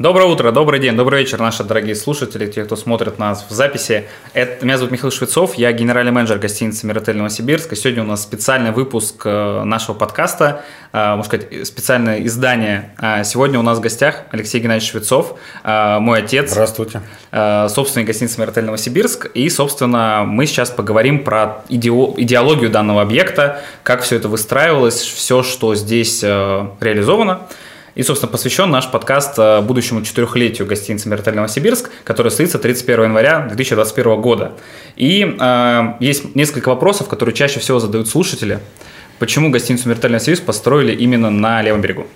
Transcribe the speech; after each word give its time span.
Доброе 0.00 0.30
утро, 0.30 0.50
добрый 0.50 0.80
день, 0.80 0.96
добрый 0.96 1.20
вечер, 1.20 1.40
наши 1.40 1.62
дорогие 1.62 1.94
слушатели, 1.94 2.50
те, 2.50 2.64
кто 2.64 2.74
смотрит 2.74 3.18
нас 3.18 3.44
в 3.46 3.52
записи. 3.52 4.06
Это, 4.32 4.64
меня 4.64 4.78
зовут 4.78 4.92
Михаил 4.92 5.10
Швецов, 5.10 5.56
я 5.56 5.70
генеральный 5.72 6.10
менеджер 6.10 6.38
гостиницы 6.38 6.86
«Миротель 6.86 7.18
Новосибирск». 7.18 7.74
И 7.74 7.76
сегодня 7.76 8.04
у 8.04 8.06
нас 8.06 8.22
специальный 8.22 8.70
выпуск 8.70 9.20
э, 9.26 9.62
нашего 9.64 9.94
подкаста, 9.94 10.62
э, 10.94 11.16
можно 11.16 11.24
сказать, 11.24 11.66
специальное 11.66 12.24
издание. 12.24 12.94
А 12.96 13.24
сегодня 13.24 13.58
у 13.58 13.62
нас 13.62 13.76
в 13.76 13.82
гостях 13.82 14.22
Алексей 14.30 14.62
Геннадьевич 14.62 14.90
Швецов, 14.90 15.38
э, 15.64 15.98
мой 15.98 16.20
отец. 16.20 16.52
Здравствуйте. 16.52 17.02
Собственник 17.30 18.06
гостиницы 18.06 18.40
«Миротель 18.40 18.64
Новосибирск». 18.64 19.26
И, 19.34 19.50
собственно, 19.50 20.24
мы 20.26 20.46
сейчас 20.46 20.70
поговорим 20.70 21.24
про 21.24 21.62
идеологию 21.68 22.70
данного 22.70 23.02
объекта, 23.02 23.60
как 23.82 24.00
все 24.00 24.16
это 24.16 24.28
выстраивалось, 24.28 24.98
все, 24.98 25.42
что 25.42 25.74
здесь 25.74 26.22
реализовано. 26.22 27.42
И, 27.96 28.02
собственно, 28.02 28.30
посвящен 28.30 28.70
наш 28.70 28.88
подкаст 28.88 29.36
э, 29.38 29.60
будущему 29.62 30.02
четырехлетию 30.02 30.66
гостиницы 30.66 31.08
«Миротель 31.08 31.34
Новосибирск», 31.34 31.90
который 32.04 32.28
состоится 32.28 32.58
31 32.58 33.04
января 33.04 33.46
2021 33.48 34.20
года. 34.20 34.52
И 34.94 35.36
э, 35.38 35.94
есть 35.98 36.36
несколько 36.36 36.68
вопросов, 36.68 37.08
которые 37.08 37.34
чаще 37.34 37.58
всего 37.58 37.80
задают 37.80 38.08
слушатели. 38.08 38.60
Почему 39.18 39.50
гостиницу 39.50 39.88
«Миротель 39.88 40.12
Новосибирск» 40.12 40.44
построили 40.44 40.94
именно 40.94 41.30
на 41.30 41.62
левом 41.62 41.80
берегу? 41.80 42.06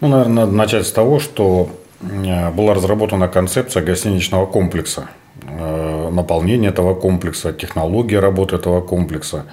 Ну, 0.00 0.08
наверное, 0.08 0.46
надо 0.46 0.52
начать 0.52 0.86
с 0.86 0.92
того, 0.92 1.20
что 1.20 1.68
э, 2.00 2.50
была 2.50 2.72
разработана 2.72 3.28
концепция 3.28 3.82
гостиничного 3.82 4.46
комплекса, 4.46 5.10
э, 5.42 6.08
наполнение 6.10 6.70
этого 6.70 6.94
комплекса, 6.94 7.52
технология 7.52 8.20
работы 8.20 8.56
этого 8.56 8.80
комплекса. 8.80 9.44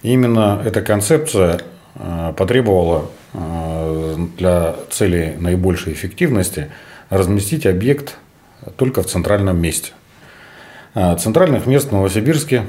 И 0.00 0.12
именно 0.12 0.62
эта 0.64 0.80
концепция 0.80 1.60
потребовала 2.36 3.10
для 3.32 4.76
цели 4.90 5.36
наибольшей 5.38 5.92
эффективности 5.94 6.68
разместить 7.08 7.66
объект 7.66 8.18
только 8.76 9.02
в 9.02 9.06
центральном 9.06 9.60
месте. 9.60 9.92
А 10.94 11.16
центральных 11.16 11.66
мест 11.66 11.88
в 11.88 11.92
Новосибирске, 11.92 12.64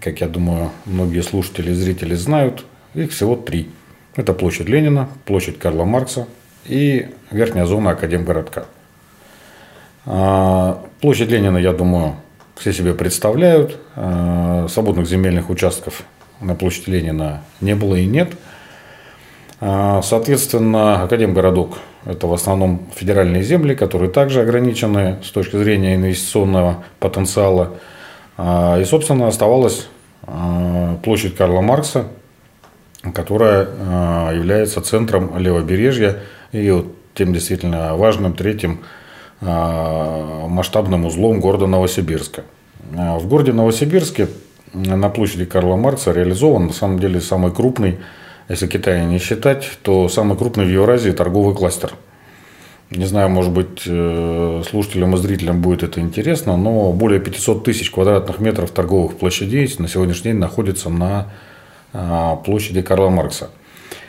как 0.00 0.20
я 0.20 0.28
думаю, 0.28 0.70
многие 0.84 1.22
слушатели 1.22 1.70
и 1.70 1.74
зрители 1.74 2.14
знают, 2.14 2.64
их 2.94 3.12
всего 3.12 3.36
три. 3.36 3.70
Это 4.14 4.34
площадь 4.34 4.68
Ленина, 4.68 5.08
площадь 5.24 5.58
Карла 5.58 5.84
Маркса 5.84 6.26
и 6.66 7.08
верхняя 7.30 7.64
зона 7.64 7.92
Академгородка. 7.92 8.66
А 10.04 10.84
площадь 11.00 11.30
Ленина, 11.30 11.56
я 11.56 11.72
думаю, 11.72 12.16
все 12.56 12.74
себе 12.74 12.92
представляют. 12.92 13.78
Свободных 13.94 15.06
земельных 15.06 15.48
участков 15.48 16.02
на 16.40 16.54
площади 16.54 16.90
Ленина 16.90 17.42
не 17.62 17.74
было 17.74 17.94
и 17.94 18.04
нет– 18.04 18.32
соответственно, 20.02 21.04
Академгородок– 21.04 21.78
это 22.04 22.26
в 22.26 22.32
основном 22.32 22.82
федеральные 22.96 23.44
земли, 23.44 23.76
которые 23.76 24.10
также 24.10 24.40
ограничены 24.40 25.18
с 25.22 25.30
точки 25.30 25.56
зрения 25.56 25.94
инвестиционного 25.94 26.82
потенциала. 26.98 27.74
А, 28.36 28.80
и, 28.80 28.84
собственно, 28.84 29.28
оставалась 29.28 29.86
а, 30.24 30.96
площадь 31.04 31.36
Карла 31.36 31.60
Маркса, 31.60 32.06
которая 33.14 34.32
является 34.32 34.80
центром 34.80 35.38
левобережья 35.38 36.20
и 36.52 36.84
тем 37.14 37.32
действительно 37.32 37.96
важным 37.96 38.32
третьим 38.32 38.80
масштабным 39.40 41.04
узлом 41.04 41.40
города 41.40 41.66
Новосибирска. 41.66 42.44
В 42.92 43.26
городе 43.26 43.52
Новосибирске 43.52 44.28
на 44.72 45.08
площади 45.08 45.46
Карла 45.46 45.74
Маркса 45.74 46.12
реализован 46.12 46.68
на 46.68 46.72
самом 46.72 47.00
деле 47.00 47.20
самый 47.20 47.52
крупный 47.52 47.98
если 48.48 48.66
Китая 48.66 49.04
не 49.04 49.18
считать, 49.18 49.68
то 49.82 50.08
самый 50.08 50.36
крупный 50.36 50.64
в 50.64 50.68
Евразии 50.68 51.10
торговый 51.10 51.54
кластер. 51.54 51.92
Не 52.90 53.06
знаю, 53.06 53.30
может 53.30 53.52
быть, 53.52 53.82
э, 53.86 54.62
слушателям 54.68 55.14
и 55.14 55.18
зрителям 55.18 55.62
будет 55.62 55.82
это 55.82 56.00
интересно, 56.00 56.56
но 56.56 56.92
более 56.92 57.20
500 57.20 57.64
тысяч 57.64 57.90
квадратных 57.90 58.38
метров 58.38 58.70
торговых 58.70 59.16
площадей 59.16 59.72
на 59.78 59.88
сегодняшний 59.88 60.32
день 60.32 60.40
находится 60.40 60.90
на 60.90 61.28
а, 61.94 62.36
площади 62.36 62.82
Карла 62.82 63.08
Маркса. 63.08 63.50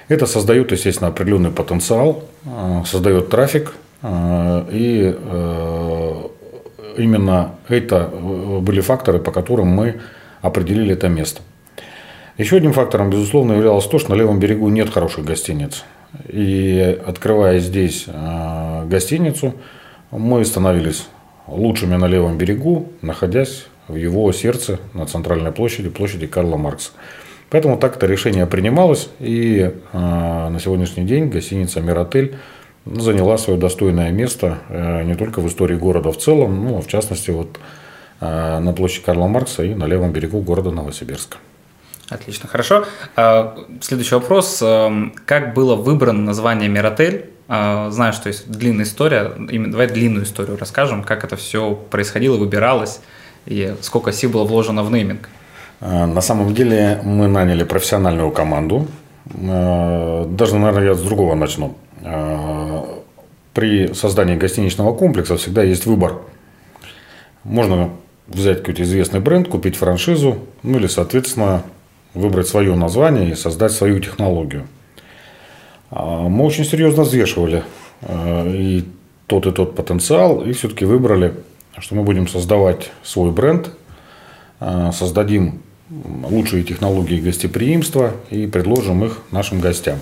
Это 0.08 0.26
создает, 0.26 0.72
естественно, 0.72 1.10
определенный 1.10 1.52
потенциал, 1.52 2.24
а, 2.46 2.84
создает 2.86 3.30
трафик, 3.30 3.74
а, 4.02 4.68
и 4.70 5.16
э, 5.18 6.24
именно 6.98 7.56
это 7.70 8.10
э, 8.12 8.60
были 8.60 8.82
факторы, 8.82 9.20
по 9.20 9.32
которым 9.32 9.68
мы 9.68 10.02
определили 10.42 10.94
это 10.94 11.08
место. 11.08 11.42
Еще 12.38 12.58
одним 12.58 12.74
фактором, 12.74 13.12
безусловно, 13.12 13.54
являлось 13.54 13.86
то, 13.86 14.00
что 14.00 14.10
на 14.10 14.16
левом 14.16 14.40
берегу 14.40 14.68
нет 14.70 14.90
хороших 14.90 15.24
гостиниц. 15.24 15.84
И 16.28 17.00
открывая 17.06 17.60
здесь 17.60 18.06
э, 18.08 18.86
гостиницу, 18.88 19.54
мы 20.10 20.44
становились 20.44 21.08
лучшими 21.46 21.96
на 21.96 22.08
левом 22.08 22.40
берегу, 22.40 22.90
находясь 23.04 23.68
в 23.88 23.96
его 23.96 24.32
сердце 24.32 24.80
на 24.94 25.06
центральной 25.06 25.52
площади, 25.52 25.90
площади 25.90 26.26
Карла 26.26 26.58
Маркса. 26.58 26.92
Поэтому 27.52 27.78
так 27.78 27.98
это 27.98 28.08
решение 28.08 28.48
принималось, 28.48 29.10
и 29.20 29.72
э, 29.92 29.98
на 29.98 30.60
сегодняшний 30.60 31.04
день 31.04 31.30
гостиница 31.30 31.82
«Миротель» 31.82 32.36
заняла 32.84 33.38
свое 33.38 33.60
достойное 33.60 34.10
место 34.10 34.58
э, 34.70 35.04
не 35.04 35.14
только 35.14 35.40
в 35.40 35.48
истории 35.48 35.76
города 35.76 36.12
в 36.12 36.18
целом, 36.18 36.66
но 36.66 36.82
в 36.82 36.88
частности 36.88 37.30
вот 37.30 37.60
на 38.20 38.72
площади 38.72 39.06
Карла 39.06 39.28
Маркса 39.28 39.64
и 39.64 39.76
на 39.76 39.86
левом 39.86 40.14
берегу 40.14 40.40
города 40.40 40.72
Новосибирска. 40.72 41.40
Отлично, 42.10 42.50
хорошо. 42.50 42.86
А, 43.16 43.58
следующий 43.82 44.16
вопрос. 44.16 44.62
Эм, 44.62 45.14
как 45.26 45.54
было 45.54 45.76
выбрано 45.76 46.22
название 46.22 46.70
Миротель? 46.70 47.30
А, 47.48 47.90
знаю, 47.92 48.14
что 48.14 48.30
есть 48.30 48.50
длинная 48.50 48.86
история. 48.86 49.32
Давай 49.38 49.88
длинную 49.88 50.26
историю 50.26 50.58
расскажем, 50.58 51.04
как 51.04 51.24
это 51.24 51.36
все 51.36 51.74
происходило, 51.74 52.38
выбиралось 52.38 53.00
и 53.46 53.76
сколько 53.82 54.12
сил 54.12 54.30
было 54.30 54.44
вложено 54.44 54.84
в 54.84 54.92
нейминг. 54.92 55.30
А, 55.80 56.06
на 56.06 56.22
самом 56.22 56.54
деле 56.54 57.00
мы 57.04 57.28
наняли 57.28 57.64
профессиональную 57.64 58.32
команду. 58.32 58.88
Даже, 59.26 60.58
наверное, 60.58 60.84
я 60.84 60.94
с 60.96 61.02
другого 61.02 61.34
начну. 61.34 61.78
При 63.54 63.94
создании 63.94 64.36
гостиничного 64.36 64.94
комплекса 64.94 65.38
всегда 65.38 65.64
есть 65.64 65.86
выбор. 65.86 66.18
Можно 67.46 67.92
взять 68.28 68.60
какой-то 68.60 68.84
известный 68.84 69.22
бренд, 69.22 69.48
купить 69.48 69.78
франшизу, 69.78 70.40
ну 70.62 70.78
или, 70.78 70.88
соответственно, 70.88 71.64
выбрать 72.14 72.48
свое 72.48 72.76
название 72.76 73.32
и 73.32 73.36
создать 73.36 73.72
свою 73.72 74.00
технологию. 74.00 74.68
А, 75.90 76.28
мы 76.28 76.46
очень 76.46 76.66
серьезно 76.66 77.04
взвешивали 77.04 77.64
э, 78.02 78.52
и 78.56 78.86
тот, 79.28 79.46
и 79.48 79.52
тот 79.52 79.76
потенциал, 79.76 80.42
и 80.42 80.54
все-таки 80.54 80.86
выбрали, 80.86 81.34
что 81.78 81.96
мы 81.96 82.04
будем 82.04 82.28
создавать 82.28 82.92
свой 83.04 83.32
бренд, 83.32 83.72
э, 84.60 84.92
создадим 84.94 85.62
лучшие 86.30 86.64
технологии 86.64 87.20
гостеприимства 87.20 88.14
и 88.32 88.48
предложим 88.48 89.04
их 89.06 89.22
нашим 89.32 89.60
гостям. 89.60 90.00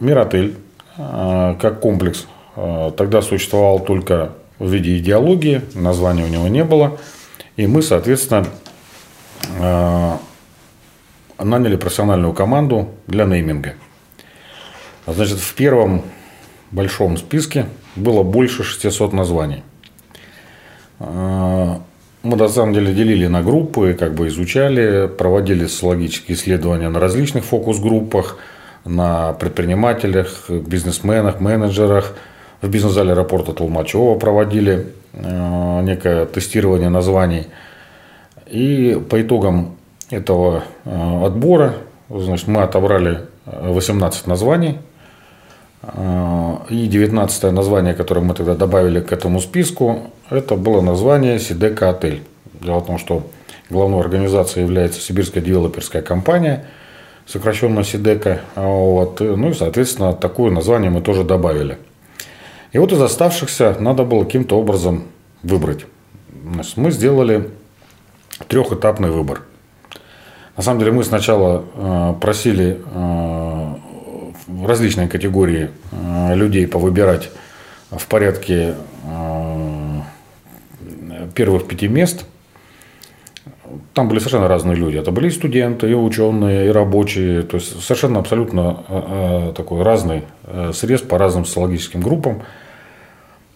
Миротель 0.00 0.56
как 0.96 1.78
комплекс 1.78 2.26
тогда 2.56 3.22
существовал 3.22 3.78
только 3.78 4.32
в 4.58 4.68
виде 4.68 4.98
идеологии, 4.98 5.60
названия 5.74 6.24
у 6.24 6.28
него 6.28 6.48
не 6.48 6.64
было. 6.64 6.98
И 7.56 7.68
мы, 7.68 7.82
соответственно, 7.82 8.46
наняли 11.42 11.76
профессиональную 11.76 12.32
команду 12.32 12.88
для 13.06 13.24
нейминга. 13.24 13.74
Значит, 15.06 15.38
в 15.38 15.54
первом 15.54 16.02
большом 16.70 17.16
списке 17.16 17.66
было 17.96 18.22
больше 18.22 18.64
600 18.64 19.12
названий. 19.12 19.62
Э, 20.98 21.76
мы 22.22 22.36
на 22.36 22.48
самом 22.48 22.72
деле 22.72 22.94
делили 22.94 23.26
на 23.26 23.42
группы, 23.42 23.94
как 23.98 24.14
бы 24.14 24.28
изучали, 24.28 25.08
проводили 25.08 25.66
социологические 25.66 26.36
исследования 26.36 26.88
на 26.88 27.00
различных 27.00 27.44
фокус-группах, 27.44 28.38
на 28.84 29.32
предпринимателях, 29.34 30.48
бизнесменах, 30.48 31.40
менеджерах. 31.40 32.14
В 32.60 32.68
бизнес-зале 32.68 33.12
аэропорта 33.12 33.52
Толмачева 33.52 34.18
проводили 34.18 34.86
э, 35.12 35.80
некое 35.82 36.24
тестирование 36.26 36.88
названий– 36.88 37.48
и 38.54 38.94
по 39.10 39.20
итогам 39.20 39.74
этого 40.10 40.62
э, 40.84 41.26
отбора 41.26 41.74
значит, 42.08 42.46
мы 42.46 42.62
отобрали 42.62 43.22
18 43.46 44.28
названий. 44.28 44.78
Э, 45.82 46.58
и 46.70 46.86
19 46.86 47.50
название, 47.50 47.94
которое 47.94 48.20
мы 48.20 48.32
тогда 48.34 48.54
добавили 48.54 49.00
к 49.00 49.12
этому 49.12 49.40
списку, 49.40 50.12
это 50.30 50.54
было 50.54 50.80
название 50.82 51.40
Сидека 51.40 51.90
Отель. 51.90 52.22
Дело 52.60 52.78
в 52.78 52.86
том, 52.86 52.98
что 52.98 53.26
главной 53.70 53.98
организацией 53.98 54.64
является 54.64 55.00
Сибирская 55.00 55.42
девелоперская 55.42 56.02
компания, 56.02 56.64
сокращенно 57.26 57.82
Сидека. 57.82 58.42
Вот. 58.54 59.18
Ну 59.18 59.50
и, 59.50 59.54
соответственно, 59.54 60.12
такое 60.12 60.52
название 60.52 60.90
мы 60.90 61.00
тоже 61.00 61.24
добавили. 61.24 61.76
И 62.70 62.78
вот 62.78 62.92
из 62.92 63.02
оставшихся 63.02 63.76
надо 63.80 64.04
было 64.04 64.22
каким-то 64.22 64.56
образом 64.56 65.06
выбрать. 65.42 65.86
Мы 66.76 66.92
сделали 66.92 67.50
трехэтапный 68.48 69.10
выбор. 69.10 69.42
На 70.56 70.62
самом 70.62 70.78
деле 70.78 70.92
мы 70.92 71.02
сначала 71.02 71.64
э, 71.74 72.14
просили 72.20 72.80
э, 72.94 73.74
различные 74.64 75.08
категории 75.08 75.70
э, 75.90 76.34
людей 76.34 76.66
повыбирать 76.66 77.30
в 77.90 78.06
порядке 78.06 78.74
первых 81.34 81.68
пяти 81.68 81.86
мест. 81.86 82.24
Там 83.92 84.08
были 84.08 84.18
совершенно 84.18 84.48
разные 84.48 84.76
люди. 84.76 84.96
Это 84.96 85.12
были 85.12 85.28
и 85.28 85.30
студенты, 85.30 85.90
и 85.90 85.94
ученые, 85.94 86.66
и 86.66 86.70
рабочие. 86.70 87.42
То 87.42 87.58
есть 87.58 87.80
совершенно 87.82 88.18
абсолютно 88.18 89.52
такой 89.54 89.82
разный 89.82 90.24
срез 90.72 91.02
по 91.02 91.18
разным 91.18 91.44
социологическим 91.44 92.00
группам. 92.00 92.42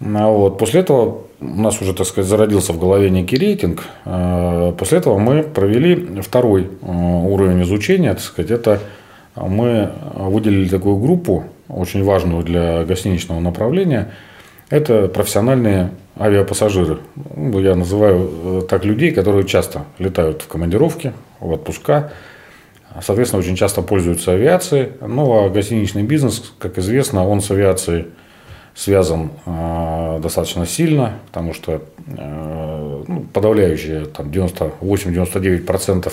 А 0.00 0.28
вот. 0.28 0.58
После 0.58 0.80
этого 0.80 1.22
у 1.40 1.60
нас 1.60 1.80
уже, 1.80 1.92
так 1.94 2.06
сказать, 2.06 2.28
зародился 2.28 2.72
в 2.72 2.78
голове 2.78 3.10
некий 3.10 3.36
рейтинг. 3.36 3.84
После 4.04 4.98
этого 4.98 5.18
мы 5.18 5.42
провели 5.42 6.20
второй 6.20 6.68
уровень 6.82 7.62
изучения. 7.62 8.14
Так 8.14 8.22
сказать, 8.22 8.50
это 8.50 8.80
мы 9.36 9.90
выделили 10.14 10.68
такую 10.68 10.96
группу, 10.96 11.44
очень 11.68 12.02
важную 12.02 12.42
для 12.42 12.84
гостиничного 12.84 13.40
направления. 13.40 14.12
Это 14.70 15.08
профессиональные 15.08 15.90
авиапассажиры. 16.18 16.98
Ну, 17.36 17.60
я 17.60 17.74
называю 17.74 18.30
э, 18.44 18.62
так 18.68 18.84
людей, 18.84 19.12
которые 19.12 19.46
часто 19.46 19.84
летают 19.98 20.42
в 20.42 20.48
командировки, 20.48 21.12
в 21.40 21.52
отпуска, 21.52 22.12
соответственно, 23.00 23.40
очень 23.40 23.56
часто 23.56 23.82
пользуются 23.82 24.32
авиацией. 24.32 24.88
Ну, 25.00 25.44
а 25.44 25.48
гостиничный 25.48 26.02
бизнес, 26.02 26.52
как 26.58 26.76
известно, 26.78 27.26
он 27.26 27.40
с 27.40 27.50
авиацией 27.50 28.06
связан 28.78 29.30
э, 29.44 30.20
достаточно 30.22 30.64
сильно, 30.64 31.18
потому 31.26 31.52
что 31.52 31.82
э, 32.06 33.04
ну, 33.08 33.26
подавляющее 33.32 34.06
там 34.06 34.28
98-99% 34.28 36.12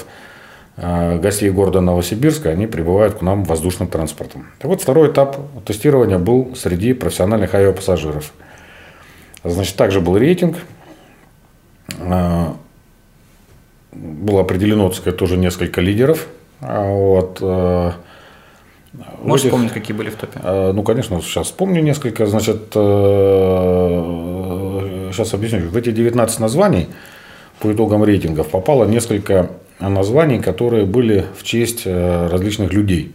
э, 0.78 1.20
гостей 1.20 1.52
города 1.52 1.80
Новосибирска, 1.82 2.50
они 2.50 2.66
прибывают 2.66 3.20
к 3.20 3.22
нам 3.22 3.44
воздушным 3.44 3.88
транспортом. 3.88 4.48
Так 4.58 4.70
вот, 4.70 4.82
второй 4.82 5.12
этап 5.12 5.38
тестирования 5.66 6.18
был 6.18 6.56
среди 6.56 6.94
профессиональных 6.94 7.54
авиапассажиров– 7.54 8.34
Значит, 9.46 9.76
также 9.76 10.02
был 10.02 10.18
рейтинг. 10.18 10.58
А, 12.00 12.56
было 13.92 14.42
определено, 14.42 14.90
так 14.90 14.98
сказать, 14.98 15.20
тоже 15.20 15.38
несколько 15.38 15.82
лидеров. 15.82 16.28
А 16.62 16.84
вот. 16.84 17.38
Э, 17.42 17.92
Можешь 19.21 19.45
вспомнить, 19.45 19.71
какие 19.71 19.95
были 19.95 20.09
в 20.09 20.15
топе? 20.15 20.39
Э, 20.44 20.71
ну, 20.74 20.83
конечно, 20.83 21.21
сейчас 21.21 21.47
вспомню 21.47 21.81
несколько. 21.81 22.25
Значит, 22.25 22.71
сейчас 22.71 22.77
э, 25.33 25.36
объясню. 25.36 25.69
В 25.69 25.77
эти 25.77 25.92
19 25.92 26.39
названий 26.39 26.88
по 27.59 27.71
итогам 27.74 28.03
рейтингов 28.03 28.50
попало 28.50 28.86
несколько 28.86 29.50
названий, 29.80 30.39
которые 30.39 30.86
были 30.86 31.25
в 31.38 31.44
честь 31.44 31.86
различных 31.86 32.74
людей. 32.74 33.13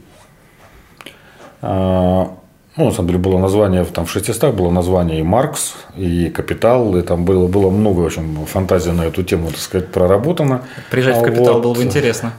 А, 1.63 2.31
ну, 2.77 2.87
на 2.87 2.93
самом 2.93 3.09
деле, 3.09 3.19
было 3.19 3.39
название, 3.39 3.85
там 3.85 4.07
в 4.07 4.11
600 4.11 4.55
было 4.55 4.71
название 4.71 5.21
и 5.21 5.23
Маркс, 5.23 5.75
и 5.97 6.31
Капитал, 6.31 6.97
и 6.97 7.03
там 7.03 7.25
было, 7.25 7.47
было 7.47 7.71
много, 7.71 8.01
в 8.01 8.07
общем, 8.07 8.47
фантазии 8.47 8.91
на 8.91 9.03
эту 9.03 9.23
тему, 9.23 9.49
так 9.49 9.59
сказать, 9.59 9.89
проработано. 9.89 10.63
Приезжать 10.91 11.19
в 11.19 11.23
Капитал 11.23 11.55
вот. 11.55 11.63
было 11.63 11.75
бы 11.75 11.83
интересно. 11.83 12.33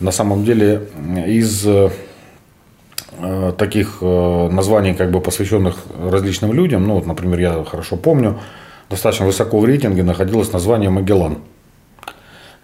На 0.00 0.10
самом 0.10 0.44
деле, 0.44 0.88
из 1.26 1.66
э, 1.66 1.90
таких 3.58 3.98
э, 4.00 4.48
названий, 4.50 4.94
как 4.94 5.10
бы 5.10 5.20
посвященных 5.20 5.76
различным 6.10 6.52
людям, 6.52 6.86
ну, 6.86 6.94
вот, 6.94 7.06
например, 7.06 7.40
я 7.40 7.64
хорошо 7.64 7.96
помню, 7.96 8.38
достаточно 8.90 9.26
высоко 9.26 9.58
в 9.58 9.64
рейтинге 9.64 10.02
находилось 10.02 10.52
название 10.52 10.90
Магеллан. 10.90 11.38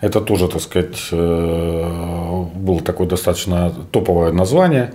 Это 0.01 0.21
тоже, 0.21 0.49
так 0.49 0.63
сказать, 0.63 0.99
э, 1.13 2.45
было 2.55 2.81
такое 2.81 3.07
достаточно 3.07 3.73
топовое 3.91 4.33
название. 4.33 4.95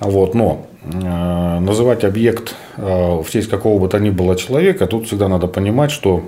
Вот, 0.00 0.34
но 0.34 0.66
Э, 0.92 1.60
называть 1.60 2.04
объект 2.04 2.54
э, 2.76 2.82
в 2.82 3.26
честь 3.30 3.48
какого 3.48 3.80
бы 3.80 3.88
то 3.88 3.98
ни 3.98 4.10
было 4.10 4.36
человека, 4.36 4.86
тут 4.86 5.06
всегда 5.06 5.28
надо 5.28 5.46
понимать, 5.46 5.90
что 5.90 6.22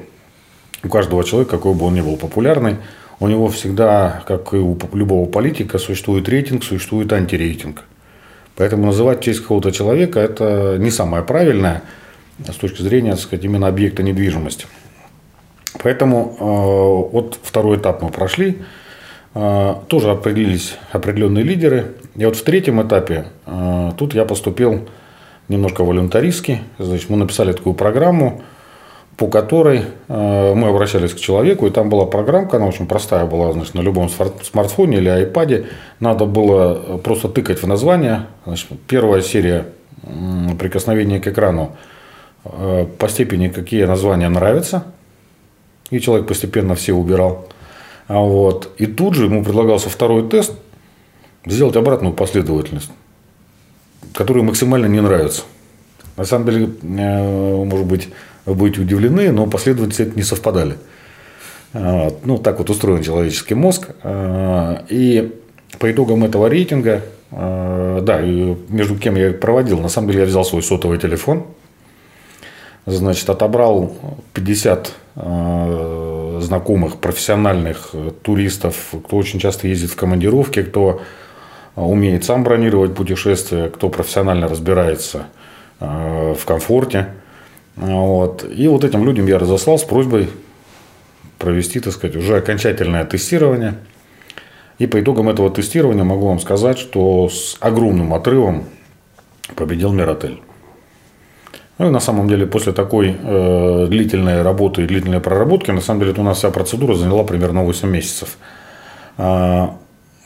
у 0.82 0.88
каждого 0.88 1.24
человека, 1.24 1.58
какой 1.58 1.74
бы 1.74 1.84
он 1.84 1.94
ни 1.94 2.00
был 2.00 2.16
популярный, 2.16 2.76
у 3.20 3.28
него 3.28 3.48
всегда, 3.48 4.22
как 4.26 4.54
и 4.54 4.56
у 4.56 4.78
любого 4.94 5.26
политика, 5.26 5.78
существует 5.78 6.28
рейтинг, 6.28 6.64
существует 6.64 7.12
антирейтинг. 7.12 7.84
Поэтому 8.56 8.86
называть 8.86 9.20
в 9.20 9.22
честь 9.22 9.40
какого-то 9.40 9.70
человека– 9.70 10.20
это 10.20 10.76
не 10.78 10.90
самое 10.90 11.22
правильное 11.22 11.82
с 12.38 12.56
точки 12.56 12.82
зрения, 12.82 13.12
так 13.12 13.20
сказать, 13.20 13.44
именно 13.44 13.68
объекта 13.68 14.02
недвижимости. 14.02 14.66
Поэтому 15.82 16.36
э, 16.38 17.12
вот 17.12 17.38
второй 17.42 17.76
этап 17.76 18.02
мы 18.02 18.10
прошли. 18.10 18.62
Тоже 19.88 20.10
определились 20.10 20.78
определенные 20.92 21.44
лидеры. 21.44 21.92
И 22.14 22.24
вот 22.24 22.36
в 22.36 22.42
третьем 22.42 22.80
этапе 22.80 23.26
э, 23.44 23.92
тут 23.98 24.14
я 24.14 24.24
поступил 24.24 24.88
немножко 25.48 25.84
волюнтаристски. 25.84 26.62
Значит, 26.78 27.10
мы 27.10 27.18
написали 27.18 27.52
такую 27.52 27.74
программу, 27.74 28.40
по 29.16 29.28
которой 29.28 29.82
э, 30.08 30.54
мы 30.54 30.68
обращались 30.68 31.12
к 31.12 31.18
человеку, 31.18 31.66
и 31.66 31.70
там 31.70 31.88
была 31.88 32.06
программка, 32.06 32.56
она 32.56 32.66
очень 32.66 32.86
простая 32.86 33.24
была, 33.26 33.52
значит, 33.52 33.74
на 33.74 33.80
любом 33.80 34.08
смартфоне 34.08 34.98
или 34.98 35.08
айпаде. 35.08 35.66
Надо 36.00 36.26
было 36.26 36.98
просто 36.98 37.28
тыкать 37.28 37.62
в 37.62 37.66
название. 37.66 38.26
Значит, 38.44 38.68
первая 38.86 39.22
серия 39.22 39.66
прикосновения 40.58 41.20
к 41.20 41.28
экрану 41.28 41.76
э, 42.44 42.86
по 42.98 43.08
степени, 43.08 43.48
какие 43.48 43.84
названия 43.84 44.28
нравятся. 44.28 44.84
И 45.90 46.00
человек 46.00 46.26
постепенно 46.26 46.74
все 46.74 46.92
убирал. 46.92 47.46
А 48.08 48.18
вот. 48.18 48.72
И 48.78 48.86
тут 48.86 49.14
же 49.14 49.24
ему 49.24 49.42
предлагался 49.42 49.88
второй 49.88 50.28
тест– 50.28 50.52
сделать 51.46 51.76
обратную 51.76 52.12
последовательность, 52.12 52.90
которая 54.12 54.44
максимально 54.44 54.86
не 54.86 55.00
нравится. 55.00 55.42
На 56.16 56.24
самом 56.24 56.46
деле, 56.46 56.70
э, 56.82 57.64
может 57.64 57.86
быть, 57.86 58.08
вы 58.46 58.54
будете 58.54 58.80
удивлены, 58.80 59.30
но 59.32 59.46
последовательности 59.46 60.16
не 60.16 60.22
совпадали. 60.22 60.76
Ну, 61.72 62.38
так 62.38 62.58
вот 62.58 62.70
устроен 62.70 63.02
человеческий 63.02 63.54
мозг. 63.54 63.88
Э, 64.02 64.78
и 64.88 65.34
по 65.78 65.90
итогам 65.90 66.24
этого 66.24 66.46
рейтинга, 66.46 67.02
э, 67.30 68.00
да, 68.02 68.20
между 68.20 68.96
кем 68.96 69.16
я 69.16 69.32
проводил, 69.32 69.80
на 69.80 69.88
самом 69.88 70.08
деле 70.08 70.20
я 70.20 70.26
взял 70.26 70.44
свой 70.44 70.62
сотовый 70.62 70.98
телефон, 70.98 71.44
значит, 72.86 73.28
отобрал 73.28 73.94
50 74.32 74.92
знакомых 75.16 76.98
профессиональных 76.98 77.92
туристов, 78.20 78.94
кто 79.06 79.16
очень 79.16 79.40
часто 79.40 79.66
ездит 79.66 79.90
в 79.90 79.96
командировки, 79.96 80.62
кто 80.62 81.00
умеет 81.74 82.24
сам 82.24 82.44
бронировать 82.44 82.94
путешествия, 82.94 83.70
кто 83.70 83.88
профессионально 83.88 84.46
разбирается 84.46 85.26
в 85.80 86.38
комфорте. 86.44 87.08
Вот. 87.76 88.44
И 88.50 88.66
вот 88.68 88.84
этим 88.84 89.04
людям 89.04 89.26
я 89.26 89.38
разослал 89.38 89.78
с 89.78 89.84
просьбой 89.84 90.28
провести, 91.38 91.80
так 91.80 91.92
сказать, 91.92 92.16
уже 92.16 92.36
окончательное 92.36 93.04
тестирование. 93.04 93.74
И 94.78 94.86
по 94.86 95.00
итогам 95.00 95.28
этого 95.28 95.50
тестирования 95.50 96.04
могу 96.04 96.26
вам 96.26 96.38
сказать, 96.38 96.78
что 96.78 97.28
с 97.28 97.56
огромным 97.60 98.12
отрывом 98.14 98.64
победил 99.54 99.92
Миротель. 99.92 100.40
Ну 101.78 101.88
и 101.88 101.90
на 101.90 102.00
самом 102.00 102.28
деле 102.28 102.46
после 102.46 102.72
такой 102.72 103.16
э, 103.22 103.86
длительной 103.88 104.42
работы 104.42 104.82
и 104.82 104.86
длительной 104.86 105.20
проработки, 105.20 105.70
на 105.70 105.82
самом 105.82 106.00
деле 106.00 106.14
у 106.16 106.22
нас 106.22 106.38
вся 106.38 106.50
процедура 106.50 106.94
заняла 106.94 107.22
примерно 107.22 107.64
8 107.64 107.88
месяцев. 107.88 108.38
А, 109.18 109.76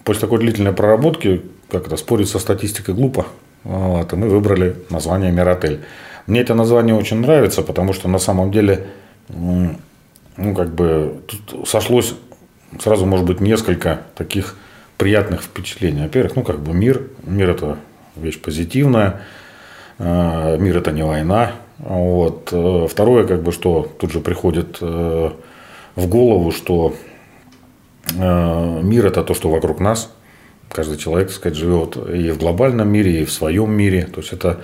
После 0.05 0.23
такой 0.23 0.39
длительной 0.39 0.73
проработки, 0.73 1.43
как 1.71 1.87
это, 1.87 1.97
спорить 1.97 2.29
со 2.29 2.39
статистикой 2.39 2.95
глупо, 2.95 3.27
вот, 3.65 4.13
и 4.13 4.17
мы 4.17 4.29
выбрали 4.29 4.77
название 4.89 5.31
Миротель. 5.31 5.81
Мне 6.31 6.43
это 6.43 6.55
название 6.55 6.95
очень 6.95 7.17
нравится, 7.17 7.61
потому 7.63 7.93
что 7.93 8.09
на 8.09 8.21
самом 8.21 8.53
деле, 8.53 8.87
ну, 9.29 9.75
как 10.55 10.73
бы, 10.73 11.23
тут 11.27 11.69
сошлось 11.69 12.15
сразу, 12.79 13.05
может 13.05 13.27
быть, 13.27 13.41
несколько 13.41 14.03
таких 14.15 14.55
приятных 14.97 15.43
впечатлений. 15.43 16.03
Во-первых, 16.03 16.37
ну, 16.37 16.45
как 16.45 16.61
бы 16.61 16.73
мир, 16.73 17.03
мир 17.25 17.51
это 17.51 17.79
вещь 18.15 18.41
позитивная, 18.41 19.23
э, 19.99 20.57
мир 20.61 20.77
это 20.77 20.93
не 20.93 21.03
война. 21.03 21.51
Вот. 21.79 22.51
Э, 22.53 22.87
второе, 22.89 23.27
как 23.27 23.43
бы, 23.43 23.51
что 23.51 23.91
тут 23.99 24.13
же 24.13 24.21
приходит 24.21 24.79
э, 24.81 25.31
в 25.97 26.07
голову, 26.07 26.53
что 26.53 26.95
мир– 28.15 29.07
это 29.07 29.25
то, 29.25 29.35
что 29.35 29.51
вокруг 29.51 29.81
нас. 29.81 30.13
Каждый 30.69 30.97
человек, 30.97 31.29
так 31.29 31.37
сказать, 31.37 31.59
живет 31.59 31.97
и 31.97 32.31
в 32.31 32.39
глобальном 32.39 32.89
мире, 32.89 33.23
и 33.23 33.25
в 33.25 33.33
своем 33.33 33.73
мире. 33.73 34.05
То 34.05 34.21
есть, 34.21 34.33
это 34.33 34.61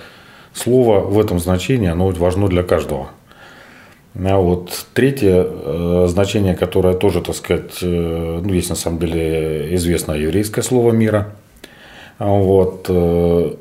слово 0.57 0.99
в 0.99 1.19
этом 1.19 1.39
значении, 1.39 1.89
оно 1.89 2.09
важно 2.09 2.47
для 2.47 2.63
каждого. 2.63 3.09
А 4.15 4.37
вот 4.37 4.87
третье 4.93 5.45
э, 5.47 6.05
значение, 6.09 6.55
которое 6.55 6.95
тоже, 6.95 7.21
так 7.21 7.35
сказать, 7.35 7.77
э, 7.81 8.41
ну, 8.43 8.51
есть 8.51 8.69
на 8.69 8.75
самом 8.75 8.99
деле 8.99 9.75
известное 9.75 10.17
еврейское 10.17 10.63
слово 10.63 10.91
мира. 10.91 11.35
А 12.17 12.27
вот. 12.29 12.89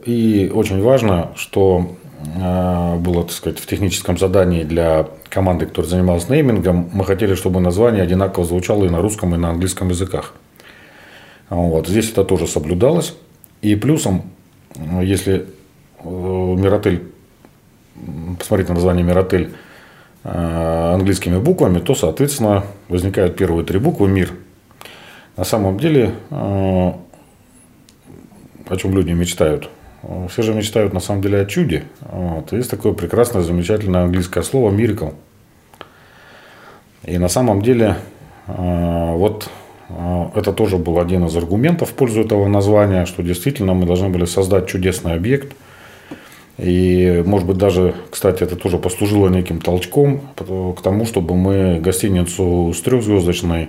И 0.06 0.50
очень 0.54 0.80
важно, 0.80 1.32
что 1.36 1.90
было, 2.24 3.24
так 3.24 3.32
сказать, 3.32 3.58
в 3.58 3.66
техническом 3.66 4.16
задании 4.16 4.62
для 4.64 5.08
команды, 5.28 5.66
которая 5.66 5.90
занималась 5.90 6.30
неймингом, 6.30 6.88
мы 6.90 7.04
хотели, 7.04 7.34
чтобы 7.34 7.60
название 7.60 8.02
одинаково 8.02 8.46
звучало 8.46 8.86
и 8.86 8.88
на 8.88 9.02
русском, 9.02 9.34
и 9.34 9.38
на 9.38 9.50
английском 9.50 9.90
языках. 9.90 10.32
Вот. 11.50 11.86
Здесь 11.86 12.10
это 12.10 12.24
тоже 12.24 12.46
соблюдалось. 12.46 13.14
И 13.60 13.76
плюсом, 13.76 14.22
если 15.02 15.46
Миротель, 16.04 17.02
посмотреть 18.38 18.68
на 18.68 18.74
название 18.74 19.04
Миротель 19.04 19.54
английскими 20.22 21.38
буквами, 21.38 21.78
то, 21.78 21.94
соответственно, 21.94 22.64
возникают 22.88 23.36
первые 23.36 23.64
три 23.64 23.78
буквы 23.78 24.08
«Мир». 24.08 24.32
На 25.36 25.44
самом 25.44 25.78
деле, 25.78 26.14
о 26.30 26.96
чем 28.76 28.94
люди 28.94 29.12
мечтают? 29.12 29.70
Все 30.30 30.42
же 30.42 30.54
мечтают 30.54 30.92
на 30.92 31.00
самом 31.00 31.22
деле 31.22 31.40
о 31.40 31.46
чуде. 31.46 31.84
Вот. 32.00 32.52
Есть 32.52 32.70
такое 32.70 32.92
прекрасное, 32.92 33.42
замечательное 33.42 34.04
английское 34.04 34.42
слово 34.42 34.70
«miracle». 34.70 35.14
И 37.04 37.18
на 37.18 37.28
самом 37.28 37.62
деле 37.62 37.96
вот 38.48 39.48
это 40.34 40.52
тоже 40.52 40.76
был 40.78 40.98
один 40.98 41.26
из 41.26 41.36
аргументов 41.36 41.90
в 41.90 41.94
пользу 41.94 42.20
этого 42.22 42.48
названия, 42.48 43.04
что 43.06 43.22
действительно 43.22 43.74
мы 43.74 43.86
должны 43.86 44.08
были 44.08 44.24
создать 44.24 44.66
чудесный 44.68 45.14
объект. 45.14 45.54
И, 46.58 47.22
может 47.26 47.46
быть, 47.46 47.58
даже, 47.58 47.94
кстати, 48.10 48.42
это 48.42 48.56
тоже 48.56 48.78
послужило 48.78 49.28
неким 49.28 49.60
толчком 49.60 50.20
к 50.36 50.80
тому, 50.82 51.04
чтобы 51.04 51.34
мы 51.34 51.80
гостиницу 51.80 52.72
с 52.74 52.80
трехзвездочной 52.80 53.68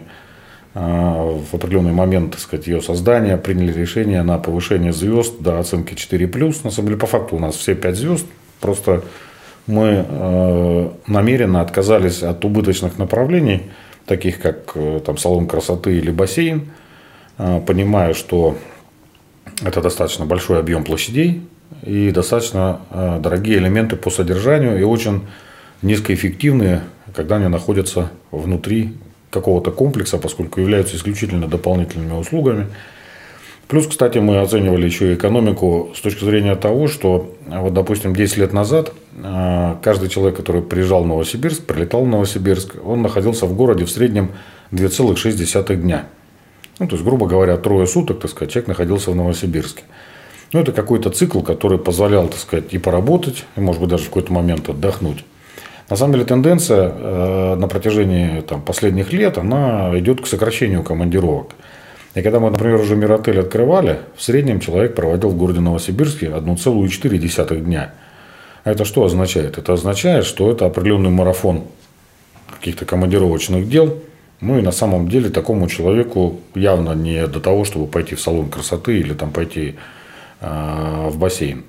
а, 0.74 1.38
в 1.38 1.54
определенный 1.54 1.92
момент, 1.92 2.32
так 2.32 2.40
сказать, 2.40 2.68
ее 2.68 2.82
создания 2.82 3.36
приняли 3.38 3.74
решение 3.74 4.24
на 4.24 4.38
повышение 4.38 4.94
звезд 4.94 5.40
до 5.40 5.60
оценки 5.60 5.96
4+. 5.96 6.64
На 6.64 6.72
самом 6.72 6.88
деле, 6.88 7.00
по 7.00 7.08
факту 7.08 7.36
у 7.36 7.40
нас 7.40 7.56
все 7.56 7.76
5 7.76 7.96
звезд. 7.96 8.26
Просто 8.62 9.04
мы 9.66 10.06
э, 10.08 10.90
намеренно 11.08 11.62
отказались 11.62 12.24
от 12.24 12.46
убыточных 12.46 12.98
направлений, 12.98 13.64
таких 14.06 14.40
как 14.40 14.72
э, 14.76 15.02
там, 15.06 15.18
салон 15.18 15.46
красоты 15.46 15.98
или 15.98 16.10
бассейн, 16.10 16.70
э, 17.38 17.60
понимая, 17.66 18.14
что 18.14 18.56
это 19.62 19.82
достаточно 19.82 20.26
большой 20.26 20.60
объем 20.60 20.86
площадей 20.86 21.42
и 21.84 22.12
достаточно 22.12 22.82
дорогие 23.22 23.58
элементы 23.58 23.96
по 23.96 24.10
содержанию 24.10 24.80
и 24.80 24.84
очень 24.84 25.22
низкоэффективные, 25.82 26.82
когда 27.14 27.38
они 27.38 27.48
находятся 27.48 28.12
внутри 28.32 28.94
какого-то 29.30 29.72
комплекса, 29.72 30.18
поскольку 30.18 30.62
являются 30.62 30.96
исключительно 30.96 31.48
дополнительными 31.48 32.14
услугами. 32.14 32.68
Плюс, 33.68 33.86
кстати, 33.86 34.18
мы 34.18 34.40
оценивали 34.40 34.86
еще 34.86 35.12
и 35.12 35.16
экономику 35.16 35.92
с 35.94 36.00
точки 36.00 36.24
зрения 36.24 36.56
того, 36.56 36.88
что, 36.88 37.36
вот, 37.48 37.74
допустим, 37.74 38.16
10 38.16 38.38
лет 38.38 38.54
назад 38.54 38.94
а, 39.22 39.78
каждый 39.84 40.08
человек, 40.08 40.38
который 40.38 40.62
приезжал 40.62 41.04
в 41.04 41.08
Новосибирск, 41.08 41.66
прилетал 41.66 42.06
в 42.06 42.08
Новосибирск, 42.08 42.76
он 42.86 43.02
находился 43.02 43.46
в 43.46 43.54
городе 43.56 43.84
в 43.84 43.92
среднем 43.92 44.32
2,6 44.72 45.76
дня. 45.76 46.06
Ну, 46.80 46.88
то 46.88 46.94
есть, 46.94 47.04
грубо 47.04 47.28
говоря, 47.28 47.58
трое 47.58 47.88
суток, 47.88 48.22
так 48.22 48.32
сказать, 48.32 48.54
человек 48.54 48.70
находился 48.70 49.12
в 49.12 49.16
Новосибирске. 49.18 49.84
Ну, 50.54 50.60
это 50.62 50.72
какой-то 50.72 51.10
цикл, 51.10 51.42
который 51.42 51.78
позволял, 51.78 52.28
так 52.28 52.40
сказать, 52.40 52.74
и 52.74 52.78
поработать, 52.78 53.46
и, 53.56 53.60
может 53.60 53.82
быть, 53.82 53.90
даже 53.90 54.04
в 54.04 54.08
какой-то 54.08 54.32
момент 54.32 54.70
отдохнуть. 54.70 55.26
На 55.90 55.96
самом 55.96 56.14
деле 56.14 56.26
тенденция 56.26 56.92
э, 56.94 57.56
на 57.56 57.68
протяжении 57.68 58.42
там, 58.42 58.62
последних 58.62 59.14
лет, 59.14 59.38
она 59.38 59.92
идет 60.00 60.22
к 60.22 60.28
сокращению 60.28 60.84
командировок. 60.84 61.52
И 62.14 62.22
когда 62.22 62.40
мы, 62.40 62.50
например, 62.50 62.82
уже 62.82 62.96
Миротель 62.96 63.40
открывали, 63.40 64.00
в 64.16 64.24
среднем 64.24 64.60
человек 64.60 64.96
проводил 64.96 65.30
в 65.30 65.38
городе 65.38 65.60
Новосибирске 65.60 66.28
1,4 66.28 67.60
дня. 67.60 67.94
А 68.64 68.72
это 68.72 68.86
что 68.86 69.04
означает? 69.04 69.58
Это 69.58 69.74
означает, 69.74 70.26
что 70.26 70.52
это 70.52 70.66
определенный 70.66 71.10
марафон 71.10 71.64
каких-то 72.60 72.86
командировочных 72.86 73.70
дел. 73.70 74.00
Ну 74.42 74.58
и 74.60 74.62
на 74.62 74.72
самом 74.72 75.10
деле 75.10 75.30
такому 75.30 75.68
человеку 75.68 76.40
явно 76.54 76.94
не 76.94 77.28
до 77.28 77.40
того, 77.40 77.66
чтобы 77.66 77.88
пойти 77.88 78.16
в 78.16 78.22
салон 78.22 78.50
красоты 78.50 79.00
или 79.00 79.14
там 79.14 79.32
пойти 79.32 79.76
в 80.40 81.14
бассейн. 81.18 81.64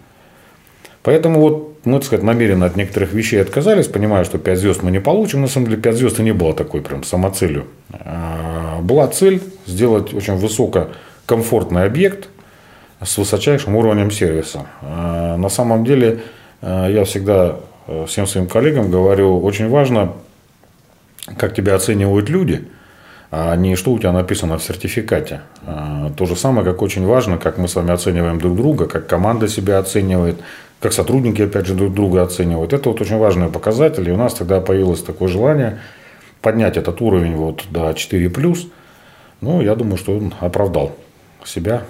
Поэтому 1.03 1.41
вот 1.41 1.79
мы, 1.85 1.95
так 1.95 2.05
сказать, 2.05 2.25
намеренно 2.25 2.67
от 2.67 2.77
некоторых 2.77 3.13
вещей 3.13 3.41
отказались, 3.41 3.87
понимая, 3.87 4.25
что 4.25 4.39
5 4.39 4.59
звезд 4.59 4.83
мы 4.83 4.91
не 4.91 5.01
получим. 5.01 5.41
На 5.41 5.49
самом 5.49 5.69
деле 5.69 5.81
5 5.81 5.97
звезд 5.97 6.21
и 6.21 6.23
не 6.23 6.33
было 6.33 6.53
такой 6.55 6.83
прям 6.83 7.03
самоцелью. 7.03 7.67
А, 7.93 8.81
была 8.83 9.07
цель 9.09 9.41
сделать 9.67 10.13
очень 10.13 10.35
высококомфортный 10.35 11.85
объект 11.85 12.29
с 13.03 13.17
высочайшим 13.17 13.77
уровнем 13.77 14.11
сервиса. 14.11 14.67
А, 14.83 15.37
на 15.37 15.49
самом 15.49 15.85
деле 15.85 16.21
а, 16.61 16.89
я 16.89 17.05
всегда 17.05 17.57
всем 18.07 18.27
своим 18.27 18.47
коллегам 18.47 18.91
говорю, 18.91 19.41
очень 19.41 19.71
важно, 19.71 20.13
как 21.39 21.55
тебя 21.55 21.75
оценивают 21.75 22.29
люди– 22.29 22.69
а 23.31 23.55
не 23.57 23.77
что 23.77 23.93
у 23.93 23.99
тебя 23.99 24.13
написано 24.13 24.59
в 24.59 24.63
сертификате. 24.63 25.41
То 26.17 26.27
же 26.27 26.35
самое, 26.37 26.65
как 26.65 26.81
очень 26.83 27.07
важно, 27.07 27.39
как 27.39 27.59
мы 27.59 27.69
с 27.69 27.75
вами 27.75 27.93
оцениваем 27.93 28.39
друг 28.39 28.57
друга, 28.57 28.87
как 28.87 29.07
команда 29.07 29.49
себя 29.49 29.79
оценивает, 29.79 30.41
как 30.81 30.93
сотрудники, 30.93 31.43
опять 31.43 31.67
же, 31.67 31.75
друг 31.75 31.93
друга 31.93 32.23
оценивают. 32.23 32.73
Это 32.73 32.89
вот 32.89 33.01
очень 33.01 33.19
важный 33.19 33.49
показатель. 33.49 34.09
И 34.09 34.13
у 34.13 34.17
нас 34.17 34.35
тогда 34.35 34.61
появилось 34.61 35.03
такое 35.03 35.29
желание 35.29 35.79
поднять 36.41 36.77
этот 36.77 37.01
уровень 37.03 37.35
вот 37.35 37.65
до 37.71 37.91
4+. 37.91 38.59
Ну, 39.41 39.61
я 39.61 39.75
думаю, 39.75 39.99
что 39.99 40.17
он 40.17 40.33
оправдал 40.41 40.93
себя. 41.45 41.83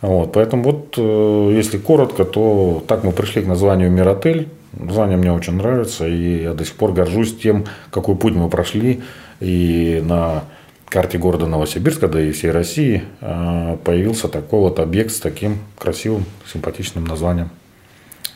Вот, 0.00 0.32
поэтому 0.32 0.62
вот, 0.62 0.94
э, 0.96 1.52
если 1.56 1.76
коротко, 1.76 2.24
то 2.24 2.82
так 2.86 3.02
мы 3.02 3.10
пришли 3.10 3.42
к 3.42 3.46
названию 3.46 3.90
Миротель. 3.90 4.48
Название 4.72 5.16
мне 5.16 5.32
очень 5.32 5.54
нравится, 5.54 6.06
и 6.06 6.42
я 6.42 6.54
до 6.54 6.64
сих 6.64 6.74
пор 6.74 6.92
горжусь 6.92 7.36
тем, 7.36 7.64
какой 7.90 8.14
путь 8.14 8.34
мы 8.34 8.48
прошли. 8.48 9.02
И 9.40 10.02
на 10.04 10.44
карте 10.88 11.18
города 11.18 11.46
Новосибирска, 11.46 12.08
да 12.08 12.20
и 12.20 12.32
всей 12.32 12.50
России 12.50 13.04
э, 13.20 13.76
появился 13.84 14.28
такой 14.28 14.60
вот 14.60 14.78
объект 14.78 15.12
с 15.12 15.20
таким 15.20 15.58
красивым, 15.78 16.24
симпатичным 16.50 17.04
названием. 17.04 17.50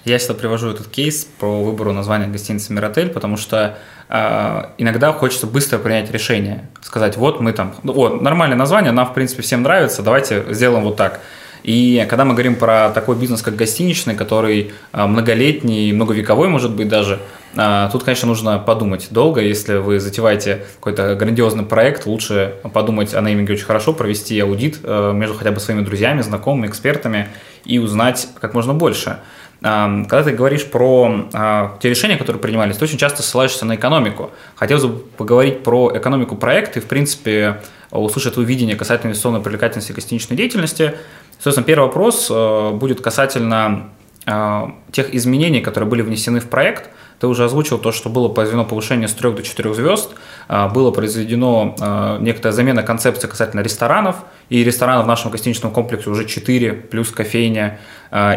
Я 0.04 0.18
всегда 0.18 0.35
привожу 0.35 0.71
этот 0.71 0.88
кейс 0.88 1.25
про 1.38 1.62
выбору 1.62 1.92
названия 1.92 2.26
гостиницы 2.26 2.73
«Миротель», 2.73 3.09
потому 3.09 3.37
что 3.37 3.78
э, 4.09 4.62
иногда 4.78 5.12
хочется 5.12 5.47
быстро 5.47 5.78
принять 5.78 6.11
решение. 6.11 6.68
Сказать, 6.80 7.16
вот 7.16 7.40
мы 7.40 7.52
там, 7.52 7.75
ну, 7.85 7.92
вот, 7.92 8.21
нормальное 8.21 8.59
название, 8.59 8.90
нам, 8.90 9.06
в 9.06 9.14
принципе, 9.14 9.42
всем 9.42 9.62
нравится, 9.62 10.02
давайте 10.02 10.44
сделаем 10.52 10.82
вот 10.82 10.97
так. 10.97 11.21
И 11.62 12.04
когда 12.09 12.25
мы 12.25 12.33
говорим 12.33 12.57
про 12.57 12.90
такой 12.90 13.16
бизнес, 13.16 13.42
как 13.42 13.54
гостиничный, 13.57 14.14
который 14.14 14.73
э, 14.92 15.07
многолетний, 15.07 15.92
многовековой, 15.92 16.49
может 16.49 16.75
быть, 16.75 16.88
даже, 16.88 17.21
э, 17.54 17.88
тут, 17.92 18.02
конечно, 18.02 18.26
нужно 18.26 18.59
подумать 18.59 19.09
долго. 19.11 19.40
Если 19.40 19.75
вы 19.75 20.00
затеваете 20.00 20.64
какой-то 20.76 21.14
грандиозный 21.14 21.64
проект, 21.64 22.07
лучше 22.07 22.54
подумать 22.73 23.14
о 23.14 23.21
нейминге 23.21 23.54
очень 23.54 23.64
хорошо, 23.64 23.92
провести 23.92 24.38
аудит 24.40 24.81
э, 24.83 25.12
между 25.14 25.37
хотя 25.37 25.52
бы 25.52 25.61
своими 25.61 25.83
друзьями, 25.83 26.23
знакомыми, 26.23 26.66
экспертами 26.66 27.28
и 27.64 27.78
узнать 27.78 28.28
как 28.40 28.54
можно 28.54 28.75
больше. 28.75 29.19
Когда 29.62 30.25
ты 30.25 30.33
говоришь 30.33 30.66
про 30.66 31.28
а, 31.33 31.78
те 31.81 31.88
решения, 31.88 32.16
которые 32.16 32.42
принимались, 32.42 32.76
ты 32.78 32.85
очень 32.85 32.99
часто 32.99 33.23
ссылаешься 33.23 33.64
на 33.64 33.76
экономику. 33.76 34.33
Хотелось 34.57 34.85
бы 34.85 34.99
поговорить 34.99 35.62
про 35.62 35.97
экономику 35.97 36.35
проекта 36.35 36.81
и, 36.81 36.83
в 36.83 36.87
принципе, 36.87 37.61
услышать 37.92 38.35
твое 38.35 38.49
видение 38.49 38.75
касательно 38.75 39.11
инвестиционной 39.11 39.40
привлекательности 39.40 39.92
гостиничной 39.92 40.37
деятельности. 40.37 40.95
Соответственно, 41.35 41.64
первый 41.64 41.85
вопрос 41.85 42.28
э, 42.28 42.71
будет 42.73 43.00
касательно 43.00 43.90
а, 44.26 44.75
тех 44.90 45.14
изменений, 45.14 45.61
которые 45.61 45.88
были 45.88 46.02
внесены 46.02 46.40
в 46.40 46.49
проект– 46.49 46.90
ты 47.23 47.28
уже 47.28 47.45
озвучил 47.45 47.78
то, 47.78 47.92
что 47.92 48.09
было 48.09 48.26
произведено 48.26 48.64
повышение 48.64 49.07
с 49.07 49.12
3 49.12 49.31
до 49.31 49.45
4 49.45 49.75
звезд, 49.75 50.11
а, 50.49 50.66
было 50.66 50.90
произведено 50.90 52.19
некоторая 52.21 52.52
замена 52.52 52.83
концепции 52.83 53.28
касательно 53.28 53.61
ресторанов, 53.61 54.16
и 54.49 54.64
ресторанов 54.64 55.04
в 55.04 55.09
нашем 55.09 55.31
гостиничном 55.31 55.71
комплексе 55.71 56.11
уже 56.11 56.25
4, 56.25 56.73
плюс 56.73 57.12
кофейня, 57.12 57.78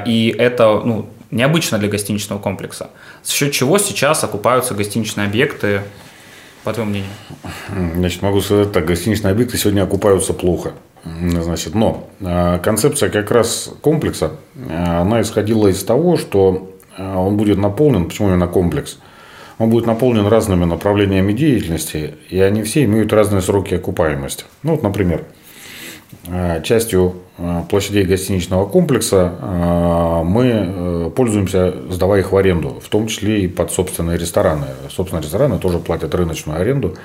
и 0.05 0.35
это 0.37 0.81
ну, 0.85 1.09
необычно 1.31 1.77
для 1.77 1.89
гостиничного 1.89 2.39
комплекса. 2.39 2.89
За 3.23 3.31
счет 3.31 3.51
чего 3.51 3.77
сейчас 3.77 4.23
окупаются 4.23 4.73
гостиничные 4.73 5.27
объекты, 5.27 5.81
по 6.63 6.73
твоему 6.73 6.91
мнению? 6.91 7.11
Значит, 7.95 8.21
могу 8.21 8.41
сказать 8.41 8.71
так, 8.71 8.85
гостиничные 8.85 9.31
объекты 9.31 9.57
сегодня 9.57 9.83
окупаются 9.83 10.33
плохо. 10.33 10.73
Значит, 11.03 11.75
но 11.75 12.09
концепция 12.63 13.09
как 13.09 13.29
раз 13.29 13.69
комплекса, 13.81 14.31
она 14.67 15.21
исходила 15.21 15.67
из 15.67 15.83
того, 15.83 16.17
что 16.17 16.71
а 16.97 17.19
он 17.19 17.37
будет 17.37 17.57
наполнен, 17.57 18.05
почему 18.05 18.29
именно 18.29 18.47
комплекс? 18.47 18.97
Он 19.57 19.69
будет 19.69 19.85
наполнен 19.85 20.27
разными 20.27 20.65
направлениями 20.65 21.33
деятельности, 21.33 22.15
и 22.29 22.39
они 22.39 22.63
все 22.63 22.83
имеют 22.83 23.13
разные 23.13 23.41
сроки 23.41 23.73
окупаемости. 23.73 24.45
Ну, 24.63 24.73
вот, 24.73 24.83
например, 24.83 25.23
а, 26.27 26.61
частью 26.61 27.15
а, 27.15 27.24
площадей 27.69 28.05
гостиничного 28.05 28.65
комплекса 28.65 29.33
мы 30.25 30.45
э, 30.45 31.11
пользуемся, 31.15 31.73
сдавая 31.89 32.21
их 32.21 32.31
в 32.31 32.37
аренду, 32.37 32.81
в 32.81 32.89
том 32.89 33.07
числе 33.07 33.41
и 33.41 33.47
под 33.47 33.71
собственные 33.71 34.17
рестораны. 34.17 34.67
Собственные 34.89 35.23
рестораны 35.23 35.59
тоже 35.59 35.79
платят 35.79 36.13
рыночную 36.15 36.59
аренду. 36.59 36.95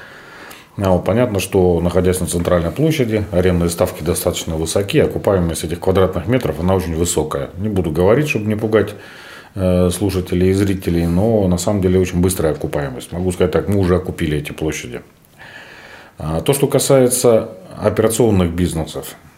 Вот, 0.76 1.04
понятно, 1.04 1.40
что 1.40 1.80
находясь 1.80 2.20
на 2.20 2.26
центральной 2.26 2.70
площади, 2.70 3.24
арендные 3.32 3.68
ставки 3.70 4.02
достаточно 4.02 4.56
высоки, 4.56 4.98
окупаемость 4.98 5.64
этих 5.64 5.80
квадратных 5.80 6.26
метров, 6.26 6.60
она 6.60 6.74
очень 6.74 6.94
высокая. 6.94 7.50
Не 7.58 7.68
буду 7.68 7.90
говорить, 7.90 8.28
чтобы 8.28 8.46
не 8.46 8.54
пугать 8.54 8.94
э, 9.54 9.90
слушателей 9.90 10.50
и 10.50 10.52
зрителей, 10.54 11.06
но 11.06 11.46
на 11.48 11.58
самом 11.58 11.82
деле 11.82 12.00
очень 12.00 12.20
быстрая 12.20 12.54
окупаемость. 12.54 13.12
Могу 13.12 13.30
сказать 13.32 13.52
так, 13.52 13.68
мы 13.68 13.78
уже 13.78 13.96
окупили 13.96 14.38
эти 14.38 14.52
площади. 14.52 15.02
А, 16.18 16.40
то, 16.40 16.52
что 16.52 16.66
касается 16.66 17.50
операционных 17.78 18.52
бизнесов, 18.52 19.16
а, 19.16 19.29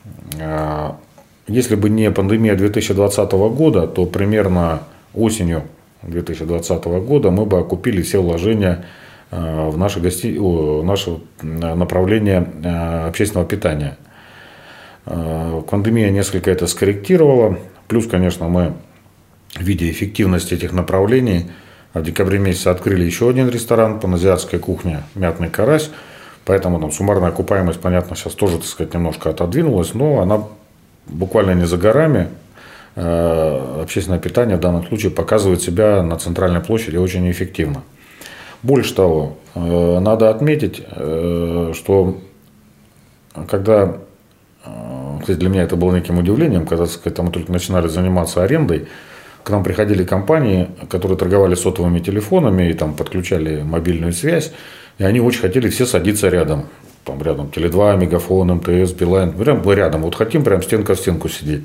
если 1.46 1.74
бы 1.74 1.90
не 1.90 2.10
пандемия 2.10 2.54
2020 2.54 3.32
года, 3.32 3.86
то 3.86 4.06
примерно 4.06 4.82
осенью 5.14 5.64
2020 6.02 6.84
года 6.84 7.30
мы 7.30 7.46
бы 7.46 7.58
окупили 7.58 8.02
все 8.02 8.22
вложения 8.22 8.84
а, 9.30 9.70
в 9.70 9.78
наше, 9.78 10.00
гости... 10.00 10.38
наше 10.82 11.18
направление 11.42 12.46
общественного 13.06 13.48
питания. 13.48 13.96
Пандемия 15.04 16.10
несколько 16.10 16.50
это 16.50 16.68
скорректировала. 16.68 17.58
Плюс, 17.88 18.06
конечно, 18.06 18.48
мы, 18.48 18.74
видя 19.58 19.90
эффективность 19.90 20.52
этих 20.52 20.72
направлений, 20.72 21.50
в 21.92 22.02
декабре 22.02 22.38
месяце 22.38 22.68
открыли 22.68 23.04
еще 23.04 23.28
один 23.28 23.48
ресторан 23.48 24.00
по 24.00 24.08
азиатской 24.12 24.58
кухне 24.58 25.02
«Мятный 25.14 25.50
карась», 25.50 25.90
Поэтому 26.44 26.80
там 26.80 26.90
суммарная 26.90 27.28
окупаемость, 27.28 27.80
понятно, 27.80 28.16
сейчас 28.16 28.34
тоже, 28.34 28.56
так 28.56 28.66
сказать, 28.66 28.94
немножко 28.94 29.30
отодвинулась, 29.30 29.94
но 29.94 30.20
она 30.20 30.44
буквально 31.06 31.52
не 31.52 31.66
за 31.66 31.76
горами. 31.76 32.28
Э, 32.94 33.80
общественное 33.82 34.18
питание 34.18 34.56
в 34.56 34.60
данном 34.60 34.86
случае 34.86 35.12
показывает 35.12 35.62
себя 35.62 36.02
на 36.02 36.16
центральной 36.16 36.60
площади 36.60 36.96
очень 36.96 37.30
эффективно. 37.30 37.82
Больше 38.62 38.94
того, 38.94 39.36
э, 39.54 39.98
надо 40.00 40.30
отметить, 40.30 40.82
э, 40.90 41.72
что 41.74 42.18
когда, 43.48 43.96
кстати, 45.20 45.38
для 45.38 45.48
меня 45.48 45.62
это 45.62 45.76
было 45.76 45.94
неким 45.94 46.18
удивлением, 46.18 46.66
когда 46.66 46.86
сказать, 46.86 47.18
мы 47.18 47.30
только 47.30 47.50
начинали 47.50 47.88
заниматься 47.88 48.42
арендой, 48.42 48.88
к 49.42 49.50
нам 49.50 49.64
приходили 49.64 50.04
компании, 50.04 50.68
которые 50.88 51.18
торговали 51.18 51.54
сотовыми 51.54 51.98
телефонами 51.98 52.68
и 52.68 52.74
там 52.74 52.94
подключали 52.94 53.62
мобильную 53.62 54.12
связь, 54.12 54.52
и 55.02 55.04
они 55.04 55.18
очень 55.18 55.40
хотели 55.40 55.68
все 55.68 55.84
садиться 55.84 56.28
рядом. 56.28 56.66
Там 57.04 57.20
рядом 57.20 57.50
Теле2, 57.52 57.98
Мегафон, 57.98 58.54
МТС, 58.54 58.92
Билайн. 58.92 59.32
Прям 59.32 59.68
рядом. 59.68 60.02
Вот 60.02 60.14
хотим 60.14 60.44
прям 60.44 60.62
стенка 60.62 60.94
в 60.94 60.98
стенку 61.00 61.28
сидеть. 61.28 61.62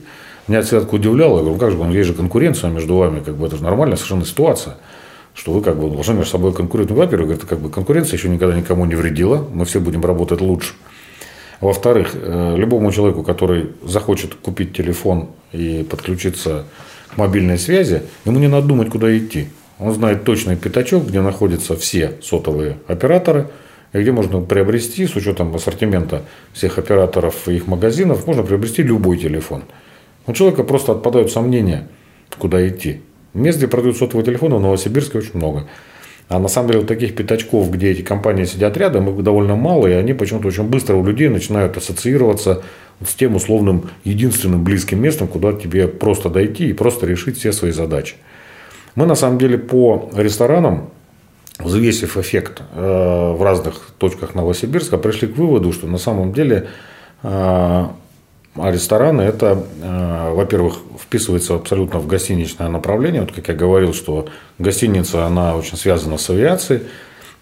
Меня 0.47 0.59
это 0.59 0.67
всегда 0.69 0.87
удивляло. 0.87 1.37
Я 1.37 1.43
говорю, 1.43 1.53
«Ну 1.53 1.59
как 1.59 1.71
же, 1.71 1.77
ну, 1.77 1.91
есть 1.91 2.07
же 2.07 2.15
конкуренция 2.15 2.71
между 2.71 2.95
вами. 2.95 3.19
Как 3.19 3.35
бы 3.35 3.45
это 3.45 3.57
же 3.57 3.63
нормальная 3.63 3.95
совершенно 3.95 4.25
ситуация. 4.25 4.77
Что 5.35 5.51
вы 5.51 5.61
как 5.61 5.77
бы 5.79 5.87
должны 5.87 6.15
между 6.15 6.31
собой 6.31 6.51
конкурировать. 6.51 6.89
Ну, 6.89 6.95
во-первых, 6.95 7.37
это 7.37 7.45
как 7.45 7.59
бы 7.59 7.69
конкуренция 7.69 8.17
еще 8.17 8.27
никогда 8.27 8.55
никому 8.55 8.85
не 8.85 8.95
вредила. 8.95 9.47
Мы 9.53 9.65
все 9.65 9.79
будем 9.81 10.03
работать 10.03 10.41
лучше. 10.41 10.73
Во-вторых, 11.61 12.15
э, 12.15 12.55
любому 12.57 12.91
человеку, 12.91 13.21
который 13.21 13.69
захочет 13.83 14.33
купить 14.33 14.75
телефон 14.75 15.29
и 15.51 15.85
подключиться 15.87 16.65
к 17.13 17.17
мобильной 17.17 17.59
связи, 17.59 18.01
ему 18.25 18.39
не 18.39 18.47
надо 18.47 18.65
думать, 18.65 18.89
куда 18.89 19.15
идти. 19.15 19.49
Он 19.79 19.93
знает 19.93 20.23
точный 20.23 20.55
пятачок, 20.55 21.07
где 21.07 21.21
находятся 21.21 21.75
все 21.75 22.13
сотовые 22.21 22.77
операторы, 22.87 23.47
и 23.93 23.99
где 23.99 24.11
можно 24.11 24.41
приобрести, 24.41 25.07
с 25.07 25.15
учетом 25.15 25.55
ассортимента 25.55 26.23
всех 26.53 26.77
операторов 26.77 27.47
и 27.47 27.55
их 27.55 27.67
магазинов, 27.67 28.27
можно 28.27 28.43
приобрести 28.43 28.83
любой 28.83 29.17
телефон. 29.17 29.63
У 30.25 30.33
человека 30.33 30.63
просто 30.63 30.91
отпадают 30.91 31.31
сомнения, 31.31 31.87
куда 32.37 32.67
идти. 32.67 33.01
Мест, 33.33 33.59
где 33.59 33.67
продают 33.67 33.97
сотовые 33.97 34.25
телефоны, 34.25 34.55
в 34.55 34.61
Новосибирске 34.61 35.19
очень 35.19 35.35
много. 35.35 35.67
А 36.27 36.39
на 36.39 36.49
самом 36.49 36.67
деле 36.67 36.79
вот 36.79 36.89
таких 36.89 37.15
пятачков, 37.15 37.71
где 37.71 37.91
эти 37.91 38.01
компании 38.01 38.43
сидят 38.43 38.75
рядом, 38.75 39.09
их 39.09 39.23
довольно 39.23 39.55
мало, 39.55 39.87
и 39.87 39.93
они 39.93 40.13
почему-то 40.13 40.49
очень 40.49 40.63
быстро 40.63 40.95
у 40.95 41.05
людей 41.05 41.29
начинают 41.29 41.77
ассоциироваться 41.77 42.63
с 43.05 43.13
тем 43.13 43.35
условным 43.35 43.89
единственным 44.03 44.63
близким 44.63 45.01
местом, 45.01 45.27
куда 45.27 45.53
тебе 45.53 45.87
просто 45.87 46.29
дойти 46.29 46.67
и 46.69 46.73
просто 46.73 47.05
решить 47.05 47.37
все 47.37 47.53
свои 47.53 47.71
задачи. 47.71 48.15
Мы 48.97 49.05
на 49.05 49.13
самом 49.13 49.37
деле 49.37 49.59
по 49.59 50.09
ресторанам, 50.15 50.89
взвесив 51.59 52.17
эффект 52.17 52.63
э, 52.73 53.31
в 53.37 53.43
разных 53.43 53.91
точках 53.99 54.33
Новосибирска, 54.33 54.97
пришли 54.97 55.27
к 55.27 55.37
выводу, 55.37 55.71
что 55.71 55.85
на 55.85 55.99
самом 55.99 56.33
деле 56.33 56.67
э, 57.21 57.85
рестораны 58.55 59.21
это, 59.21 59.63
э, 59.83 60.33
во-первых, 60.33 60.77
вписывается 60.99 61.53
абсолютно 61.53 61.99
в 61.99 62.07
гостиничное 62.07 62.69
направление. 62.69 63.21
Вот 63.21 63.33
как 63.33 63.49
я 63.49 63.53
говорил, 63.53 63.93
что 63.93 64.29
гостиница, 64.57 65.27
она 65.27 65.55
очень 65.55 65.77
связана 65.77 66.17
с 66.17 66.27
авиацией. 66.31 66.81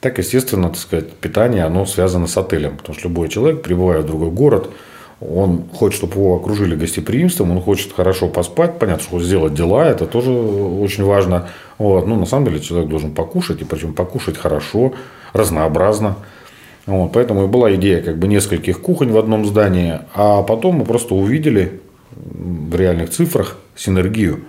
Так, 0.02 0.18
естественно, 0.18 0.68
так 0.68 0.78
сказать, 0.78 1.10
питание, 1.14 1.64
оно 1.64 1.86
связано 1.86 2.28
с 2.28 2.36
отелем. 2.38 2.76
Потому 2.76 3.00
что 3.00 3.08
любой 3.08 3.30
человек, 3.30 3.62
прибывая 3.62 4.02
в 4.02 4.06
другой 4.06 4.30
город, 4.30 4.72
он 5.22 5.64
хочет, 5.74 5.98
чтобы 5.98 6.16
его 6.16 6.36
окружили 6.36 6.76
гостеприимством, 6.76 7.52
он 7.52 7.62
хочет 7.62 7.94
хорошо 7.94 8.28
поспать. 8.28 8.80
Понятно, 8.80 9.04
что 9.04 9.20
сделать 9.22 9.54
дела, 9.54 9.88
это 9.88 10.06
тоже 10.06 10.32
очень 10.32 11.04
важно. 11.04 11.48
Вот. 11.78 12.06
Ну, 12.06 12.16
на 12.16 12.26
самом 12.26 12.46
деле, 12.46 12.60
человек 12.60 12.90
должен 12.90 13.12
покушать, 13.12 13.62
и 13.62 13.66
причем 13.66 13.94
покушать 13.94 14.38
хорошо, 14.38 14.94
разнообразно. 15.34 16.18
Вот. 16.86 17.14
Поэтому 17.14 17.46
и 17.46 17.48
была 17.48 17.74
идея 17.76 18.02
как 18.02 18.18
бы 18.18 18.28
нескольких 18.28 18.82
кухонь 18.82 19.12
в 19.12 19.18
одном 19.18 19.46
здании, 19.46 20.00
а 20.14 20.44
потом 20.44 20.76
мы 20.76 20.86
просто 20.86 21.16
увидели 21.16 21.82
в 22.12 22.76
реальных 22.76 23.10
цифрах 23.10 23.58
синергию. 23.76 24.42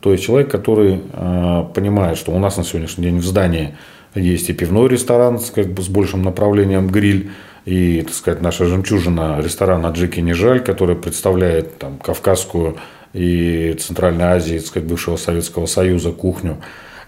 То 0.00 0.12
есть 0.12 0.24
человек, 0.24 0.50
который 0.50 1.00
э, 1.12 1.64
понимает, 1.74 2.18
что 2.18 2.32
у 2.32 2.38
нас 2.38 2.56
на 2.56 2.64
сегодняшний 2.64 3.04
день 3.04 3.18
в 3.18 3.24
здании 3.24 3.76
есть 4.14 4.48
и 4.48 4.52
пивной 4.52 4.88
ресторан 4.88 5.38
с, 5.38 5.50
как 5.50 5.66
бы, 5.68 5.82
с 5.82 5.88
большим 5.88 6.22
направлением 6.22 6.88
гриль, 6.88 7.30
и, 7.68 8.00
так 8.00 8.14
сказать, 8.14 8.40
наша 8.40 8.64
жемчужина 8.64 9.40
ресторана 9.42 9.88
Джеки 9.88 10.20
Нежаль, 10.20 10.60
который 10.60 10.96
представляет 10.96 11.76
там, 11.76 11.98
Кавказскую 11.98 12.78
и 13.12 13.76
Центральной 13.78 14.24
Азии, 14.24 14.56
так 14.56 14.66
сказать, 14.66 14.88
бывшего 14.88 15.16
Советского 15.16 15.66
Союза 15.66 16.12
кухню. 16.12 16.56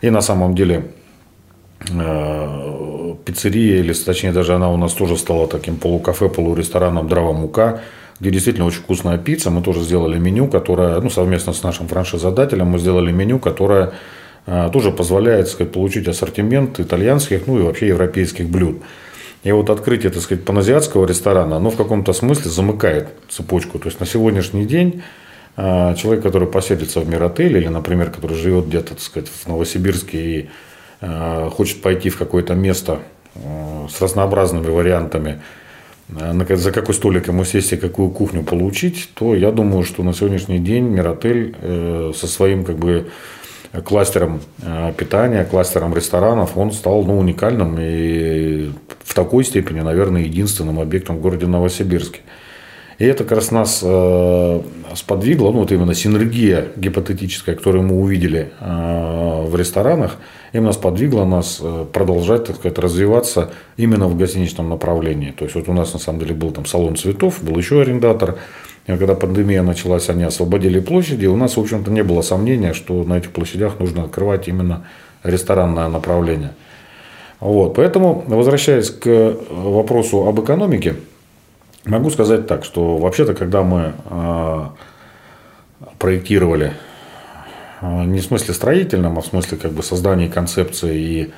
И 0.03 0.11
на 0.11 0.20
самом 0.20 0.55
деле 0.55 0.88
э, 1.88 3.14
пиццерия, 3.25 3.81
или 3.81 3.94
точнее 3.94 4.33
даже 4.33 4.55
она 4.55 4.70
у 4.70 4.77
нас 4.77 4.92
тоже 4.92 5.16
стала 5.16 5.49
таким 5.49 5.77
полукафе, 5.77 6.29
полурестораном 6.29 7.09
«Дрова 7.09 7.33
мука», 7.33 7.81
где 8.20 8.31
действительно 8.31 8.66
очень 8.66 8.81
вкусная 8.81 9.16
пицца. 9.16 9.51
Мы 9.51 9.62
тоже 9.62 9.81
сделали 9.81 10.18
меню, 10.18 10.46
которое, 10.46 11.01
ну, 11.01 11.09
совместно 11.09 11.55
с 11.55 11.62
нашим 11.62 11.88
франшизодателем 11.88 12.66
мы 12.66 12.79
сделали 12.79 13.11
меню, 13.12 13.38
которое 13.38 13.92
э, 14.44 14.68
тоже 14.70 14.90
позволяет, 14.90 15.49
сказать, 15.49 15.73
получить 15.73 16.07
ассортимент 16.07 16.81
итальянских, 16.81 17.46
ну 17.46 17.59
и 17.59 17.62
вообще 17.62 17.87
европейских 17.88 18.51
блюд. 18.51 18.83
И 19.42 19.53
вот 19.53 19.70
открытие, 19.70 20.11
так 20.11 20.22
сказать, 20.22 20.44
паназиатского 20.44 21.07
ресторана, 21.07 21.57
оно 21.57 21.70
в 21.70 21.76
каком-то 21.76 22.12
смысле 22.12 22.50
замыкает 22.50 23.09
цепочку. 23.29 23.79
То 23.79 23.87
есть 23.87 23.98
на 23.98 24.07
сегодняшний 24.07 24.66
день 24.66 25.03
а, 25.57 25.94
человек, 25.94 26.22
который 26.22 26.46
поселится 26.46 27.00
в 27.00 27.09
Миротеле 27.09 27.61
или, 27.61 27.68
например, 27.68 28.11
который 28.11 28.37
живет 28.37 28.66
где-то, 28.66 28.90
так 28.90 29.00
сказать, 29.00 29.29
в 29.29 29.46
Новосибирске 29.46 30.18
и 30.18 30.48
а, 31.00 31.48
хочет 31.50 31.81
пойти 31.81 32.11
в 32.11 32.18
какое-то 32.18 32.55
место 32.55 32.98
а, 33.35 33.87
с 33.88 34.00
разнообразными 34.00 34.68
вариантами, 34.68 35.40
за 36.09 36.72
какой 36.72 36.94
столик 36.94 37.29
ему 37.29 37.44
сесть 37.44 37.72
и 37.72 37.76
какую 37.76 38.11
кухню 38.11 38.42
получить, 38.42 39.11
то 39.14 39.35
я 39.35 39.53
думаю, 39.53 39.85
что 39.85 40.03
на 40.03 40.12
сегодняшний 40.12 40.59
день 40.59 40.85
Миротель 40.85 41.55
э, 41.61 42.12
со 42.16 42.26
своим 42.26 42.64
как 42.64 42.79
бы 42.79 43.11
кластером 43.85 44.40
э, 44.62 44.92
питания, 44.96 45.44
кластером 45.44 45.94
ресторанов, 45.94 46.56
он 46.56 46.72
стал 46.72 47.04
ну, 47.04 47.18
уникальным 47.18 47.76
и 47.78 48.72
в 49.04 49.14
такой 49.14 49.44
степени, 49.44 49.80
наверное, 49.80 50.22
единственным 50.22 50.80
объектом 50.80 51.18
в 51.18 51.20
городе 51.20 51.46
Новосибирске. 51.46 52.20
И 52.98 53.04
это 53.04 53.24
как 53.24 53.38
раз 53.38 53.50
нас 53.50 53.80
э, 53.83 54.61
сподвигло, 54.94 55.52
ну 55.52 55.61
вот 55.61 55.72
именно 55.72 55.94
синергия 55.94 56.66
гипотетическая, 56.76 57.54
которую 57.54 57.85
мы 57.85 57.98
увидели 57.98 58.50
э, 58.61 59.44
в 59.46 59.56
ресторанах, 59.56 60.16
именно 60.52 60.72
сподвигла 60.72 61.24
нас 61.24 61.62
продолжать, 61.92 62.46
так 62.46 62.56
сказать, 62.56 62.78
развиваться 62.78 63.52
именно 63.76 64.09
в 64.09 64.18
гостиничном 64.18 64.68
направлении. 64.68 65.30
То 65.30 65.44
есть 65.44 65.54
вот 65.54 65.68
у 65.68 65.72
нас 65.72 65.92
на 65.92 66.00
самом 66.00 66.18
деле 66.18 66.35
был 66.35 66.50
там 66.50 66.66
салон 66.66 66.96
цветов, 66.96 67.42
был 67.42 67.56
еще 67.56 67.80
арендатор, 67.80 68.37
когда 68.87 69.14
пандемия 69.14 69.62
началась, 69.62 70.09
они 70.09 70.25
освободили 70.25 70.81
площади. 70.81 71.27
У 71.27 71.37
нас, 71.37 71.57
в 71.57 71.61
общем-то, 71.61 71.90
не 71.90 72.03
было 72.03 72.23
сомнения, 72.23 72.73
что 72.73 73.05
на 73.05 73.19
этих 73.19 73.31
площадях 73.31 73.79
нужно 73.79 74.05
открывать 74.05 74.49
именно 74.49 74.87
ресторанное 75.23 75.88
направление. 75.88 76.53
Вот. 77.40 77.75
Поэтому, 77.75 78.25
возвращаясь 78.27 78.90
к 78.90 79.37
вопросу 79.51 80.27
об 80.27 80.40
экономике, 80.40 80.97
могу 81.85 82.11
сказать 82.11 82.47
так, 82.47 82.64
что 82.64 82.99
вообще-то, 82.99 83.35
когда 83.35 83.62
мы 83.62 83.95
а, 84.07 84.75
проектировали 85.99 86.75
а, 87.81 88.05
не 88.05 88.21
в 88.21 88.25
смысле 88.25 88.55
строительном, 88.55 89.19
а 89.19 89.23
в 89.23 89.27
смысле 89.27 89.57
как 89.59 89.73
бы 89.73 89.83
создания 89.83 90.29
концепции 90.29 90.99
и 90.99 91.33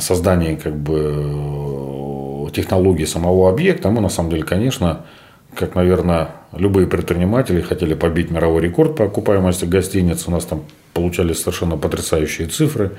создания 0.00 0.56
как 0.56 0.76
бы 0.76 2.50
технологии 2.52 3.04
самого 3.04 3.50
объекта, 3.50 3.90
мы 3.90 4.00
на 4.00 4.08
самом 4.08 4.30
деле, 4.30 4.42
конечно, 4.42 5.04
как, 5.54 5.74
наверное, 5.74 6.30
любые 6.52 6.86
предприниматели 6.86 7.60
хотели 7.60 7.94
побить 7.94 8.30
мировой 8.30 8.62
рекорд 8.62 8.96
по 8.96 9.04
окупаемости 9.04 9.64
гостиниц. 9.64 10.26
У 10.26 10.30
нас 10.30 10.44
там 10.44 10.62
получались 10.94 11.40
совершенно 11.40 11.76
потрясающие 11.76 12.48
цифры. 12.48 12.92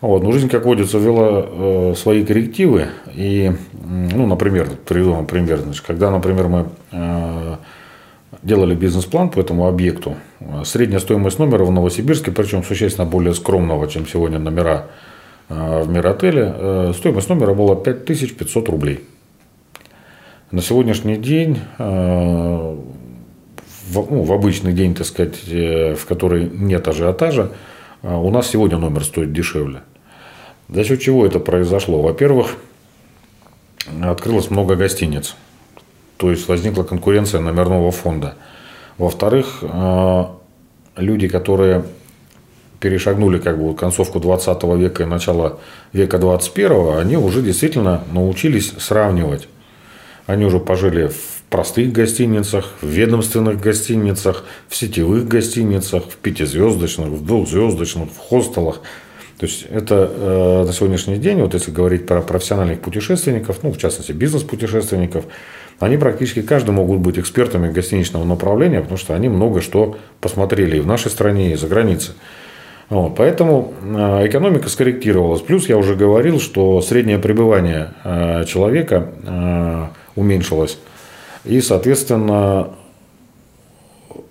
Вот. 0.00 0.22
Но 0.22 0.32
жизнь, 0.32 0.48
как 0.48 0.64
водится, 0.64 0.98
ввела 0.98 1.44
э, 1.46 1.94
свои 1.96 2.24
коррективы. 2.24 2.88
И, 3.14 3.52
ну, 3.72 4.26
например, 4.26 4.68
приведу 4.86 5.12
вам 5.12 5.26
пример. 5.26 5.58
Значит, 5.58 5.84
когда, 5.86 6.10
например, 6.10 6.48
мы 6.48 6.66
э, 6.90 7.56
делали 8.42 8.74
бизнес-план 8.74 9.30
по 9.30 9.40
этому 9.40 9.68
объекту. 9.68 10.16
Средняя 10.64 11.00
стоимость 11.00 11.38
номера 11.38 11.64
в 11.64 11.70
Новосибирске, 11.70 12.32
причем 12.32 12.64
существенно 12.64 13.06
более 13.06 13.34
скромного, 13.34 13.88
чем 13.88 14.06
сегодня 14.06 14.38
номера 14.38 14.86
в 15.48 15.88
Миротеле, 15.88 16.94
стоимость 16.94 17.28
номера 17.28 17.52
была 17.52 17.76
5500 17.76 18.68
рублей. 18.70 19.04
На 20.52 20.60
сегодняшний 20.60 21.16
день, 21.16 21.58
в, 21.78 22.76
ну, 23.94 24.22
в 24.22 24.32
обычный 24.34 24.74
день, 24.74 24.94
так 24.94 25.06
сказать, 25.06 25.38
в 25.46 26.04
который 26.06 26.46
нет 26.46 26.86
ажиотажа, 26.86 27.52
у 28.02 28.30
нас 28.30 28.48
сегодня 28.48 28.76
номер 28.76 29.02
стоит 29.02 29.32
дешевле. 29.32 29.80
За 30.68 30.84
счет 30.84 31.00
чего 31.00 31.24
это 31.24 31.40
произошло? 31.40 32.02
Во-первых, 32.02 32.56
открылось 34.02 34.50
много 34.50 34.76
гостиниц. 34.76 35.36
То 36.18 36.30
есть 36.30 36.46
возникла 36.48 36.82
конкуренция 36.82 37.40
номерного 37.40 37.90
фонда. 37.90 38.34
Во-вторых, 38.98 39.60
э, 39.62 40.24
люди, 40.96 41.28
которые 41.28 41.84
перешагнули 42.78 43.38
как 43.38 43.58
бы 43.58 43.74
концовку 43.74 44.20
20 44.20 44.76
века 44.76 45.04
и 45.04 45.06
начало 45.06 45.60
века 45.94 46.18
21, 46.18 46.98
они 46.98 47.16
уже 47.16 47.40
действительно 47.40 48.04
научились 48.12 48.74
сравнивать. 48.78 49.48
Они 50.26 50.44
уже 50.44 50.60
пожили 50.60 51.08
в 51.08 51.42
простых 51.50 51.92
гостиницах, 51.92 52.70
в 52.80 52.86
ведомственных 52.86 53.60
гостиницах, 53.60 54.44
в 54.68 54.76
сетевых 54.76 55.26
гостиницах, 55.26 56.04
в 56.04 56.16
пятизвездочных, 56.16 57.08
в 57.08 57.24
двухзвездочных, 57.24 58.10
в 58.10 58.18
хостелах– 58.18 58.80
то 59.42 59.46
есть 59.46 59.66
это 59.72 60.08
э, 60.14 60.64
на 60.68 60.72
сегодняшний 60.72 61.16
день, 61.16 61.40
вот 61.40 61.52
если 61.52 61.72
говорить 61.72 62.06
про 62.06 62.20
профессиональных 62.20 62.78
путешественников, 62.78 63.64
ну, 63.64 63.72
в 63.72 63.76
частности, 63.76 64.12
бизнес-путешественников, 64.12 65.24
они 65.80 65.96
практически 65.96 66.42
каждый 66.42 66.70
могут 66.70 67.00
быть 67.00 67.18
экспертами 67.18 67.72
гостиничного 67.72 68.22
направления, 68.22 68.82
потому 68.82 68.98
что 68.98 69.14
они 69.14 69.28
много 69.28 69.60
что 69.60 69.96
посмотрели 70.20 70.76
и 70.76 70.80
в 70.80 70.86
нашей 70.86 71.10
стране, 71.10 71.54
и 71.54 71.56
за 71.56 71.66
границей. 71.66 72.14
Вот, 72.88 73.16
поэтому 73.16 73.74
э, 73.82 74.28
экономика 74.28 74.68
скорректировалась. 74.68 75.40
Плюс 75.40 75.68
я 75.68 75.76
уже 75.76 75.96
говорил, 75.96 76.38
что 76.38 76.80
среднее 76.80 77.18
пребывание 77.18 77.94
э, 78.04 78.44
человека 78.44 79.08
э, 79.24 79.86
уменьшилось. 80.16 80.78
И, 81.44 81.60
соответственно, 81.60 82.70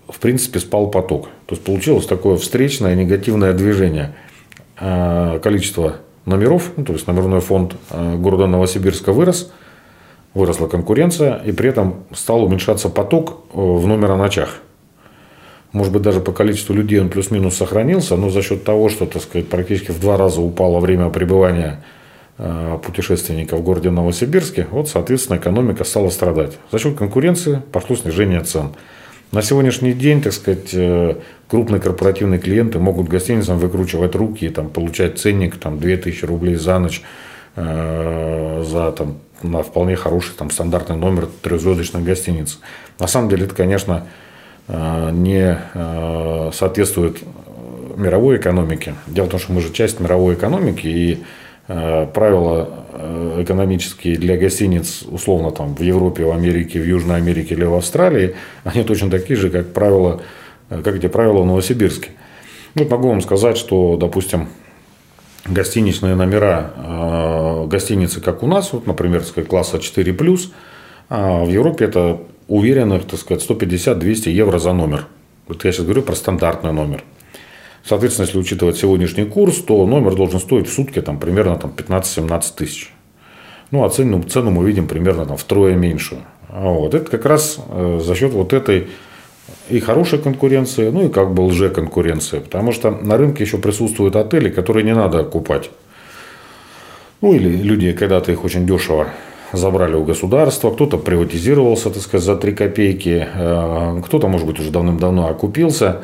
в 0.08 0.20
принципе, 0.20 0.60
спал 0.60 0.89
поток. 0.89 1.26
То 1.46 1.56
есть 1.56 1.63
получилось 1.63 2.06
такое 2.06 2.38
встречное 2.38 2.96
негативное 2.96 3.54
движение– 3.54 4.15
Э, 4.84 5.39
количество 5.44 5.98
номеров, 6.26 6.72
ну, 6.76 6.84
то 6.84 6.94
есть 6.94 7.06
номерной 7.06 7.39
фонд 7.39 7.76
э, 7.91 8.15
города 8.15 8.48
Новосибирска 8.48 9.13
вырос, 9.13 9.52
выросла 10.34 10.65
конкуренция, 10.65 11.36
и 11.46 11.52
при 11.52 11.70
этом 11.70 12.06
стал 12.13 12.44
уменьшаться 12.44 12.89
поток 12.89 13.41
э, 13.54 13.58
в 13.58 13.86
номероночах. 13.86 14.58
Может 15.72 15.94
быть, 15.94 16.02
даже 16.02 16.20
по 16.20 16.32
количеству 16.32 16.74
людей 16.74 17.00
он 17.00 17.10
плюс-минус 17.10 17.58
сохранился, 17.58 18.15
но 18.15 18.32
за 18.32 18.41
счет 18.41 18.63
того, 18.63 18.89
что, 18.89 19.06
так 19.06 19.22
сказать, 19.22 19.50
практически 19.50 19.91
в 19.91 20.00
два 20.00 20.17
раза 20.17 20.41
упало 20.41 20.80
время 20.80 21.10
пребывания 21.10 21.84
путешественников 22.38 23.60
в 23.60 23.63
городе 23.63 23.91
Новосибирске, 23.91 24.67
вот, 24.72 24.89
соответственно, 24.89 25.38
экономика 25.38 25.84
стала 25.84 26.10
страдать. 26.10 26.58
За 26.72 26.80
счет 26.80 26.98
конкуренции 26.98 27.62
пошло 27.72 27.96
снижение 27.96 28.41
цен. 28.41 28.72
На 29.32 29.41
сегодняшний 29.41 29.94
день, 29.94 30.22
так 30.22 30.34
сказать, 30.34 30.74
э, 30.74 31.15
крупные 31.48 31.80
корпоративные 31.80 32.38
клиенты 32.38 32.80
могут 32.80 33.08
гостиницам 33.08 33.60
выкручивать 33.60 34.13
руки 34.13 34.46
и 34.46 34.50
там, 34.50 34.70
получать 34.70 35.20
ценник 35.20 35.56
там, 35.56 35.80
2000 35.80 36.26
рублей 36.26 36.56
за 36.56 36.80
ночь 36.80 37.02
э, 37.56 38.63
за 38.67 38.91
там, 38.91 39.20
на 39.41 39.63
вполне 39.63 39.96
хороший 39.96 40.34
там, 40.36 40.52
стандартный 40.52 40.98
номер 40.98 41.30
трехзвездочной 41.41 42.02
гостиницы. 42.02 42.58
На 43.00 43.08
самом 43.08 43.30
деле 43.30 43.46
это, 43.46 43.56
конечно, 43.56 44.06
э, 44.67 45.12
не 45.13 45.58
э, 45.76 46.52
соответствует 46.54 47.20
мировой 47.96 48.36
экономике. 48.36 48.96
Дело 49.08 49.28
в 49.28 49.30
том, 49.30 49.39
что 49.39 49.54
мы 49.54 49.62
же 49.62 49.72
часть 49.72 50.02
мировой 50.02 50.34
экономики, 50.34 50.88
и 50.88 51.24
Э, 51.24 51.24
правила 52.13 52.69
э, 52.93 53.43
экономические 53.43 54.17
для 54.17 54.38
гостиниц, 54.38 55.03
условно, 55.03 55.51
там, 55.51 55.75
в 55.75 55.81
Европе, 55.81 56.25
в 56.25 56.31
Америке, 56.31 56.79
в 56.79 56.86
Южной 56.86 57.17
Америке 57.17 57.55
или 57.55 57.63
в 57.63 57.73
Австралии, 57.75 58.36
они 58.63 58.84
точно 58.84 59.10
такие 59.10 59.38
же, 59.38 59.49
как 59.49 59.73
правила, 59.73 60.21
э, 60.69 60.81
как 60.84 60.95
эти 60.95 61.07
правила 61.07 61.41
в 61.41 61.45
Новосибирске. 61.45 62.10
Вот 62.75 62.89
могу 62.89 63.10
вам 63.10 63.21
сказать, 63.21 63.57
что, 63.57 63.97
допустим, 63.97 64.47
гостиничные 65.45 66.15
номера 66.15 67.65
гостиницы, 67.67 68.21
как 68.21 68.43
у 68.43 68.47
нас, 68.47 68.71
вот, 68.71 68.88
например, 68.88 69.23
класса 69.47 69.77
4+, 69.77 70.39
а 71.10 71.43
в 71.43 71.49
Европе 71.49 71.86
это 71.86 72.21
уверенных, 72.47 73.05
так 73.05 73.19
сказать, 73.19 73.49
150-200 73.49 74.29
евро 74.29 74.60
за 74.60 74.73
номер. 74.73 75.07
Вот 75.47 75.65
я 75.65 75.71
сейчас 75.71 75.86
говорю 75.86 76.03
про 76.03 76.15
стандартный 76.15 76.71
номер. 76.71 77.03
Соответственно, 77.84 78.26
если 78.26 78.39
учитывать 78.39 78.78
сегодняшний 78.78 79.26
курс, 79.26 79.58
то 79.58 79.86
номер 79.86 80.15
должен 80.15 80.39
стоить 80.39 80.67
в 80.67 80.74
сутки 80.74 81.02
там, 81.02 81.20
примерно 81.20 81.58
там, 81.58 81.74
15-17 81.76 82.44
тысяч. 82.56 82.94
Ну, 83.72 83.84
а 83.84 83.89
цену, 83.89 84.22
цену 84.24 84.52
мы 84.52 84.65
видим 84.65 84.88
примерно 84.88 85.26
там, 85.26 85.38
втрое 85.38 85.76
меньше. 85.76 86.17
Вот. 86.50 86.94
Это 86.94 87.10
как 87.10 87.26
раз 87.26 87.60
э, 87.70 88.00
за 88.04 88.15
счет 88.15 88.34
вот 88.34 88.54
этой 88.54 88.88
и 89.70 89.80
хорошей 89.80 90.20
конкуренции, 90.20 90.89
ну 90.89 91.06
и 91.06 91.10
как 91.10 91.34
бы 91.34 91.41
лже-конкуренции. 91.41 92.39
Потому 92.39 92.72
что 92.72 92.91
на 92.91 93.17
рынке 93.17 93.44
еще 93.44 93.58
присутствуют 93.58 94.15
отели, 94.15 94.50
которые 94.50 94.84
не 94.84 94.94
надо 94.94 95.20
окупать. 95.20 95.72
Ну 97.22 97.34
или 97.34 97.50
люди 97.50 97.94
когда-то 97.94 98.32
их 98.32 98.44
очень 98.44 98.65
дешево 98.67 99.08
забрали 99.54 99.96
у 99.96 100.04
государства, 100.04 100.72
кто-то 100.72 100.98
приватизировался, 100.98 101.89
так 101.89 102.02
сказать, 102.02 102.26
за 102.26 102.36
3 102.36 102.54
копейки, 102.54 103.28
э, 103.34 104.02
кто-то, 104.06 104.28
может 104.28 104.48
быть, 104.48 104.60
уже 104.60 104.72
давным-давно 104.72 105.28
окупился. 105.28 106.02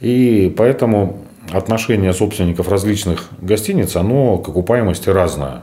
И 0.00 0.52
поэтому 0.56 1.18
отношение 1.52 2.12
собственников 2.12 2.68
различных 2.68 3.28
гостиниц, 3.40 3.96
оно 3.96 4.38
к 4.38 4.48
окупаемости 4.48 5.08
разное. 5.08 5.62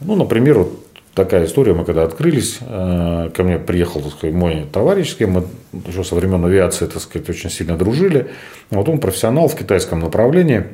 Ну, 0.00 0.16
например, 0.16 0.58
вот 0.58 0.84
такая 1.14 1.46
история, 1.46 1.74
мы 1.74 1.84
когда 1.84 2.04
открылись, 2.04 2.58
э, 2.60 3.30
ко 3.34 3.42
мне 3.44 3.58
приехал 3.58 4.02
так 4.02 4.12
сказать, 4.12 4.34
мой 4.34 4.66
товарищ, 4.70 5.12
с 5.12 5.14
кем 5.14 5.30
мы 5.30 5.44
еще 5.86 6.04
со 6.04 6.14
времен 6.14 6.44
авиации 6.44 6.86
так 6.86 7.00
сказать, 7.00 7.28
очень 7.28 7.50
сильно 7.50 7.76
дружили. 7.76 8.28
Вот 8.70 8.88
он 8.88 8.98
профессионал 8.98 9.48
в 9.48 9.56
китайском 9.56 10.00
направлении. 10.00 10.64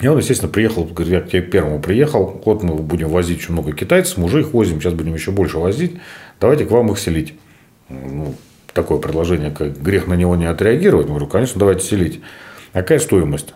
И 0.00 0.06
он, 0.06 0.18
естественно, 0.18 0.52
приехал, 0.52 0.84
говорит, 0.84 1.12
я 1.12 1.20
к 1.20 1.28
тебе 1.28 1.42
первому 1.42 1.80
приехал, 1.80 2.40
вот 2.44 2.62
мы 2.62 2.76
будем 2.76 3.08
возить 3.08 3.38
очень 3.38 3.54
много 3.54 3.72
китайцев, 3.72 4.16
мы 4.16 4.26
уже 4.26 4.40
их 4.40 4.52
возим, 4.52 4.80
сейчас 4.80 4.94
будем 4.94 5.12
еще 5.14 5.32
больше 5.32 5.58
возить, 5.58 5.96
давайте 6.38 6.66
к 6.66 6.70
вам 6.70 6.92
их 6.92 7.00
селить. 7.00 7.34
Ну, 7.88 8.36
такое 8.72 8.98
предложение, 8.98 9.50
как 9.50 9.80
грех 9.80 10.06
на 10.06 10.14
него 10.14 10.36
не 10.36 10.46
отреагировать. 10.46 11.06
Я 11.06 11.10
говорю, 11.10 11.26
конечно, 11.26 11.58
давайте 11.58 11.84
селить. 11.84 12.20
А 12.72 12.78
какая 12.78 12.98
стоимость? 12.98 13.54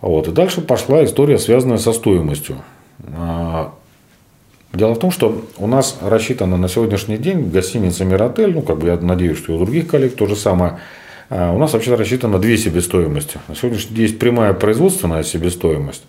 Вот. 0.00 0.28
И 0.28 0.32
дальше 0.32 0.60
пошла 0.60 1.04
история, 1.04 1.38
связанная 1.38 1.78
со 1.78 1.92
стоимостью. 1.92 2.56
А, 3.16 3.74
дело 4.72 4.94
в 4.94 4.98
том, 4.98 5.10
что 5.10 5.44
у 5.58 5.66
нас 5.66 5.98
рассчитано 6.02 6.56
на 6.56 6.68
сегодняшний 6.68 7.16
день 7.16 7.50
гостиница 7.50 8.04
«Миротель», 8.04 8.52
ну, 8.52 8.62
как 8.62 8.78
бы 8.78 8.88
я 8.88 8.96
надеюсь, 8.96 9.38
что 9.38 9.52
и 9.52 9.56
у 9.56 9.58
других 9.58 9.88
коллег 9.88 10.14
то 10.14 10.26
же 10.26 10.36
самое, 10.36 10.78
а, 11.30 11.52
у 11.52 11.58
нас 11.58 11.72
вообще 11.72 11.94
рассчитано 11.94 12.38
две 12.38 12.58
себестоимости. 12.58 13.38
На 13.48 13.54
сегодняшний 13.54 13.96
день 13.96 14.06
есть 14.06 14.18
прямая 14.18 14.52
производственная 14.52 15.22
себестоимость, 15.22 16.04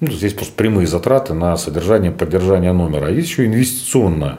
ну, 0.00 0.10
здесь 0.10 0.34
просто 0.34 0.54
прямые 0.54 0.86
затраты 0.86 1.34
на 1.34 1.56
содержание, 1.56 2.10
поддержание 2.10 2.72
номера. 2.72 3.06
А 3.06 3.10
есть 3.10 3.28
еще 3.28 3.46
инвестиционная 3.46 4.38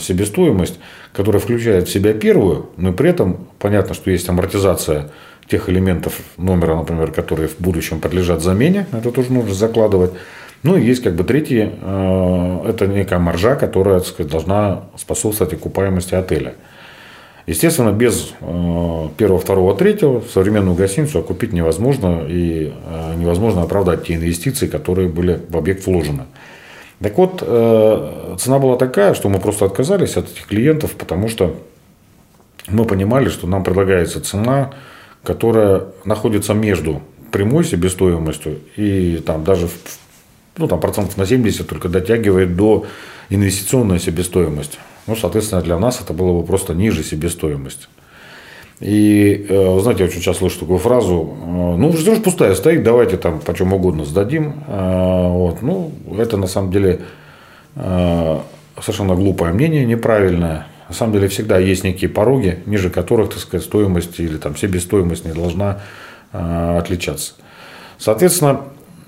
себестоимость, 0.00 0.78
которая 1.16 1.40
включает 1.40 1.88
в 1.88 1.90
себя 1.92 2.12
первую, 2.12 2.66
но 2.76 2.92
при 2.92 3.08
этом 3.08 3.48
понятно, 3.58 3.94
что 3.94 4.10
есть 4.10 4.28
амортизация 4.28 5.10
тех 5.48 5.70
элементов 5.70 6.20
номера, 6.36 6.76
например, 6.76 7.10
которые 7.10 7.48
в 7.48 7.58
будущем 7.58 8.00
подлежат 8.00 8.42
замене, 8.42 8.86
это 8.92 9.10
тоже 9.10 9.32
нужно 9.32 9.54
закладывать. 9.54 10.10
Ну 10.62 10.76
и 10.76 10.84
есть 10.84 11.02
как 11.02 11.14
бы 11.14 11.24
третий, 11.24 11.70
э, 11.70 12.60
это 12.68 12.86
некая 12.86 13.18
маржа, 13.18 13.56
которая 13.56 14.00
так 14.00 14.08
сказать, 14.08 14.30
должна 14.30 14.82
способствовать 14.96 15.54
окупаемости 15.54 16.14
отеля. 16.14 16.54
Естественно, 17.46 17.92
без 17.92 18.34
э, 18.40 19.08
первого, 19.16 19.38
второго, 19.38 19.74
третьего 19.74 20.22
современную 20.34 20.74
гостиницу 20.76 21.20
окупить 21.20 21.52
невозможно 21.52 22.26
и 22.28 22.74
невозможно 23.16 23.62
оправдать 23.62 24.06
те 24.06 24.16
инвестиции, 24.16 24.66
которые 24.66 25.08
были 25.08 25.40
в 25.48 25.56
объект 25.56 25.86
вложены. 25.86 26.24
Так 27.00 27.18
вот, 27.18 27.42
э, 27.46 28.36
цена 28.38 28.58
была 28.58 28.76
такая, 28.76 29.14
что 29.14 29.28
мы 29.28 29.38
просто 29.38 29.66
отказались 29.66 30.16
от 30.16 30.30
этих 30.30 30.46
клиентов, 30.46 30.92
потому 30.92 31.28
что 31.28 31.54
мы 32.68 32.84
понимали, 32.84 33.28
что 33.28 33.46
нам 33.46 33.64
предлагается 33.64 34.20
цена, 34.20 34.72
которая 35.22 35.84
находится 36.04 36.54
между 36.54 37.02
прямой 37.32 37.64
себестоимостью 37.64 38.60
и 38.76 39.18
там 39.18 39.44
даже 39.44 39.68
ну, 40.56 40.68
там, 40.68 40.80
процентов 40.80 41.16
на 41.18 41.26
70 41.26 41.68
только 41.68 41.88
дотягивает 41.88 42.56
до 42.56 42.86
инвестиционной 43.28 44.00
себестоимости. 44.00 44.78
Ну, 45.06 45.16
соответственно, 45.16 45.60
для 45.60 45.78
нас 45.78 46.00
это 46.00 46.14
было 46.14 46.40
бы 46.40 46.46
просто 46.46 46.74
ниже 46.74 47.04
себестоимости. 47.04 47.88
И, 48.80 49.46
э, 49.48 49.78
знаете, 49.80 50.04
я 50.04 50.08
очень 50.08 50.20
часто 50.20 50.40
слышу 50.40 50.60
такую 50.60 50.78
фразу, 50.78 51.34
э, 51.40 51.46
ну, 51.46 51.92
что 51.92 52.14
ж 52.14 52.22
пустая 52.22 52.54
стоит, 52.54 52.82
давайте 52.82 53.16
там 53.16 53.40
по 53.40 53.54
чем 53.54 53.72
угодно 53.72 54.04
сдадим. 54.04 54.54
Вот. 54.66 55.62
Ну, 55.62 55.85
это 56.20 56.36
на 56.36 56.46
самом 56.46 56.70
деле 56.70 57.00
совершенно 58.80 59.14
глупое 59.14 59.52
мнение, 59.52 59.84
неправильное. 59.84 60.66
На 60.88 60.94
самом 60.94 61.12
деле 61.14 61.28
всегда 61.28 61.58
есть 61.58 61.84
некие 61.84 62.08
пороги, 62.08 62.62
ниже 62.66 62.90
которых, 62.90 63.30
так 63.30 63.38
сказать, 63.38 63.66
стоимость 63.66 64.20
или 64.20 64.36
там 64.36 64.56
себестоимость 64.56 65.24
не 65.24 65.32
должна 65.32 65.80
э, 66.32 66.78
отличаться. 66.78 67.34
Соответственно, 67.98 68.60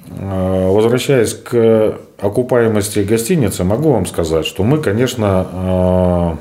э, 0.08 0.68
возвращаясь 0.68 1.34
к 1.34 1.98
окупаемости 2.18 3.00
гостиницы, 3.00 3.62
могу 3.62 3.92
вам 3.92 4.06
сказать, 4.06 4.44
что 4.44 4.64
мы, 4.64 4.78
конечно, 4.78 6.36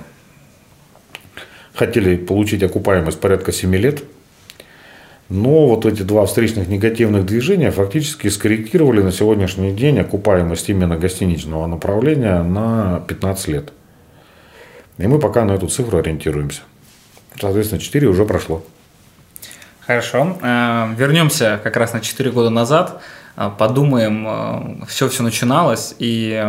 э, 1.35 1.45
хотели 1.75 2.15
получить 2.15 2.63
окупаемость 2.63 3.19
порядка 3.19 3.51
7 3.51 3.75
лет– 3.75 4.03
но 5.29 5.67
вот 5.67 5.85
эти 5.85 6.03
два 6.03 6.25
встречных 6.25 6.69
негативных 6.69 7.25
движения 7.25 7.71
фактически 7.71 8.29
скорректировали 8.29 9.01
на 9.01 9.11
сегодняшний 9.11 9.73
день 9.73 9.99
окупаемость 9.99 10.69
именно 10.69 10.97
гостиничного 10.97 11.67
направления 11.67 12.41
на 12.43 13.01
15 13.07 13.47
лет. 13.49 13.73
И 14.97 15.05
мы 15.05 15.19
пока 15.19 15.43
на 15.43 15.51
эту 15.51 15.67
цифру 15.67 15.97
ориентируемся. 15.97 16.61
Соответственно, 17.39 17.81
4 17.81 18.07
уже 18.07 18.25
прошло. 18.25 18.63
Хорошо. 19.85 20.37
Э, 20.41 20.93
вернемся 20.97 21.59
как 21.61 21.75
раз 21.75 21.93
на 21.93 21.99
4 21.99 22.31
года 22.31 22.49
назад. 22.49 23.01
Э, 23.35 23.51
подумаем, 23.55 24.85
все-все 24.87 25.21
э, 25.21 25.25
начиналось. 25.25 25.93
И 25.99 26.41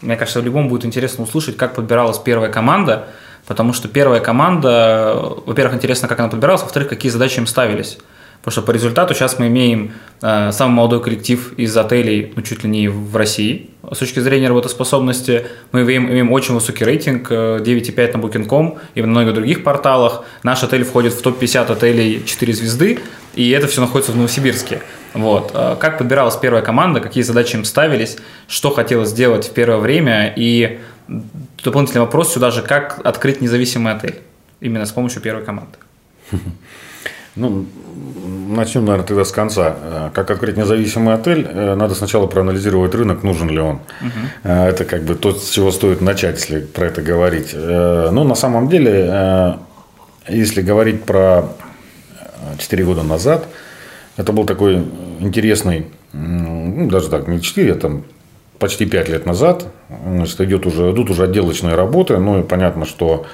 мне 0.00 0.16
кажется, 0.16 0.40
в 0.40 0.44
любом 0.44 0.68
будет 0.68 0.84
интересно 0.84 1.24
услышать, 1.24 1.56
как 1.56 1.74
подбиралась 1.74 2.18
первая 2.18 2.50
команда– 2.50 3.08
Потому 3.48 3.72
что 3.72 3.88
первая 3.88 4.20
команда, 4.20 5.14
во-первых, 5.46 5.76
интересно, 5.76 6.06
как 6.06 6.20
она 6.20 6.28
подбиралась, 6.28 6.60
во-вторых, 6.60 6.90
какие 6.90 7.10
задачи 7.10 7.38
им 7.38 7.46
ставились. 7.46 7.98
Потому 8.42 8.52
что 8.52 8.62
по 8.62 8.70
результату 8.70 9.14
сейчас 9.14 9.38
мы 9.38 9.48
имеем 9.48 9.92
э, 10.20 10.52
самый 10.52 10.74
молодой 10.74 11.02
коллектив 11.02 11.54
из 11.56 11.76
отелей, 11.76 12.32
ну, 12.36 12.42
чуть 12.42 12.62
ли 12.62 12.70
не 12.70 12.88
в 12.88 13.16
России. 13.16 13.70
С 13.90 13.98
точки 13.98 14.20
зрения 14.20 14.48
работоспособности 14.48 15.46
мы 15.72 15.82
имеем, 15.82 16.08
имеем 16.10 16.30
очень 16.30 16.54
высокий 16.54 16.84
рейтинг, 16.84 17.32
9,5 17.32 17.94
э, 17.96 18.16
на 18.16 18.20
Booking.com 18.20 18.78
и 18.94 19.00
на 19.00 19.06
многих 19.08 19.34
других 19.34 19.64
порталах. 19.64 20.24
Наш 20.42 20.62
отель 20.62 20.84
входит 20.84 21.14
в 21.14 21.22
топ-50 21.22 21.72
отелей 21.72 22.22
4 22.24 22.52
звезды, 22.52 23.00
и 23.34 23.50
это 23.50 23.66
все 23.66 23.80
находится 23.80 24.12
в 24.12 24.16
Новосибирске. 24.16 24.82
Вот. 25.14 25.52
Э, 25.54 25.76
как 25.78 25.98
подбиралась 25.98 26.36
первая 26.36 26.62
команда, 26.62 27.00
какие 27.00 27.22
задачи 27.22 27.56
им 27.56 27.64
ставились, 27.64 28.16
что 28.46 28.70
хотелось 28.70 29.10
сделать 29.10 29.46
в 29.46 29.52
первое 29.52 29.78
время, 29.78 30.32
и 30.34 30.80
дополнительный 31.64 32.02
вопрос 32.02 32.32
сюда 32.32 32.50
же, 32.50 32.62
как 32.62 33.00
открыть 33.04 33.40
независимый 33.40 33.94
отель 33.94 34.20
именно 34.60 34.84
с 34.84 34.92
помощью 34.92 35.22
первой 35.22 35.44
команды. 35.44 35.78
Ну, 37.36 37.66
начнем, 38.48 38.84
наверное, 38.84 39.06
тогда 39.06 39.24
с 39.24 39.30
конца. 39.30 39.76
Э, 39.80 40.10
как 40.12 40.28
открыть 40.32 40.56
независимый 40.56 41.14
отель, 41.14 41.46
э, 41.48 41.76
надо 41.76 41.94
сначала 41.94 42.26
проанализировать 42.26 42.92
рынок, 42.96 43.22
нужен 43.22 43.48
ли 43.48 43.60
он. 43.60 43.76
Угу. 44.00 44.50
Это 44.50 44.84
как 44.84 45.04
бы 45.04 45.14
то, 45.14 45.32
с 45.32 45.48
чего 45.50 45.70
стоит 45.70 46.00
начать, 46.00 46.40
если 46.40 46.58
про 46.58 46.86
это 46.86 47.00
говорить. 47.00 47.54
Ну, 47.54 48.24
на 48.24 48.34
самом 48.34 48.68
деле, 48.68 49.56
если 50.26 50.62
говорить 50.62 51.04
про 51.04 51.44
4 52.58 52.84
года 52.84 53.04
назад, 53.04 53.46
это 54.18 54.32
был 54.32 54.44
такой 54.44 54.84
интересный, 55.20 55.86
ну, 56.12 56.88
даже 56.90 57.08
так, 57.08 57.28
не 57.28 57.40
4, 57.40 57.72
а 57.72 57.74
там 57.76 58.04
почти 58.58 58.84
5 58.84 59.08
лет 59.08 59.26
назад. 59.26 59.66
Значит, 60.04 60.40
идет 60.40 60.66
уже, 60.66 60.90
идут 60.90 61.10
уже 61.10 61.22
отделочные 61.22 61.76
работы. 61.76 62.18
Ну 62.18 62.40
и 62.40 62.42
понятно, 62.42 62.84
что 62.84 63.26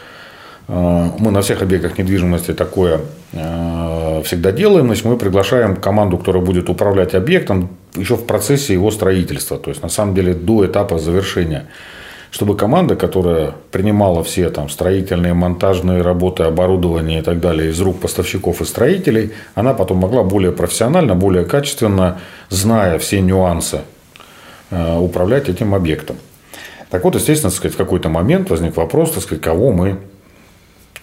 э, 0.69 1.11
мы 1.19 1.31
на 1.31 1.41
всех 1.41 1.63
объектах 1.63 1.97
недвижимости 1.97 2.53
такое 2.53 3.01
э, 3.33 4.23
всегда 4.27 4.53
делаем. 4.53 4.87
Значит, 4.87 5.07
мы 5.07 5.17
приглашаем 5.17 5.77
команду, 5.77 6.19
которая 6.19 6.45
будет 6.45 6.69
управлять 6.69 7.15
объектом 7.15 7.71
еще 7.95 8.17
в 8.17 8.27
процессе 8.27 8.75
его 8.75 8.91
строительства. 8.91 9.57
То 9.59 9.71
есть, 9.71 9.83
на 9.83 9.89
самом 9.89 10.15
деле, 10.15 10.35
до 10.35 10.67
этапа 10.67 10.99
завершения. 10.99 11.67
Чтобы 12.35 12.57
команда, 12.57 12.97
которая 12.97 13.53
принимала 13.71 14.25
все 14.25 14.51
там, 14.51 14.69
строительные, 14.69 15.35
монтажные 15.35 16.03
работы, 16.03 16.43
оборудование 16.43 17.21
и 17.21 17.23
так 17.23 17.39
далее 17.39 17.71
из 17.71 17.81
рук 17.81 18.01
поставщиков 18.01 18.61
и 18.61 18.65
строителей, 18.65 19.33
она 19.55 19.73
потом 19.73 19.99
могла 19.99 20.25
более 20.25 20.51
профессионально, 20.51 21.15
более 21.15 21.45
качественно, 21.45 22.19
зная 22.49 22.99
все 22.99 23.21
нюансы 23.21 23.83
Э, 24.71 24.99
управлять 24.99 25.49
этим 25.49 25.73
объектом. 25.73 26.17
Так 26.91 27.05
вот, 27.05 27.15
естественно, 27.15 27.51
сказать, 27.51 27.75
в 27.75 27.77
какой-то 27.77 28.09
момент 28.09 28.51
возник 28.51 28.77
вопрос, 28.77 29.13
так 29.13 29.23
сказать, 29.23 29.41
кого 29.41 29.71
мы 29.71 29.99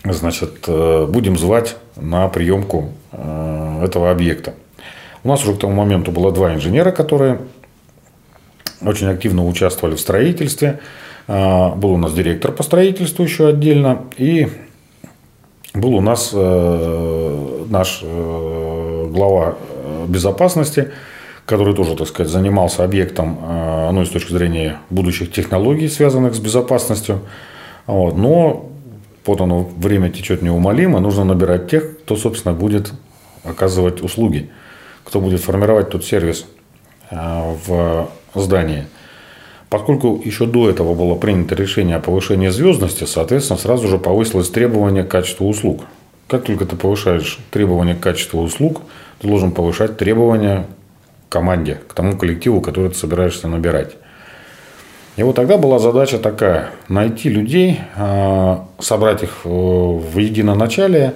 значит, 0.03 0.65
э, 0.67 1.05
будем 1.07 1.37
звать 1.37 1.77
на 1.95 2.27
приемку 2.27 2.91
э, 3.13 3.81
этого 3.85 4.11
объекта. 4.11 4.55
У 5.23 5.29
нас 5.29 5.43
уже 5.43 5.53
к 5.53 5.59
тому 5.59 5.73
моменту 5.73 6.11
было 6.11 6.33
два 6.33 6.53
инженера, 6.53 6.91
которые 6.91 7.39
очень 8.81 9.07
активно 9.07 9.47
участвовали 9.47 9.95
в 9.95 10.01
строительстве. 10.01 10.81
Был 11.31 11.91
у 11.93 11.97
нас 11.97 12.13
директор 12.13 12.51
по 12.51 12.63
строительству 12.63 13.23
еще 13.23 13.47
отдельно. 13.47 14.03
И 14.17 14.47
был 15.73 15.95
у 15.95 16.01
нас 16.01 16.33
наш 16.33 18.03
глава 18.03 19.55
безопасности– 20.07 20.91
который 21.51 21.75
тоже, 21.75 21.95
так 21.95 22.07
сказать, 22.07 22.31
занимался 22.31 22.85
объектом, 22.85 23.37
э, 23.43 23.91
ну, 23.91 24.05
с 24.05 24.09
точки 24.09 24.31
зрения 24.31 24.77
будущих 24.89 25.33
технологий, 25.33 25.89
связанных 25.89 26.33
с 26.33 26.39
безопасностью. 26.39 27.19
Вот. 27.87 28.15
Но 28.15 28.69
вот 29.25 29.41
оно, 29.41 29.69
время 29.77 30.09
течет 30.09 30.41
неумолимо, 30.41 31.01
нужно 31.01 31.25
набирать 31.25 31.69
тех, 31.69 31.99
кто, 31.99 32.15
собственно, 32.15 32.53
будет 32.53 32.93
оказывать 33.43 34.01
услуги, 34.01 34.49
кто 35.03 35.19
будет 35.19 35.41
формировать 35.41 35.89
тот 35.89 36.05
сервис 36.05 36.45
э, 37.09 37.17
в 37.67 38.07
здании. 38.33 38.85
Поскольку 39.71 40.21
еще 40.21 40.45
до 40.47 40.69
этого 40.69 40.93
было 40.93 41.15
принято 41.15 41.55
решение 41.55 41.95
о 41.95 42.01
повышении 42.01 42.49
звездности, 42.49 43.05
соответственно, 43.05 43.57
сразу 43.57 43.87
же 43.87 43.97
повысилось 43.97 44.49
требование 44.49 45.05
к 45.05 45.07
качеству 45.07 45.47
услуг. 45.47 45.83
Как 46.27 46.43
только 46.43 46.65
ты 46.65 46.75
повышаешь 46.75 47.39
требования 47.51 47.95
к 47.95 48.01
качеству 48.01 48.41
услуг, 48.41 48.81
ты 49.21 49.29
должен 49.29 49.53
повышать 49.53 49.95
требования 49.95 50.65
команде, 51.29 51.79
к 51.87 51.93
тому 51.93 52.17
коллективу, 52.17 52.59
который 52.59 52.89
ты 52.89 52.97
собираешься 52.97 53.47
набирать. 53.47 53.95
И 55.15 55.23
вот 55.23 55.37
тогда 55.37 55.57
была 55.57 55.79
задача 55.79 56.17
такая– 56.17 56.71
найти 56.89 57.29
людей, 57.29 57.79
а, 57.95 58.65
собрать 58.77 59.23
их 59.23 59.45
в 59.45 60.17
единоначалие. 60.17 61.13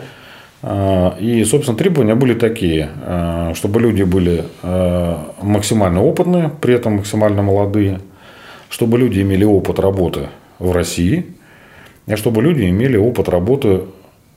А, 0.63 1.17
и, 1.19 1.43
собственно, 1.43 1.77
требования 1.77 2.15
были 2.15 2.33
такие, 2.33 2.89
а, 3.03 3.51
чтобы 3.53 3.81
люди 3.81 4.03
были 4.03 4.45
максимально 5.41 6.01
опытные, 6.01 6.51
при 6.61 6.73
этом 6.75 6.93
максимально 6.93 7.41
молодые, 7.41 7.99
чтобы 8.69 8.97
люди 8.97 9.21
имели 9.21 9.43
опыт 9.43 9.79
работы 9.79 10.29
в 10.59 10.71
России, 10.71 11.25
и 12.07 12.15
чтобы 12.15 12.41
люди 12.41 12.69
имели 12.69 12.97
опыт 12.97 13.29
работы 13.29 13.81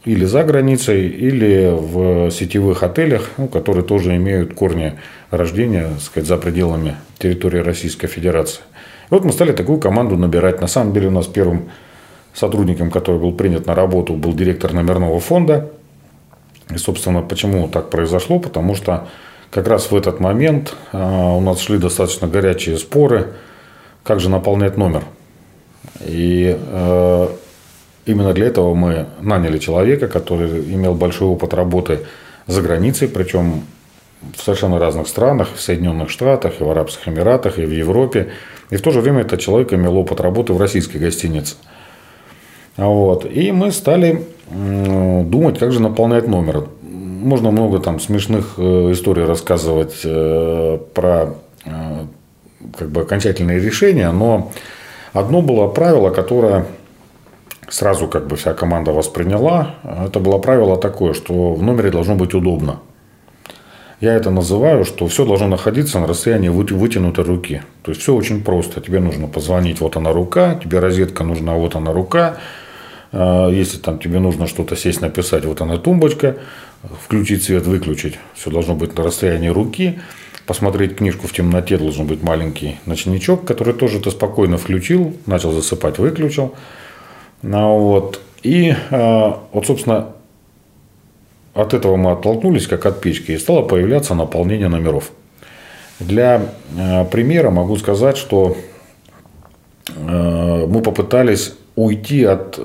или 0.05 0.25
за 0.25 0.45
границей, 0.45 1.09
или 1.09 1.71
в 1.71 2.31
сетевых 2.31 2.83
отелях, 2.83 3.31
ну, 3.37 3.49
которые 3.49 3.85
тоже 3.85 4.17
имеют 4.17 4.55
корни 4.55 4.95
рождения 5.31 5.89
так 5.89 6.01
сказать, 6.01 6.29
за 6.29 6.37
пределами 6.39 6.97
территории 7.19 7.59
Российской 7.59 8.07
Федерации. 8.07 8.61
И 9.11 9.15
вот 9.15 9.25
мы 9.25 9.33
стали 9.33 9.53
такую 9.53 9.79
команду 9.79 10.17
набирать. 10.17 10.61
На 10.61 10.67
самом 10.67 10.93
деле 10.93 11.09
у 11.09 11.11
нас 11.11 11.27
первым 11.27 11.71
сотрудником, 12.33 12.91
который 12.91 13.21
был 13.21 13.33
принят 13.33 13.67
на 13.67 13.75
работу, 13.75 14.15
был 14.15 14.33
директор 14.33 14.73
номерного 14.73 15.19
фонда. 15.21 15.71
И, 16.71 16.79
собственно, 16.79 17.23
почему 17.23 17.69
так 17.69 17.91
произошло? 17.91 18.39
Потому 18.39 18.75
что 18.75 19.09
как 19.51 19.67
раз 19.67 19.91
в 19.91 19.97
этот 19.97 20.21
момент 20.21 20.75
а, 20.93 21.35
у 21.35 21.41
нас 21.41 21.61
шли 21.61 21.79
достаточно 21.79 22.29
горячие 22.29 22.77
споры, 22.77 23.35
как 24.03 24.21
же 24.21 24.29
наполнять 24.29 24.77
номер. 24.77 25.05
И 26.01 26.57
э, 26.59 27.29
Именно 28.09 28.33
для 28.33 28.47
этого 28.47 28.73
мы 28.73 29.05
наняли 29.21 29.59
человека, 29.59 30.09
который 30.09 30.49
имел 30.73 30.95
большой 30.95 31.29
опыт 31.29 31.53
работы 31.53 32.07
за 32.47 32.63
границей, 32.63 33.07
причем 33.07 33.65
в 34.35 34.41
совершенно 34.43 34.79
разных 34.79 35.09
странах, 35.09 35.51
в 35.55 35.61
Соединенных 35.61 36.09
Штатах, 36.09 36.55
и 36.59 36.65
в 36.65 36.71
Арабских 36.71 37.07
Эмиратах, 37.07 37.59
и 37.59 37.67
в 37.67 37.71
Европе. 37.71 38.31
И 38.71 38.77
в 38.77 38.81
то 38.81 38.93
же 38.93 39.03
время 39.03 39.21
этот 39.21 39.41
человек 39.41 39.75
имел 39.75 39.99
опыт 39.99 40.23
работы 40.23 40.55
в 40.55 40.59
российской 40.59 40.97
гостинице. 40.97 41.57
Вот. 42.79 43.31
И 43.31 43.53
мы 43.53 43.71
стали 43.73 44.25
думать, 44.51 45.59
как 45.59 45.71
же 45.71 45.83
наполнять 45.83 46.27
номер. 46.27 46.65
Можно 46.81 47.51
много 47.51 47.79
там 47.79 48.01
смешных 48.01 48.55
э, 48.57 48.93
историй 48.93 49.25
рассказывать 49.25 50.01
э, 50.05 50.79
про 50.95 51.35
э, 51.67 52.05
как 52.77 52.91
бы 52.91 53.03
окончательные 53.03 53.61
решения, 53.61 54.11
но 54.11 54.53
одно 55.13 55.43
было 55.43 55.69
правило, 55.69 56.11
которое 56.11 56.67
сразу 57.69 58.09
как 58.09 58.27
бы 58.27 58.37
вся 58.37 58.55
команда 58.55 58.93
восприняла. 58.93 59.77
Это 60.07 60.21
было 60.21 60.39
правило 60.39 60.77
такое, 60.77 61.15
что 61.15 61.55
в 61.55 61.63
номере 61.63 61.91
должно 61.91 62.15
быть 62.15 62.35
удобно. 62.35 62.81
Я 64.01 64.15
это 64.15 64.31
называю, 64.31 64.85
что 64.85 65.09
все 65.09 65.25
должно 65.25 65.49
находиться 65.49 65.99
на 65.99 66.07
расстоянии 66.07 66.49
вытянутой 66.49 67.25
руки. 67.25 67.63
То 67.83 67.91
есть 67.91 68.01
все 68.01 68.15
очень 68.15 68.45
просто. 68.45 68.81
Тебе 68.81 69.01
нужно 69.01 69.27
позвонить, 69.27 69.81
вот 69.81 69.97
она 69.97 70.13
рука, 70.13 70.55
тебе 70.55 70.79
розетка 70.79 71.25
нужна, 71.25 71.55
вот 71.55 71.75
она 71.75 71.93
рука. 71.93 72.37
А, 73.11 73.49
если 73.49 73.79
там 73.79 73.99
тебе 73.99 74.21
нужно 74.21 74.47
что-то 74.47 74.77
сесть, 74.77 75.01
написать, 75.01 75.45
вот 75.45 75.61
она 75.61 75.79
тумбочка, 75.79 76.37
включить 77.05 77.43
свет, 77.43 77.67
выключить. 77.67 78.19
Все 78.35 78.51
должно 78.51 78.77
быть 78.77 78.97
на 78.97 79.03
расстоянии 79.03 79.49
руки. 79.49 79.99
Посмотреть 80.49 80.97
книжку 80.97 81.29
в 81.29 81.33
темноте 81.33 81.77
должен 81.77 82.07
быть 82.07 82.23
маленький 82.23 82.79
ночничок, 82.87 83.45
который 83.45 83.75
тоже 83.75 84.01
ты 84.01 84.11
спокойно 84.11 84.57
включил, 84.57 85.15
начал 85.27 85.53
засыпать, 85.53 85.99
выключил. 85.99 86.55
Ну, 87.43 87.79
вот. 87.79 88.23
И 88.43 88.75
вот, 88.91 89.67
собственно, 89.67 90.07
от 91.53 91.75
этого 91.75 91.97
мы 91.97 92.13
оттолкнулись, 92.13 92.67
как 92.67 92.87
от 92.87 93.03
печки, 93.03 93.33
и 93.33 93.39
стало 93.39 93.61
появляться 93.61 94.15
наполнение 94.15 94.69
номеров. 94.69 95.13
Для 96.01 96.41
примера 97.11 97.51
могу 97.51 97.77
сказать, 97.77 98.17
что 98.17 98.57
мы 99.95 100.81
попытались 100.83 101.53
уйти 101.77 102.25
от 102.25 102.57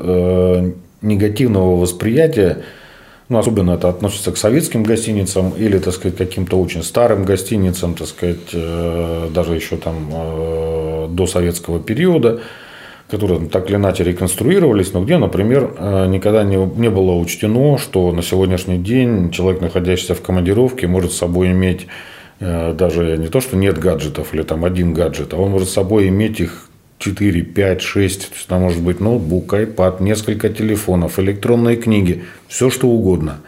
негативного 1.01 1.75
восприятия 1.75 2.59
ну, 3.33 3.39
особенно 3.39 3.71
это 3.71 3.89
относится 3.89 4.31
к 4.31 4.37
советским 4.37 4.83
гостиницам 4.83 5.53
или, 5.57 5.79
так 5.79 5.93
сказать, 5.95 6.17
каким-то 6.17 6.59
очень 6.59 6.83
старым 6.83 7.25
гостиницам, 7.25 7.95
так 7.95 8.07
сказать, 8.07 8.53
э, 8.53 9.27
даже 9.33 9.55
еще 9.55 9.77
там 9.77 9.95
э, 10.11 11.07
до 11.09 11.25
советского 11.25 11.79
периода, 11.79 12.41
которые 13.09 13.47
так 13.49 13.67
или 13.69 13.77
иначе 13.77 14.03
реконструировались, 14.03 14.93
но 14.93 15.03
где, 15.03 15.17
например, 15.17 15.73
э, 15.77 16.05
никогда 16.07 16.43
не, 16.43 16.57
не 16.57 16.91
было 16.91 17.13
учтено, 17.13 17.79
что 17.79 18.11
на 18.11 18.21
сегодняшний 18.21 18.77
день 18.77 19.31
человек, 19.31 19.61
находящийся 19.61 20.13
в 20.13 20.21
командировке, 20.21 20.85
может 20.85 21.11
с 21.11 21.17
собой 21.17 21.51
иметь 21.51 21.87
даже 22.39 23.17
не 23.17 23.27
то, 23.27 23.39
что 23.39 23.55
нет 23.55 23.77
гаджетов 23.79 24.33
или 24.33 24.43
там 24.43 24.65
один 24.65 24.93
гаджет, 24.93 25.33
а 25.33 25.37
он 25.37 25.51
может 25.51 25.69
с 25.69 25.73
собой 25.73 26.09
иметь 26.09 26.39
их 26.41 26.67
4, 27.03 27.41
5, 27.41 27.81
6, 27.81 28.29
то 28.29 28.35
есть 28.35 28.47
там 28.47 28.61
может 28.61 28.81
быть 28.81 29.01
ноутбук, 29.01 29.53
iPad, 29.53 30.01
несколько 30.01 30.47
телефонов, 30.47 31.19
электронные 31.19 31.75
книги, 31.75 32.23
все 32.47 32.69
что 32.69 32.87
угодно. 32.87 33.41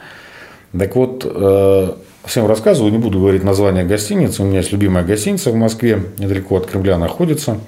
Так 0.78 0.96
вот, 0.98 1.26
э, 1.26 1.91
всем 2.26 2.48
рассказываю, 2.48 2.91
не 2.91 2.98
буду 2.98 3.20
говорить 3.20 3.46
название 3.46 3.86
гостиницы. 3.86 4.44
У 4.44 4.46
меня 4.46 4.58
есть 4.58 4.74
любимая 4.74 5.06
гостиница 5.06 5.52
в 5.52 5.56
Москве, 5.56 6.04
недалеко 6.18 6.58
от 6.58 6.65
Кремля 6.65 6.98
находится. 6.98 7.62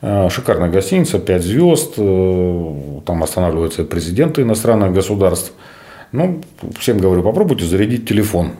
Э, 0.00 0.30
шикарная 0.30 0.70
гостиница, 0.70 1.18
5 1.18 1.42
звезд. 1.42 1.94
Э, 1.98 2.74
там 3.04 3.22
останавливаются 3.22 3.84
президенты 3.84 4.40
иностранных 4.40 4.94
государств. 4.94 5.52
Ну, 6.12 6.40
всем 6.78 6.96
говорю, 6.96 7.22
попробуйте 7.22 7.66
зарядить 7.66 8.08
телефон. 8.08 8.52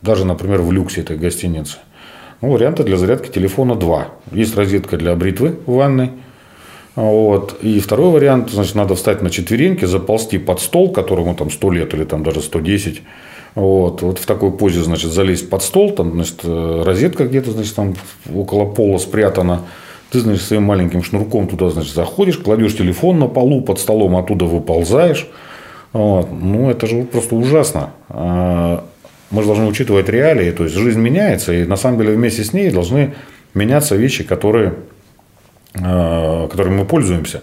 Даже, 0.00 0.24
например, 0.24 0.62
в 0.62 0.72
люксе 0.72 1.02
этой 1.02 1.18
гостиницы. 1.18 1.76
Ну, 2.40 2.50
варианта 2.50 2.84
для 2.84 2.96
зарядки 2.96 3.30
телефона 3.30 3.74
два. 3.74 4.08
Есть 4.32 4.56
розетка 4.56 4.96
для 4.96 5.14
бритвы 5.14 5.56
в 5.66 5.74
ванной. 5.74 6.10
Вот. 6.96 7.58
И 7.62 7.80
второй 7.80 8.10
вариант, 8.10 8.50
значит, 8.50 8.74
надо 8.74 8.94
встать 8.94 9.22
на 9.22 9.30
четвереньки, 9.30 9.84
заползти 9.84 10.38
под 10.38 10.60
стол, 10.60 10.90
которому 10.90 11.34
там 11.34 11.50
100 11.50 11.70
лет 11.70 11.94
или 11.94 12.04
там 12.04 12.22
даже 12.22 12.40
110. 12.40 13.02
Вот, 13.56 14.02
вот 14.02 14.18
в 14.18 14.26
такой 14.26 14.52
позе, 14.52 14.80
значит, 14.80 15.10
залезть 15.12 15.50
под 15.50 15.62
стол, 15.62 15.90
там, 15.90 16.12
значит, 16.12 16.44
розетка 16.44 17.26
где-то, 17.26 17.50
значит, 17.50 17.74
там 17.74 17.94
около 18.32 18.64
пола 18.64 18.98
спрятана. 18.98 19.62
Ты, 20.10 20.20
значит, 20.20 20.42
своим 20.42 20.62
маленьким 20.64 21.02
шнурком 21.02 21.46
туда, 21.46 21.70
значит, 21.70 21.94
заходишь, 21.94 22.38
кладешь 22.38 22.76
телефон 22.76 23.18
на 23.18 23.26
полу, 23.26 23.62
под 23.62 23.78
столом 23.78 24.16
оттуда 24.16 24.44
выползаешь. 24.44 25.28
Вот. 25.92 26.28
Ну, 26.30 26.70
это 26.70 26.86
же 26.86 27.02
просто 27.02 27.34
ужасно. 27.34 27.90
Мы 29.30 29.42
же 29.42 29.46
должны 29.46 29.66
учитывать 29.66 30.08
реалии, 30.08 30.50
то 30.50 30.64
есть 30.64 30.74
жизнь 30.74 31.00
меняется, 31.00 31.52
и 31.52 31.64
на 31.64 31.76
самом 31.76 31.98
деле 31.98 32.14
вместе 32.14 32.42
с 32.42 32.52
ней 32.52 32.70
должны 32.70 33.14
меняться 33.54 33.96
вещи, 33.96 34.24
которые, 34.24 34.74
э, 35.74 36.48
которыми 36.50 36.78
мы 36.78 36.84
пользуемся. 36.84 37.42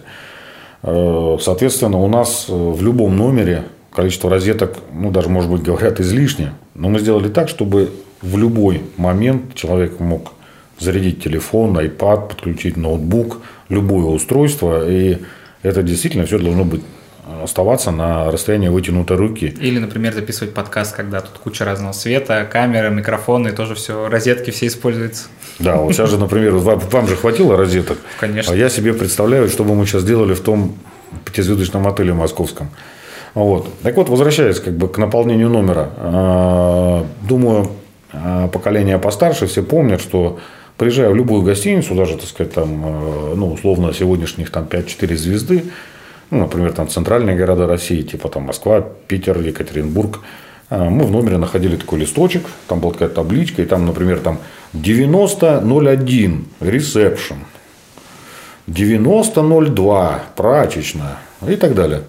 Э, 0.82 1.38
соответственно, 1.40 1.98
у 1.98 2.08
нас 2.08 2.46
в 2.48 2.82
любом 2.82 3.16
номере 3.16 3.64
количество 3.90 4.30
розеток, 4.30 4.78
ну, 4.92 5.10
даже, 5.10 5.28
может 5.28 5.50
быть, 5.50 5.62
говорят, 5.62 5.98
излишне. 5.98 6.52
Но 6.74 6.88
мы 6.88 7.00
сделали 7.00 7.28
так, 7.28 7.48
чтобы 7.48 7.90
в 8.22 8.36
любой 8.36 8.82
момент 8.96 9.54
человек 9.54 9.98
мог 9.98 10.32
зарядить 10.78 11.22
телефон, 11.22 11.76
iPad, 11.78 12.28
подключить 12.28 12.76
ноутбук, 12.76 13.38
любое 13.68 14.04
устройство. 14.04 14.88
И 14.88 15.18
это 15.62 15.82
действительно 15.82 16.26
все 16.26 16.38
должно 16.38 16.64
быть 16.64 16.82
оставаться 17.42 17.90
на 17.90 18.30
расстоянии 18.30 18.68
вытянутой 18.68 19.16
руки. 19.16 19.54
Или, 19.60 19.78
например, 19.78 20.14
записывать 20.14 20.54
подкаст, 20.54 20.94
когда 20.94 21.20
тут 21.20 21.38
куча 21.38 21.64
разного 21.64 21.92
света, 21.92 22.46
камеры, 22.50 22.90
микрофоны, 22.90 23.52
тоже 23.52 23.74
все, 23.74 24.08
розетки 24.08 24.50
все 24.50 24.66
используются. 24.66 25.26
Да, 25.58 25.76
вот 25.76 25.92
сейчас 25.92 26.10
же, 26.10 26.18
например, 26.18 26.54
вам, 26.54 26.78
вам 26.78 27.08
же 27.08 27.16
хватило 27.16 27.56
розеток. 27.56 27.98
Конечно. 28.20 28.52
А 28.52 28.56
я 28.56 28.68
себе 28.68 28.94
представляю, 28.94 29.48
что 29.48 29.64
бы 29.64 29.74
мы 29.74 29.86
сейчас 29.86 30.04
делали 30.04 30.34
в 30.34 30.40
том 30.40 30.76
пятизвездочном 31.24 31.86
отеле 31.86 32.12
московском. 32.12 32.70
Вот. 33.34 33.68
Так 33.82 33.96
вот, 33.96 34.08
возвращаясь 34.08 34.60
как 34.60 34.74
бы 34.74 34.88
к 34.88 34.98
наполнению 34.98 35.48
номера. 35.48 35.90
А, 35.96 37.06
думаю, 37.22 37.70
а, 38.12 38.48
поколение 38.48 38.98
постарше 38.98 39.46
все 39.46 39.62
помнят, 39.62 40.00
что 40.00 40.38
приезжая 40.76 41.10
в 41.10 41.14
любую 41.14 41.42
гостиницу, 41.42 41.94
даже, 41.94 42.16
так 42.16 42.26
сказать, 42.28 42.54
там, 42.54 42.82
а, 42.84 43.34
ну, 43.34 43.52
условно, 43.52 43.92
сегодняшних 43.92 44.50
там 44.50 44.64
5-4 44.64 45.16
звезды, 45.16 45.64
ну, 46.30 46.40
например, 46.40 46.72
там 46.72 46.88
центральные 46.88 47.36
города 47.36 47.66
России, 47.66 48.02
типа 48.02 48.28
там 48.28 48.44
Москва, 48.44 48.84
Питер, 49.06 49.40
Екатеринбург, 49.40 50.20
а, 50.68 50.90
мы 50.90 51.04
в 51.04 51.10
номере 51.10 51.38
находили 51.38 51.76
такой 51.76 52.00
листочек, 52.00 52.42
там 52.66 52.80
была 52.80 52.92
такая 52.92 53.08
табличка, 53.08 53.62
и 53.62 53.64
там, 53.64 53.86
например, 53.86 54.20
там 54.20 54.38
9001 54.74 56.44
ресепшн, 56.60 57.36
9002 58.66 60.22
прачечная 60.36 61.18
и 61.46 61.56
так 61.56 61.74
далее. 61.74 62.02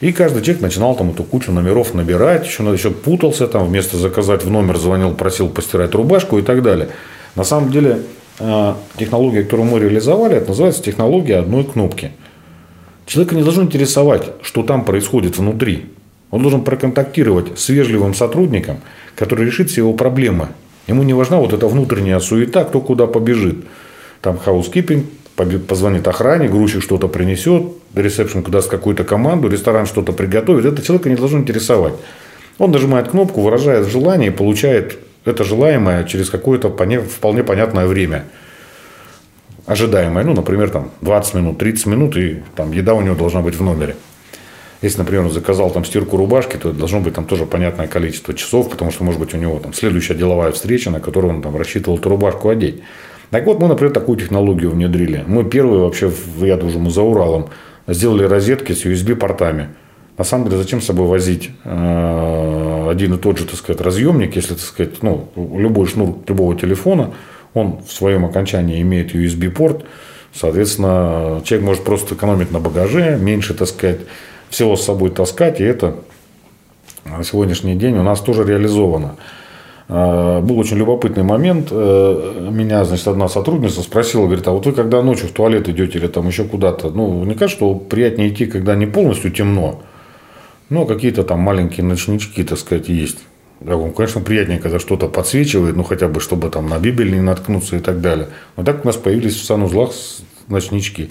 И 0.00 0.12
каждый 0.12 0.42
человек 0.42 0.60
начинал 0.60 0.96
там 0.96 1.10
эту 1.10 1.22
кучу 1.22 1.52
номеров 1.52 1.94
набирать, 1.94 2.44
еще, 2.46 2.64
еще 2.64 2.90
путался 2.90 3.46
там, 3.46 3.68
вместо 3.68 3.96
заказать 3.96 4.44
в 4.44 4.50
номер 4.50 4.76
звонил, 4.78 5.14
просил 5.14 5.48
постирать 5.48 5.94
рубашку 5.94 6.38
и 6.38 6.42
так 6.42 6.62
далее. 6.62 6.88
На 7.36 7.44
самом 7.44 7.70
деле, 7.70 8.02
а, 8.40 8.76
технология, 8.96 9.44
которую 9.44 9.70
мы 9.70 9.78
реализовали, 9.78 10.36
это 10.38 10.48
называется 10.48 10.82
технология 10.82 11.36
одной 11.36 11.62
кнопки– 11.62 12.10
Человека 13.06 13.34
не 13.34 13.42
должно 13.42 13.64
интересовать, 13.64 14.30
что 14.42 14.62
там 14.62 14.84
происходит 14.84 15.36
внутри. 15.36 15.86
Он 16.30 16.42
должен 16.42 16.62
проконтактировать 16.62 17.58
с 17.58 17.68
вежливым 17.68 18.14
сотрудником, 18.14 18.78
который 19.14 19.46
решит 19.46 19.70
все 19.70 19.82
его 19.82 19.92
проблемы. 19.92 20.48
Ему 20.86 21.02
не 21.02 21.14
важна 21.14 21.38
вот 21.38 21.52
эта 21.52 21.66
внутренняя 21.68 22.18
суета, 22.18 22.64
кто 22.64 22.80
куда 22.80 23.06
побежит. 23.06 23.64
Там 24.20 24.38
housekeeping, 24.38 25.06
позвонит 25.68 26.08
охране, 26.08 26.48
грузчик 26.48 26.82
что-то 26.82 27.08
принесет, 27.08 27.72
ресепшн 27.94 28.42
даст 28.42 28.70
какую-то 28.70 29.04
команду, 29.04 29.48
ресторан 29.48 29.86
что-то 29.86 30.12
приготовит. 30.12 30.64
Это 30.64 30.82
человека 30.82 31.10
не 31.10 31.16
должно 31.16 31.38
интересовать. 31.38 31.94
Он 32.58 32.70
нажимает 32.70 33.08
кнопку, 33.08 33.42
выражает 33.42 33.88
желание 33.88 34.28
и 34.28 34.34
получает 34.34 34.98
это 35.24 35.44
желаемое 35.44 36.04
через 36.04 36.30
какое-то 36.30 36.68
вполне 36.70 37.44
понятное 37.44 37.86
время– 37.86 38.24
ожидаемое, 39.66 40.24
ну, 40.24 40.34
например, 40.34 40.70
там 40.70 40.90
20 41.00 41.34
минут, 41.34 41.58
30 41.58 41.86
минут, 41.86 42.16
и 42.16 42.42
там 42.54 42.72
еда 42.72 42.94
у 42.94 43.00
него 43.00 43.14
должна 43.14 43.40
быть 43.40 43.54
в 43.54 43.62
номере. 43.62 43.96
Если, 44.82 44.98
например, 44.98 45.24
он 45.24 45.30
заказал 45.30 45.70
там 45.70 45.84
стирку 45.84 46.18
рубашки, 46.18 46.56
то 46.56 46.72
должно 46.72 47.00
быть 47.00 47.14
там 47.14 47.24
тоже 47.24 47.46
понятное 47.46 47.86
количество 47.86 48.34
часов, 48.34 48.68
потому 48.68 48.90
что, 48.90 49.02
может 49.04 49.18
быть, 49.18 49.32
у 49.32 49.38
него 49.38 49.58
там 49.58 49.72
следующая 49.72 50.14
деловая 50.14 50.52
встреча, 50.52 50.90
на 50.90 51.00
которую 51.00 51.36
он 51.36 51.42
там 51.42 51.56
рассчитывал 51.56 51.98
эту 51.98 52.10
рубашку 52.10 52.50
одеть. 52.50 52.82
Так 53.30 53.46
вот, 53.46 53.60
мы, 53.60 53.68
например, 53.68 53.94
такую 53.94 54.18
технологию 54.18 54.70
внедрили. 54.70 55.24
Мы 55.26 55.44
первые 55.44 55.80
вообще, 55.80 56.12
я 56.40 56.56
думаю, 56.58 56.90
за 56.90 57.02
Уралом, 57.02 57.48
сделали 57.86 58.24
розетки 58.24 58.72
с 58.72 58.84
USB-портами. 58.84 59.68
На 60.18 60.24
самом 60.24 60.44
деле, 60.44 60.58
зачем 60.58 60.80
с 60.80 60.84
собой 60.84 61.06
возить 61.06 61.50
э, 61.64 62.88
один 62.90 63.14
и 63.14 63.18
тот 63.18 63.38
же, 63.38 63.46
так 63.46 63.56
сказать, 63.56 63.80
разъемник, 63.80 64.36
если, 64.36 64.54
так 64.54 64.62
сказать, 64.62 65.02
ну, 65.02 65.28
любой 65.34 65.86
шнур 65.86 66.18
любого 66.28 66.54
телефона– 66.54 67.14
он 67.54 67.78
в 67.86 67.92
своем 67.92 68.24
окончании 68.24 68.82
имеет 68.82 69.14
USB-порт, 69.14 69.84
соответственно, 70.32 71.40
человек 71.44 71.66
может 71.66 71.84
просто 71.84 72.14
экономить 72.14 72.50
на 72.52 72.60
багаже, 72.60 73.16
меньше, 73.16 73.54
так 73.54 73.68
сказать, 73.68 74.00
всего 74.50 74.76
с 74.76 74.84
собой 74.84 75.10
таскать, 75.10 75.60
и 75.60 75.64
это 75.64 75.96
на 77.04 77.22
сегодняшний 77.24 77.76
день 77.76 77.96
у 77.96 78.02
нас 78.02 78.20
тоже 78.20 78.44
реализовано. 78.44 79.16
А, 79.88 80.40
был 80.40 80.58
очень 80.58 80.78
любопытный 80.78 81.22
момент. 81.22 81.68
Э, 81.70 82.48
меня, 82.50 82.84
значит, 82.84 83.06
одна 83.06 83.28
сотрудница 83.28 83.82
спросила, 83.82 84.24
говорит, 84.24 84.46
а 84.48 84.52
вот 84.52 84.64
вы 84.64 84.72
когда 84.72 85.02
ночью 85.02 85.28
в 85.28 85.32
туалет 85.32 85.68
идете 85.68 85.98
или 85.98 86.06
там 86.06 86.26
еще 86.26 86.44
куда-то, 86.44 86.90
ну, 86.90 87.22
не 87.24 87.34
кажется, 87.34 87.56
что 87.56 87.74
приятнее 87.74 88.30
идти, 88.30 88.46
когда 88.46 88.74
не 88.74 88.86
полностью 88.86 89.30
темно, 89.30 89.82
но 90.70 90.86
какие-то 90.86 91.22
там 91.22 91.40
маленькие 91.40 91.84
ночнички, 91.84 92.42
так 92.44 92.58
сказать, 92.58 92.88
есть. 92.88 93.18
Да, 93.64 93.76
вам, 93.76 93.92
конечно, 93.92 94.20
приятнее, 94.20 94.58
когда 94.58 94.78
что-то 94.78 95.08
подсвечивает, 95.08 95.74
ну, 95.74 95.84
хотя 95.84 96.06
бы, 96.06 96.20
чтобы 96.20 96.50
там 96.50 96.68
на 96.68 96.78
Бибель 96.78 97.10
не 97.12 97.20
наткнуться 97.20 97.76
и 97.76 97.80
так 97.80 98.02
далее. 98.02 98.28
Но 98.56 98.62
так 98.62 98.84
у 98.84 98.86
нас 98.86 98.96
появились 98.96 99.36
в 99.36 99.44
санузлах 99.44 99.92
ночнички. 100.48 101.10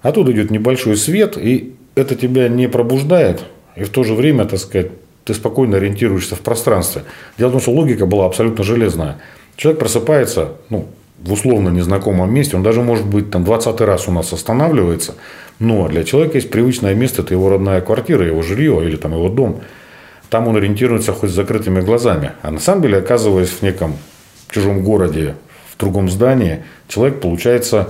А 0.00 0.12
тут 0.12 0.30
идет 0.30 0.50
небольшой 0.50 0.96
свет, 0.96 1.36
и 1.36 1.74
это 1.94 2.14
тебя 2.14 2.48
не 2.48 2.68
пробуждает, 2.70 3.42
и 3.76 3.84
в 3.84 3.90
то 3.90 4.02
же 4.02 4.14
время, 4.14 4.46
так 4.46 4.60
сказать, 4.60 4.92
ты 5.24 5.34
спокойно 5.34 5.76
ориентируешься 5.76 6.36
в 6.36 6.40
пространстве. 6.40 7.02
Дело 7.36 7.50
в 7.50 7.52
том, 7.52 7.60
что 7.60 7.72
логика 7.72 8.06
была 8.06 8.24
абсолютно 8.24 8.64
железная. 8.64 9.18
Человек 9.56 9.78
просыпается, 9.78 10.52
ну, 10.70 10.86
в 11.18 11.32
условно 11.32 11.68
незнакомом 11.68 12.32
месте, 12.32 12.56
он 12.56 12.62
даже, 12.62 12.80
может 12.80 13.06
быть, 13.06 13.30
там 13.30 13.44
20 13.44 13.78
раз 13.82 14.08
у 14.08 14.10
нас 14.10 14.32
останавливается, 14.32 15.16
но 15.58 15.86
для 15.86 16.02
человека 16.02 16.38
есть 16.38 16.50
привычное 16.50 16.94
место, 16.94 17.20
это 17.20 17.34
его 17.34 17.50
родная 17.50 17.82
квартира, 17.82 18.26
его 18.26 18.40
жилье 18.40 18.82
или 18.88 18.96
там 18.96 19.12
его 19.12 19.28
дом– 19.28 19.60
там 20.32 20.48
он 20.48 20.56
ориентируется 20.56 21.12
хоть 21.12 21.28
с 21.28 21.34
закрытыми 21.34 21.82
глазами. 21.82 22.32
А 22.40 22.50
на 22.50 22.58
самом 22.58 22.80
деле, 22.80 22.96
оказываясь 22.96 23.50
в 23.50 23.60
неком 23.60 23.98
чужом 24.48 24.82
городе, 24.82 25.34
в 25.70 25.78
другом 25.78 26.08
здании, 26.08 26.64
человек 26.88 27.20
получается, 27.20 27.86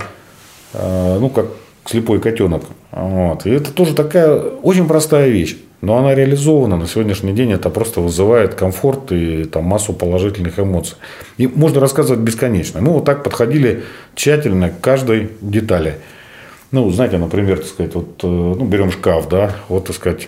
э, 0.73 1.17
ну, 1.21 1.29
как 1.29 1.45
слепой 1.85 2.19
котенок. 2.19 2.63
Вот. 2.91 3.45
И 3.45 3.49
это 3.49 3.71
тоже 3.71 3.95
такая 3.95 4.35
очень 4.35 4.89
простая 4.89 5.29
вещь. 5.29 5.55
Но 5.79 5.95
она 5.95 6.13
реализована 6.13 6.75
на 6.75 6.85
сегодняшний 6.85 7.31
день, 7.31 7.53
это 7.53 7.69
просто 7.69 8.01
вызывает 8.01 8.55
комфорт 8.55 9.13
и 9.13 9.45
там, 9.45 9.63
массу 9.63 9.93
положительных 9.93 10.59
эмоций. 10.59 10.97
И 11.37 11.47
можно 11.47 11.79
рассказывать 11.79 12.19
бесконечно. 12.19 12.81
Мы 12.81 12.91
вот 12.91 13.05
так 13.05 13.23
подходили 13.23 13.83
тщательно 14.15 14.69
к 14.69 14.81
каждой 14.81 15.29
детали. 15.39 15.95
Ну, 16.71 16.89
знаете, 16.89 17.17
например, 17.17 17.59
так 17.59 17.67
сказать, 17.67 17.95
вот, 17.95 18.19
э, 18.21 18.27
ну, 18.27 18.65
берем 18.65 18.91
шкаф, 18.91 19.29
да, 19.29 19.55
вот, 19.69 19.85
так 19.85 19.95
сказать, 19.95 20.27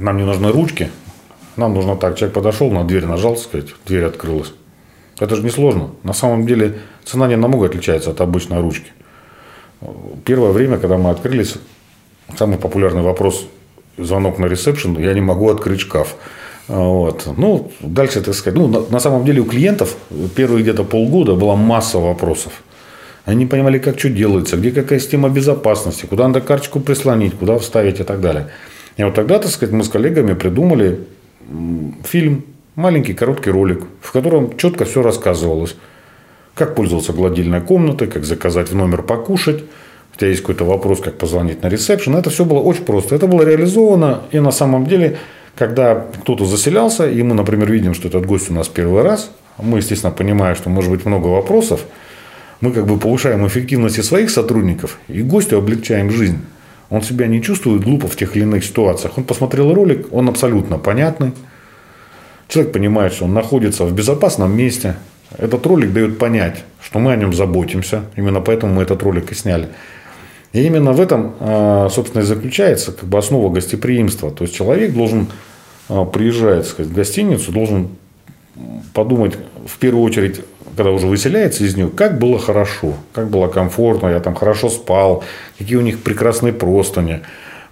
нам 0.00 0.16
не 0.16 0.24
нужны 0.24 0.50
ручки, 0.50 0.88
нам 1.58 1.74
нужно 1.74 1.96
так, 1.96 2.16
человек 2.16 2.34
подошел, 2.34 2.70
на 2.70 2.84
дверь 2.84 3.06
нажал, 3.06 3.36
сказать, 3.36 3.68
дверь 3.86 4.04
открылась. 4.04 4.52
Это 5.18 5.36
же 5.36 5.42
несложно. 5.42 5.90
На 6.04 6.12
самом 6.12 6.46
деле 6.46 6.78
цена 7.04 7.26
не 7.26 7.36
намного 7.36 7.66
отличается 7.66 8.10
от 8.10 8.20
обычной 8.20 8.60
ручки. 8.60 8.92
Первое 10.24 10.52
время, 10.52 10.78
когда 10.78 10.96
мы 10.96 11.10
открылись, 11.10 11.56
самый 12.36 12.58
популярный 12.58 13.02
вопрос 13.02 13.46
звонок 13.96 14.38
на 14.38 14.46
ресепшн, 14.46 14.96
я 14.98 15.12
не 15.12 15.20
могу 15.20 15.48
открыть 15.50 15.80
шкаф. 15.80 16.16
Вот. 16.68 17.28
Ну, 17.36 17.72
дальше, 17.80 18.20
так 18.20 18.34
сказать, 18.34 18.58
ну, 18.58 18.68
на, 18.68 18.80
на 18.90 19.00
самом 19.00 19.24
деле 19.24 19.40
у 19.40 19.44
клиентов 19.44 19.96
первые 20.36 20.62
где-то 20.62 20.84
полгода 20.84 21.34
была 21.34 21.56
масса 21.56 21.98
вопросов. 21.98 22.52
Они 23.24 23.44
не 23.44 23.46
понимали, 23.46 23.78
как 23.78 23.98
что 23.98 24.10
делается, 24.10 24.56
где 24.56 24.70
какая 24.70 25.00
система 25.00 25.28
безопасности, 25.28 26.06
куда 26.06 26.28
надо 26.28 26.40
карточку 26.40 26.80
прислонить, 26.80 27.34
куда 27.34 27.58
вставить 27.58 28.00
и 28.00 28.04
так 28.04 28.20
далее. 28.20 28.48
И 28.96 29.04
вот 29.04 29.14
тогда, 29.14 29.38
так 29.38 29.50
сказать, 29.50 29.74
мы 29.74 29.84
с 29.84 29.88
коллегами 29.88 30.34
придумали 30.34 31.00
фильм, 32.04 32.44
маленький 32.74 33.14
короткий 33.14 33.50
ролик, 33.50 33.84
в 34.00 34.12
котором 34.12 34.56
четко 34.56 34.84
все 34.84 35.02
рассказывалось. 35.02 35.76
Как 36.54 36.74
пользоваться 36.74 37.12
гладильной 37.12 37.60
комнатой, 37.60 38.08
как 38.08 38.24
заказать 38.24 38.70
в 38.70 38.74
номер 38.74 39.02
покушать, 39.02 39.62
у 40.14 40.18
тебя 40.18 40.28
есть 40.28 40.40
какой-то 40.40 40.64
вопрос, 40.64 41.00
как 41.00 41.16
позвонить 41.18 41.62
на 41.62 41.68
ресепшн. 41.68 42.16
Это 42.16 42.30
все 42.30 42.44
было 42.44 42.58
очень 42.58 42.84
просто. 42.84 43.14
Это 43.14 43.26
было 43.26 43.42
реализовано. 43.42 44.22
И 44.32 44.40
на 44.40 44.50
самом 44.50 44.86
деле, 44.86 45.18
когда 45.54 46.06
кто-то 46.22 46.44
заселялся, 46.44 47.08
и 47.08 47.22
мы, 47.22 47.34
например, 47.34 47.70
видим, 47.70 47.94
что 47.94 48.08
этот 48.08 48.26
гость 48.26 48.50
у 48.50 48.54
нас 48.54 48.68
первый 48.68 49.02
раз, 49.02 49.30
мы, 49.58 49.78
естественно, 49.78 50.12
понимаем, 50.12 50.56
что 50.56 50.70
может 50.70 50.90
быть 50.90 51.04
много 51.04 51.28
вопросов, 51.28 51.82
мы 52.60 52.72
как 52.72 52.86
бы 52.86 52.98
повышаем 52.98 53.46
эффективность 53.46 54.02
своих 54.04 54.30
сотрудников 54.30 54.98
и 55.06 55.22
гостю 55.22 55.58
облегчаем 55.58 56.10
жизнь. 56.10 56.38
Он 56.90 57.02
себя 57.02 57.26
не 57.26 57.42
чувствует 57.42 57.84
глупо 57.84 58.08
в 58.08 58.16
тех 58.16 58.34
или 58.36 58.44
иных 58.44 58.64
ситуациях. 58.64 59.18
Он 59.18 59.24
посмотрел 59.24 59.74
ролик, 59.74 60.06
он 60.12 60.28
абсолютно 60.28 60.78
понятный. 60.78 61.32
Человек 62.48 62.72
понимает, 62.72 63.12
что 63.12 63.26
он 63.26 63.34
находится 63.34 63.84
в 63.84 63.92
безопасном 63.92 64.56
месте. 64.56 64.96
Этот 65.36 65.66
ролик 65.66 65.92
дает 65.92 66.18
понять, 66.18 66.64
что 66.80 66.98
мы 66.98 67.12
о 67.12 67.16
нем 67.16 67.34
заботимся. 67.34 68.04
Именно 68.16 68.40
поэтому 68.40 68.74
мы 68.74 68.82
этот 68.82 69.02
ролик 69.02 69.30
и 69.30 69.34
сняли. 69.34 69.68
И 70.54 70.62
именно 70.64 70.92
в 70.92 71.00
этом, 71.00 71.34
а, 71.40 71.88
собственно, 71.90 72.22
и 72.22 72.24
заключается 72.24 72.92
как 72.92 73.06
бы 73.06 73.18
основа 73.18 73.52
гостеприимства. 73.52 74.30
То 74.30 74.44
есть 74.44 74.54
человек 74.54 74.94
должен, 74.94 75.28
а, 75.90 76.06
приезжать 76.06 76.66
сказать, 76.66 76.90
в 76.90 76.94
гостиницу, 76.94 77.52
должен 77.52 77.88
подумать 78.94 79.34
в 79.66 79.78
первую 79.78 80.04
очередь, 80.04 80.40
когда 80.76 80.92
уже 80.92 81.06
выселяется 81.06 81.64
из 81.64 81.76
нее, 81.76 81.88
как 81.88 82.18
было 82.18 82.38
хорошо, 82.38 82.94
как 83.12 83.28
было 83.30 83.48
комфортно, 83.48 84.08
я 84.08 84.20
там 84.20 84.34
хорошо 84.34 84.68
спал, 84.68 85.24
какие 85.58 85.76
у 85.76 85.82
них 85.82 86.02
прекрасные 86.02 86.52
простыни. 86.52 87.20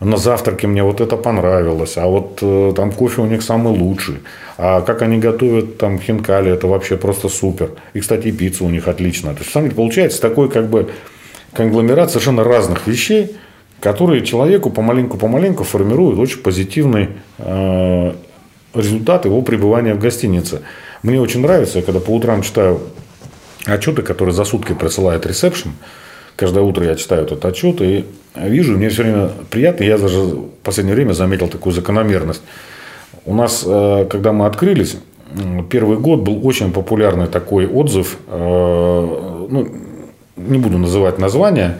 На 0.01 0.18
завтраке 0.18 0.66
мне 0.66 0.82
вот 0.82 1.01
это 1.01 1.16
понравилось, 1.16 1.97
а 1.97 2.07
вот 2.07 2.39
э, 2.43 2.72
там 2.76 2.93
кофе 2.93 3.22
у 3.22 3.26
них 3.26 3.43
самый 3.43 3.72
лучший. 3.78 4.16
А 4.59 4.82
как 4.82 5.01
они 5.01 5.18
готовят 5.18 5.78
там 5.78 5.99
хинкали, 5.99 6.53
это 6.53 6.66
вообще 6.66 6.99
просто 6.99 7.30
супер. 7.30 7.70
И, 7.95 8.01
кстати, 8.01 8.30
пицца 8.30 8.64
у 8.64 8.68
них 8.68 8.89
отличная. 8.89 9.32
То 9.32 9.41
есть, 9.41 9.53
сами 9.53 9.70
получается 9.70 10.20
такой 10.20 10.51
как 10.51 10.68
бы 10.68 10.91
конгломерат 11.55 12.11
совершенно 12.11 12.45
разных 12.45 12.87
вещей, 12.87 13.37
которые 13.80 14.22
человеку 14.22 14.68
помаленьку-помаленьку 14.68 15.64
формируют 15.64 16.18
очень 16.18 16.39
позитивный 16.41 17.09
э, 17.39 18.12
результат 18.77 19.24
его 19.24 19.43
пребывания 19.43 19.95
в 19.95 19.99
гостинице. 19.99 20.62
Мне 21.03 21.20
очень 21.20 21.41
нравится, 21.41 21.83
когда 21.83 22.01
по 22.01 22.11
утрам 22.11 22.43
читаю 22.43 22.81
отчеты, 23.64 24.03
которые 24.03 24.35
за 24.35 24.45
сутки 24.45 24.72
присылает 24.72 25.27
ресепшн. 25.27 25.70
Каждое 26.37 26.62
утро 26.62 26.85
я 26.85 26.97
читаю 26.97 27.22
этот 27.22 27.45
отчет 27.45 27.81
и 27.81 28.05
вижу, 28.35 28.77
мне 28.77 28.89
все 28.89 29.03
время 29.03 29.31
приятно. 29.51 29.85
Я 29.85 29.99
даже 29.99 30.18
в 30.18 30.49
последнее 30.62 30.95
время 30.95 31.12
заметил 31.12 31.49
такую 31.49 31.72
закономерность. 31.72 32.43
У 33.24 33.35
нас, 33.35 33.64
э, 33.66 34.07
когда 34.11 34.33
мы 34.33 34.47
открылись, 34.47 34.97
первый 35.70 35.99
год 35.99 36.20
был 36.20 36.47
очень 36.47 36.72
популярный 36.72 37.27
такой 37.27 37.66
отзыв. 37.66 38.18
Э, 38.29 39.47
ну, 39.51 39.68
не 40.37 40.59
буду 40.59 40.79
называть 40.79 41.18
название, 41.18 41.79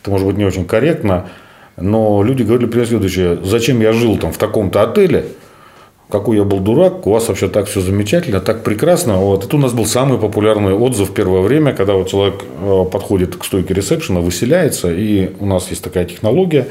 это 0.00 0.10
может 0.10 0.26
быть 0.26 0.36
не 0.36 0.44
очень 0.44 0.64
корректно, 0.64 1.28
но 1.76 2.22
люди 2.22 2.42
говорили 2.42 2.66
примерно 2.66 2.88
следующее, 2.88 3.38
зачем 3.44 3.80
я 3.80 3.92
жил 3.92 4.16
там 4.18 4.32
в 4.32 4.38
таком-то 4.38 4.82
отеле, 4.82 5.26
какой 6.10 6.38
я 6.38 6.44
был 6.44 6.60
дурак, 6.60 7.06
у 7.06 7.12
вас 7.12 7.28
вообще 7.28 7.48
так 7.48 7.66
все 7.66 7.80
замечательно, 7.80 8.40
так 8.40 8.62
прекрасно. 8.62 9.16
Вот. 9.18 9.44
Это 9.44 9.56
у 9.56 9.58
нас 9.58 9.72
был 9.72 9.84
самый 9.84 10.18
популярный 10.18 10.72
отзыв 10.72 11.10
в 11.10 11.14
первое 11.14 11.42
время, 11.42 11.74
когда 11.74 11.94
вот 11.94 12.08
человек 12.08 12.44
э, 12.62 12.84
подходит 12.90 13.36
к 13.36 13.44
стойке 13.44 13.74
ресепшена, 13.74 14.20
выселяется, 14.20 14.90
и 14.90 15.32
у 15.38 15.46
нас 15.46 15.68
есть 15.68 15.84
такая 15.84 16.06
технология, 16.06 16.68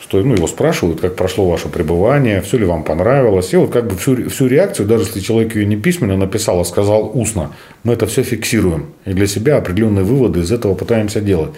что 0.00 0.20
ну, 0.22 0.34
его 0.34 0.46
спрашивают, 0.46 1.00
как 1.00 1.16
прошло 1.16 1.48
ваше 1.48 1.68
пребывание, 1.68 2.42
все 2.42 2.58
ли 2.58 2.64
вам 2.64 2.84
понравилось. 2.84 3.52
И 3.52 3.56
вот 3.56 3.70
как 3.70 3.88
бы 3.88 3.96
всю, 3.96 4.28
всю 4.28 4.46
реакцию, 4.46 4.86
даже 4.86 5.04
если 5.04 5.20
человек 5.20 5.56
ее 5.56 5.66
не 5.66 5.76
письменно 5.76 6.16
написал, 6.16 6.60
а 6.60 6.64
сказал 6.64 7.10
устно, 7.12 7.52
мы 7.82 7.94
это 7.94 8.06
все 8.06 8.22
фиксируем. 8.22 8.86
И 9.04 9.12
для 9.12 9.26
себя 9.26 9.56
определенные 9.56 10.04
выводы 10.04 10.40
из 10.40 10.52
этого 10.52 10.74
пытаемся 10.74 11.20
делать. 11.20 11.50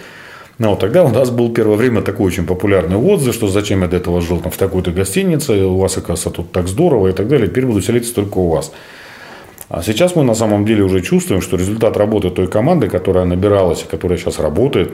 Ну, 0.59 0.69
вот 0.69 0.79
тогда 0.79 1.03
у 1.03 1.09
нас 1.09 1.31
был 1.31 1.51
первое 1.51 1.77
время 1.77 2.01
такой 2.01 2.27
очень 2.27 2.45
популярный 2.45 2.97
отзыв, 2.97 3.33
что 3.33 3.47
зачем 3.47 3.81
я 3.81 3.87
до 3.87 3.97
этого 3.97 4.21
жил 4.21 4.39
там, 4.39 4.51
в 4.51 4.57
такой-то 4.57 4.91
гостинице, 4.91 5.65
у 5.65 5.77
вас, 5.77 5.97
оказывается, 5.97 6.29
тут 6.29 6.51
так 6.51 6.67
здорово 6.67 7.07
и 7.07 7.11
так 7.11 7.27
далее, 7.27 7.47
теперь 7.47 7.65
буду 7.65 7.81
селиться 7.81 8.13
только 8.13 8.37
у 8.37 8.49
вас. 8.49 8.71
А 9.69 9.81
сейчас 9.81 10.15
мы 10.15 10.23
на 10.23 10.35
самом 10.35 10.65
деле 10.65 10.83
уже 10.83 11.01
чувствуем, 11.01 11.41
что 11.41 11.57
результат 11.57 11.97
работы 11.97 12.29
той 12.29 12.47
команды, 12.47 12.87
которая 12.87 13.25
набиралась 13.25 13.81
и 13.81 13.87
которая 13.87 14.19
сейчас 14.19 14.37
работает, 14.37 14.91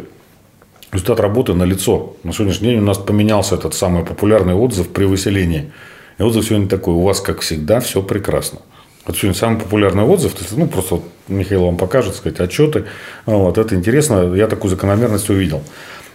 результат 0.94 1.20
работы 1.20 1.54
на 1.54 1.64
лицо. 1.64 2.16
На 2.24 2.32
сегодняшний 2.32 2.70
день 2.70 2.80
у 2.80 2.86
нас 2.86 2.98
поменялся 2.98 3.56
этот 3.56 3.74
самый 3.74 4.06
популярный 4.06 4.54
отзыв 4.54 4.88
при 4.88 5.04
выселении. 5.04 5.72
И 6.18 6.24
отзыв 6.24 6.46
сегодня 6.46 6.70
такой, 6.70 6.94
у 6.94 7.02
вас, 7.02 7.20
как 7.20 7.42
всегда, 7.42 7.82
все 7.82 8.02
прекрасно. 8.02 8.60
Вот 9.10 9.18
сегодня 9.18 9.36
самый 9.36 9.58
популярный 9.58 10.04
отзыв, 10.04 10.36
то 10.36 10.42
есть, 10.44 10.56
ну, 10.56 10.68
просто 10.68 10.96
вот 10.98 11.04
Михаил 11.28 11.66
вам 11.66 11.78
покажет, 11.78 12.14
сказать, 12.14 12.40
отчеты. 12.40 12.86
Вот, 13.26 13.58
это 13.58 13.74
интересно, 13.74 14.36
я 14.36 14.46
такую 14.46 14.70
закономерность 14.70 15.32
увидел. 15.32 15.64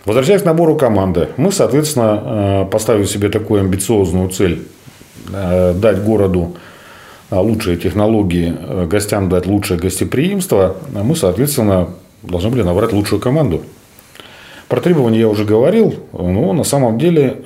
Возвращаясь 0.05 0.42
к 0.42 0.45
набору 0.45 0.76
команды, 0.76 1.30
мы, 1.36 1.51
соответственно, 1.51 2.22
э, 2.66 2.70
поставили 2.70 3.07
себе 3.07 3.30
такую 3.30 3.62
амбициозную 3.62 4.28
цель 4.28 4.62
э, 5.32 5.74
дать 5.74 6.05
городу 6.05 6.55
э, 7.32 7.36
лучшие 7.36 7.78
технологии, 7.78 8.55
гостям 8.86 9.28
дать 9.28 9.47
лучшее 9.47 9.80
гостеприимство, 9.80 10.76
а 10.95 11.03
мы, 11.03 11.16
соответственно, 11.16 11.88
должны 12.22 12.51
были 12.51 12.62
набрать 12.62 12.92
лучшую 12.92 13.20
команду. 13.20 13.64
Про 14.68 14.80
требования 14.80 15.18
я 15.18 15.28
уже 15.28 15.45
говорил, 15.45 15.97
но 16.12 16.53
на 16.53 16.62
самом 16.62 17.01
деле 17.01 17.38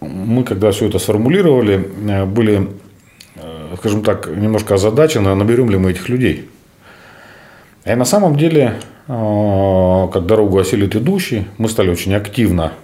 мы, 0.00 0.44
когда 0.44 0.70
все 0.70 0.86
это 0.86 1.00
сформулировали, 1.00 1.78
были, 2.26 2.68
скажем 3.80 4.02
так, 4.04 4.28
немножко 4.28 4.74
озадачены, 4.74 5.34
наберем 5.34 5.70
ли 5.70 5.78
мы 5.78 5.92
этих 5.92 6.08
людей. 6.10 6.48
И 7.86 7.94
на 7.94 8.04
самом 8.04 8.36
деле, 8.36 8.74
как 9.06 10.26
дорогу 10.26 10.58
осилит 10.58 10.94
идущий, 10.94 11.46
мы 11.56 11.68
стали 11.70 11.88
очень 11.88 12.14
активно 12.14 12.74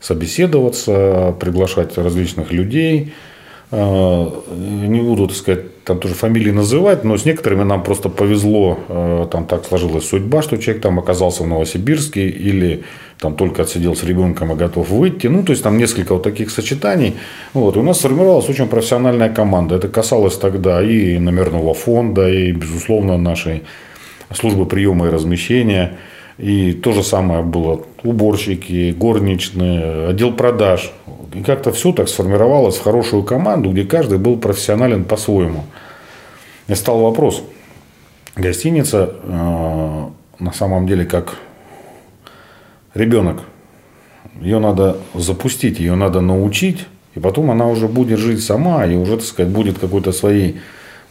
собеседоваться, 0.00 1.36
приглашать 1.38 1.98
различных 1.98 2.52
людей– 2.52 3.12
Э, 3.70 4.26
не 4.56 5.00
буду, 5.02 5.28
так 5.28 5.36
сказать, 5.36 5.84
там 5.84 5.98
тоже 5.98 6.14
фамилии 6.14 6.50
называть, 6.50 7.04
но 7.04 7.18
с 7.18 7.26
некоторыми 7.26 7.64
нам 7.64 7.82
просто 7.82 8.08
повезло, 8.08 8.78
э, 8.88 9.26
там 9.30 9.46
так 9.46 9.66
сложилась 9.66 10.08
судьба, 10.08 10.40
что 10.40 10.56
человек 10.56 10.82
там 10.82 10.98
оказался 10.98 11.42
в 11.42 11.46
Новосибирске 11.46 12.28
или 12.28 12.84
там 13.18 13.34
только 13.34 13.62
отсидел 13.62 13.96
с 13.96 14.04
ребенком 14.04 14.52
и 14.52 14.54
готов 14.54 14.90
выйти. 14.90 15.26
Ну, 15.26 15.42
то 15.42 15.52
есть 15.52 15.62
там 15.62 15.76
несколько 15.76 16.14
вот 16.14 16.22
таких 16.22 16.50
сочетаний. 16.50 17.16
Вот. 17.52 17.76
И 17.76 17.78
у 17.80 17.82
нас 17.82 17.98
сформировалась 17.98 18.48
очень 18.48 18.68
профессиональная 18.68 19.28
команда. 19.28 19.76
Это 19.76 19.88
касалось 19.88 20.36
тогда 20.36 20.82
и 20.82 21.18
номерного 21.18 21.74
фонда, 21.74 22.28
и, 22.28 22.52
безусловно, 22.52 23.18
нашей 23.18 23.64
службы 24.32 24.66
приема 24.66 25.06
и 25.06 25.10
размещения. 25.10 25.98
И 26.38 26.72
то 26.72 26.92
же 26.92 27.02
самое 27.02 27.42
было 27.42 27.82
уборщики, 28.04 28.94
горничные, 28.96 30.08
отдел 30.10 30.32
продаж. 30.32 30.92
И 31.34 31.42
как-то 31.42 31.72
все 31.72 31.92
так 31.92 32.08
сформировалось 32.08 32.76
в 32.76 32.84
хорошую 32.84 33.24
команду, 33.24 33.72
где 33.72 33.82
каждый 33.84 34.18
был 34.18 34.36
профессионален 34.36 35.02
по-своему. 35.04 35.64
И 36.68 36.74
стал 36.76 37.00
вопрос. 37.00 37.42
Гостиница 38.36 39.14
э, 39.24 40.04
на 40.38 40.52
самом 40.52 40.86
деле 40.86 41.04
как 41.04 41.38
ребенок. 42.98 43.42
Ее 44.40 44.58
надо 44.58 44.98
запустить, 45.14 45.80
ее 45.80 45.94
надо 45.94 46.20
научить, 46.20 46.86
и 47.14 47.20
потом 47.20 47.50
она 47.50 47.66
уже 47.66 47.88
будет 47.88 48.18
жить 48.18 48.42
сама, 48.42 48.86
и 48.86 48.94
уже, 48.96 49.16
так 49.16 49.24
сказать, 49.24 49.52
будет 49.52 49.78
какой-то 49.78 50.12
своей 50.12 50.60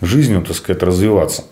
жизнью, 0.02 0.42
так 0.42 0.56
сказать, 0.56 0.84
развиваться. 0.84 1.44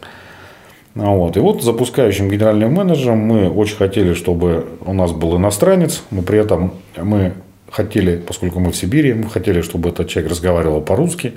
Вот. 0.93 1.35
И 1.35 1.39
вот 1.41 1.61
запускающим 1.61 2.29
генеральным 2.29 2.73
менеджером 2.73 3.17
мы 3.17 3.49
очень 3.49 3.75
хотели, 3.75 4.13
чтобы 4.13 4.65
у 4.85 4.93
нас 4.93 5.11
был 5.11 5.35
иностранец, 5.35 6.03
но 6.09 6.21
при 6.21 6.39
этом 6.39 6.73
мы 6.95 7.33
хотели, 7.69 8.15
поскольку 8.17 8.61
мы 8.61 8.71
в 8.71 8.75
Сибири, 8.77 9.13
мы 9.13 9.29
хотели, 9.29 9.61
чтобы 9.61 9.89
этот 9.89 10.07
человек 10.07 10.31
разговаривал 10.31 10.81
по-русски. 10.81 11.33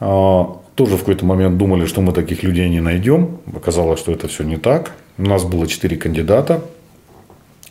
А, 0.00 0.56
тоже 0.74 0.96
в 0.96 1.00
какой-то 1.00 1.24
момент 1.24 1.56
думали, 1.56 1.86
что 1.86 2.00
мы 2.00 2.12
таких 2.12 2.42
людей 2.42 2.68
не 2.68 2.80
найдем. 2.80 3.38
Оказалось, 3.54 4.00
что 4.00 4.10
это 4.10 4.26
все 4.26 4.42
не 4.42 4.56
так. 4.56 4.92
У 5.18 5.22
нас 5.22 5.44
было 5.44 5.68
четыре 5.68 5.96
кандидата. 5.96 6.62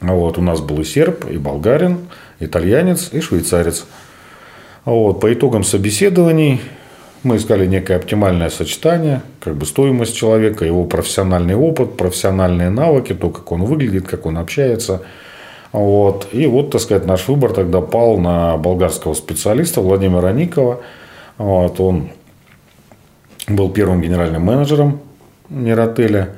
Вот, 0.04 0.38
у 0.38 0.41
нас 0.41 0.60
был 0.60 0.82
и 0.82 0.84
серб, 0.84 1.26
и 1.30 1.38
болгарин, 1.38 2.10
итальянец, 2.41 3.10
и 3.14 3.22
швейцарец. 3.22 3.86
Вот, 4.84 5.22
по 5.22 5.34
итогам 5.34 5.64
собеседований 5.64 6.62
мы 7.24 7.38
искали 7.38 7.66
некое 7.66 7.95
оптимальное 7.95 8.49
сочетание, 8.49 9.22
как 9.39 9.56
бы 9.56 9.66
стоимость 9.66 10.14
человека, 10.14 10.66
его 10.66 10.84
профессиональный 10.84 11.56
опыт, 11.56 11.95
профессиональные 11.95 12.70
навыки, 12.70 13.14
то, 13.14 13.30
как 13.30 13.49
он 13.54 13.64
выглядит, 13.64 14.06
как 14.06 14.26
он 14.26 14.38
общается. 14.38 15.04
Вот. 15.72 16.28
И 16.34 16.45
вот, 16.47 16.72
так 16.72 16.82
сказать, 16.82 17.06
наш 17.06 17.30
выбор 17.30 17.54
тогда 17.54 17.80
пал 17.80 18.18
на 18.18 18.58
болгарского 18.58 19.14
специалиста 19.14 19.80
Владимира 19.80 20.34
Никова. 20.34 20.82
Вот. 21.38 21.80
Он 21.80 22.10
был 23.47 23.70
первым 23.70 24.01
генеральным 24.01 24.41
менеджером 24.41 24.99
Миротеля. 25.47 26.36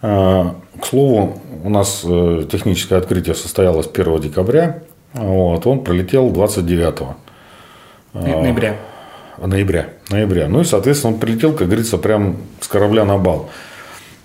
А, 0.00 0.54
к 0.80 0.86
слову, 0.86 1.38
у 1.64 1.70
нас 1.70 2.02
э, 2.04 2.46
техническое 2.50 2.96
открытие 2.96 3.34
состоялось 3.34 3.88
1 3.92 4.20
декабря. 4.20 4.82
Вот. 5.14 5.66
Он 5.66 5.82
прилетел 5.82 6.30
29 6.30 7.00
ноября 8.12 8.76
ноября. 9.38 9.88
ноября. 10.10 10.48
Ну 10.48 10.60
и, 10.60 10.64
соответственно, 10.64 11.14
он 11.14 11.20
прилетел, 11.20 11.52
как 11.52 11.66
говорится, 11.66 11.98
прям 11.98 12.36
с 12.60 12.68
корабля 12.68 13.04
на 13.04 13.18
бал. 13.18 13.50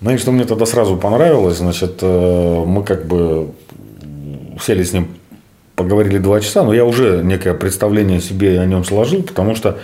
Ну 0.00 0.12
и 0.12 0.18
что 0.18 0.32
мне 0.32 0.44
тогда 0.44 0.66
сразу 0.66 0.96
понравилось, 0.96 1.58
значит, 1.58 1.98
э, 2.02 2.64
мы 2.66 2.84
как 2.84 3.06
бы 3.06 3.50
сели 4.60 4.82
с 4.82 4.92
ним, 4.92 5.08
поговорили 5.76 6.18
два 6.18 6.40
часа, 6.40 6.62
но 6.62 6.72
я 6.72 6.84
уже 6.84 7.22
некое 7.22 7.54
представление 7.54 8.20
себе 8.20 8.60
о 8.60 8.66
нем 8.66 8.84
сложил, 8.84 9.22
потому 9.22 9.54
что 9.54 9.78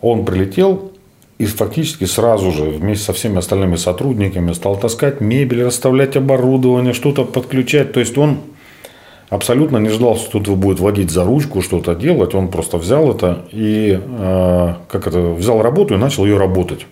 он 0.00 0.24
прилетел 0.24 0.92
и 1.38 1.46
фактически 1.46 2.04
сразу 2.04 2.50
же 2.50 2.64
вместе 2.64 3.04
со 3.04 3.12
всеми 3.12 3.38
остальными 3.38 3.76
сотрудниками 3.76 4.52
стал 4.52 4.76
таскать 4.76 5.20
мебель, 5.20 5.64
расставлять 5.64 6.16
оборудование, 6.16 6.92
что-то 6.92 7.24
подключать. 7.24 7.92
То 7.92 8.00
есть 8.00 8.18
он 8.18 8.40
абсолютно 9.30 9.76
не 9.76 9.88
ждал, 9.88 10.16
что 10.16 10.40
кто-то 10.40 10.56
будет 10.56 10.80
водить 10.80 11.10
за 11.10 11.24
ручку, 11.24 11.62
что-то 11.62 11.94
делать. 11.94 12.34
Он 12.34 12.48
просто 12.48 12.76
взял 12.76 13.10
это 13.12 13.44
и 13.52 14.00
э, 14.02 14.74
как 14.88 15.06
это, 15.06 15.20
взял 15.20 15.62
работу 15.62 15.94
и 15.94 15.98
начал 15.98 16.24
ее 16.26 16.38
работать. 16.38 16.86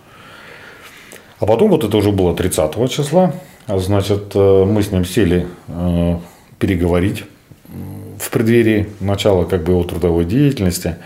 А 1.40 1.46
потом, 1.46 1.70
вот 1.70 1.82
это 1.82 1.96
уже 1.96 2.12
было 2.12 2.34
30 2.34 2.90
числа, 2.90 3.34
значит, 3.66 4.30
э, 4.34 4.64
мы 4.64 4.82
с 4.82 4.92
ним 4.92 5.04
сели 5.04 5.46
э, 5.66 6.18
переговорить 6.60 7.24
в 8.18 8.30
преддверии 8.30 8.88
начала 9.00 9.44
как 9.44 9.64
бы 9.64 9.72
его 9.72 9.82
трудовой 9.82 10.24
деятельности. 10.24 10.96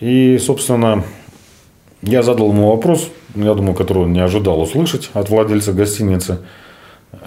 И, 0.00 0.38
собственно, 0.38 1.04
я 2.02 2.22
задал 2.22 2.50
ему 2.50 2.70
вопрос, 2.70 3.10
я 3.34 3.54
думаю, 3.54 3.74
который 3.74 4.04
он 4.04 4.12
не 4.12 4.20
ожидал 4.20 4.60
услышать 4.60 5.10
от 5.12 5.28
владельца 5.28 5.72
гостиницы. 5.72 6.38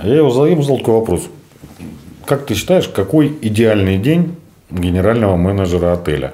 Я 0.03 0.15
его 0.15 0.29
задал 0.29 0.77
такой 0.77 0.95
вопрос. 0.95 1.23
Как 2.25 2.45
ты 2.45 2.53
считаешь, 2.53 2.87
какой 2.87 3.35
идеальный 3.41 3.97
день 3.97 4.35
генерального 4.69 5.35
менеджера 5.35 5.93
отеля? 5.93 6.33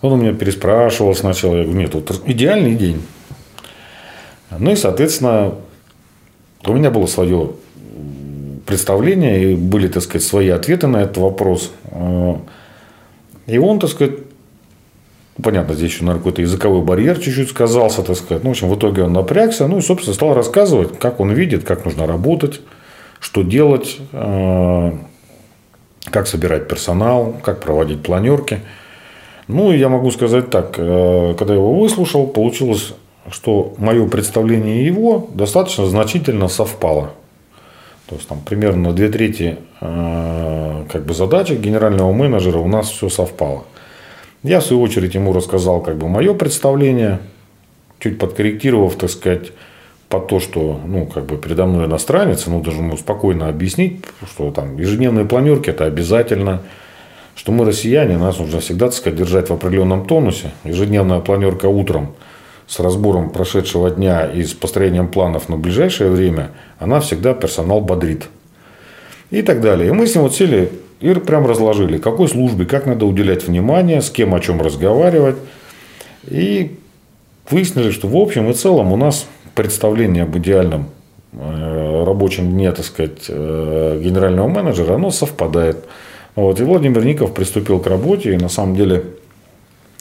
Он 0.00 0.12
у 0.12 0.16
меня 0.16 0.32
переспрашивал 0.32 1.14
сначала. 1.14 1.56
Я 1.56 1.64
говорю, 1.64 1.80
нет, 1.80 1.94
вот 1.94 2.22
идеальный 2.26 2.74
день. 2.74 3.02
Ну 4.56 4.70
и, 4.70 4.76
соответственно, 4.76 5.54
у 6.64 6.72
меня 6.72 6.90
было 6.90 7.06
свое 7.06 7.52
представление, 8.66 9.52
и 9.52 9.56
были, 9.56 9.88
так 9.88 10.02
сказать, 10.02 10.26
свои 10.26 10.48
ответы 10.48 10.86
на 10.86 10.98
этот 10.98 11.18
вопрос. 11.18 11.72
И 13.46 13.58
он, 13.58 13.78
так 13.78 13.90
сказать, 13.90 14.18
понятно, 15.42 15.74
здесь 15.74 15.92
еще, 15.92 16.04
наверное, 16.04 16.20
какой-то 16.20 16.42
языковой 16.42 16.82
барьер 16.82 17.18
чуть-чуть 17.18 17.50
сказался, 17.50 18.02
так 18.02 18.16
сказать. 18.16 18.44
Ну, 18.44 18.50
в 18.50 18.52
общем, 18.52 18.68
в 18.68 18.76
итоге 18.76 19.04
он 19.04 19.12
напрягся, 19.12 19.66
ну 19.66 19.78
и, 19.78 19.82
собственно, 19.82 20.14
стал 20.14 20.34
рассказывать, 20.34 20.98
как 20.98 21.20
он 21.20 21.32
видит, 21.32 21.64
как 21.64 21.84
нужно 21.84 22.06
работать, 22.06 22.60
что 23.20 23.42
делать, 23.42 23.98
э, 24.12 24.92
как 26.04 26.26
собирать 26.26 26.68
персонал, 26.68 27.34
как 27.42 27.60
проводить 27.60 28.02
планерки. 28.02 28.60
Ну, 29.46 29.72
и 29.72 29.78
я 29.78 29.88
могу 29.88 30.10
сказать 30.10 30.50
так, 30.50 30.74
э, 30.78 31.34
когда 31.38 31.54
я 31.54 31.60
его 31.60 31.74
выслушал, 31.74 32.26
получилось, 32.26 32.94
что 33.30 33.74
мое 33.78 34.06
представление 34.08 34.84
его 34.84 35.28
достаточно 35.34 35.86
значительно 35.86 36.48
совпало. 36.48 37.12
То 38.08 38.14
есть 38.14 38.26
там 38.26 38.40
примерно 38.40 38.92
две 38.92 39.10
трети 39.10 39.58
э, 39.80 40.84
как 40.90 41.04
бы 41.04 41.12
задачи 41.12 41.52
генерального 41.52 42.12
менеджера 42.12 42.58
у 42.58 42.68
нас 42.68 42.88
все 42.88 43.08
совпало. 43.08 43.64
Я 44.42 44.60
в 44.60 44.64
свою 44.64 44.82
очередь 44.82 45.14
ему 45.14 45.32
рассказал 45.32 45.80
как 45.80 45.96
бы 45.96 46.08
мое 46.08 46.32
представление, 46.34 47.18
чуть 47.98 48.18
подкорректировав, 48.18 48.96
так 48.96 49.10
сказать, 49.10 49.52
по 50.08 50.20
то, 50.20 50.40
что, 50.40 50.80
ну, 50.86 51.06
как 51.06 51.26
бы 51.26 51.36
передо 51.36 51.66
мной 51.66 51.86
иностранец, 51.86 52.46
ну, 52.46 52.62
должен 52.62 52.86
ему 52.86 52.96
спокойно 52.96 53.48
объяснить, 53.48 54.04
что 54.30 54.50
там 54.50 54.78
ежедневные 54.78 55.26
планерки– 55.26 55.70
это 55.70 55.84
обязательно, 55.84 56.62
что 57.34 57.52
мы 57.52 57.64
россияне, 57.66 58.16
нас 58.16 58.38
нужно 58.38 58.60
всегда, 58.60 58.86
так 58.86 58.94
сказать, 58.94 59.18
держать 59.18 59.50
в 59.50 59.52
определенном 59.52 60.06
тонусе. 60.06 60.52
Ежедневная 60.64 61.20
планерка 61.20 61.66
утром 61.66 62.14
с 62.66 62.80
разбором 62.80 63.30
прошедшего 63.30 63.90
дня 63.90 64.26
и 64.26 64.42
с 64.44 64.54
построением 64.54 65.08
планов 65.08 65.48
на 65.48 65.56
ближайшее 65.56 66.10
время, 66.10 66.50
она 66.78 67.00
всегда 67.00 67.34
персонал 67.34 67.80
бодрит. 67.80 68.28
И 69.30 69.42
так 69.42 69.60
далее. 69.60 69.88
И 69.88 69.92
мы 69.92 70.06
с 70.06 70.14
ним 70.14 70.24
вот 70.24 70.34
сели 70.34 70.70
и 71.00 71.14
прям 71.14 71.46
разложили, 71.46 71.98
какой 71.98 72.28
службе, 72.28 72.66
как 72.66 72.86
надо 72.86 73.06
уделять 73.06 73.46
внимание, 73.46 74.02
с 74.02 74.10
кем 74.10 74.34
о 74.34 74.40
чем 74.40 74.60
разговаривать. 74.60 75.36
И 76.26 76.76
выяснили, 77.50 77.90
что 77.90 78.08
в 78.08 78.16
общем 78.16 78.50
и 78.50 78.52
целом 78.52 78.92
у 78.92 78.96
нас 78.96 79.26
представление 79.54 80.24
об 80.24 80.36
идеальном 80.36 80.90
э, 81.32 82.04
рабочем 82.06 82.50
дне, 82.50 82.70
так 82.72 82.84
сказать, 82.84 83.26
э, 83.28 84.00
генерального 84.02 84.48
менеджера, 84.48 84.94
оно 84.94 85.10
совпадает. 85.10 85.84
Вот. 86.34 86.60
И 86.60 86.64
Владимир 86.64 87.04
Ников 87.04 87.34
приступил 87.34 87.80
к 87.80 87.86
работе, 87.86 88.34
и 88.34 88.36
на 88.36 88.48
самом 88.48 88.76
деле 88.76 89.04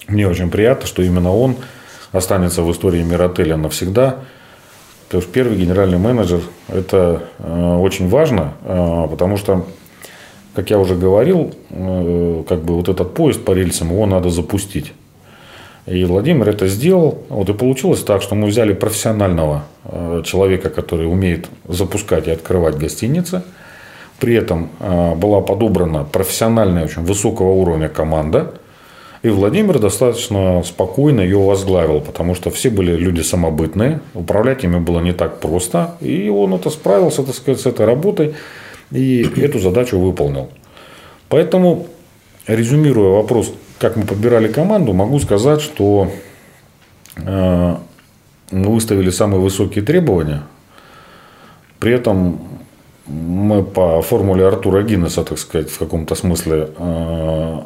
мне 0.07 0.27
очень 0.27 0.49
приятно, 0.49 0.85
что 0.85 1.01
именно 1.01 1.33
он 1.33 1.55
останется 2.11 2.61
в 2.61 2.71
истории 2.71 3.03
Миротеля 3.03 3.57
навсегда. 3.57 4.19
Потому 5.05 5.21
что 5.21 5.31
первый 5.31 5.57
генеральный 5.57 5.97
менеджер– 5.97 6.41
это 6.67 7.23
э, 7.39 7.75
очень 7.77 8.09
важно, 8.09 8.53
потому 9.09 9.37
что, 9.37 9.65
как 10.57 10.71
я 10.71 10.79
уже 10.79 10.95
говорил, 10.95 11.53
как 11.69 12.63
бы 12.63 12.73
вот 12.73 12.89
этот 12.89 13.13
поезд 13.13 13.45
по 13.45 13.51
рельсам, 13.51 13.91
его 13.91 14.07
надо 14.07 14.31
запустить. 14.31 14.91
И 15.85 16.03
Владимир 16.03 16.49
это 16.49 16.67
сделал. 16.67 17.19
Вот 17.29 17.47
и 17.49 17.53
получилось 17.53 18.03
так, 18.03 18.23
что 18.23 18.33
мы 18.33 18.47
взяли 18.47 18.73
профессионального 18.73 19.65
э, 19.83 20.23
человека, 20.25 20.71
который 20.71 21.05
умеет 21.05 21.47
запускать 21.67 22.27
и 22.27 22.31
открывать 22.31 22.75
гостиницы. 22.75 23.43
При 24.19 24.33
этом 24.33 24.69
э, 24.79 25.13
была 25.13 25.41
подобрана 25.41 26.05
профессиональная, 26.05 26.85
очень 26.85 27.03
высокого 27.03 27.51
уровня 27.51 27.87
команда. 27.87 28.55
И 29.21 29.29
Владимир 29.29 29.77
достаточно 29.77 30.63
спокойно 30.63 31.21
ее 31.21 31.37
возглавил, 31.37 32.01
потому 32.01 32.33
что 32.33 32.49
все 32.49 32.71
были 32.71 32.93
люди 32.97 33.21
самобытные, 33.21 33.99
управлять 34.15 34.63
ими 34.63 34.79
было 34.79 35.01
не 35.01 35.13
так 35.13 35.39
просто. 35.39 35.97
И 36.01 36.29
он 36.29 36.55
это 36.55 36.71
справился, 36.71 37.21
так 37.21 37.35
сказать, 37.35 37.61
с 37.61 37.67
этой 37.67 37.85
работой 37.85 38.33
и 38.91 39.23
эту 39.37 39.59
задачу 39.59 39.99
выполнил. 39.99 40.49
Поэтому, 41.29 41.87
резюмируя 42.47 43.09
вопрос 43.09 43.51
как 43.79 43.95
мы 43.95 44.05
подбирали 44.05 44.47
команду, 44.47 44.93
могу 44.93 45.19
сказать, 45.19 45.61
что 45.61 46.11
э, 47.15 47.75
мы 48.51 48.73
выставили 48.73 49.09
самые 49.09 49.39
высокие 49.39 49.83
требования. 49.83 50.43
При 51.79 51.93
этом 51.93 52.39
мы 53.05 53.63
по 53.63 54.01
формуле 54.01 54.47
Артура 54.47 54.81
Гиннеса, 54.81 55.23
так 55.23 55.37
сказать, 55.37 55.69
в 55.69 55.77
каком-то 55.77 56.15
смысле 56.15 56.69
э, 56.75 57.59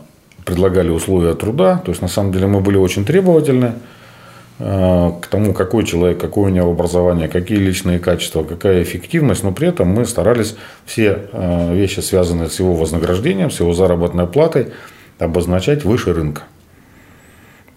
предлагали 0.46 0.90
условия 0.90 1.34
труда. 1.34 1.82
То 1.86 1.92
есть, 1.92 2.02
на 2.02 2.10
самом 2.10 2.34
деле, 2.34 2.48
мы 2.48 2.60
были 2.60 2.78
очень 2.78 3.06
требовательны 3.06 3.74
к 4.60 5.28
тому, 5.30 5.54
какой 5.54 5.86
человек, 5.86 6.20
какое 6.20 6.52
у 6.52 6.54
него 6.54 6.72
образование, 6.72 7.28
какие 7.28 7.58
личные 7.58 8.00
качества, 8.00 8.44
какая 8.44 8.84
эффективность. 8.84 9.44
Но 9.44 9.52
при 9.52 9.70
этом 9.70 9.88
мы 9.88 10.06
старались 10.06 10.56
все 10.86 11.30
вещи, 11.72 12.00
связанные 12.02 12.50
с 12.50 12.60
его 12.60 12.76
вознаграждением, 12.76 13.50
с 13.50 13.60
его 13.60 13.74
заработной 13.74 14.28
платой, 14.28 14.68
обозначать 15.18 15.84
выше 15.84 16.14
рынка. 16.14 16.44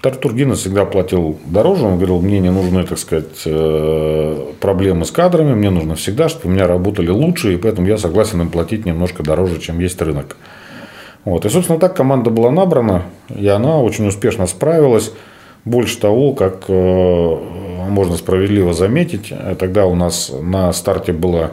Артур 0.07 0.35
Гиннес 0.35 0.59
всегда 0.59 0.85
платил 0.85 1.39
дороже. 1.47 1.85
Он 1.85 1.97
говорил, 1.97 2.20
мне 2.20 2.39
не 2.39 2.51
нужны, 2.51 2.85
так 2.85 2.99
сказать, 2.99 3.43
э, 3.47 4.53
проблемы 4.61 5.05
с 5.05 5.11
кадрами. 5.11 5.55
Мне 5.55 5.70
нужно 5.70 5.95
всегда, 5.95 6.29
чтобы 6.29 6.49
у 6.49 6.53
меня 6.53 6.66
работали 6.66 7.09
лучше. 7.09 7.55
И 7.55 7.57
поэтому 7.57 7.87
я 7.87 7.97
согласен 7.97 8.41
им 8.43 8.51
платить 8.51 8.85
немножко 8.85 9.22
дороже, 9.22 9.61
чем 9.61 9.79
есть 9.81 10.01
рынок. 10.03 10.37
Вот. 11.25 11.47
И, 11.47 11.49
собственно, 11.49 11.79
так 11.79 11.97
команда 11.97 12.31
была 12.31 12.51
набрана. 12.51 13.05
И 13.35 13.47
она 13.47 13.81
очень 13.81 14.07
успешно 14.07 14.47
справилась. 14.47 15.12
Больше 15.65 15.99
того, 15.99 16.33
как 16.35 16.65
э, 16.69 17.39
можно 17.89 18.17
справедливо 18.17 18.73
заметить, 18.75 19.33
тогда 19.59 19.87
у 19.87 19.95
нас 19.95 20.33
на 20.41 20.73
старте 20.73 21.12
было 21.12 21.53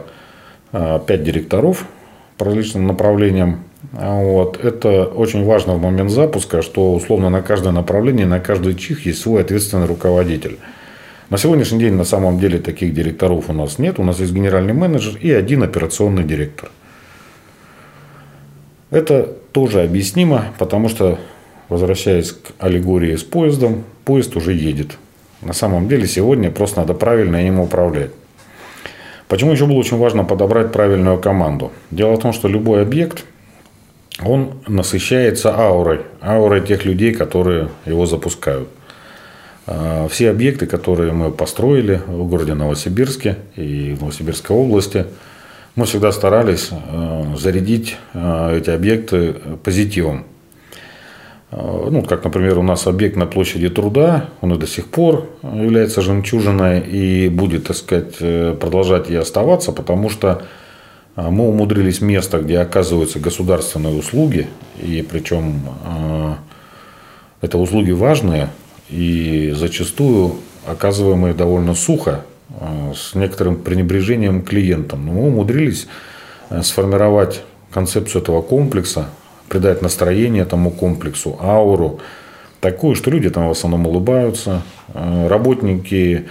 5 0.72 1.06
директоров 1.22 1.86
по 2.36 2.46
различным 2.46 2.86
направлениям. 2.86 3.64
Вот. 3.92 4.62
Это 4.62 5.04
очень 5.04 5.44
важно 5.44 5.74
в 5.74 5.82
момент 5.82 6.10
запуска, 6.10 6.62
что 6.62 6.94
условно 6.94 7.30
на 7.30 7.42
каждое 7.42 7.72
направление, 7.72 8.26
на 8.26 8.40
каждый 8.40 8.74
чих 8.74 9.06
есть 9.06 9.20
свой 9.20 9.42
ответственный 9.42 9.86
руководитель. 9.86 10.58
На 11.30 11.38
сегодняшний 11.38 11.78
день 11.78 11.94
на 11.94 12.04
самом 12.04 12.38
деле 12.38 12.58
таких 12.58 12.92
директоров 12.92 13.48
у 13.48 13.52
нас 13.52 13.78
нет. 13.78 13.98
У 13.98 14.04
нас 14.04 14.20
есть 14.20 14.32
генеральный 14.32 14.74
менеджер 14.74 15.16
и 15.20 15.30
один 15.30 15.62
операционный 15.62 16.24
директор. 16.24 16.70
Это 18.90 19.34
тоже 19.52 19.82
объяснимо, 19.82 20.52
потому 20.58 20.90
что, 20.90 21.18
возвращаясь 21.70 22.32
к 22.32 22.52
аллегории 22.58 23.16
с 23.16 23.22
поездом, 23.22 23.84
поезд 24.04 24.36
уже 24.36 24.52
едет. 24.52 24.98
На 25.40 25.52
самом 25.52 25.88
деле 25.88 26.06
сегодня 26.06 26.50
просто 26.50 26.80
надо 26.80 26.94
правильно 26.94 27.46
им 27.46 27.60
управлять. 27.60 28.10
Почему 29.28 29.52
еще 29.52 29.66
было 29.66 29.78
очень 29.78 29.96
важно 29.96 30.24
подобрать 30.24 30.72
правильную 30.72 31.18
команду? 31.18 31.72
Дело 31.90 32.16
в 32.16 32.20
том, 32.20 32.32
что 32.32 32.48
любой 32.48 32.82
объект, 32.82 33.24
он 34.22 34.60
насыщается 34.68 35.54
аурой, 35.56 36.02
аурой 36.20 36.60
тех 36.60 36.84
людей, 36.84 37.14
которые 37.14 37.68
его 37.86 38.06
запускают. 38.06 38.68
А, 39.66 40.06
все 40.08 40.30
объекты, 40.30 40.66
которые 40.66 41.12
мы 41.12 41.30
построили 41.30 42.02
в 42.06 42.28
городе 42.28 42.54
Новосибирске 42.54 43.38
и 43.56 43.94
в 43.94 44.00
Новосибирской 44.00 44.54
области, 44.54 45.06
мы 45.76 45.86
всегда 45.86 46.12
старались 46.12 46.68
а, 46.70 47.34
зарядить 47.38 47.96
а, 48.12 48.54
эти 48.54 48.70
объекты 48.70 49.34
позитивом. 49.64 50.26
Ну, 51.52 52.02
как, 52.02 52.24
например, 52.24 52.58
у 52.58 52.62
нас 52.62 52.86
объект 52.86 53.16
на 53.16 53.26
площади 53.26 53.68
труда, 53.68 54.30
он 54.40 54.54
и 54.54 54.58
до 54.58 54.66
сих 54.66 54.86
пор 54.86 55.28
является 55.42 56.00
жемчужиной 56.00 56.80
и 56.80 57.28
будет, 57.28 57.66
так 57.66 57.76
сказать, 57.76 58.14
э, 58.20 58.56
продолжать 58.58 59.10
и 59.10 59.16
оставаться, 59.16 59.72
потому 59.72 60.08
что 60.08 60.42
мы 61.14 61.46
умудрились 61.46 62.00
место, 62.00 62.38
где 62.38 62.58
оказываются 62.58 63.18
государственные 63.20 63.94
услуги, 63.94 64.46
и 64.80 65.06
причем 65.06 65.60
это 67.42 67.58
услуги 67.58 67.90
важные, 67.90 68.48
и 68.88 69.52
зачастую 69.54 70.36
оказываемые 70.66 71.34
довольно 71.34 71.74
сухо, 71.74 72.24
э, 72.50 72.92
с 72.94 73.14
некоторым 73.14 73.56
пренебрежением 73.56 74.42
клиентам. 74.42 75.06
Но 75.06 75.12
мы 75.12 75.26
умудрились 75.26 75.88
э, 76.50 76.62
сформировать 76.62 77.42
концепцию 77.72 78.22
этого 78.22 78.42
комплекса, 78.42 79.08
придать 79.52 79.82
настроение 79.82 80.44
этому 80.44 80.70
комплексу, 80.70 81.36
ауру, 81.40 82.00
такую, 82.60 82.94
что 82.94 83.10
люди 83.10 83.28
там 83.28 83.48
в 83.48 83.50
основном 83.50 83.86
улыбаются, 83.86 84.62
э, 84.94 85.28
работники 85.28 86.24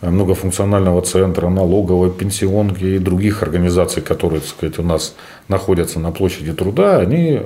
многофункционального 0.00 1.02
центра, 1.02 1.48
налоговой, 1.48 2.12
пенсионки 2.12 2.84
и 2.84 2.98
других 3.00 3.42
организаций, 3.42 4.00
которые 4.00 4.40
так 4.40 4.50
сказать, 4.50 4.78
у 4.78 4.84
нас 4.84 5.16
находятся 5.48 5.98
на 5.98 6.12
площади 6.12 6.52
труда, 6.52 6.98
они 6.98 7.40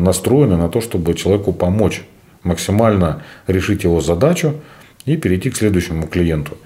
настроены 0.00 0.56
на 0.56 0.68
то, 0.68 0.80
чтобы 0.80 1.14
человеку 1.14 1.52
помочь 1.52 2.02
максимально 2.42 3.22
решить 3.46 3.84
его 3.84 4.00
задачу 4.00 4.54
и 5.04 5.16
перейти 5.16 5.50
к 5.50 5.56
следующему 5.56 6.08
клиенту. 6.08 6.56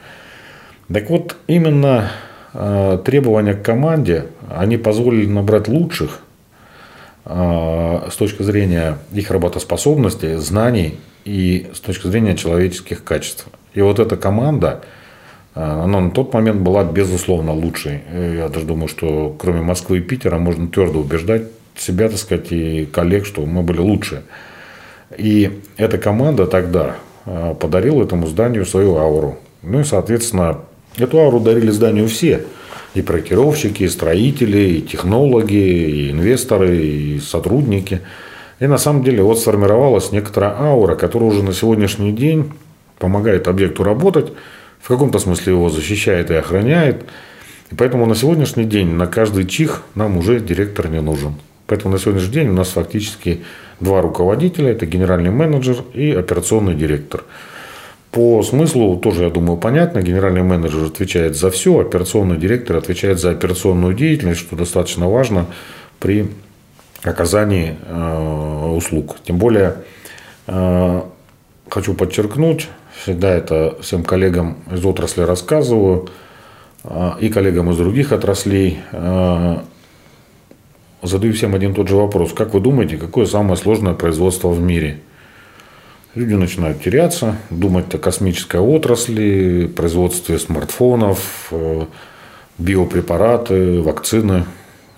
Так 0.93 1.11
вот, 1.11 1.37
именно 1.47 2.11
э, 2.55 2.99
требования 3.05 3.55
к 3.55 3.63
команде, 3.63 4.27
они 4.49 4.79
позволили 4.79 5.27
набрать 5.27 5.69
лучших 5.69 6.21
э, 6.21 6.30
с 7.25 8.17
точки 8.17 8.43
зрения 8.43 8.99
их 9.13 9.31
работоспособности, 9.31 10.37
знаний 10.37 10.99
и 11.25 11.71
с 11.75 11.81
точки 11.81 12.07
зрения 12.07 12.37
человеческих 12.37 13.05
качеств. 13.05 13.47
И 13.75 13.83
вот 13.83 13.99
эта 13.99 14.17
команда, 14.17 14.83
э, 15.55 15.63
она 15.63 16.01
на 16.01 16.11
тот 16.11 16.33
момент 16.33 16.61
была 16.61 16.85
безусловно 16.85 17.53
лучшей. 17.53 18.01
Я 18.13 18.49
даже 18.49 18.67
думаю, 18.67 18.89
что 18.89 19.35
кроме 19.39 19.61
Москвы 19.61 19.99
и 19.99 20.01
Питера 20.01 20.39
можно 20.39 20.69
твердо 20.69 21.01
убеждать 21.01 21.43
себя, 21.77 22.09
так 22.09 22.19
сказать, 22.19 22.53
и 22.53 22.87
коллег, 22.87 23.27
что 23.27 23.45
мы 23.47 23.63
были 23.63 23.79
лучшие. 23.79 24.23
И 25.17 25.61
эта 25.77 25.99
команда 25.99 26.47
тогда 26.47 26.97
а, 27.27 27.55
подарила 27.55 28.03
этому 28.03 28.27
зданию 28.27 28.67
свою 28.67 28.97
ауру. 28.97 29.39
Ну 29.63 29.81
и, 29.81 29.85
соответственно, 29.85 30.61
эту 30.97 31.19
ауру 31.19 31.41
дарили 31.41 31.71
зданию 31.71 32.09
все. 32.09 32.45
И 32.95 33.03
проектировщики, 33.03 33.85
и 33.85 33.89
строители, 33.89 34.59
и 34.59 34.83
технологи, 34.83 35.55
и 35.55 36.11
инвесторы, 36.11 36.77
и 36.77 37.21
сотрудники. 37.21 38.01
И 38.59 38.67
на 38.67 38.79
самом 38.79 39.05
деле 39.05 39.23
вот 39.23 39.39
сформировалась 39.39 40.13
некоторая 40.13 40.57
аура, 40.59 40.97
которая 40.97 41.31
уже 41.31 41.43
на 41.43 41.53
сегодняшний 41.53 42.13
день 42.13 42.53
помогает 42.99 43.49
объекту 43.49 43.85
работать, 43.85 44.33
в 44.81 44.89
каком-то 44.89 45.19
смысле 45.19 45.53
его 45.53 45.69
защищает 45.71 46.31
и 46.31 46.35
охраняет. 46.35 47.05
И 47.71 47.75
поэтому 47.75 48.07
на 48.07 48.15
сегодняшний 48.15 48.65
день 48.65 48.89
на 48.89 49.07
каждый 49.07 49.47
чих 49.47 49.83
нам 49.95 50.17
уже 50.17 50.41
директор 50.41 50.89
не 50.89 51.01
нужен. 51.01 51.35
Поэтому 51.67 51.95
на 51.95 52.01
сегодняшний 52.01 52.33
день 52.33 52.49
у 52.49 52.55
нас 52.55 52.71
фактически 52.71 53.45
два 53.79 54.03
руководителя. 54.03 54.71
Это 54.71 54.87
генеральный 54.87 55.31
менеджер 55.31 55.77
и 55.95 56.11
операционный 56.11 56.75
директор. 56.75 57.23
По 58.11 58.43
смыслу 58.43 58.97
тоже, 58.97 59.25
я 59.25 59.31
думаю, 59.31 59.57
понятно. 59.57 60.03
Генеральный 60.03 60.43
менеджер 60.43 60.85
отвечает 60.85 61.37
за 61.37 61.51
все, 61.51 61.79
операционный 61.79 62.39
директор 62.39 62.77
отвечает 62.77 63.21
за 63.21 63.31
операционную 63.31 63.95
деятельность, 63.95 64.41
что 64.41 64.57
достаточно 64.57 65.09
важно 65.09 65.47
при 66.01 66.29
оказании 67.05 67.77
э, 67.87 68.73
услуг. 68.75 69.17
Тем 69.23 69.39
более, 69.39 69.77
э, 70.49 71.03
хочу 71.69 71.95
подчеркнуть, 71.95 72.69
всегда 73.01 73.33
это 73.33 73.77
всем 73.81 74.03
коллегам 74.03 74.57
из 74.73 74.85
отрасли 74.85 75.23
рассказываю, 75.23 76.09
э, 76.83 77.13
и 77.21 77.29
коллегам 77.29 77.71
из 77.71 77.77
других 77.77 78.11
отраслей, 78.13 78.81
задаю 81.03 81.33
всем 81.33 81.55
один 81.55 81.73
и 81.73 81.75
тот 81.75 81.89
же 81.89 81.97
вопрос. 81.97 82.33
Как 82.33 82.55
вы 82.55 82.61
думаете, 82.61 82.97
какое 82.97 83.25
самое 83.25 83.57
сложное 83.57 83.95
производство 83.95 84.49
в 84.49 84.61
мире? 84.61 85.01
Люди 86.15 86.35
начинают 86.35 86.83
теряться, 86.83 87.37
думать 87.51 87.95
о 87.95 87.99
космической 87.99 88.61
отрасли, 88.61 89.67
производстве 89.67 90.39
смартфонов, 90.39 91.49
э, 91.53 91.87
биопрепараты, 92.59 93.81
вакцины, 93.81 94.45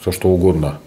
все 0.00 0.10
что 0.10 0.28
угодно. 0.28 0.78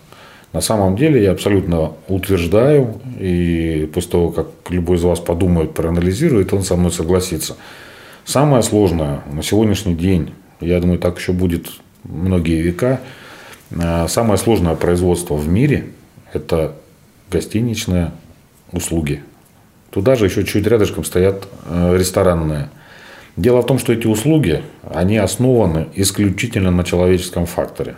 На 0.52 0.62
самом 0.62 0.96
деле 0.96 1.22
я 1.22 1.32
абсолютно 1.32 1.94
утверждаю, 2.08 3.00
и 3.20 3.90
после 3.94 4.12
того, 4.12 4.32
как 4.32 4.48
любой 4.70 4.98
из 4.98 5.04
вас 5.04 5.20
подумает, 5.20 5.74
проанализирует, 5.74 6.54
он 6.54 6.64
со 6.64 6.76
мной 6.76 6.92
согласится. 6.92 7.56
Самое 8.24 8.64
сложное 8.64 9.22
на 9.32 9.44
сегодняшний 9.44 9.96
день, 9.96 10.34
я 10.60 10.80
думаю, 10.80 10.98
так 10.98 11.20
еще 11.20 11.34
будет 11.34 11.68
многие 12.04 12.62
века– 12.62 13.00
Э, 13.72 14.08
самое 14.08 14.38
сложное 14.38 14.76
производство 14.76 15.36
в 15.36 15.48
мире– 15.48 15.90
это 16.34 16.76
гостиничные 17.32 18.12
услуги. 18.72 19.24
Туда 19.96 20.16
же 20.16 20.26
еще 20.26 20.44
чуть 20.44 20.68
рядышком 20.68 21.06
стоят 21.06 21.48
э, 21.70 21.96
ресторанные. 21.98 22.68
Дело 23.38 23.62
в 23.62 23.66
том, 23.66 23.80
что 23.80 23.94
эти 23.94 24.08
услуги, 24.08 24.62
они 24.94 25.16
основаны 25.16 25.88
исключительно 25.96 26.70
на 26.70 26.84
человеческом 26.84 27.46
факторе. 27.46 27.96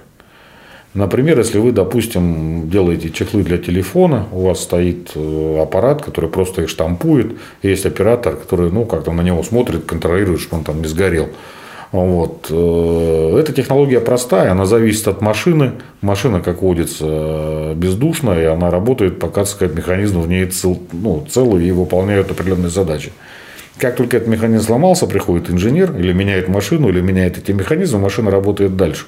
Например, 0.93 1.39
если 1.39 1.58
вы, 1.58 1.72
допустим, 1.72 2.70
делаете 2.70 3.10
чехлы 3.10 3.41
для 3.41 3.58
телефона, 3.58 4.28
у 4.32 4.41
вас 4.41 4.60
стоит 4.60 5.10
э, 5.16 5.60
аппарат, 5.60 6.04
который 6.04 6.30
просто 6.30 6.62
их 6.62 6.70
штампует, 6.70 7.36
есть 7.64 7.88
оператор, 7.88 8.36
который 8.36 8.70
ну, 8.72 8.86
как-то 8.86 9.12
на 9.12 9.22
него 9.22 9.41
смотрит, 9.41 9.86
контролирует, 9.86 10.39
чтобы 10.39 10.60
он 10.60 10.66
там 10.66 10.82
не 10.84 10.88
сгорел. 10.88 11.30
Вот. 11.92 12.48
Э, 12.50 13.38
эта 13.40 13.54
технология 13.54 14.00
простая, 14.00 14.52
она 14.52 14.66
зависит 14.66 15.08
от 15.08 15.22
машины. 15.22 15.74
Машина, 16.02 16.42
как 16.42 16.62
водится, 16.62 17.74
бездушная, 17.76 18.42
и 18.42 18.46
она 18.46 18.70
работает, 18.70 19.20
пока 19.20 19.42
так 19.42 19.48
сказать, 19.48 19.76
механизм 19.76 20.22
в 20.22 20.28
ней 20.28 20.46
цел, 20.48 20.82
ну, 20.92 21.26
целый 21.30 21.66
и 21.66 21.72
выполняет 21.72 22.30
определенные 22.30 22.70
задачи. 22.70 23.12
Как 23.78 23.96
только 23.96 24.18
этот 24.18 24.28
механизм 24.28 24.66
сломался, 24.66 25.06
приходит 25.06 25.50
инженер, 25.50 25.96
или 25.96 26.12
меняет 26.12 26.48
машину, 26.48 26.90
или 26.90 27.00
меняет 27.00 27.38
эти 27.38 27.52
механизмы, 27.52 28.00
машина 28.00 28.32
работает 28.32 28.76
дальше. 28.76 29.06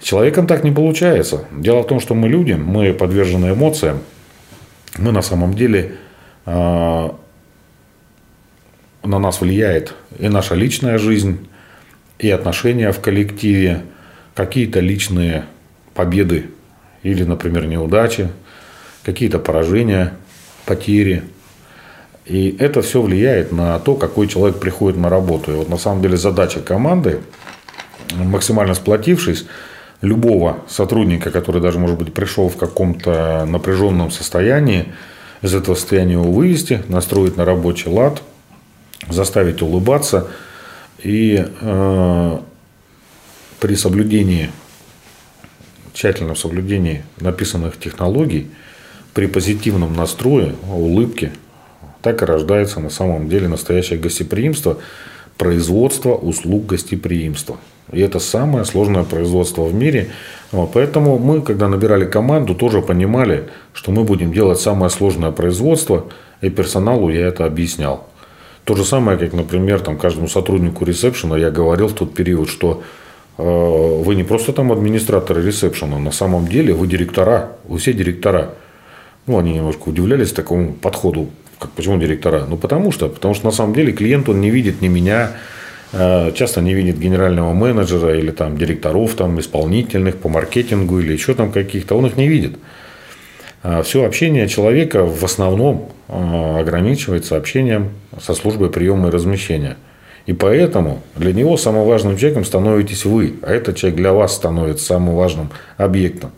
С 0.00 0.04
человеком 0.04 0.46
так 0.46 0.64
не 0.64 0.72
получается. 0.72 1.44
Дело 1.52 1.82
в 1.82 1.86
том, 1.86 2.00
что 2.00 2.14
мы 2.14 2.28
люди, 2.28 2.52
мы 2.52 2.92
подвержены 2.92 3.52
эмоциям, 3.52 4.00
мы 4.96 5.12
на 5.12 5.22
самом 5.22 5.54
деле 5.54 5.94
э, 6.46 7.08
на 9.04 9.18
нас 9.18 9.40
влияет 9.40 9.94
и 10.18 10.28
наша 10.28 10.54
личная 10.54 10.98
жизнь, 10.98 11.48
и 12.18 12.30
отношения 12.30 12.92
в 12.92 13.00
коллективе, 13.00 13.82
какие-то 14.34 14.80
личные 14.80 15.44
победы 15.94 16.46
или, 17.02 17.24
например, 17.24 17.66
неудачи, 17.66 18.28
какие-то 19.04 19.38
поражения, 19.38 20.14
потери. 20.66 21.22
И 22.26 22.54
это 22.58 22.82
все 22.82 23.00
влияет 23.00 23.52
на 23.52 23.78
то, 23.78 23.94
какой 23.94 24.28
человек 24.28 24.58
приходит 24.58 24.98
на 24.98 25.08
работу. 25.08 25.52
И 25.52 25.54
вот 25.54 25.68
на 25.68 25.78
самом 25.78 26.02
деле 26.02 26.16
задача 26.16 26.60
команды, 26.60 27.20
максимально 28.14 28.74
сплотившись, 28.74 29.46
любого 30.02 30.58
сотрудника, 30.68 31.30
который 31.30 31.60
даже, 31.60 31.78
может 31.78 31.98
быть, 31.98 32.12
пришел 32.12 32.48
в 32.48 32.56
каком-то 32.56 33.44
напряженном 33.48 34.10
состоянии, 34.10 34.86
из 35.40 35.54
этого 35.54 35.76
состояния 35.76 36.14
его 36.14 36.30
вывести, 36.30 36.82
настроить 36.88 37.36
на 37.36 37.44
рабочий 37.44 37.88
лад, 37.88 38.22
заставить 39.08 39.62
улыбаться– 39.62 40.26
И 41.02 41.44
э, 41.60 42.38
при 43.60 43.74
соблюдении, 43.74 44.50
тщательном 45.92 46.36
соблюдении 46.36 47.04
написанных 47.20 47.78
технологий, 47.78 48.48
при 49.14 49.26
позитивном 49.26 49.94
настрое, 49.96 50.54
улыбке, 50.70 51.32
так 52.02 52.22
и 52.22 52.24
рождается 52.24 52.80
на 52.80 52.90
самом 52.90 53.28
деле 53.28 53.48
настоящее 53.48 53.98
гостеприимство, 53.98 54.78
производство 55.36 56.14
услуг 56.14 56.66
гостеприимства. 56.66 57.56
И 57.92 58.00
это 58.00 58.18
самое 58.18 58.64
сложное 58.64 59.04
производство 59.04 59.62
в 59.62 59.74
мире. 59.74 60.10
Поэтому 60.50 61.18
мы, 61.18 61.42
когда 61.42 61.68
набирали 61.68 62.04
команду, 62.04 62.54
тоже 62.54 62.82
понимали, 62.82 63.48
что 63.72 63.92
мы 63.92 64.04
будем 64.04 64.32
делать 64.32 64.60
самое 64.60 64.90
сложное 64.90 65.30
производство, 65.30 66.06
и 66.40 66.50
персоналу 66.50 67.08
я 67.08 67.26
это 67.26 67.44
объяснял. 67.44 68.06
То 68.68 68.76
же 68.76 68.84
самое, 68.84 69.16
как, 69.16 69.32
например, 69.32 69.80
там, 69.80 69.96
каждому 69.96 70.28
сотруднику 70.28 70.84
ресепшена 70.84 71.38
я 71.38 71.50
говорил 71.50 71.88
в 71.88 71.94
тот 71.94 72.12
период, 72.12 72.50
что 72.50 72.82
э, 73.38 73.42
вы 73.42 74.14
не 74.14 74.24
просто 74.24 74.52
там 74.52 74.70
администраторы 74.70 75.42
ресепшена, 75.42 75.98
на 75.98 76.10
самом 76.10 76.46
деле 76.46 76.74
вы 76.74 76.86
директора, 76.86 77.52
вы 77.66 77.78
все 77.78 77.94
директора. 77.94 78.50
Ну, 79.26 79.38
они 79.38 79.54
немножко 79.54 79.88
удивлялись 79.88 80.32
такому 80.32 80.74
подходу. 80.74 81.30
Как, 81.58 81.70
почему 81.70 81.98
директора? 81.98 82.44
Ну, 82.46 82.58
потому 82.58 82.92
что. 82.92 83.08
Потому 83.08 83.32
что 83.32 83.46
на 83.46 83.52
самом 83.52 83.72
деле 83.72 83.90
клиент, 83.92 84.28
он 84.28 84.42
не 84.42 84.50
видит 84.50 84.82
ни 84.82 84.88
меня, 84.88 85.30
э, 85.94 86.32
часто 86.32 86.60
не 86.60 86.74
видит 86.74 86.98
генерального 86.98 87.54
менеджера 87.54 88.18
или 88.18 88.32
там 88.32 88.58
директоров 88.58 89.14
там, 89.14 89.40
исполнительных 89.40 90.18
по 90.18 90.28
маркетингу 90.28 91.00
или 91.00 91.14
еще 91.14 91.32
там 91.32 91.52
каких-то. 91.52 91.96
Он 91.96 92.04
их 92.04 92.18
не 92.18 92.28
видит. 92.28 92.58
А 93.62 93.82
Все 93.82 94.04
общение 94.04 94.46
человека 94.46 95.06
в 95.06 95.24
основном 95.24 95.88
ограничивается 96.08 97.36
общением 97.36 97.90
со 98.20 98.34
службой 98.34 98.70
приема 98.70 99.08
и 99.08 99.10
размещения. 99.10 99.76
И 100.26 100.32
поэтому 100.32 101.02
для 101.16 101.32
него 101.32 101.56
самым 101.56 101.86
важным 101.86 102.16
человеком 102.16 102.44
становитесь 102.44 103.04
вы, 103.04 103.36
а 103.42 103.52
этот 103.52 103.76
человек 103.76 103.98
для 103.98 104.12
вас 104.12 104.34
становится 104.34 104.84
самым 104.84 105.14
важным 105.14 105.50
объектом. 105.76 106.32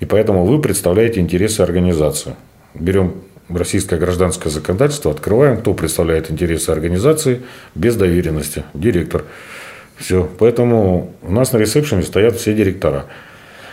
И 0.00 0.04
поэтому 0.04 0.44
вы 0.44 0.60
представляете 0.60 1.20
интересы 1.20 1.60
организации. 1.60 2.34
Берем 2.74 3.14
российское 3.48 3.98
гражданское 3.98 4.50
законодательство, 4.50 5.10
открываем, 5.12 5.58
кто 5.58 5.74
представляет 5.74 6.30
интересы 6.30 6.70
организации 6.70 7.42
без 7.74 7.96
доверенности. 7.96 8.64
Директор. 8.74 9.24
Все. 9.96 10.28
Поэтому 10.38 11.14
у 11.22 11.32
нас 11.32 11.52
на 11.52 11.58
ресепшене 11.58 12.02
стоят 12.02 12.36
все 12.36 12.54
директора. 12.54 13.06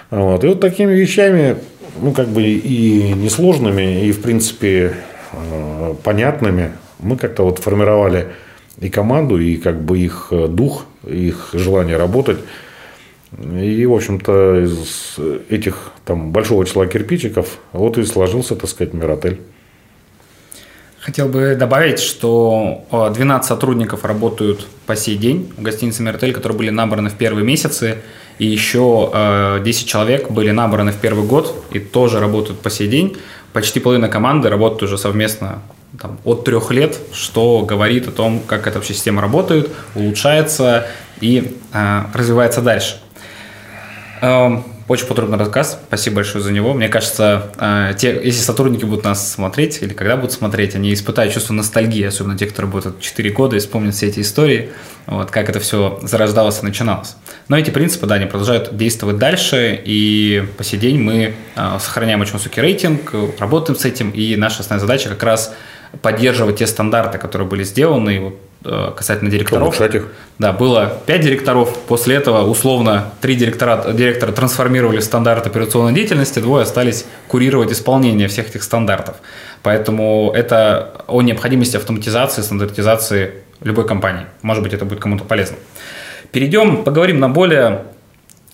Вот. 0.09 0.43
И 0.43 0.47
вот 0.47 0.59
такими 0.59 0.93
вещами, 0.93 1.57
ну, 2.01 2.11
как 2.11 2.27
бы 2.27 2.43
и 2.43 3.13
несложными, 3.13 4.05
и, 4.05 4.11
в 4.11 4.21
принципе, 4.21 4.93
понятными, 6.03 6.71
мы 6.99 7.17
как-то 7.17 7.43
вот 7.43 7.59
формировали 7.59 8.27
и 8.79 8.89
команду, 8.89 9.39
и 9.39 9.57
как 9.57 9.81
бы 9.81 9.99
их 9.99 10.31
дух, 10.31 10.85
их 11.05 11.49
желание 11.53 11.97
работать. 11.97 12.39
И, 13.39 13.85
в 13.85 13.93
общем-то, 13.93 14.63
из 14.63 15.17
этих 15.49 15.91
там 16.05 16.31
большого 16.31 16.65
числа 16.65 16.87
кирпичиков 16.87 17.59
вот 17.73 17.97
и 17.97 18.03
сложился, 18.03 18.55
так 18.55 18.69
сказать, 18.69 18.93
Миротель. 18.93 19.39
Хотел 20.99 21.29
бы 21.29 21.55
добавить, 21.55 21.99
что 21.99 22.83
12 22.91 23.47
сотрудников 23.47 24.03
работают 24.03 24.67
по 24.85 24.95
сей 24.95 25.15
день 25.15 25.51
в 25.55 25.61
гостинице 25.61 26.03
«Миротель», 26.03 26.33
которые 26.33 26.57
были 26.57 26.69
набраны 26.71 27.09
в 27.09 27.13
первые 27.13 27.45
месяцы, 27.45 27.99
и 28.37 28.45
еще 28.45 29.59
10 29.63 29.87
человек 29.87 30.29
были 30.29 30.51
набраны 30.51 30.91
в 30.91 30.97
первый 30.97 31.25
год 31.25 31.65
и 31.71 31.79
тоже 31.79 32.19
работают 32.19 32.59
по 32.59 32.69
сей 32.69 32.87
день. 32.87 33.15
Почти 33.53 33.79
половина 33.79 34.09
команды 34.09 34.49
работает 34.49 34.83
уже 34.83 34.97
совместно 34.97 35.61
там, 35.99 36.19
от 36.23 36.45
трех 36.45 36.71
лет, 36.71 36.97
что 37.13 37.61
говорит 37.61 38.07
о 38.07 38.11
том, 38.11 38.41
как 38.45 38.67
эта 38.67 38.77
вообще 38.77 38.93
система 38.93 39.21
работает, 39.21 39.71
улучшается 39.95 40.87
и 41.19 41.57
э, 41.73 42.01
развивается 42.13 42.61
дальше. 42.61 42.99
Эм, 44.21 44.63
очень 44.89 45.05
подробный 45.05 45.37
рассказ. 45.37 45.79
Спасибо 45.87 46.17
большое 46.17 46.43
за 46.43 46.51
него. 46.51 46.73
Мне 46.73 46.89
кажется, 46.89 47.51
э, 47.59 47.93
те, 47.95 48.19
если 48.23 48.41
сотрудники 48.41 48.85
будут 48.85 49.05
нас 49.05 49.31
смотреть 49.31 49.83
или 49.83 49.93
когда 49.93 50.17
будут 50.17 50.31
смотреть, 50.31 50.75
они 50.75 50.91
испытают 50.93 51.31
чувство 51.31 51.53
ностальгии, 51.53 52.03
особенно 52.03 52.35
те, 52.35 52.47
которые 52.47 52.71
будут 52.71 52.99
4 52.99 53.29
года 53.29 53.55
и 53.55 53.59
вспомнят 53.59 53.93
все 53.93 54.07
эти 54.07 54.21
истории, 54.21 54.71
вот, 55.05 55.29
как 55.29 55.47
это 55.47 55.59
все 55.59 55.99
зарождалось 56.01 56.61
и 56.63 56.65
начиналось. 56.65 57.15
Но 57.49 57.57
эти 57.57 57.69
принципы, 57.69 58.07
да, 58.07 58.15
они 58.15 58.25
продолжают 58.25 58.75
действовать 58.75 59.19
дальше, 59.19 59.79
и 59.85 60.43
по 60.57 60.63
сей 60.63 60.77
день 60.77 60.99
мы 60.99 61.35
э, 61.55 61.77
сохраняем 61.79 62.21
очень 62.21 62.33
высокий 62.33 62.59
рейтинг, 62.59 63.13
работаем 63.37 63.77
с 63.77 63.85
этим, 63.85 64.09
и 64.09 64.35
наша 64.35 64.61
основная 64.61 64.81
задача 64.81 65.09
как 65.09 65.21
раз 65.21 65.53
поддерживать 66.01 66.57
те 66.57 66.65
стандарты, 66.65 67.19
которые 67.19 67.47
были 67.47 67.63
сделаны, 67.63 68.19
вот, 68.19 68.39
Э, 68.39 68.48
касательно 68.63 69.31
директоров. 69.31 69.69
Улучшать 69.69 69.95
Да, 70.37 70.51
было 70.51 70.93
5 71.05 71.21
директоров. 71.21 71.77
После 71.87 72.15
этого 72.15 72.49
условно 72.49 73.11
3 73.21 73.35
директора, 73.35 73.93
директора 73.93 74.31
трансформировали 74.31 74.99
стандарт 74.99 75.47
операционной 75.47 75.93
деятельности, 75.93 76.39
двое 76.39 76.63
остались 76.63 77.05
курировать 77.27 77.71
исполнение 77.71 78.27
всех 78.27 78.49
этих 78.49 78.63
стандартов. 78.63 79.15
Поэтому 79.63 80.31
это 80.35 81.03
о 81.07 81.21
необходимости 81.21 81.77
автоматизации, 81.77 82.41
стандартизации 82.41 83.33
любой 83.61 83.87
компании. 83.87 84.25
Может 84.41 84.63
быть, 84.63 84.73
это 84.73 84.85
будет 84.85 84.99
кому-то 84.99 85.23
полезно. 85.23 85.57
Перейдем, 86.31 86.83
поговорим 86.83 87.19
на 87.19 87.29
более 87.29 87.85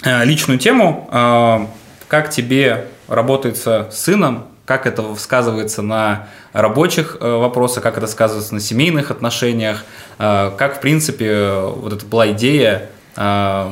э, 0.04 0.24
личную 0.26 0.60
тему. 0.60 1.10
Э, 1.12 1.66
как 2.08 2.30
тебе 2.30 2.86
работается 3.08 3.90
с 3.92 4.02
сыном, 4.02 4.46
как 4.66 4.88
это 4.88 5.16
сказывается 5.16 5.82
на 5.82 6.28
рабочих 6.52 7.18
э, 7.20 7.38
вопросах, 7.38 7.84
как 7.84 7.98
это 7.98 8.08
сказывается 8.08 8.56
на 8.56 8.60
семейных 8.60 9.12
отношениях, 9.12 9.86
э, 10.18 10.52
как, 10.58 10.78
в 10.78 10.82
принципе, 10.82 11.60
вот 11.60 11.94
это 11.94 12.06
была 12.06 12.32
идея 12.32 12.90
э, 13.16 13.70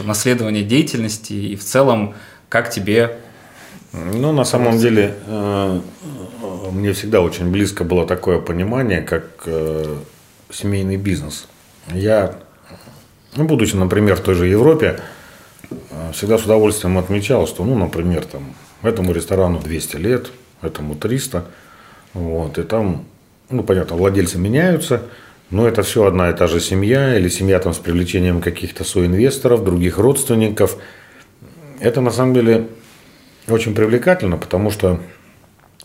наследования 0.00 0.62
деятельности 0.62 1.32
и 1.32 1.56
в 1.56 1.64
целом, 1.64 2.14
как 2.48 2.70
тебе... 2.70 3.18
Ну, 3.92 4.32
на 4.32 4.42
самом 4.42 4.76
деле, 4.76 5.14
мне 6.72 6.92
всегда 6.94 7.20
очень 7.20 7.52
близко 7.52 7.84
было 7.84 8.04
такое 8.04 8.40
понимание, 8.40 9.02
как 9.02 9.46
семейный 10.50 10.96
бизнес. 10.96 11.46
Я, 11.92 12.34
ну, 13.36 13.44
будучи, 13.44 13.76
например, 13.76 14.16
в 14.16 14.20
той 14.22 14.34
же 14.34 14.48
Европе, 14.48 14.98
всегда 16.12 16.38
с 16.38 16.42
удовольствием 16.42 16.98
отмечал, 16.98 17.46
что, 17.46 17.64
ну, 17.64 17.78
например, 17.78 18.24
там, 18.24 18.56
Этому 18.84 19.12
ресторану 19.12 19.60
200 19.60 19.96
лет, 19.96 20.30
этому 20.62 20.94
300. 20.94 21.46
Вот, 22.12 22.58
и 22.58 22.62
там, 22.62 23.06
ну, 23.50 23.62
понятно, 23.62 23.96
владельцы 23.96 24.38
меняются, 24.38 25.02
но 25.50 25.66
это 25.66 25.82
все 25.82 26.04
одна 26.04 26.30
и 26.30 26.34
та 26.34 26.46
же 26.46 26.60
семья, 26.60 27.18
или 27.18 27.28
семья 27.28 27.58
там 27.58 27.72
с 27.72 27.78
привлечением 27.78 28.40
каких-то 28.40 28.84
соинвесторов, 28.84 29.64
других 29.64 29.98
родственников. 29.98 30.76
Это 31.80 32.00
на 32.00 32.10
самом 32.10 32.34
деле 32.34 32.68
очень 33.48 33.74
привлекательно, 33.74 34.36
потому 34.36 34.70
что 34.70 35.00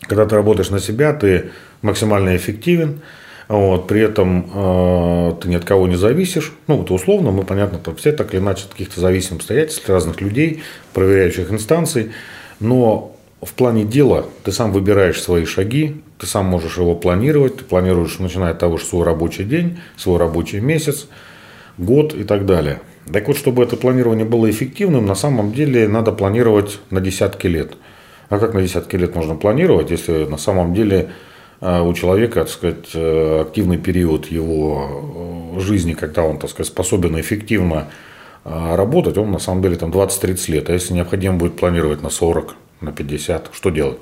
когда 0.02 0.26
ты 0.26 0.34
работаешь 0.36 0.70
на 0.70 0.78
себя, 0.78 1.12
ты 1.12 1.50
максимально 1.82 2.36
эффективен, 2.36 3.00
вот, 3.48 3.88
при 3.88 4.00
этом 4.02 4.48
э, 4.54 5.32
ты 5.42 5.48
ни 5.48 5.56
от 5.56 5.64
кого 5.64 5.88
не 5.88 5.96
зависишь. 5.96 6.52
Ну, 6.68 6.76
вот 6.76 6.90
условно, 6.92 7.32
мы, 7.32 7.42
понятно, 7.42 7.78
там 7.78 7.96
все 7.96 8.12
так 8.12 8.32
или 8.32 8.40
иначе 8.40 8.66
от 8.66 8.72
каких-то 8.72 9.00
зависимых 9.00 9.40
обстоятельств, 9.40 9.88
разных 9.88 10.20
людей, 10.20 10.62
проверяющих 10.92 11.50
инстанций. 11.50 12.12
Но 12.60 13.16
в 13.42 13.54
плане 13.54 13.84
дела 13.84 14.26
ты 14.44 14.52
сам 14.52 14.72
выбираешь 14.72 15.20
свои 15.20 15.44
шаги, 15.46 16.02
ты 16.18 16.26
сам 16.26 16.44
можешь 16.44 16.76
его 16.76 16.94
планировать, 16.94 17.56
ты 17.56 17.64
планируешь, 17.64 18.18
начиная 18.18 18.52
от 18.52 18.58
того, 18.58 18.76
что 18.76 18.88
свой 18.88 19.04
рабочий 19.04 19.44
день, 19.44 19.78
свой 19.96 20.18
рабочий 20.18 20.60
месяц, 20.60 21.08
год 21.78 22.14
и 22.14 22.24
так 22.24 22.44
далее. 22.44 22.80
Так 23.10 23.26
вот, 23.26 23.36
чтобы 23.36 23.62
это 23.62 23.76
планирование 23.76 24.26
было 24.26 24.48
эффективным, 24.50 25.06
на 25.06 25.14
самом 25.14 25.52
деле 25.52 25.88
надо 25.88 26.12
планировать 26.12 26.78
на 26.90 27.00
десятки 27.00 27.46
лет. 27.46 27.72
А 28.28 28.38
как 28.38 28.54
на 28.54 28.62
десятки 28.62 28.96
лет 28.96 29.14
можно 29.16 29.34
планировать, 29.34 29.90
если 29.90 30.24
на 30.24 30.36
самом 30.36 30.74
деле 30.74 31.08
э, 31.60 31.80
у 31.80 31.92
человека, 31.94 32.40
так 32.40 32.50
сказать, 32.50 32.90
э, 32.94 33.40
активный 33.40 33.78
период 33.78 34.26
его 34.26 35.56
э, 35.56 35.60
жизни, 35.60 35.94
когда 35.94 36.22
он, 36.22 36.38
так 36.38 36.50
сказать, 36.50 36.68
способен 36.68 37.18
эффективно 37.18 37.88
а 38.52 38.76
работать 38.76 39.16
он 39.16 39.30
на 39.30 39.38
самом 39.38 39.62
деле 39.62 39.76
там 39.76 39.90
20-30 39.90 40.50
лет. 40.50 40.70
А 40.70 40.72
если 40.72 40.92
необходимо 40.92 41.36
будет 41.36 41.56
планировать 41.56 42.02
на 42.02 42.10
40, 42.10 42.56
на 42.80 42.90
50, 42.90 43.50
что 43.52 43.70
делать? 43.70 43.98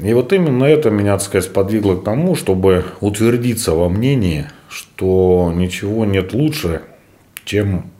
И 0.00 0.14
вот 0.14 0.32
именно 0.32 0.64
это 0.64 0.90
меня, 0.90 1.14
так 1.14 1.22
сказать, 1.22 1.50
сподвигло 1.50 1.96
к 1.96 2.04
тому, 2.04 2.36
чтобы 2.36 2.84
утвердиться 3.00 3.72
во 3.72 3.88
мнении, 3.88 4.46
что 4.68 5.52
ничего 5.54 6.04
нет 6.04 6.34
лучше, 6.34 6.82
чем 7.44 7.90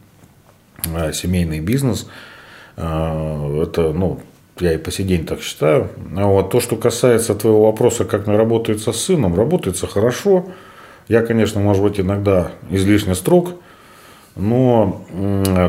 а, 0.95 1.12
семейный 1.12 1.59
бизнес. 1.59 2.07
А, 2.77 3.62
это, 3.64 3.93
ну, 3.93 4.20
я 4.61 4.74
и 4.74 4.79
по 4.79 4.93
сей 4.93 5.05
день 5.05 5.27
так 5.27 5.43
считаю. 5.43 5.91
А 6.16 6.27
вот 6.27 6.51
то, 6.51 6.61
что 6.61 6.77
касается 6.77 7.35
твоего 7.35 7.66
вопроса, 7.66 8.05
как 8.05 8.29
мне 8.29 8.37
работается 8.37 8.93
с 8.93 9.01
сыном, 9.01 9.37
работается 9.37 9.89
хорошо. 9.89 10.47
Я, 11.09 11.22
конечно, 11.22 11.61
может 11.61 11.83
быть, 11.83 11.99
иногда 11.99 12.53
излишне 12.70 13.16
строг– 13.16 13.55
но 14.37 15.03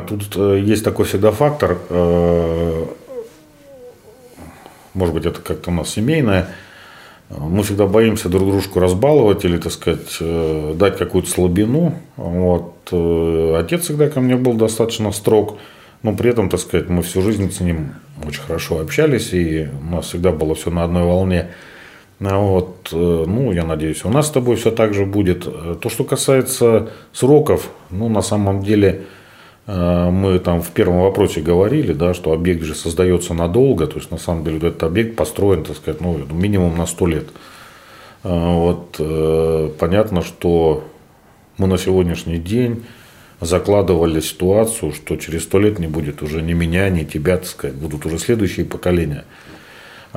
тут 0.08 0.36
э, 0.36 0.60
есть 0.60 0.84
такой 0.84 1.06
всегда 1.06 1.32
фактор, 1.32 1.78
э, 1.90 2.86
может 4.94 5.14
быть, 5.14 5.26
это 5.26 5.40
как-то 5.42 5.72
у 5.72 5.74
нас 5.74 5.90
семейное, 5.90 6.50
мы 7.30 7.64
всегда 7.64 7.88
боимся 7.88 8.30
друг 8.30 8.50
дружку 8.50 8.80
разбаловать 8.80 9.46
или, 9.46 9.58
так 9.58 9.72
сказать, 9.72 10.18
э, 10.20 10.74
дать 10.76 10.98
какую-то 10.98 11.30
слабину. 11.30 11.96
Вот. 12.16 12.74
Отец 13.58 13.84
всегда 13.84 14.10
ко 14.10 14.22
мне 14.22 14.36
был 14.36 14.54
достаточно 14.54 15.12
строг, 15.12 15.58
но 16.04 16.14
при 16.14 16.30
этом, 16.30 16.50
так 16.50 16.60
сказать, 16.60 16.90
мы 16.90 17.04
всю 17.04 17.22
жизнь 17.22 17.52
с 17.52 17.60
ним 17.60 17.96
очень 18.26 18.42
хорошо 18.42 18.80
общались, 18.80 19.34
и 19.34 19.70
у 19.82 19.96
нас 19.96 20.08
всегда 20.08 20.32
было 20.32 20.56
все 20.56 20.72
на 20.72 20.84
одной 20.84 21.04
волне. 21.04 21.50
А 22.20 22.38
вот, 22.38 22.90
э, 22.92 23.26
ну, 23.28 23.52
я 23.52 23.64
надеюсь, 23.64 24.04
у 24.06 24.10
нас 24.10 24.28
с 24.28 24.32
тобой 24.32 24.56
все 24.56 24.72
так 24.72 24.94
же 24.94 25.06
будет. 25.06 25.48
То, 25.80 25.90
что 25.90 26.04
касается 26.04 26.90
сроков, 27.14 27.70
ну, 27.90 28.10
на 28.10 28.22
самом 28.22 28.64
деле, 28.64 29.04
мы 29.68 30.40
там 30.40 30.62
в 30.62 30.70
первом 30.72 31.02
вопросе 31.02 31.42
говорили, 31.42 31.92
да, 31.92 32.14
что 32.14 32.32
объект 32.32 32.64
же 32.64 32.74
создается 32.74 33.34
надолго, 33.34 33.86
то 33.86 33.98
есть 33.98 34.12
на 34.12 34.18
самом 34.18 34.46
деле 34.46 34.60
этот 34.60 34.84
объект 34.84 35.18
построен, 35.18 35.66
так 35.66 35.76
сказать, 35.76 36.00
ну, 36.00 36.18
минимум 36.32 36.78
на 36.78 36.86
100 36.86 37.08
лет. 37.08 37.28
Вот, 38.24 38.98
э, 39.00 39.72
понятно, 39.80 40.22
что 40.22 40.84
мы 41.58 41.68
на 41.68 41.78
сегодняшний 41.78 42.38
день 42.38 42.84
закладывали 43.40 44.20
ситуацию, 44.20 44.92
что 44.92 45.16
через 45.16 45.44
сто 45.44 45.60
лет 45.60 45.80
не 45.80 45.88
будет 45.88 46.22
уже 46.22 46.42
ни 46.42 46.54
меня, 46.54 46.90
ни 46.90 47.04
тебя, 47.04 47.38
так 47.38 47.48
сказать, 47.48 47.76
будут 47.78 48.06
уже 48.06 48.18
следующие 48.18 48.66
поколения. 48.66 49.24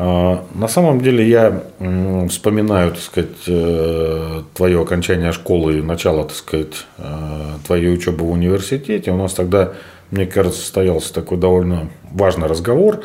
А, 0.03 0.47
на 0.55 0.67
самом 0.67 1.03
деле 1.03 1.29
я 1.29 1.63
вспоминаю, 2.31 2.93
так 2.93 3.01
сказать, 3.01 3.47
э, 3.47 4.43
твое 4.55 4.81
окончание 4.81 5.31
школы 5.33 5.79
и 5.79 5.83
начало, 5.83 6.25
так 6.25 6.37
сказать, 6.37 6.87
э, 6.97 7.03
твоей 7.67 7.93
учебы 7.93 8.25
в 8.25 8.31
университете. 8.31 9.11
У 9.11 9.19
нас 9.19 9.35
тогда, 9.35 9.75
мне 10.11 10.25
кажется, 10.25 10.59
состоялся 10.59 11.13
такой 11.13 11.37
довольно 11.37 11.91
важный 12.13 12.49
разговор. 12.49 13.03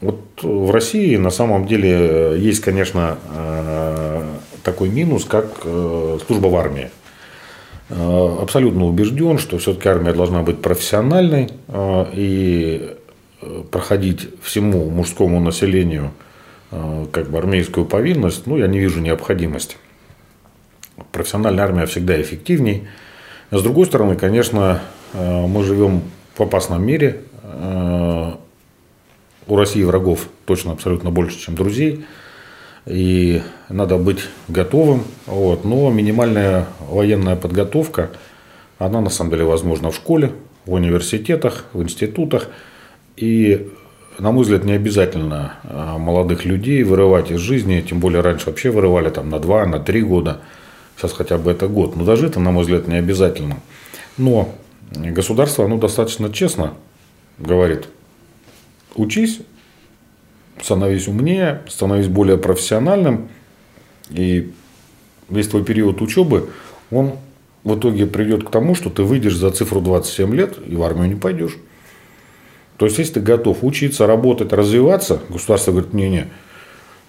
Вот 0.00 0.42
в 0.42 0.72
России 0.72 1.14
на 1.16 1.30
самом 1.30 1.68
деле 1.68 2.36
есть, 2.36 2.60
конечно, 2.60 3.16
э, 3.32 4.24
такой 4.64 4.88
минус, 4.88 5.24
как 5.24 5.46
служба 6.26 6.48
в 6.48 6.56
армии. 6.56 6.90
Абсолютно 7.90 8.86
убежден, 8.86 9.38
что 9.38 9.56
все-таки 9.58 9.88
армия 9.88 10.12
должна 10.12 10.42
быть 10.42 10.60
профессиональной, 10.60 11.48
и 12.12 12.97
проходить 13.70 14.28
всему 14.42 14.90
мужскому 14.90 15.40
населению 15.40 16.12
э, 16.70 17.06
как 17.12 17.30
бы 17.30 17.38
армейскую 17.38 17.86
повинность, 17.86 18.46
ну, 18.46 18.56
я 18.56 18.66
не 18.66 18.78
вижу 18.78 19.00
необходимости. 19.00 19.76
Профессиональная 21.12 21.64
армия 21.64 21.86
всегда 21.86 22.20
эффективней. 22.20 22.88
С 23.50 23.62
другой 23.62 23.86
стороны, 23.86 24.16
конечно, 24.16 24.80
э, 25.14 25.46
мы 25.46 25.62
живем 25.64 26.02
в 26.36 26.42
опасном 26.42 26.84
мире. 26.84 27.20
Э, 27.42 28.32
у 29.46 29.56
России 29.56 29.82
врагов 29.82 30.28
точно 30.44 30.72
абсолютно 30.72 31.10
больше, 31.10 31.38
чем 31.38 31.54
друзей. 31.54 32.04
И 32.84 33.42
надо 33.68 33.96
быть 33.96 34.20
готовым. 34.48 35.04
Вот. 35.26 35.64
Но 35.64 35.90
минимальная 35.90 36.66
военная 36.80 37.36
подготовка, 37.36 38.10
она 38.78 39.00
на 39.00 39.10
самом 39.10 39.30
деле 39.30 39.44
возможна 39.44 39.90
в 39.90 39.94
школе, 39.94 40.32
в 40.66 40.72
университетах, 40.72 41.66
в 41.72 41.82
институтах. 41.82 42.48
И, 43.20 43.68
на 44.20 44.30
мой 44.30 44.44
взгляд, 44.44 44.64
не 44.64 44.72
обязательно 44.74 45.54
а, 45.64 45.98
молодых 45.98 46.44
людей 46.44 46.84
вырывать 46.84 47.32
из 47.32 47.40
жизни, 47.40 47.80
тем 47.80 47.98
более 47.98 48.20
раньше 48.20 48.46
вообще 48.46 48.70
вырывали 48.70 49.10
там 49.10 49.28
на 49.28 49.40
два, 49.40 49.66
на 49.66 49.80
три 49.80 50.02
года, 50.02 50.40
сейчас 50.96 51.12
хотя 51.12 51.36
бы 51.36 51.50
это 51.50 51.66
год. 51.66 51.96
Но 51.96 52.04
даже 52.04 52.26
это, 52.26 52.38
на 52.38 52.52
мой 52.52 52.62
взгляд, 52.62 52.86
не 52.86 52.94
обязательно. 52.94 53.56
Но 54.16 54.54
государство, 54.92 55.64
оно 55.64 55.78
достаточно 55.78 56.32
честно 56.32 56.74
говорит, 57.38 57.88
учись, 58.94 59.40
становись 60.62 61.08
умнее, 61.08 61.62
становись 61.68 62.06
более 62.06 62.38
профессиональным, 62.38 63.28
и 64.10 64.52
весь 65.28 65.48
твой 65.48 65.64
период 65.64 66.00
учебы, 66.02 66.50
он 66.92 67.14
в 67.64 67.76
итоге 67.76 68.06
придет 68.06 68.46
к 68.46 68.50
тому, 68.50 68.76
что 68.76 68.90
ты 68.90 69.02
выйдешь 69.02 69.36
за 69.36 69.50
цифру 69.50 69.80
27 69.80 70.34
лет 70.36 70.56
и 70.64 70.76
в 70.76 70.82
армию 70.84 71.08
не 71.08 71.16
пойдешь. 71.16 71.56
То 72.78 72.86
есть, 72.86 72.98
если 72.98 73.14
ты 73.14 73.20
готов 73.20 73.58
учиться, 73.62 74.06
работать, 74.06 74.52
развиваться, 74.52 75.20
государство 75.28 75.72
говорит, 75.72 75.92
не-не, 75.92 76.28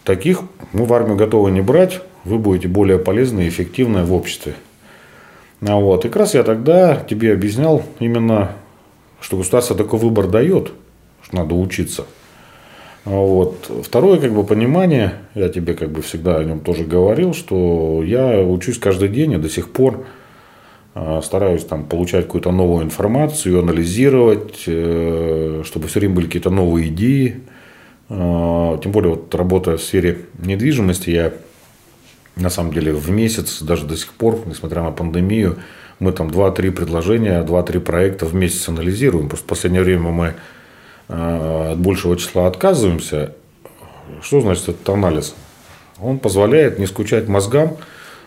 таких 0.04 0.42
мы 0.74 0.86
в 0.86 0.94
армию 0.94 1.16
готовы 1.16 1.52
не 1.52 1.62
брать, 1.62 2.02
вы 2.26 2.40
будете 2.40 2.68
более 2.68 2.98
полезны 2.98 3.42
и 3.42 3.50
эффективны 3.50 4.04
в 4.04 4.12
обществе. 4.12 4.56
А 5.62 5.76
вот. 5.76 6.06
И 6.06 6.08
как 6.08 6.18
раз 6.18 6.34
я 6.34 6.44
тогда 6.44 6.96
тебе 6.96 7.34
объяснял 7.34 7.84
именно, 8.00 8.54
что 9.22 9.38
государство 9.38 9.76
такой 9.76 10.00
выбор 10.00 10.28
дает, 10.28 10.72
что 11.22 11.36
надо 11.36 11.54
учиться. 11.54 12.06
А 13.06 13.12
вот. 13.12 13.72
Второе 13.86 14.20
как 14.20 14.34
бы, 14.34 14.44
понимание, 14.44 15.20
я 15.36 15.50
тебе 15.50 15.76
как 15.76 15.92
бы 15.92 16.02
всегда 16.02 16.38
о 16.38 16.44
нем 16.44 16.62
тоже 16.62 16.84
говорил, 16.84 17.36
что 17.36 18.02
я 18.04 18.42
учусь 18.42 18.80
каждый 18.80 19.10
день 19.10 19.34
и 19.34 19.38
до 19.38 19.50
сих 19.50 19.70
пор 19.70 20.06
стараюсь 21.22 21.64
там 21.66 21.86
получать 21.86 22.26
какую-то 22.26 22.52
новую 22.52 22.84
информацию, 22.84 23.60
анализировать, 23.60 24.64
э, 24.68 25.64
чтобы 25.66 25.88
все 25.88 26.00
время 26.00 26.16
были 26.16 26.26
какие-то 26.26 26.50
новые 26.50 26.90
идеи. 26.90 27.42
А, 28.10 28.78
тем 28.80 28.92
более, 28.92 29.12
вот 29.12 29.34
работая 29.36 29.78
в 29.78 29.84
сфере 29.84 30.26
недвижимости, 30.40 31.12
я 31.12 31.34
на 32.36 32.50
самом 32.50 32.74
деле 32.74 32.94
в 32.94 33.10
месяц, 33.10 33.62
даже 33.62 33.86
до 33.86 33.96
сих 33.98 34.14
пор, 34.14 34.42
несмотря 34.46 34.82
на 34.82 34.92
пандемию, 34.92 35.58
мы 36.00 36.12
там 36.12 36.30
2-3 36.30 36.72
предложения, 36.72 37.44
2-3 37.44 37.80
проекта 37.82 38.26
в 38.26 38.34
месяц 38.34 38.68
анализируем. 38.70 39.28
Просто 39.28 39.46
в 39.46 39.50
последнее 39.50 39.84
время 39.84 40.10
мы 40.10 40.34
а, 41.08 41.74
от 41.74 41.80
большего 41.80 42.18
числа 42.18 42.48
отказываемся. 42.48 43.36
Что 44.22 44.42
значит 44.42 44.70
этот 44.70 44.90
анализ? 44.90 45.36
Он 46.02 46.18
позволяет 46.18 46.80
не 46.80 46.88
скучать 46.88 47.28
мозгам, 47.28 47.78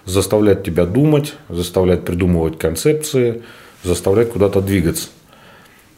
заставлять 0.05 0.65
тебя 0.65 0.85
думать, 0.85 1.35
заставлять 1.49 2.05
придумывать 2.05 2.59
концепции, 2.59 3.43
заставлять 3.83 4.31
куда-то 4.31 4.61
двигаться. 4.61 5.09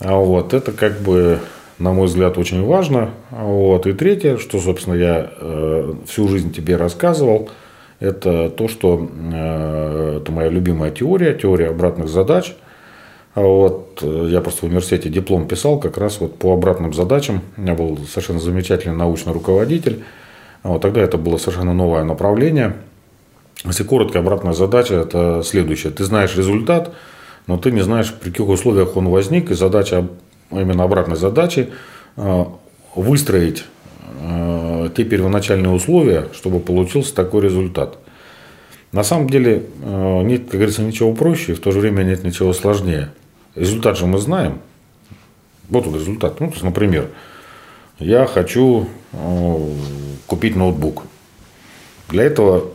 А 0.00 0.16
вот 0.16 0.52
это 0.52 0.72
как 0.72 1.00
бы, 1.00 1.38
на 1.78 1.92
мой 1.92 2.06
взгляд, 2.06 2.36
очень 2.38 2.64
важно. 2.64 3.10
А 3.30 3.44
вот. 3.44 3.86
И 3.86 3.92
третье, 3.92 4.36
что, 4.36 4.60
собственно, 4.60 4.94
я 4.94 5.30
э, 5.38 5.94
всю 6.06 6.28
жизнь 6.28 6.52
тебе 6.52 6.76
рассказывал, 6.76 7.50
это 8.00 8.50
то, 8.50 8.68
что 8.68 9.08
э, 9.32 10.18
это 10.20 10.32
моя 10.32 10.48
любимая 10.50 10.90
теория, 10.90 11.34
теория 11.34 11.68
обратных 11.68 12.08
задач. 12.08 12.54
А 13.34 13.40
вот 13.40 14.00
э, 14.02 14.26
я 14.30 14.40
просто 14.40 14.60
в 14.60 14.64
университете 14.64 15.08
диплом 15.08 15.48
писал 15.48 15.80
как 15.80 15.96
раз 15.96 16.20
вот 16.20 16.38
по 16.38 16.52
обратным 16.52 16.92
задачам. 16.92 17.40
У 17.56 17.62
меня 17.62 17.74
был 17.74 17.98
совершенно 18.08 18.40
замечательный 18.40 18.96
научный 18.96 19.32
руководитель. 19.32 20.04
А 20.62 20.70
вот 20.70 20.82
тогда 20.82 21.00
это 21.00 21.18
было 21.18 21.38
совершенно 21.38 21.72
новое 21.72 22.04
направление– 22.04 22.74
если 23.64 23.84
коротко, 23.84 24.18
обратная 24.18 24.52
задача– 24.52 24.94
это 24.96 25.42
следующее. 25.44 25.92
Ты 25.92 26.04
знаешь 26.04 26.36
результат, 26.36 26.94
но 27.46 27.56
ты 27.56 27.72
не 27.72 27.80
знаешь, 27.80 28.12
при 28.12 28.30
каких 28.30 28.48
условиях 28.48 28.96
он 28.96 29.08
возник. 29.08 29.50
И 29.50 29.54
задача, 29.54 30.06
именно 30.50 30.84
обратной 30.84 31.16
задачи 31.16 31.70
э,– 32.16 32.44
выстроить 32.94 33.64
э, 34.20 34.90
те 34.94 35.04
первоначальные 35.04 35.72
условия, 35.72 36.28
чтобы 36.34 36.60
получился 36.60 37.14
такой 37.14 37.42
результат. 37.42 37.98
На 38.92 39.02
самом 39.02 39.28
деле 39.28 39.64
э, 39.82 40.22
нет, 40.22 40.42
как 40.42 40.54
говорится, 40.54 40.82
ничего 40.82 41.14
проще, 41.14 41.52
и 41.52 41.54
в 41.54 41.60
то 41.60 41.72
же 41.72 41.80
время 41.80 42.02
нет 42.02 42.22
ничего 42.22 42.52
сложнее. 42.52 43.12
Результат 43.54 43.96
же 43.96 44.06
мы 44.06 44.18
знаем. 44.18 44.60
Вот 45.70 45.86
он 45.86 45.94
результат. 45.94 46.38
Ну, 46.40 46.48
то 46.48 46.52
есть, 46.52 46.64
например, 46.64 47.08
я 47.98 48.26
хочу 48.26 48.88
купить 50.26 50.56
ноутбук. 50.56 51.04
Для 52.10 52.24
этого 52.24 52.73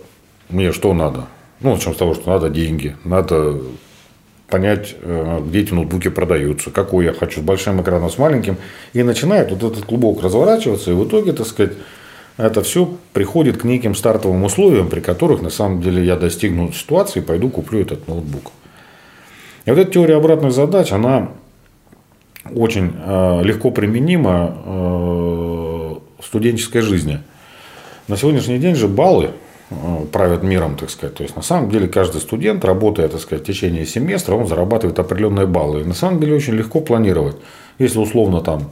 мне 0.49 0.71
что 0.71 0.93
надо? 0.93 1.25
Ну, 1.61 1.73
начнем 1.73 1.93
с 1.93 1.97
того, 1.97 2.13
что 2.13 2.29
надо 2.29 2.49
деньги, 2.49 2.95
надо 3.03 3.59
понять, 4.49 4.95
э, 5.01 5.41
где 5.45 5.59
эти 5.61 5.73
ноутбуки 5.73 6.09
продаются, 6.09 6.71
какой 6.71 7.05
я 7.05 7.13
хочу, 7.13 7.41
с 7.41 7.43
большим 7.43 7.81
экраном, 7.81 8.09
с 8.09 8.17
маленьким. 8.17 8.57
И 8.93 9.03
начинает 9.03 9.51
вот 9.51 9.63
этот 9.71 9.85
клубок 9.85 10.23
разворачиваться, 10.23 10.91
и 10.91 10.93
в 10.93 11.07
итоге, 11.07 11.33
так 11.33 11.47
сказать, 11.47 11.73
это 12.37 12.63
все 12.63 12.89
приходит 13.13 13.57
к 13.57 13.65
неким 13.65 13.93
стартовым 13.93 14.43
условиям, 14.43 14.87
при 14.87 15.01
которых 15.01 15.41
на 15.41 15.49
самом 15.49 15.81
деле 15.81 16.03
я 16.03 16.15
достигну 16.15 16.71
ситуации 16.71 17.19
и 17.19 17.23
пойду 17.23 17.49
куплю 17.49 17.81
этот 17.81 18.07
ноутбук. 18.07 18.51
И 19.65 19.69
вот 19.69 19.77
эта 19.77 19.91
теория 19.91 20.15
обратных 20.15 20.53
задач, 20.53 20.91
она 20.91 21.29
очень 22.55 22.93
э, 22.97 23.43
легко 23.43 23.71
применима 23.71 24.55
э, 24.65 24.69
в 24.69 26.25
студенческой 26.25 26.81
жизни. 26.81 27.19
На 28.07 28.17
сегодняшний 28.17 28.57
день 28.57 28.75
же 28.75 28.87
баллы 28.87 29.31
правят 30.11 30.43
миром, 30.43 30.75
так 30.75 30.89
сказать. 30.89 31.15
То 31.15 31.23
есть, 31.23 31.35
на 31.35 31.41
самом 31.41 31.69
деле, 31.69 31.87
каждый 31.87 32.21
студент, 32.21 32.65
работая, 32.65 33.07
так 33.07 33.21
сказать, 33.21 33.43
в 33.43 33.47
течение 33.47 33.85
семестра, 33.85 34.35
он 34.35 34.47
зарабатывает 34.47 34.97
определенные 34.99 35.45
баллы. 35.45 35.81
И 35.81 35.85
на 35.85 35.93
самом 35.93 36.19
деле, 36.19 36.35
очень 36.35 36.53
легко 36.53 36.81
планировать. 36.81 37.37
Если 37.77 37.99
условно 37.99 38.41
там 38.41 38.71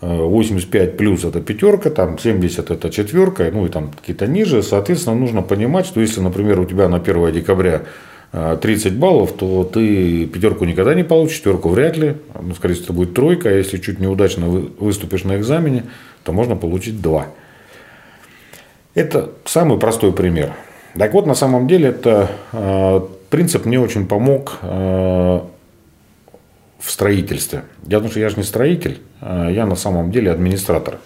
85 0.00 0.88
э, 0.88 0.92
плюс 0.92 1.24
это 1.24 1.40
пятерка, 1.40 1.90
там 1.90 2.18
70 2.18 2.70
это 2.70 2.90
четверка, 2.90 3.50
ну 3.52 3.66
и 3.66 3.68
там 3.68 3.90
какие-то 3.92 4.26
ниже, 4.26 4.62
соответственно, 4.62 5.16
нужно 5.16 5.42
понимать, 5.42 5.86
что 5.86 6.00
если, 6.00 6.20
например, 6.20 6.60
у 6.60 6.64
тебя 6.64 6.88
на 6.88 6.98
1 6.98 7.32
декабря 7.32 7.82
30 8.32 8.86
э, 8.86 8.90
баллов, 8.96 9.32
то 9.32 9.64
ты 9.64 10.26
пятерку 10.26 10.64
никогда 10.64 10.94
не 10.94 11.04
получишь, 11.04 11.38
четверку 11.38 11.68
вряд 11.68 11.96
ли, 11.96 12.16
ну, 12.40 12.54
скорее 12.54 12.74
всего, 12.74 12.84
это 12.84 12.92
будет 12.92 13.14
тройка, 13.14 13.48
а 13.48 13.52
если 13.52 13.78
чуть 13.78 14.00
неудачно 14.00 14.48
выступишь 14.48 15.24
на 15.24 15.36
экзамене, 15.36 15.84
то 16.24 16.32
можно 16.32 16.56
получить 16.56 17.02
2. 17.02 17.26
Это 18.94 19.30
самый 19.44 19.78
простой 19.78 20.12
пример. 20.12 20.52
Так 20.98 21.14
вот, 21.14 21.26
на 21.26 21.34
самом 21.34 21.68
деле, 21.68 21.90
это 21.90 22.30
э, 22.52 23.00
принцип 23.30 23.64
мне 23.64 23.78
очень 23.78 24.08
помог 24.08 24.58
э, 24.62 25.40
в 26.78 26.90
строительстве. 26.90 27.62
В 27.82 27.88
том, 27.88 28.10
что 28.10 28.18
я 28.18 28.28
же 28.28 28.36
не 28.36 28.42
строитель, 28.42 29.00
а 29.20 29.48
я 29.48 29.66
на 29.66 29.76
самом 29.76 30.10
деле 30.10 30.32
администратор. 30.32 30.98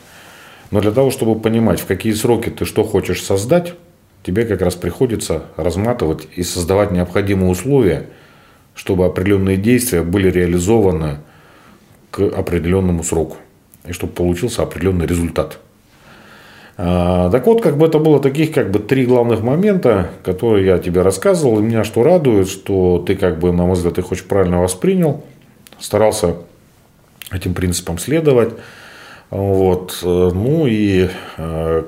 Но 0.71 0.81
для 0.81 0.93
того, 0.93 1.11
чтобы 1.11 1.39
понимать, 1.39 1.81
в 1.81 1.87
какие 1.87 2.13
сроки 2.15 2.49
ты 2.49 2.65
что 2.65 2.85
хочешь 2.85 3.23
создать, 3.23 3.75
тебе 4.23 4.47
как 4.47 4.63
раз 4.63 4.75
приходится 4.75 5.45
разматывать 5.57 6.27
и 6.35 6.43
создавать 6.43 6.91
необходимые 6.91 7.51
условия, 7.51 8.09
чтобы 8.75 9.05
определенные 9.05 9.59
действия 9.59 10.03
были 10.03 10.31
реализованы 10.31 11.19
к 12.11 12.21
определенному 12.21 13.05
сроку. 13.05 13.37
И 13.87 13.93
чтобы 13.93 14.15
получился 14.15 14.63
определенный 14.63 15.07
результат. 15.07 15.59
А, 16.77 17.31
так 17.31 17.47
вот, 17.47 17.63
как 17.63 17.77
бы 17.77 17.87
это 17.87 17.99
было 17.99 18.21
таких 18.21 18.53
как 18.53 18.71
бы 18.71 18.79
три 18.79 19.07
главных 19.07 19.43
момента, 19.43 20.11
которые 20.25 20.67
я 20.67 20.79
тебе 20.79 21.03
рассказывал. 21.03 21.59
И 21.59 21.63
меня 21.63 21.85
что 21.85 22.03
радует, 22.03 22.49
что 22.49 23.03
ты 23.07 23.15
как 23.15 23.39
бы, 23.39 23.53
на 23.53 23.65
мой 23.65 23.75
взгляд, 23.75 23.99
их 23.99 24.11
очень 24.11 24.27
правильно 24.27 24.61
воспринял, 24.61 25.25
старался 25.79 26.37
этим 27.31 27.55
принципам 27.55 27.99
следовать. 27.99 28.55
Вот. 29.31 29.99
Ну 30.03 30.67
и 30.67 31.09
э, 31.37 31.85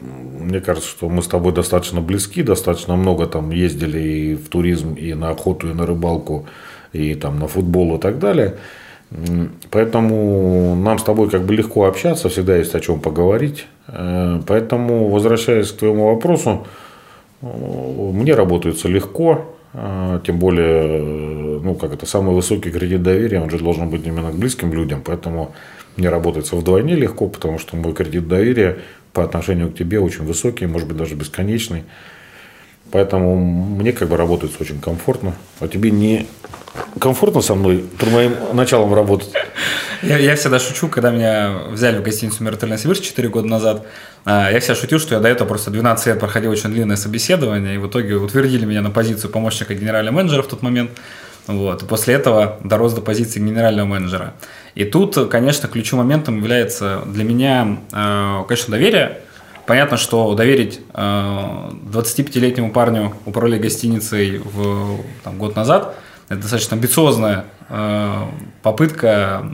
мне 0.00 0.60
кажется, 0.60 0.88
что 0.88 1.08
мы 1.08 1.22
с 1.22 1.26
тобой 1.26 1.52
достаточно 1.52 2.00
близки, 2.00 2.42
достаточно 2.42 2.96
много 2.96 3.26
там 3.26 3.50
ездили 3.50 4.00
и 4.00 4.34
в 4.34 4.48
туризм, 4.48 4.94
и 4.94 5.14
на 5.14 5.30
охоту, 5.30 5.70
и 5.70 5.74
на 5.74 5.86
рыбалку, 5.86 6.46
и 6.92 7.14
там 7.14 7.38
на 7.38 7.48
футбол 7.48 7.96
и 7.96 7.98
так 7.98 8.18
далее. 8.18 8.56
Поэтому 9.70 10.74
нам 10.74 10.98
с 10.98 11.02
тобой 11.02 11.30
как 11.30 11.42
бы 11.42 11.54
легко 11.54 11.84
общаться, 11.84 12.28
всегда 12.28 12.56
есть 12.56 12.74
о 12.74 12.80
чем 12.80 13.00
поговорить. 13.00 13.66
Э, 13.88 14.40
поэтому, 14.46 15.08
возвращаясь 15.08 15.70
к 15.72 15.76
твоему 15.76 16.14
вопросу, 16.14 16.66
э, 17.42 17.46
мне 17.46 18.34
работается 18.34 18.88
легко, 18.88 19.56
э, 19.72 20.20
тем 20.26 20.38
более, 20.38 21.60
ну, 21.60 21.74
как 21.74 21.92
это, 21.92 22.06
самый 22.06 22.34
высокий 22.34 22.70
кредит 22.70 23.02
доверия, 23.02 23.40
он 23.40 23.50
же 23.50 23.58
должен 23.58 23.90
быть 23.90 24.06
именно 24.06 24.30
к 24.30 24.36
близким 24.36 24.72
людям, 24.72 25.02
поэтому 25.04 25.54
мне 25.96 26.08
работается 26.08 26.56
вдвойне 26.56 26.94
легко, 26.94 27.28
потому 27.28 27.58
что 27.58 27.76
мой 27.76 27.92
кредит 27.92 28.26
доверия 28.26 28.78
по 29.12 29.22
отношению 29.22 29.70
к 29.70 29.76
тебе 29.76 30.00
очень 30.00 30.24
высокий, 30.24 30.66
может 30.66 30.88
быть, 30.88 30.96
даже 30.96 31.14
бесконечный. 31.14 31.84
Поэтому 32.94 33.34
мне 33.34 33.90
как 33.92 34.08
бы 34.08 34.16
работается 34.16 34.58
очень 34.60 34.80
комфортно. 34.80 35.34
А 35.58 35.66
тебе 35.66 35.90
не 35.90 36.28
комфортно 37.00 37.40
со 37.40 37.56
мной 37.56 37.84
по 37.98 38.06
моим 38.06 38.36
началам 38.52 38.94
работать? 38.94 39.32
Я, 40.00 40.16
я 40.18 40.36
всегда 40.36 40.60
шучу, 40.60 40.86
когда 40.86 41.10
меня 41.10 41.54
взяли 41.70 41.98
в 41.98 42.02
гостиницу 42.02 42.44
«Миротель 42.44 42.68
Новосибирск» 42.68 43.02
4 43.02 43.28
года 43.30 43.48
назад, 43.48 43.84
а, 44.24 44.48
я 44.48 44.60
всегда 44.60 44.76
шутил, 44.76 45.00
что 45.00 45.16
я 45.16 45.20
до 45.20 45.26
этого 45.26 45.48
просто 45.48 45.72
12 45.72 46.06
лет 46.06 46.20
проходил 46.20 46.52
очень 46.52 46.70
длинное 46.70 46.94
собеседование, 46.94 47.74
и 47.74 47.78
в 47.78 47.88
итоге 47.88 48.14
утвердили 48.14 48.64
меня 48.64 48.80
на 48.80 48.92
позицию 48.92 49.32
помощника 49.32 49.74
генерального 49.74 50.14
менеджера 50.14 50.42
в 50.42 50.46
тот 50.46 50.62
момент. 50.62 50.92
Вот. 51.48 51.82
И 51.82 51.86
после 51.86 52.14
этого 52.14 52.60
дорос 52.62 52.92
до 52.92 53.00
позиции 53.00 53.40
генерального 53.40 53.88
менеджера. 53.88 54.34
И 54.76 54.84
тут, 54.84 55.16
конечно, 55.30 55.68
ключевым 55.68 56.06
моментом 56.06 56.36
является 56.36 57.02
для 57.06 57.24
меня, 57.24 57.78
э, 57.90 58.44
конечно, 58.46 58.70
доверие. 58.70 59.18
Понятно, 59.66 59.96
что 59.96 60.34
доверить 60.34 60.80
25-летнему 60.92 62.68
э, 62.68 62.72
парню 62.72 63.14
управлять 63.24 63.60
гостиницей 63.62 64.38
в, 64.38 65.00
там, 65.22 65.38
год 65.38 65.56
назад– 65.56 65.94
это 66.28 66.40
достаточно 66.40 66.76
амбициозная 66.76 67.46
э, 67.68 68.22
попытка 68.62 69.50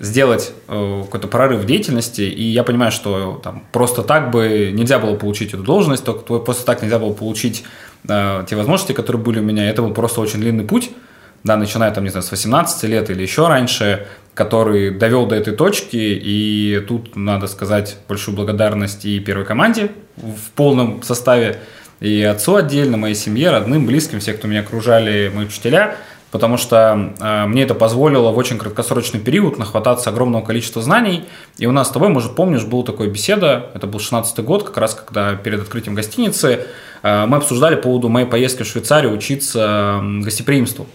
сделать 0.00 0.52
какой-то 0.66 1.28
прорыв 1.28 1.60
в 1.60 1.66
деятельности, 1.66 2.22
и 2.22 2.42
я 2.42 2.62
понимаю, 2.64 2.92
что 2.92 3.40
там, 3.42 3.64
просто 3.72 4.02
так 4.02 4.30
бы 4.30 4.70
нельзя 4.72 4.98
было 4.98 5.16
получить 5.16 5.54
эту 5.54 5.62
должность, 5.62 6.04
только 6.04 6.38
просто 6.38 6.64
так 6.64 6.82
нельзя 6.82 6.98
было 6.98 7.12
получить 7.12 7.64
э, 8.08 8.44
те 8.48 8.56
возможности, 8.56 8.92
которые 8.92 9.22
были 9.22 9.40
у 9.40 9.42
меня. 9.42 9.68
Это 9.68 9.82
был 9.82 9.92
просто 9.92 10.20
очень 10.20 10.40
длинный 10.40 10.64
путь, 10.64 10.90
да, 11.44 11.56
начиная 11.56 11.90
там, 11.92 12.04
не 12.04 12.10
знаю, 12.10 12.22
с 12.22 12.30
18 12.30 12.84
лет 12.84 13.10
или 13.10 13.22
еще 13.22 13.48
раньше, 13.48 14.06
который 14.38 14.92
довел 14.92 15.26
до 15.26 15.34
этой 15.34 15.52
точки, 15.52 15.96
и 15.96 16.80
тут 16.86 17.16
надо 17.16 17.48
сказать 17.48 17.96
большую 18.06 18.36
благодарность 18.36 19.04
и 19.04 19.18
первой 19.18 19.44
команде 19.44 19.90
в 20.16 20.52
полном 20.54 21.02
составе, 21.02 21.58
и 21.98 22.22
отцу 22.22 22.54
отдельно, 22.54 22.96
моей 22.96 23.16
семье, 23.16 23.50
родным, 23.50 23.84
близким, 23.84 24.20
все, 24.20 24.34
кто 24.34 24.46
меня 24.46 24.60
окружали, 24.60 25.32
мои 25.34 25.46
учителя, 25.46 25.96
потому 26.30 26.56
что 26.56 27.14
э, 27.18 27.46
мне 27.46 27.64
это 27.64 27.74
позволило 27.74 28.30
в 28.30 28.38
очень 28.38 28.58
краткосрочный 28.58 29.18
период 29.18 29.58
нахвататься 29.58 30.10
огромного 30.10 30.44
количества 30.44 30.82
знаний. 30.82 31.24
И 31.56 31.66
у 31.66 31.72
нас 31.72 31.88
с 31.88 31.90
тобой, 31.90 32.08
может, 32.08 32.36
помнишь, 32.36 32.62
была 32.62 32.84
такая 32.84 33.08
беседа, 33.08 33.72
это 33.74 33.88
был 33.88 33.98
16 33.98 34.38
год, 34.44 34.62
как 34.62 34.76
раз 34.76 34.94
когда 34.94 35.34
перед 35.34 35.60
открытием 35.60 35.96
гостиницы, 35.96 36.66
э, 37.02 37.26
мы 37.26 37.38
обсуждали 37.38 37.74
по 37.74 37.82
поводу 37.82 38.08
моей 38.08 38.26
поездки 38.28 38.62
в 38.62 38.68
Швейцарию 38.68 39.12
учиться 39.12 40.00
гостеприимству. 40.22 40.86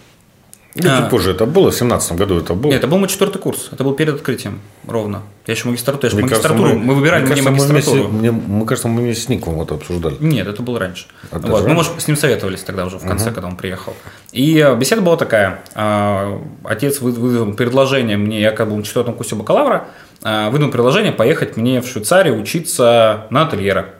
Ну, 0.76 0.90
а, 0.90 1.02
чуть 1.02 1.10
позже 1.10 1.30
это 1.30 1.46
было, 1.46 1.70
в 1.70 1.74
17 1.74 2.12
году 2.12 2.38
это 2.38 2.54
было. 2.54 2.72
Нет, 2.72 2.80
это 2.80 2.88
был 2.88 2.98
мой 2.98 3.08
четвертый 3.08 3.38
курс, 3.38 3.68
это 3.70 3.84
был 3.84 3.94
перед 3.94 4.14
открытием, 4.14 4.60
ровно. 4.88 5.22
Я 5.46 5.54
еще 5.54 5.68
магистратуру, 5.68 6.08
я 6.08 6.08
еще 6.08 6.20
магистратуру, 6.20 6.62
кажется, 6.62 6.78
мы, 6.80 6.84
мы 6.84 6.94
выбирали 6.94 7.24
мне, 7.24 7.32
мне 7.34 7.42
магистратуру. 7.42 8.08
Мы 8.08 8.08
вместе, 8.08 8.30
мне, 8.30 8.30
мы, 8.32 8.66
кажется, 8.66 8.88
мы 8.88 9.02
вместе 9.02 9.22
с 9.22 9.28
Ником 9.28 9.60
это 9.60 9.74
обсуждали. 9.74 10.16
Нет, 10.18 10.48
это 10.48 10.62
было 10.62 10.80
раньше. 10.80 11.06
А 11.30 11.38
вот, 11.38 11.66
мы, 11.68 11.74
может, 11.74 11.92
с 11.98 12.08
ним 12.08 12.16
советовались 12.16 12.62
тогда 12.62 12.86
уже 12.86 12.98
в 12.98 13.06
конце, 13.06 13.26
угу. 13.26 13.34
когда 13.34 13.48
он 13.48 13.56
приехал. 13.56 13.94
И 14.32 14.58
э, 14.58 14.74
беседа 14.76 15.00
была 15.00 15.16
такая, 15.16 15.60
э, 15.76 16.38
отец 16.64 17.00
выдвинул 17.00 17.54
предложение 17.54 18.16
мне, 18.16 18.40
я 18.40 18.50
как 18.50 18.68
бы 18.68 18.76
на 18.76 18.82
четвертом 18.82 19.14
курсе 19.14 19.36
бакалавра, 19.36 19.86
э, 20.24 20.48
выдвинул 20.50 20.72
предложение 20.72 21.12
поехать 21.12 21.56
мне 21.56 21.82
в 21.82 21.86
Швейцарию 21.86 22.40
учиться 22.40 23.28
на 23.30 23.42
ательера. 23.42 23.94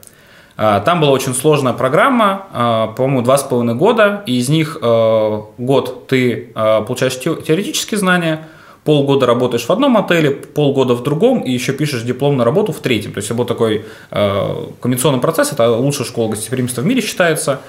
А, 0.57 0.81
там 0.81 1.01
была 1.01 1.11
очень 1.11 1.35
сложная 1.35 1.73
программа, 1.73 2.47
а, 2.53 2.87
по-моему, 2.89 3.23
два 3.23 3.39
с 3.39 3.43
половиной 3.43 3.75
года, 3.75 4.23
и 4.27 4.39
из 4.39 4.49
них 4.49 4.79
а, 4.81 5.47
год 5.59 6.07
ты 6.07 6.53
получаешь 6.55 7.19
теоретические 7.19 7.99
знания, 7.99 8.47
полгода 8.85 9.27
работаешь 9.27 9.65
в 9.65 9.71
одном 9.71 9.97
отеле, 9.97 10.31
полгода 10.31 10.95
в 10.95 11.03
другом, 11.03 11.41
и 11.41 11.51
еще 11.51 11.73
пишешь 11.73 12.03
дипломную 12.03 12.45
работу 12.45 12.73
в 12.73 12.79
третьем. 12.79 13.13
То 13.13 13.19
есть 13.19 13.29
это 13.29 13.35
был 13.35 13.47
такой 13.47 13.87
комбинационный 14.11 15.21
процесс, 15.21 15.53
это 15.53 15.71
лучшая 15.71 16.07
школа 16.07 16.31
гостеприимства 16.31 16.83
в 16.83 16.87
мире 16.87 17.01
считается. 17.01 17.61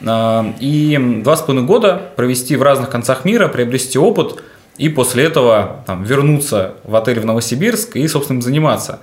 И 0.00 1.20
два 1.22 1.36
с 1.36 1.42
половиной 1.42 1.66
года 1.66 2.00
провести 2.16 2.56
в 2.56 2.62
разных 2.62 2.88
концах 2.88 3.26
мира, 3.26 3.48
приобрести 3.48 3.98
опыт, 3.98 4.42
и 4.78 4.88
после 4.88 5.24
этого 5.24 5.84
там, 5.86 6.04
вернуться 6.04 6.76
в 6.84 6.96
отель 6.96 7.20
в 7.20 7.26
Новосибирск 7.26 7.96
и, 7.96 8.08
собственно, 8.08 8.40
заниматься. 8.40 9.00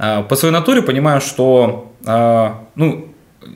По 0.00 0.34
своей 0.34 0.52
натуре 0.52 0.80
понимаю, 0.80 1.20
что 1.20 1.92
а, 2.06 2.64
ну, 2.74 3.08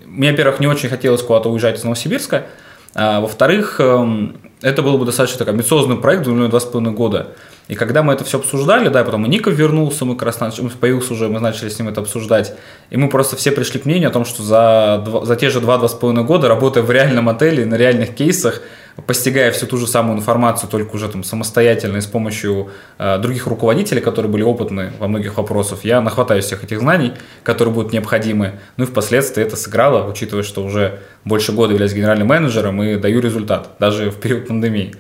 мне, 0.07 0.31
во-первых, 0.31 0.61
не 0.61 0.67
очень 0.67 0.89
хотелось 0.89 1.23
куда-то 1.23 1.51
уезжать 1.51 1.79
из 1.79 1.85
Новосибирска, 1.85 2.47
а, 2.95 3.21
во-вторых, 3.21 3.81
эм, 3.81 4.37
это 4.63 4.83
был 4.83 4.99
бы 4.99 5.05
достаточно 5.05 5.39
такой 5.39 5.55
амбициозный 5.55 5.97
проект 5.97 6.25
длиной 6.25 6.49
два 6.49 6.61
с 6.61 6.65
половиной 6.65 6.95
года. 6.95 7.29
И 7.67 7.75
когда 7.75 8.03
мы 8.03 8.13
это 8.13 8.25
все 8.25 8.39
обсуждали, 8.39 8.89
да, 8.89 9.03
потом 9.05 9.25
и 9.25 9.29
Ников 9.29 9.55
вернулся, 9.55 10.05
мы 10.05 10.15
как 10.15 10.25
раз 10.25 10.41
начали, 10.41 10.69
появился 10.69 11.15
уже, 11.15 11.29
мы 11.29 11.41
начали 11.41 11.71
с 11.71 11.79
ним 11.79 11.89
это 11.89 12.03
обсуждать, 12.03 12.55
и 12.91 12.97
мы 12.97 13.09
просто 13.09 13.37
все 13.37 13.53
пришли 13.53 13.81
к 13.81 13.87
мнению 13.87 14.11
о 14.11 14.13
том, 14.13 14.27
что 14.27 14.43
за, 14.43 15.03
за 15.25 15.37
те 15.37 15.49
же 15.49 15.61
два-два 15.61 15.89
с 15.89 15.95
половиной 15.95 16.25
года, 16.25 16.47
работая 16.49 16.85
в 16.85 16.91
реальном 16.91 17.29
отеле, 17.29 17.65
на 17.65 17.77
реальных 17.77 18.15
кейсах, 18.15 18.61
постигая 19.07 19.51
всю 19.51 19.67
ту 19.67 19.77
же 19.77 19.87
самую 19.87 20.19
информацию, 20.19 20.71
только 20.71 20.95
уже 20.95 21.09
там 21.09 21.25
самостоятельно 21.25 21.97
и 21.97 22.01
с 22.01 22.07
помощью 22.07 22.71
э, 22.99 23.19
других 23.19 23.47
руководителей, 23.47 24.01
которые 24.01 24.31
были 24.31 24.43
опытны 24.43 24.93
во 24.99 25.09
многих 25.09 25.37
вопросах, 25.37 25.85
я 25.85 26.01
нахватаюсь 26.01 26.45
всех 26.45 26.63
этих 26.63 26.79
знаний, 26.79 27.13
которые 27.43 27.75
будут 27.75 27.93
необходимы. 27.93 28.61
Ну 28.77 28.85
и 28.85 28.87
впоследствии 28.87 29.43
это 29.43 29.57
сыграло, 29.57 30.09
учитывая, 30.09 30.45
что 30.45 30.65
уже 30.65 31.01
больше 31.25 31.53
года 31.53 31.73
являюсь 31.73 31.93
генеральным 31.93 32.29
менеджером 32.29 32.83
и 32.83 32.97
даю 32.97 33.21
результат, 33.21 33.71
даже 33.79 34.11
в 34.11 34.17
период 34.17 34.47
пандемии. 34.47 34.95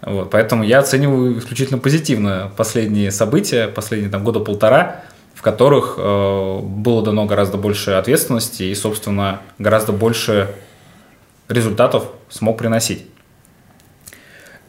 Вот, 0.00 0.30
поэтому 0.30 0.62
я 0.64 0.80
оцениваю 0.80 1.38
исключительно 1.38 1.78
позитивно 1.78 2.52
последние 2.56 3.10
события, 3.10 3.68
последние 3.68 4.10
там, 4.10 4.22
года 4.22 4.38
полтора, 4.40 5.02
в 5.34 5.42
которых 5.42 5.94
э, 5.98 6.58
было 6.62 7.02
дано 7.02 7.24
гораздо 7.26 7.56
больше 7.56 7.92
ответственности 7.92 8.64
и, 8.64 8.74
собственно, 8.74 9.40
гораздо 9.58 9.92
больше 9.92 10.50
результатов 11.48 12.04
смог 12.28 12.58
приносить. 12.58 13.06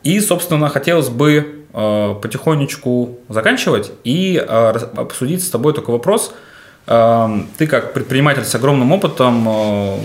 И, 0.05 0.19
собственно, 0.19 0.69
хотелось 0.69 1.09
бы 1.09 1.65
э, 1.73 2.15
потихонечку 2.21 3.17
заканчивать 3.27 3.91
и 4.03 4.37
э, 4.37 4.73
обсудить 4.95 5.43
с 5.43 5.49
тобой 5.49 5.73
такой 5.73 5.95
вопрос. 5.95 6.31
Э, 6.85 7.27
ты 7.57 7.65
как 7.65 7.91
предприниматель 7.93 8.43
с 8.43 8.53
огромным 8.53 8.91
опытом, 8.91 9.49
э, 9.49 9.97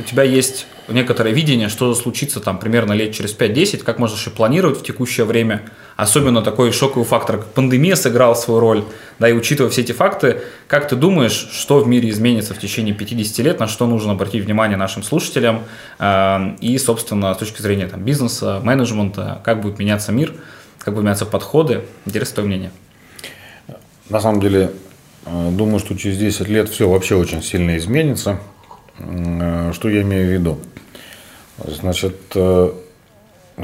у 0.00 0.02
тебя 0.04 0.24
есть 0.24 0.66
некоторое 0.88 1.32
видение, 1.32 1.68
что 1.68 1.94
случится 1.94 2.40
там 2.40 2.58
примерно 2.58 2.92
лет 2.92 3.14
через 3.14 3.36
5-10, 3.36 3.84
как 3.84 3.98
можешь 3.98 4.26
и 4.26 4.30
планировать 4.30 4.78
в 4.78 4.82
текущее 4.82 5.26
время. 5.26 5.62
Особенно 5.96 6.42
такой 6.42 6.72
шоковый 6.72 7.04
фактор, 7.04 7.38
как 7.38 7.46
пандемия 7.46 7.96
сыграл 7.96 8.36
свою 8.36 8.60
роль. 8.60 8.84
Да, 9.18 9.28
и 9.28 9.32
учитывая 9.32 9.70
все 9.70 9.82
эти 9.82 9.92
факты, 9.92 10.42
как 10.66 10.88
ты 10.88 10.96
думаешь, 10.96 11.48
что 11.52 11.80
в 11.80 11.88
мире 11.88 12.10
изменится 12.10 12.54
в 12.54 12.58
течение 12.58 12.94
50 12.94 13.38
лет, 13.44 13.60
на 13.60 13.66
что 13.66 13.86
нужно 13.86 14.12
обратить 14.12 14.44
внимание 14.44 14.76
нашим 14.76 15.02
слушателям 15.02 15.64
э, 15.98 16.56
и, 16.60 16.78
собственно, 16.78 17.34
с 17.34 17.38
точки 17.38 17.60
зрения 17.62 17.86
там, 17.86 18.02
бизнеса, 18.02 18.60
менеджмента, 18.62 19.40
как 19.44 19.60
будет 19.60 19.78
меняться 19.78 20.12
мир, 20.12 20.34
как 20.78 20.94
будут 20.94 21.04
меняться 21.04 21.26
подходы. 21.26 21.82
Интересно 22.06 22.36
твое 22.36 22.48
мнение. 22.48 22.70
На 24.08 24.20
самом 24.20 24.40
деле, 24.40 24.70
думаю, 25.26 25.80
что 25.80 25.96
через 25.96 26.16
10 26.16 26.48
лет 26.48 26.68
все 26.68 26.88
вообще 26.88 27.14
очень 27.16 27.42
сильно 27.42 27.76
изменится. 27.76 28.40
Что 28.96 29.88
я 29.88 30.02
имею 30.02 30.28
в 30.28 30.32
виду? 30.32 30.58
Значит, 31.66 32.16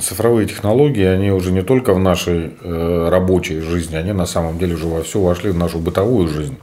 цифровые 0.00 0.48
технологии, 0.48 1.04
они 1.04 1.30
уже 1.30 1.52
не 1.52 1.62
только 1.62 1.94
в 1.94 1.98
нашей 1.98 2.52
рабочей 2.62 3.60
жизни, 3.60 3.96
они 3.96 4.12
на 4.12 4.26
самом 4.26 4.58
деле 4.58 4.74
уже 4.74 4.86
во 4.86 5.02
все 5.02 5.20
вошли 5.20 5.50
в 5.50 5.56
нашу 5.56 5.78
бытовую 5.78 6.28
жизнь 6.28 6.58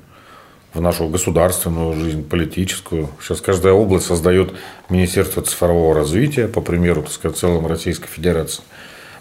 в 0.74 0.80
нашу 0.80 1.08
государственную 1.10 1.94
жизнь, 1.94 2.24
политическую. 2.28 3.10
Сейчас 3.22 3.42
каждая 3.42 3.74
область 3.74 4.06
создает 4.06 4.54
Министерство 4.90 5.44
цифрового 5.44 5.94
развития, 5.94 6.48
по 6.48 6.62
примеру, 6.62 7.04
так 7.04 7.12
сказать, 7.12 7.38
целом 7.38 7.68
Российской 7.68 8.08
Федерации. 8.08 8.64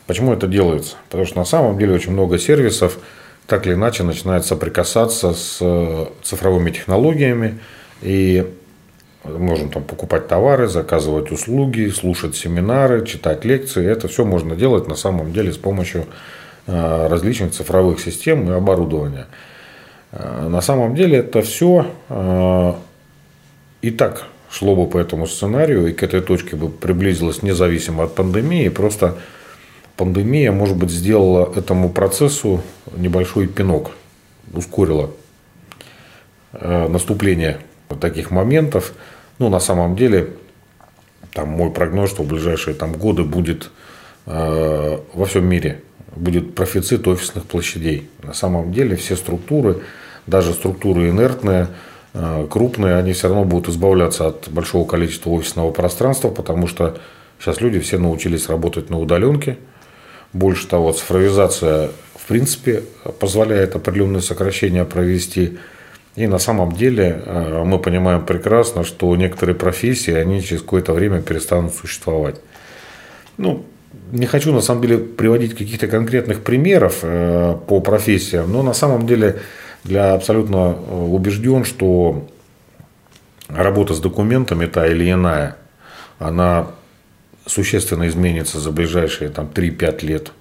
Почему 0.06 0.32
это 0.32 0.46
делается? 0.46 0.96
Потому 1.08 1.26
что 1.26 1.38
на 1.38 1.44
самом 1.44 1.78
деле 1.78 1.94
очень 1.94 2.12
много 2.12 2.38
сервисов 2.38 2.98
так 3.46 3.66
или 3.66 3.74
иначе 3.74 4.04
начинает 4.04 4.46
соприкасаться 4.46 5.34
с 5.34 5.58
э, 5.60 6.06
цифровыми 6.22 6.70
технологиями 6.70 7.58
и 8.00 8.46
можем 9.24 9.70
там 9.70 9.84
покупать 9.84 10.28
товары, 10.28 10.68
заказывать 10.68 11.30
услуги, 11.30 11.88
слушать 11.88 12.36
семинары, 12.36 13.04
читать 13.06 13.44
лекции. 13.44 13.86
Это 13.86 14.08
все 14.08 14.24
можно 14.24 14.56
делать 14.56 14.88
на 14.88 14.96
самом 14.96 15.32
деле 15.32 15.52
с 15.52 15.56
помощью 15.56 16.06
э, 16.66 17.06
различных 17.08 17.52
цифровых 17.52 18.00
систем 18.00 18.50
и 18.50 18.54
оборудования. 18.54 19.26
Э, 20.12 20.48
на 20.48 20.60
самом 20.60 20.94
деле 20.94 21.18
это 21.18 21.42
все 21.42 21.86
э, 22.08 22.72
и 23.82 23.90
так 23.90 24.26
шло 24.50 24.74
бы 24.74 24.86
по 24.86 24.98
этому 24.98 25.26
сценарию 25.26 25.86
и 25.86 25.92
к 25.92 26.02
этой 26.02 26.20
точке 26.20 26.56
бы 26.56 26.68
приблизилось 26.68 27.42
независимо 27.42 28.04
от 28.04 28.14
пандемии. 28.14 28.68
Просто 28.68 29.16
пандемия, 29.96 30.50
может 30.50 30.76
быть, 30.76 30.90
сделала 30.90 31.52
этому 31.54 31.90
процессу 31.90 32.62
небольшой 32.96 33.46
пинок, 33.46 33.92
ускорила 34.52 35.10
э, 36.52 36.88
таких 37.96 38.30
моментов. 38.30 38.92
Ну, 39.38 39.48
на 39.48 39.60
самом 39.60 39.96
деле, 39.96 40.30
там 41.32 41.48
мой 41.48 41.70
прогноз, 41.70 42.10
что 42.10 42.22
в 42.22 42.28
ближайшие 42.28 42.74
там, 42.74 42.92
годы 42.92 43.24
будет 43.24 43.70
во 44.26 45.24
всем 45.26 45.46
мире 45.46 45.82
будет 46.16 46.54
профицит 46.54 47.06
офисных 47.06 47.44
площадей. 47.44 48.08
На 48.22 48.34
самом 48.34 48.72
деле 48.72 48.96
все 48.96 49.16
структуры, 49.16 49.82
даже 50.26 50.52
структуры 50.52 51.10
инертные, 51.10 51.68
э, 52.14 52.46
крупные, 52.50 52.96
они 52.96 53.12
все 53.12 53.28
равно 53.28 53.44
будут 53.44 53.68
избавляться 53.68 54.28
от 54.28 54.48
большого 54.48 54.86
количества 54.86 55.30
офисного 55.30 55.70
пространства, 55.70 56.28
потому 56.28 56.66
что 56.66 56.98
сейчас 57.38 57.60
люди 57.60 57.78
все 57.80 57.98
научились 57.98 58.48
работать 58.48 58.90
на 58.90 58.98
удаленке. 58.98 59.58
Больше 60.32 60.68
того, 60.68 60.92
цифровизация 60.92 61.90
в 62.14 62.26
принципе 62.26 62.84
позволяет 63.18 63.74
определенные 63.74 64.22
сокращения 64.22 64.84
провести. 64.84 65.58
И 66.16 66.26
на 66.26 66.38
самом 66.38 66.72
деле 66.72 67.22
э, 67.24 67.62
мы 67.64 67.78
понимаем 67.78 68.24
прекрасно, 68.24 68.84
что 68.84 69.14
некоторые 69.16 69.54
профессии, 69.54 70.12
они 70.12 70.42
через 70.42 70.62
какое-то 70.62 70.92
время 70.92 71.22
перестанут 71.22 71.74
существовать. 71.74 72.40
Ну, 73.36 73.64
не 74.12 74.26
хочу 74.26 74.52
на 74.52 74.60
самом 74.60 74.82
деле 74.82 74.98
приводить 74.98 75.56
каких-то 75.56 75.86
конкретных 75.86 76.42
примеров 76.42 76.98
э, 77.02 77.56
по 77.66 77.80
профессиям, 77.80 78.52
но 78.52 78.62
на 78.62 78.74
самом 78.74 79.06
деле 79.06 79.40
я 79.84 80.14
абсолютно 80.14 80.76
э, 80.76 80.94
убежден, 80.94 81.64
что 81.64 82.28
работа 83.48 83.94
с 83.94 84.00
документами 84.00 84.66
та 84.66 84.86
или 84.86 85.10
иная, 85.10 85.56
она 86.18 86.68
существенно 87.46 88.08
изменится 88.08 88.58
за 88.58 88.70
ближайшие 88.70 89.30
там, 89.30 89.48
3-5 89.52 90.06
лет. 90.06 90.32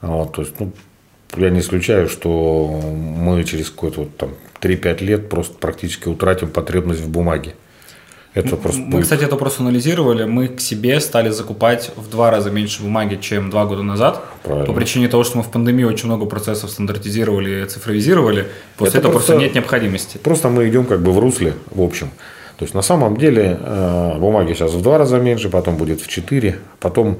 Вот, 0.00 0.32
то 0.32 0.42
есть, 0.42 0.58
ну, 0.58 0.72
я 1.36 1.50
не 1.50 1.60
исключаю, 1.60 2.08
что 2.08 2.66
мы 2.68 3.44
через 3.44 3.70
какое-то 3.70 4.00
вот, 4.00 4.16
там 4.16 4.30
3-5 4.60 5.04
лет 5.04 5.28
просто 5.28 5.54
практически 5.58 6.08
утратим 6.08 6.48
потребность 6.48 7.00
в 7.00 7.08
бумаге. 7.08 7.54
Это 8.32 8.56
просто 8.56 8.80
мы, 8.80 8.90
будет... 8.90 9.02
кстати, 9.04 9.24
это 9.24 9.34
просто 9.34 9.62
анализировали. 9.62 10.24
Мы 10.24 10.48
к 10.48 10.60
себе 10.60 11.00
стали 11.00 11.30
закупать 11.30 11.90
в 11.96 12.08
два 12.08 12.30
раза 12.30 12.50
меньше 12.50 12.82
бумаги, 12.82 13.18
чем 13.20 13.50
два 13.50 13.66
года 13.66 13.82
назад. 13.82 14.22
Правильно. 14.44 14.66
По 14.66 14.72
причине 14.72 15.08
того, 15.08 15.24
что 15.24 15.38
мы 15.38 15.42
в 15.42 15.50
пандемии 15.50 15.82
очень 15.82 16.06
много 16.06 16.26
процессов 16.26 16.70
стандартизировали 16.70 17.64
и 17.64 17.66
цифровизировали. 17.66 18.46
После 18.76 18.90
это 18.90 18.98
этого 18.98 19.12
просто, 19.12 19.32
просто 19.32 19.44
нет 19.44 19.54
необходимости. 19.54 20.18
Просто 20.18 20.48
мы 20.48 20.68
идем 20.68 20.84
как 20.84 21.02
бы 21.02 21.10
в 21.10 21.18
русле, 21.18 21.54
в 21.72 21.82
общем. 21.82 22.10
То 22.56 22.64
есть 22.64 22.74
на 22.74 22.82
самом 22.82 23.16
деле 23.16 23.58
э, 23.60 24.18
бумаги 24.18 24.52
сейчас 24.52 24.74
в 24.74 24.82
два 24.82 24.98
раза 24.98 25.18
меньше, 25.18 25.48
потом 25.48 25.76
будет 25.76 26.00
в 26.00 26.06
четыре, 26.06 26.58
потом 26.78 27.18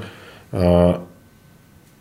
э, 0.53 0.95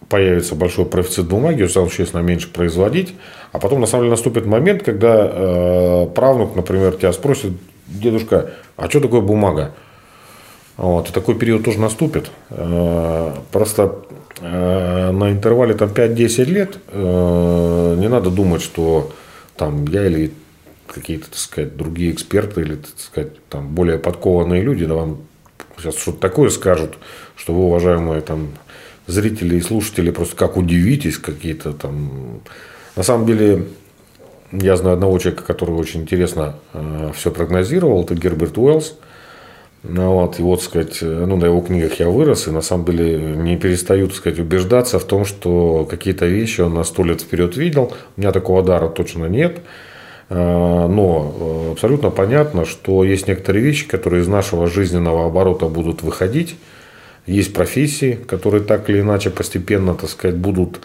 появится 0.09 0.55
большой 0.55 0.85
профицит 0.85 1.27
бумаги, 1.27 1.63
стал 1.63 1.87
существенно 1.87 2.21
меньше 2.21 2.49
производить, 2.49 3.13
а 3.51 3.59
потом 3.59 3.79
на 3.79 3.87
самом 3.87 4.05
деле 4.05 4.11
наступит 4.11 4.45
момент, 4.45 4.83
когда 4.83 5.29
э, 5.31 6.07
правнук, 6.13 6.55
например, 6.55 6.93
тебя 6.93 7.13
спросит, 7.13 7.53
дедушка, 7.87 8.51
а 8.75 8.89
что 8.89 8.99
такое 8.99 9.21
бумага? 9.21 9.71
Вот, 10.77 11.09
и 11.09 11.13
такой 11.13 11.35
период 11.35 11.63
тоже 11.63 11.79
наступит. 11.79 12.31
Э, 12.49 13.35
просто 13.51 13.97
э, 14.41 15.11
на 15.11 15.31
интервале 15.31 15.75
там 15.75 15.89
5-10 15.89 16.45
лет 16.45 16.77
э, 16.87 17.95
не 17.99 18.07
надо 18.07 18.31
думать, 18.31 18.61
что 18.61 19.11
там 19.55 19.85
я 19.85 20.07
или 20.07 20.31
какие-то, 20.87 21.25
так 21.29 21.37
сказать, 21.37 21.77
другие 21.77 22.11
эксперты 22.11 22.61
или, 22.61 22.75
так 22.75 22.97
сказать, 22.97 23.45
там 23.49 23.67
более 23.75 23.99
подкованные 23.99 24.61
люди 24.61 24.85
да, 24.85 24.95
вам 24.95 25.19
сейчас 25.77 25.97
что-то 25.97 26.19
такое 26.19 26.49
скажут, 26.49 26.97
что 27.35 27.53
вы, 27.53 27.65
уважаемые 27.65 28.21
там 28.21 28.49
зрители 29.09 29.55
и 29.55 29.61
слушатели, 29.61 30.11
просто 30.11 30.35
как 30.35 30.57
удивитесь 30.57 31.17
какие-то 31.17 31.73
там. 31.73 32.41
На 32.95 33.03
самом 33.03 33.25
деле, 33.25 33.65
я 34.51 34.75
знаю 34.75 34.95
одного 34.95 35.17
человека, 35.19 35.43
который 35.43 35.75
очень 35.75 36.01
интересно 36.01 36.55
э, 36.73 37.11
все 37.15 37.31
прогнозировал, 37.31 38.03
это 38.03 38.15
Герберт 38.15 38.57
Уэллс. 38.57 38.95
Ну, 39.81 40.13
вот, 40.13 40.39
и 40.39 40.43
вот, 40.43 40.61
сказать, 40.61 41.01
ну, 41.01 41.37
на 41.37 41.45
его 41.45 41.61
книгах 41.61 42.01
я 42.01 42.09
вырос, 42.09 42.47
и 42.47 42.51
на 42.51 42.59
самом 42.61 42.85
деле 42.85 43.17
не 43.17 43.55
перестаю, 43.55 44.07
так 44.07 44.17
сказать, 44.17 44.37
убеждаться 44.37 44.99
в 44.99 45.05
том, 45.05 45.23
что 45.23 45.87
какие-то 45.89 46.25
вещи 46.25 46.59
он 46.59 46.73
на 46.73 46.83
сто 46.83 47.03
лет 47.05 47.21
вперед 47.21 47.55
видел. 47.55 47.93
У 48.17 48.19
меня 48.19 48.33
такого 48.33 48.61
дара 48.61 48.89
точно 48.89 49.27
нет. 49.27 49.61
Э, 50.29 50.87
но 50.87 51.33
э, 51.39 51.71
абсолютно 51.71 52.09
понятно, 52.09 52.65
что 52.65 53.03
есть 53.03 53.27
некоторые 53.27 53.63
вещи, 53.63 53.87
которые 53.87 54.21
из 54.21 54.27
нашего 54.27 54.67
жизненного 54.67 55.25
оборота 55.25 55.67
будут 55.67 56.03
выходить. 56.03 56.57
Есть 57.29 57.53
профессии, 57.53 58.19
которые 58.27 58.63
так 58.63 58.89
или 58.89 59.01
иначе 59.01 59.29
постепенно, 59.29 59.95
так 59.95 60.09
сказать, 60.09 60.35
будут 60.35 60.79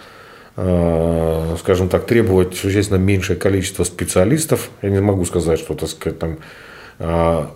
Э, 0.56 1.56
скажем 1.58 1.88
так, 1.88 2.06
требовать 2.06 2.54
существенно 2.54 2.98
меньшее 2.98 3.36
количество 3.36 3.82
специалистов. 3.82 4.70
Я 4.82 4.90
не 4.90 5.00
могу 5.00 5.24
сказать, 5.24 5.58
что, 5.58 5.74
так 5.74 5.88
сказать, 5.88 6.18
там 6.20 6.38
э, 7.00 7.46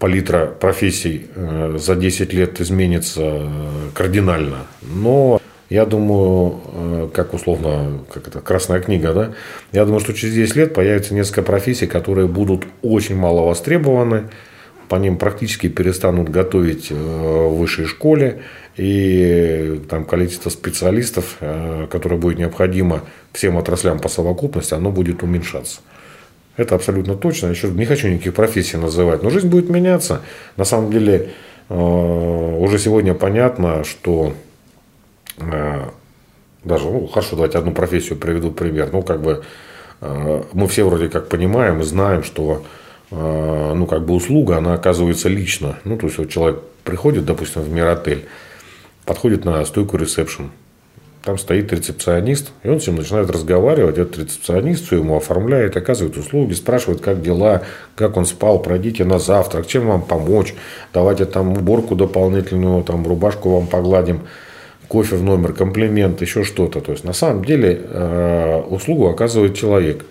палитра 0.00 0.46
профессий 0.46 1.26
э, 1.36 1.76
за 1.78 1.94
10 1.94 2.32
лет 2.32 2.60
изменится 2.60 3.48
кардинально. 3.94 4.66
Но 4.82 5.40
я 5.70 5.86
думаю, 5.86 7.10
как 7.14 7.32
условно, 7.32 8.00
как 8.12 8.26
это, 8.26 8.40
красная 8.40 8.80
книга, 8.80 9.12
да? 9.12 9.34
Я 9.70 9.84
думаю, 9.84 10.00
что 10.00 10.12
через 10.12 10.34
10 10.34 10.56
лет 10.56 10.74
появится 10.74 11.14
несколько 11.14 11.42
профессий, 11.42 11.86
которые 11.86 12.26
будут 12.26 12.64
очень 12.82 13.14
мало 13.16 13.42
востребованы, 13.42 14.24
по 14.88 14.96
ним 14.96 15.18
практически 15.18 15.68
перестанут 15.68 16.28
готовить 16.28 16.90
в 16.90 17.48
высшей 17.50 17.86
школе, 17.86 18.42
и 18.78 19.82
там 19.90 20.04
количество 20.04 20.50
специалистов, 20.50 21.36
э, 21.40 21.88
которое 21.90 22.16
будет 22.16 22.38
необходимо 22.38 23.02
всем 23.32 23.58
отраслям 23.58 23.98
по 23.98 24.08
совокупности, 24.08 24.74
оно 24.74 24.92
будет 24.92 25.22
уменьшаться. 25.24 25.80
Это 26.56 26.76
абсолютно 26.76 27.16
точно. 27.16 27.48
Еще 27.48 27.68
не 27.68 27.86
хочу 27.86 28.08
никаких 28.08 28.34
профессий 28.34 28.76
называть, 28.76 29.22
но 29.22 29.30
жизнь 29.30 29.48
будет 29.48 29.68
меняться. 29.68 30.22
На 30.56 30.64
самом 30.64 30.92
деле 30.92 31.30
э, 31.68 31.74
уже 31.74 32.78
сегодня 32.78 33.14
понятно, 33.14 33.82
что 33.82 34.32
э, 35.38 35.80
даже, 36.62 36.84
ну, 36.84 37.08
хорошо, 37.08 37.34
давайте 37.34 37.58
одну 37.58 37.72
профессию 37.72 38.16
приведу 38.16 38.52
пример. 38.52 38.90
Ну, 38.92 39.02
как 39.02 39.20
бы 39.20 39.44
мы 40.52 40.68
все 40.68 40.84
вроде 40.84 41.08
как 41.08 41.28
понимаем 41.28 41.80
и 41.80 41.84
знаем, 41.84 42.22
что 42.22 42.62
ну, 43.10 43.86
как 43.86 44.04
бы 44.04 44.14
услуга, 44.14 44.58
она 44.58 44.74
оказывается 44.74 45.28
лично. 45.28 45.78
Ну, 45.84 45.96
то 45.96 46.06
есть, 46.06 46.18
вот 46.18 46.28
человек 46.28 46.60
приходит, 46.84 47.24
допустим, 47.24 47.62
в 47.62 47.70
Миротель, 47.70 48.26
подходит 49.04 49.44
на 49.44 49.64
стойку 49.64 49.96
ресепшн. 49.96 50.50
Там 51.24 51.36
стоит 51.36 51.72
рецепционист, 51.72 52.52
и 52.62 52.68
он 52.68 52.80
с 52.80 52.86
ним 52.86 52.96
начинает 52.96 53.28
разговаривать. 53.30 53.98
Этот 53.98 54.18
рецепционист 54.18 54.86
все 54.86 54.96
ему 54.96 55.16
оформляет, 55.16 55.76
оказывает 55.76 56.16
услуги, 56.16 56.54
спрашивает, 56.54 57.00
как 57.00 57.20
дела, 57.20 57.62
как 57.96 58.16
он 58.16 58.24
спал, 58.24 58.60
пройдите 58.60 59.04
на 59.04 59.18
завтрак, 59.18 59.66
чем 59.66 59.88
вам 59.88 60.02
помочь, 60.02 60.54
давайте 60.94 61.26
там 61.26 61.52
уборку 61.52 61.96
дополнительную, 61.96 62.82
там 62.84 63.06
рубашку 63.06 63.50
вам 63.50 63.66
погладим, 63.66 64.22
кофе 64.86 65.16
в 65.16 65.22
номер, 65.22 65.52
комплимент, 65.52 66.22
еще 66.22 66.44
что-то. 66.44 66.80
То 66.80 66.92
есть, 66.92 67.04
на 67.04 67.12
самом 67.12 67.44
деле, 67.44 67.78
э, 67.82 68.62
услугу 68.68 69.08
оказывает 69.08 69.54
человек. 69.54 70.04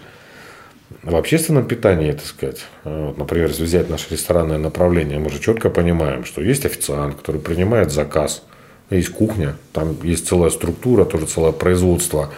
В 1.04 1.16
общественном 1.16 1.68
питании, 1.68 2.12
так 2.12 2.26
сказать, 2.26 2.66
э, 2.84 3.08
вот, 3.08 3.18
например, 3.18 3.50
если 3.50 3.64
взять 3.64 3.90
наше 3.90 4.12
ресторанное 4.12 4.58
направление, 4.58 5.20
мы 5.20 5.30
же 5.30 5.40
четко 5.40 5.70
понимаем, 5.70 6.26
что 6.26 6.42
есть 6.42 6.66
официант, 6.66 7.16
который 7.16 7.42
принимает 7.42 7.92
заказ– 7.92 8.44
есть 8.90 9.10
кухня, 9.10 9.56
там 9.74 9.98
есть 10.04 10.28
целая 10.28 10.50
структура, 10.50 11.04
тоже 11.04 11.26
целое 11.26 11.52
производство 11.52 12.30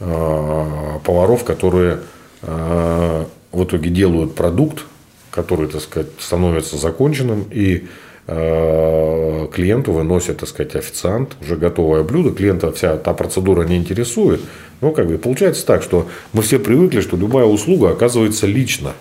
э, 0.00 0.98
поваров, 1.04 1.44
которые 1.44 2.00
э, 2.42 3.24
в 3.52 3.64
итоге 3.64 3.90
делают 3.90 4.34
продукт, 4.34 4.84
который, 5.30 5.68
так 5.68 5.80
сказать, 5.80 6.08
становится 6.18 6.76
законченным, 6.76 7.46
и 7.50 7.86
клиенту 8.24 9.90
выносит, 9.90 10.38
так 10.38 10.48
сказать, 10.48 10.76
официант 10.76 11.36
уже 11.40 11.56
готовое 11.56 12.04
блюдо. 12.04 12.30
Клиента 12.30 12.70
вся 12.70 12.96
та 12.96 13.14
процедура 13.14 13.64
не 13.64 13.76
интересует. 13.76 14.40
Ну, 14.82 14.90
как 14.90 15.06
бы 15.06 15.16
получается 15.16 15.64
так, 15.64 15.82
что 15.82 16.08
мы 16.32 16.42
все 16.42 16.58
привыкли, 16.58 17.00
что 17.00 17.16
любая 17.16 17.44
услуга 17.44 17.90
оказывается 17.90 18.48
лично. 18.48 18.94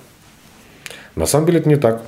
На 1.16 1.26
самом 1.26 1.48
деле 1.48 1.60
это 1.60 1.70
не 1.70 1.76
так. 1.76 2.04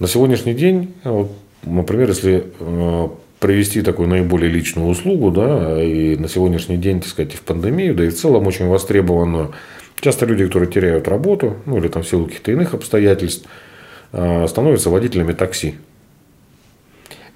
На 0.00 0.08
сегодняшний 0.08 0.54
день, 0.54 0.94
вот, 1.04 1.30
например, 1.62 2.08
если 2.08 2.52
э, 2.58 3.08
провести 3.38 3.82
такую 3.82 4.08
наиболее 4.08 4.50
личную 4.50 4.88
услугу, 4.88 5.30
да, 5.30 5.80
и 5.80 6.16
на 6.16 6.28
сегодняшний 6.28 6.76
день, 6.76 7.00
так 7.00 7.10
сказать, 7.10 7.34
и 7.34 7.36
в 7.36 7.42
пандемию, 7.42 7.94
да 7.94 8.04
и 8.04 8.08
в 8.08 8.16
целом 8.16 8.44
очень 8.48 8.66
востребованную, 8.66 9.52
часто 10.00 10.26
люди, 10.26 10.44
которые 10.44 10.70
теряют 10.70 11.06
работу, 11.06 11.56
ну 11.66 11.78
или 11.78 11.86
там 11.86 12.02
в 12.02 12.08
силу 12.08 12.26
каких-то 12.26 12.50
иных 12.50 12.74
обстоятельств, 12.74 13.46
э, 14.10 14.46
становятся 14.48 14.90
водителями 14.90 15.34
такси. 15.34 15.76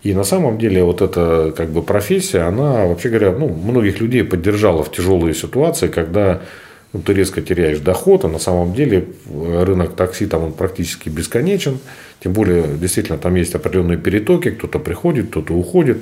И 0.05 0.13
на 0.13 0.23
самом 0.23 0.59
деле 0.59 0.85
вот 0.85 1.01
эта 1.01 1.53
как 1.57 1.71
бы 1.71 1.83
профессия, 1.83 2.41
она, 2.41 2.85
вообще 2.85 3.09
говоря, 3.09 3.33
ну, 3.33 3.49
многих 3.49 4.01
людей 4.01 4.23
поддержала 4.23 4.85
в 4.85 4.93
тяжелые 4.93 5.35
ситуации, 5.35 5.89
когда 5.89 6.43
ну, 6.93 7.01
ты 7.01 7.15
резко 7.15 7.41
теряешь 7.41 7.79
доход, 7.79 8.27
а 8.27 8.29
на 8.29 8.39
самом 8.39 8.75
деле 8.75 9.09
рынок 9.27 9.97
такси 9.97 10.27
там 10.27 10.45
он 10.45 10.53
практически 10.53 11.09
бесконечен. 11.09 11.79
Тем 12.23 12.35
более, 12.35 12.65
действительно, 12.79 13.17
там 13.17 13.35
есть 13.35 13.55
определенные 13.55 13.97
перетоки, 13.97 14.51
кто-то 14.51 14.79
приходит, 14.79 15.31
кто-то 15.31 15.55
уходит. 15.55 15.97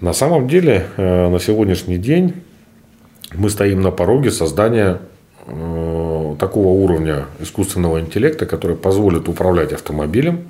На 0.00 0.12
самом 0.12 0.48
деле, 0.48 0.88
э, 0.96 1.28
на 1.28 1.38
сегодняшний 1.38 1.96
день 1.96 2.34
мы 3.34 3.50
стоим 3.50 3.82
на 3.82 3.92
пороге 3.92 4.32
создания 4.32 4.98
э, 5.46 6.36
такого 6.40 6.68
уровня 6.68 7.26
искусственного 7.38 8.00
интеллекта, 8.00 8.46
который 8.46 8.76
позволит 8.76 9.28
управлять 9.28 9.72
автомобилем 9.72 10.48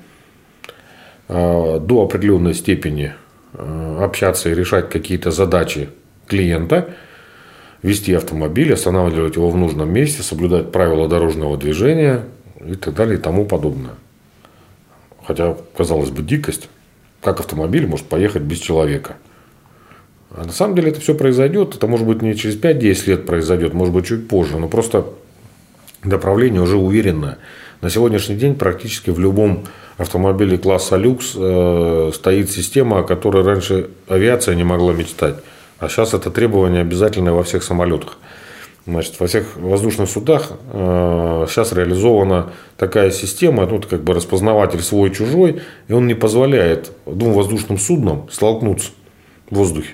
до 1.27 2.03
определенной 2.03 2.53
степени 2.53 3.13
общаться 3.53 4.49
и 4.49 4.55
решать 4.55 4.89
какие-то 4.89 5.31
задачи 5.31 5.89
клиента, 6.27 6.93
вести 7.81 8.13
автомобиль, 8.13 8.73
останавливать 8.73 9.35
его 9.35 9.49
в 9.49 9.57
нужном 9.57 9.93
месте, 9.93 10.23
соблюдать 10.23 10.71
правила 10.71 11.07
дорожного 11.07 11.57
движения 11.57 12.25
и 12.65 12.75
так 12.75 12.95
далее 12.95 13.17
и 13.17 13.21
тому 13.21 13.45
подобное. 13.45 13.93
Хотя, 15.25 15.55
казалось 15.75 16.09
бы, 16.09 16.21
дикость. 16.21 16.69
Как 17.21 17.39
автомобиль 17.39 17.87
может 17.87 18.05
поехать 18.05 18.43
без 18.43 18.59
человека? 18.59 19.15
А 20.31 20.43
на 20.45 20.51
самом 20.51 20.75
деле 20.75 20.91
это 20.91 20.99
все 20.99 21.15
произойдет. 21.15 21.75
Это 21.75 21.87
может 21.87 22.05
быть 22.05 22.21
не 22.21 22.35
через 22.35 22.59
5-10 22.59 23.09
лет 23.09 23.25
произойдет, 23.25 23.73
может 23.73 23.93
быть 23.93 24.05
чуть 24.05 24.27
позже. 24.27 24.57
Но 24.57 24.67
просто 24.67 25.07
направление 26.03 26.61
уже 26.61 26.77
уверенное. 26.77 27.39
На 27.81 27.89
сегодняшний 27.89 28.35
день 28.35 28.55
практически 28.55 29.09
в 29.09 29.19
любом 29.19 29.65
автомобиле 29.97 30.57
класса 30.57 30.97
люкс 30.97 31.33
э, 31.35 32.11
стоит 32.13 32.49
система, 32.49 32.99
о 32.99 33.03
которой 33.03 33.43
раньше 33.43 33.89
авиация 34.07 34.55
не 34.55 34.63
могла 34.63 34.93
мечтать. 34.93 35.35
А 35.79 35.89
сейчас 35.89 36.13
это 36.13 36.31
требование 36.31 36.81
обязательное 36.81 37.33
во 37.33 37.43
всех 37.43 37.63
самолетах. 37.63 38.17
Значит, 38.87 39.19
во 39.19 39.27
всех 39.27 39.57
воздушных 39.57 40.09
судах 40.09 40.51
э, 40.71 41.45
сейчас 41.49 41.73
реализована 41.73 42.51
такая 42.77 43.11
система, 43.11 43.65
ну, 43.65 43.81
как 43.81 44.03
бы 44.03 44.13
распознаватель 44.13 44.81
свой-чужой, 44.81 45.61
и 45.87 45.93
он 45.93 46.07
не 46.07 46.13
позволяет 46.13 46.91
двум 47.05 47.33
воздушным 47.33 47.77
суднам 47.77 48.27
столкнуться 48.31 48.91
в 49.49 49.55
воздухе. 49.55 49.93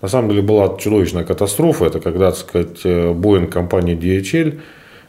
На 0.00 0.08
самом 0.08 0.30
деле 0.30 0.42
была 0.42 0.76
чудовищная 0.78 1.24
катастрофа. 1.24 1.86
Это 1.86 1.98
когда, 1.98 2.30
так 2.30 2.40
сказать, 2.40 2.80
э, 2.84 3.12
Боинг 3.12 3.52
компании 3.52 3.96
DHL 3.96 4.60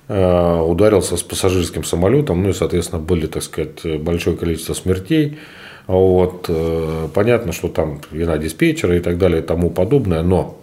ударился 0.07 1.17
с 1.17 1.23
пассажирским 1.23 1.83
самолетом, 1.83 2.43
ну 2.43 2.49
и, 2.49 2.53
соответственно, 2.53 3.01
были, 3.01 3.25
так 3.25 3.41
сказать, 3.41 4.01
большое 4.01 4.37
количество 4.37 4.73
смертей. 4.73 5.39
Вот. 5.87 6.45
Э, 6.47 7.07
понятно, 7.13 7.51
что 7.51 7.67
там 7.67 8.01
вина 8.11 8.37
диспетчера 8.37 8.95
и 8.95 8.99
так 8.99 9.17
далее 9.17 9.41
и 9.41 9.45
тому 9.45 9.69
подобное, 9.69 10.23
но 10.23 10.57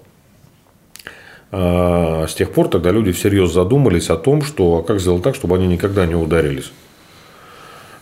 а, 1.55 2.27
с 2.27 2.35
тех 2.35 2.51
пор 2.51 2.69
тогда 2.69 2.91
люди 2.91 3.13
всерьез 3.13 3.53
задумались 3.53 4.11
о 4.11 4.17
том, 4.17 4.43
что 4.43 4.79
а 4.79 4.83
как 4.83 5.01
сделать 5.01 5.23
так, 5.23 5.35
чтобы 5.35 5.57
они 5.57 5.67
никогда 5.67 6.07
не 6.07 6.15
ударились. 6.15 6.73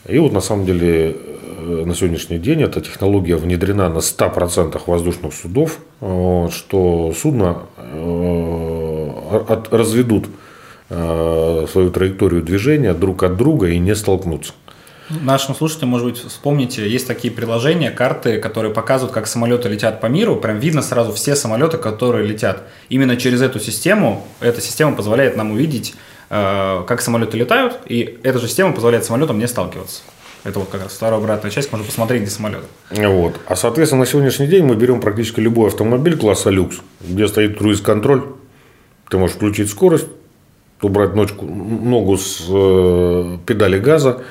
И 0.06 0.18
вот 0.18 0.32
на 0.32 0.40
самом 0.40 0.64
деле 0.64 1.16
э, 1.58 1.84
на 1.84 1.94
сегодняшний 1.94 2.38
день 2.38 2.62
эта 2.62 2.80
технология 2.80 3.36
внедрена 3.36 3.88
на 3.88 3.98
100% 3.98 4.80
воздушных 4.86 5.34
судов, 5.34 5.78
что 5.98 7.12
судно 7.14 7.64
э, 7.76 9.56
разведут 9.70 10.26
э, 10.26 10.28
свою 10.90 11.90
траекторию 11.90 12.42
движения 12.42 12.94
друг 12.94 13.22
от 13.22 13.36
друга 13.36 13.68
и 13.68 13.78
не 13.78 13.94
столкнутся. 13.94 14.52
Нашим 15.10 15.56
слушателям, 15.56 15.90
может 15.90 16.06
быть, 16.06 16.18
вспомните, 16.18 16.88
есть 16.88 17.06
такие 17.06 17.32
приложения, 17.32 17.90
карты, 17.90 18.38
которые 18.38 18.72
показывают, 18.72 19.12
как 19.12 19.26
самолеты 19.26 19.68
летят 19.68 20.00
по 20.00 20.06
миру. 20.06 20.36
Прям 20.36 20.58
видно 20.60 20.82
сразу 20.82 21.12
все 21.12 21.34
самолеты, 21.34 21.78
которые 21.78 22.24
летят. 22.24 22.62
Именно 22.88 23.16
через 23.16 23.42
эту 23.42 23.58
систему, 23.58 24.24
эта 24.38 24.60
система 24.60 24.94
позволяет 24.94 25.36
нам 25.36 25.50
увидеть, 25.50 25.94
э, 26.30 26.84
как 26.86 27.00
самолеты 27.00 27.36
летают, 27.36 27.78
и 27.86 28.20
эта 28.22 28.38
же 28.38 28.46
система 28.46 28.72
позволяет 28.72 29.04
самолетам 29.04 29.40
не 29.40 29.48
сталкиваться. 29.48 30.02
Это 30.44 30.60
вот 30.60 30.68
как 30.68 30.84
раз 30.84 30.92
вторая 30.92 31.18
обратная 31.18 31.50
часть, 31.50 31.72
можно 31.72 31.84
посмотреть, 31.84 32.22
где 32.22 32.30
самолет. 32.30 32.62
Вот. 32.90 33.40
А, 33.46 33.56
соответственно, 33.56 34.02
на 34.02 34.06
сегодняшний 34.06 34.46
день 34.46 34.64
мы 34.64 34.76
берем 34.76 35.00
практически 35.00 35.40
любой 35.40 35.68
автомобиль 35.68 36.16
класса 36.16 36.50
люкс, 36.50 36.78
где 37.00 37.26
стоит 37.26 37.58
круиз-контроль. 37.58 38.22
Ты 39.10 39.18
можешь 39.18 39.34
включить 39.34 39.68
скорость, 39.68 40.06
убрать 40.82 41.14
ночку, 41.14 41.44
ногу 41.44 42.16
с 42.16 42.46
э, 42.48 43.36
педали 43.46 43.78
газа, 43.78 44.22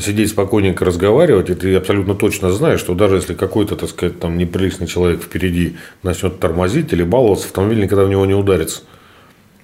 сидеть 0.00 0.30
спокойненько 0.30 0.84
разговаривать, 0.84 1.50
и 1.50 1.54
ты 1.54 1.74
абсолютно 1.74 2.14
точно 2.14 2.50
знаешь, 2.50 2.80
что 2.80 2.94
даже 2.94 3.16
если 3.16 3.34
какой-то, 3.34 3.76
так 3.76 3.90
сказать, 3.90 4.18
там 4.18 4.38
неприличный 4.38 4.86
человек 4.86 5.22
впереди 5.22 5.76
начнет 6.02 6.40
тормозить 6.40 6.92
или 6.92 7.02
баловаться, 7.02 7.46
автомобиль 7.46 7.80
никогда 7.80 8.04
в 8.04 8.08
него 8.08 8.26
не 8.26 8.34
ударится. 8.34 8.82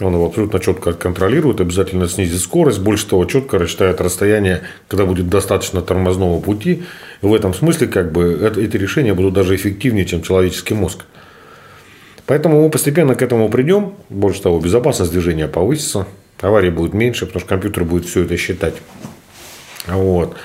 Он 0.01 0.15
его 0.15 0.27
абсолютно 0.27 0.61
четко 0.61 0.93
контролирует, 0.95 1.61
обязательно 1.61 2.09
снизит 2.09 2.41
скорость, 2.41 2.81
больше 2.81 3.07
того, 3.07 3.25
четко 3.27 3.59
рассчитает 3.59 4.01
расстояние, 4.01 4.63
когда 4.89 5.05
будет 5.05 5.29
достаточно 5.29 5.83
тормозного 5.83 6.41
пути. 6.41 6.85
В 7.21 7.35
этом 7.35 7.53
смысле 7.53 7.87
как 7.87 8.11
бы 8.11 8.39
это, 8.41 8.61
эти 8.61 8.77
решения 8.79 9.13
будут 9.13 9.35
даже 9.35 9.55
эффективнее, 9.55 10.07
чем 10.07 10.23
человеческий 10.23 10.75
мозг. 10.75 11.05
Поэтому 12.31 12.63
мы 12.63 12.71
постепенно 12.71 13.17
к 13.17 13.23
этому 13.23 13.49
придем. 13.49 13.95
Больше 14.09 14.41
того, 14.41 14.61
безопасность 14.61 15.11
движения 15.11 15.49
повысится, 15.49 16.07
аварий 16.41 16.71
будет 16.71 16.95
меньше, 16.95 17.27
потому 17.27 17.41
что 17.41 17.49
компьютер 17.49 17.83
будет 17.83 18.07
все 18.07 18.23
это 18.23 18.37
считать. 18.37 18.75
Вот. 19.89 20.37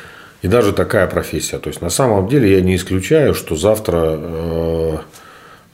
И 0.41 0.47
даже 0.47 0.73
такая 0.73 1.05
профессия. 1.05 1.59
То 1.59 1.69
есть, 1.69 1.83
на 1.83 1.91
самом 1.91 2.27
деле, 2.27 2.51
я 2.51 2.61
не 2.61 2.75
исключаю, 2.75 3.35
что 3.35 3.55
завтра 3.55 4.17
э, 4.17 4.97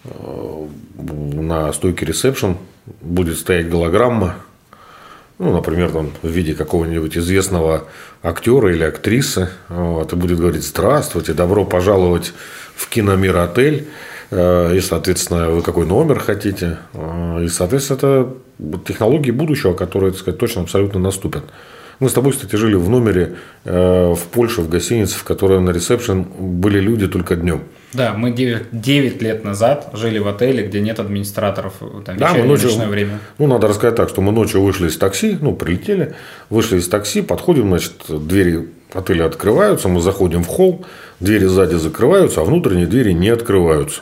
э, 0.03 0.67
на 0.97 1.71
стойке 1.71 2.05
ресепшн 2.05 2.57
будет 2.99 3.37
стоять 3.37 3.69
голограмма, 3.69 4.35
ну, 5.39 5.53
например, 5.53 5.91
там, 5.91 6.11
в 6.21 6.27
виде 6.27 6.55
какого-нибудь 6.55 7.17
известного 7.17 7.85
актера 8.21 8.69
или 8.69 8.83
актрисы, 8.83 9.47
вот, 9.69 10.11
и 10.11 10.15
будет 10.17 10.39
говорить 10.39 10.65
«Здравствуйте, 10.65 11.31
добро 11.31 11.63
пожаловать 11.63 12.33
в 12.75 12.89
киномир 12.89 13.37
отель», 13.37 13.87
и, 14.31 14.79
соответственно, 14.81 15.49
вы 15.49 15.61
какой 15.61 15.85
номер 15.85 16.19
хотите. 16.19 16.77
И, 17.41 17.47
соответственно, 17.49 17.97
это 17.97 18.33
технологии 18.85 19.31
будущего, 19.31 19.73
которые, 19.73 20.11
так 20.11 20.21
сказать, 20.21 20.39
точно 20.39 20.61
абсолютно 20.61 20.99
наступят. 20.99 21.43
Мы 22.01 22.09
с 22.09 22.13
тобой, 22.13 22.31
кстати, 22.31 22.55
жили 22.55 22.73
в 22.73 22.89
номере 22.89 23.35
э, 23.63 24.13
в 24.13 24.21
Польше, 24.31 24.61
в 24.61 24.69
гостинице, 24.69 25.19
в 25.19 25.23
которой 25.23 25.61
на 25.61 25.69
ресепшн 25.69 26.23
были 26.23 26.79
люди 26.79 27.07
только 27.07 27.35
днем. 27.35 27.61
Да, 27.93 28.13
мы 28.13 28.31
9, 28.31 28.69
9 28.71 29.21
лет 29.21 29.43
назад 29.43 29.91
жили 29.93 30.17
в 30.17 30.27
отеле, 30.27 30.65
где 30.65 30.81
нет 30.81 30.99
администраторов 30.99 31.73
там, 32.03 32.17
да, 32.17 32.33
мы 32.33 32.43
ночью, 32.43 32.69
ночное 32.69 32.87
время. 32.87 33.19
Ну, 33.37 33.45
надо 33.45 33.67
рассказать 33.67 33.97
так, 33.97 34.09
что 34.09 34.21
мы 34.21 34.31
ночью 34.31 34.63
вышли 34.63 34.87
из 34.87 34.97
такси, 34.97 35.37
ну, 35.39 35.53
прилетели, 35.53 36.15
вышли 36.49 36.79
из 36.79 36.87
такси, 36.87 37.21
подходим, 37.21 37.67
значит, 37.67 37.93
двери 38.07 38.67
отеля 38.93 39.25
открываются, 39.25 39.87
мы 39.87 40.01
заходим 40.01 40.43
в 40.43 40.47
холл, 40.47 40.83
двери 41.19 41.45
сзади 41.45 41.75
закрываются, 41.75 42.41
а 42.41 42.45
внутренние 42.45 42.87
двери 42.87 43.11
не 43.11 43.29
открываются. 43.29 44.01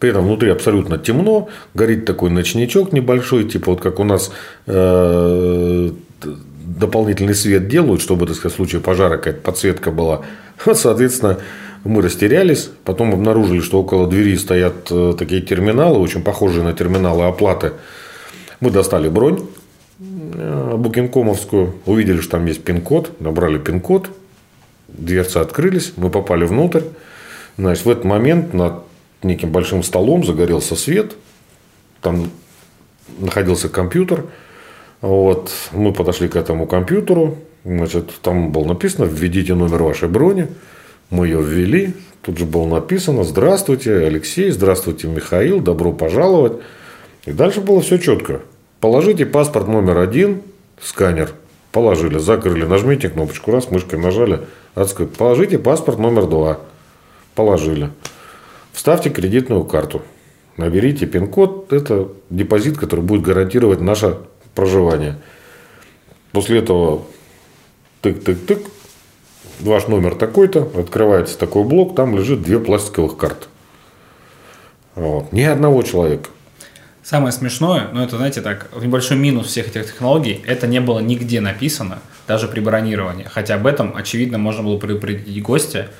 При 0.00 0.10
этом 0.10 0.24
внутри 0.24 0.48
абсолютно 0.50 0.96
темно, 0.96 1.48
горит 1.74 2.06
такой 2.06 2.30
ночничок 2.30 2.92
небольшой, 2.92 3.44
типа 3.44 3.72
вот 3.72 3.82
как 3.82 4.00
у 4.00 4.04
нас 4.04 4.32
э, 4.66 5.90
дополнительный 6.64 7.34
свет 7.34 7.68
делают, 7.68 8.00
чтобы, 8.00 8.26
так 8.26 8.34
сказать, 8.34 8.54
в 8.54 8.56
случае 8.56 8.80
пожара 8.80 9.18
какая-то 9.18 9.42
подсветка 9.42 9.90
была. 9.90 10.22
Соответственно, 10.72 11.38
мы 11.84 12.00
растерялись, 12.00 12.70
потом 12.84 13.12
обнаружили, 13.12 13.60
что 13.60 13.80
около 13.80 14.08
двери 14.08 14.36
стоят 14.36 14.90
э, 14.90 15.14
такие 15.18 15.42
терминалы, 15.42 15.98
очень 15.98 16.22
похожие 16.22 16.64
на 16.64 16.72
терминалы 16.72 17.26
оплаты. 17.26 17.72
Мы 18.60 18.70
достали 18.70 19.10
бронь 19.10 19.46
э, 20.00 20.76
букинкомовскую, 20.78 21.74
увидели, 21.84 22.22
что 22.22 22.32
там 22.32 22.46
есть 22.46 22.64
пин-код, 22.64 23.20
набрали 23.20 23.58
пин-код, 23.58 24.08
дверцы 24.88 25.36
открылись, 25.36 25.92
мы 25.96 26.08
попали 26.08 26.44
внутрь. 26.44 26.84
Значит, 27.58 27.84
в 27.84 27.90
этот 27.90 28.04
момент 28.04 28.54
над 28.54 28.89
неким 29.22 29.50
большим 29.50 29.82
столом 29.82 30.24
загорелся 30.24 30.76
свет, 30.76 31.16
там 32.00 32.30
находился 33.18 33.68
компьютер– 33.68 34.24
Вот, 35.00 35.50
мы 35.72 35.92
подошли 35.92 36.28
к 36.28 36.36
этому 36.36 36.66
компьютеру, 36.66 37.38
значит, 37.64 38.10
там 38.22 38.52
было 38.52 38.64
написано, 38.64 39.06
введите 39.06 39.54
номер 39.54 39.82
вашей 39.82 40.08
брони, 40.08 40.48
мы 41.08 41.26
ее 41.26 41.42
ввели, 41.42 41.94
тут 42.22 42.38
же 42.38 42.44
было 42.44 42.66
написано, 42.66 43.24
здравствуйте, 43.24 43.94
Алексей, 43.94 44.50
здравствуйте, 44.50 45.08
Михаил, 45.08 45.60
добро 45.60 45.92
пожаловать. 45.92 46.54
И 47.24 47.32
дальше 47.32 47.60
было 47.60 47.80
все 47.80 47.98
четко. 47.98 48.40
Положите 48.80 49.24
паспорт 49.26 49.68
номер 49.68 49.98
один, 49.98 50.42
сканер, 50.82 51.30
положили, 51.72 52.18
закрыли, 52.18 52.64
нажмите 52.64 53.08
кнопочку, 53.08 53.52
раз, 53.52 53.70
мышкой 53.70 53.98
нажали. 53.98 54.40
Положите 55.18 55.58
паспорт 55.58 55.98
номер 55.98 56.26
два, 56.26 56.60
положили. 57.34 57.90
Вставьте 58.80 59.10
кредитную 59.10 59.64
карту, 59.64 60.00
наберите 60.56 61.04
пин-код, 61.04 61.70
это 61.70 62.08
депозит, 62.30 62.78
который 62.78 63.02
будет 63.02 63.20
гарантировать 63.20 63.82
наше 63.82 64.16
проживание. 64.54 65.18
После 66.32 66.60
этого 66.60 67.02
тык-тык-тык, 68.00 68.66
ваш 69.60 69.86
номер 69.86 70.14
такой-то, 70.14 70.62
открывается 70.78 71.36
такой 71.36 71.64
блок, 71.64 71.94
там 71.94 72.16
лежит 72.16 72.40
две 72.40 72.58
пластиковых 72.58 73.18
карты. 73.18 73.48
Вот. 74.94 75.30
Ни 75.30 75.42
одного 75.42 75.82
человека. 75.82 76.30
Самое 77.02 77.32
смешное, 77.32 77.88
ну 77.92 78.02
это, 78.02 78.16
знаете, 78.16 78.40
так, 78.40 78.70
небольшой 78.80 79.18
минус 79.18 79.48
всех 79.48 79.68
этих 79.68 79.88
технологий, 79.88 80.42
это 80.46 80.66
не 80.66 80.80
было 80.80 81.00
нигде 81.00 81.42
написано, 81.42 81.98
даже 82.26 82.48
при 82.48 82.60
бронировании. 82.60 83.28
Хотя 83.30 83.56
об 83.56 83.66
этом, 83.66 83.94
очевидно, 83.94 84.38
можно 84.38 84.62
было 84.62 84.78
предупредить 84.78 85.42
гостя. 85.42 85.90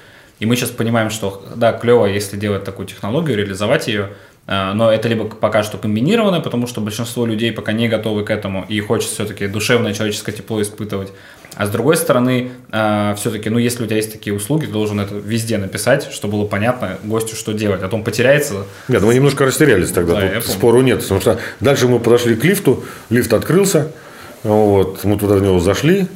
И 0.41 0.47
мы 0.47 0.57
сейчас 0.57 0.71
понимаем, 0.71 1.11
что, 1.11 1.45
да, 1.55 1.73
клево, 1.73 2.07
если 2.07 2.37
делать 2.37 2.65
такую 2.65 2.87
технологию, 2.87 3.37
реализовать 3.37 3.87
ее, 3.89 4.09
а, 4.47 4.75
но 4.75 4.91
это 4.91 5.07
либо 5.07 5.27
пока 5.27 5.62
что 5.62 5.79
комбинированное, 5.79 6.41
потому 6.41 6.67
что 6.67 6.81
большинство 6.81 7.25
людей 7.25 7.53
пока 7.53 7.73
не 7.73 7.89
готовы 7.89 8.25
к 8.25 8.31
этому 8.31 8.65
и 8.69 8.81
хочется 8.81 9.15
все-таки 9.15 9.47
душевное 9.47 9.93
человеческое 9.93 10.33
тепло 10.33 10.61
испытывать. 10.61 11.12
А 11.57 11.67
с 11.67 11.71
другой 11.71 11.97
стороны, 11.97 12.51
а, 12.71 13.15
все-таки, 13.17 13.51
ну, 13.51 13.59
если 13.59 13.85
у 13.85 13.87
тебя 13.87 13.97
есть 13.97 14.12
такие 14.12 14.35
услуги, 14.35 14.65
ты 14.65 14.73
должен 14.73 14.99
это 14.99 15.15
везде 15.15 15.59
написать, 15.59 16.11
чтобы 16.11 16.39
было 16.39 16.47
понятно 16.47 16.99
гостю, 17.05 17.37
что 17.37 17.53
делать. 17.53 17.83
А 17.83 17.89
то 17.89 17.97
он 17.97 18.03
потеряется. 18.03 18.65
Нет, 18.89 19.03
мы 19.03 19.15
немножко 19.15 19.45
растерялись 19.45 19.93
тогда, 19.93 20.15
да, 20.15 20.41
тут 20.41 20.47
спору 20.47 20.81
нет. 20.81 21.03
Потому 21.03 21.21
что 21.21 21.39
дальше 21.61 21.87
мы 21.87 22.01
подошли 22.01 22.35
к 22.35 22.43
лифту, 22.45 22.83
лифт 23.11 23.33
открылся, 23.33 23.93
вот, 24.43 25.05
мы 25.05 25.19
туда 25.19 25.35
в 25.35 25.43
него 25.43 25.61
зашли, 25.61 26.09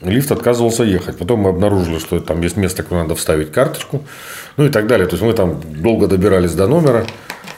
лифт 0.00 0.32
отказывался 0.32 0.84
ехать. 0.84 1.18
Потом 1.18 1.40
мы 1.40 1.50
обнаружили, 1.50 1.98
что 1.98 2.20
там 2.20 2.40
есть 2.42 2.56
место, 2.56 2.82
куда 2.82 3.02
надо 3.02 3.14
вставить 3.14 3.52
карточку, 3.52 4.04
ну 4.56 4.66
и 4.66 4.68
так 4.68 4.86
далее. 4.86 5.06
То 5.06 5.14
есть 5.14 5.24
мы 5.24 5.32
там 5.32 5.60
долго 5.82 6.06
добирались 6.06 6.52
до 6.52 6.66
номера. 6.66 7.06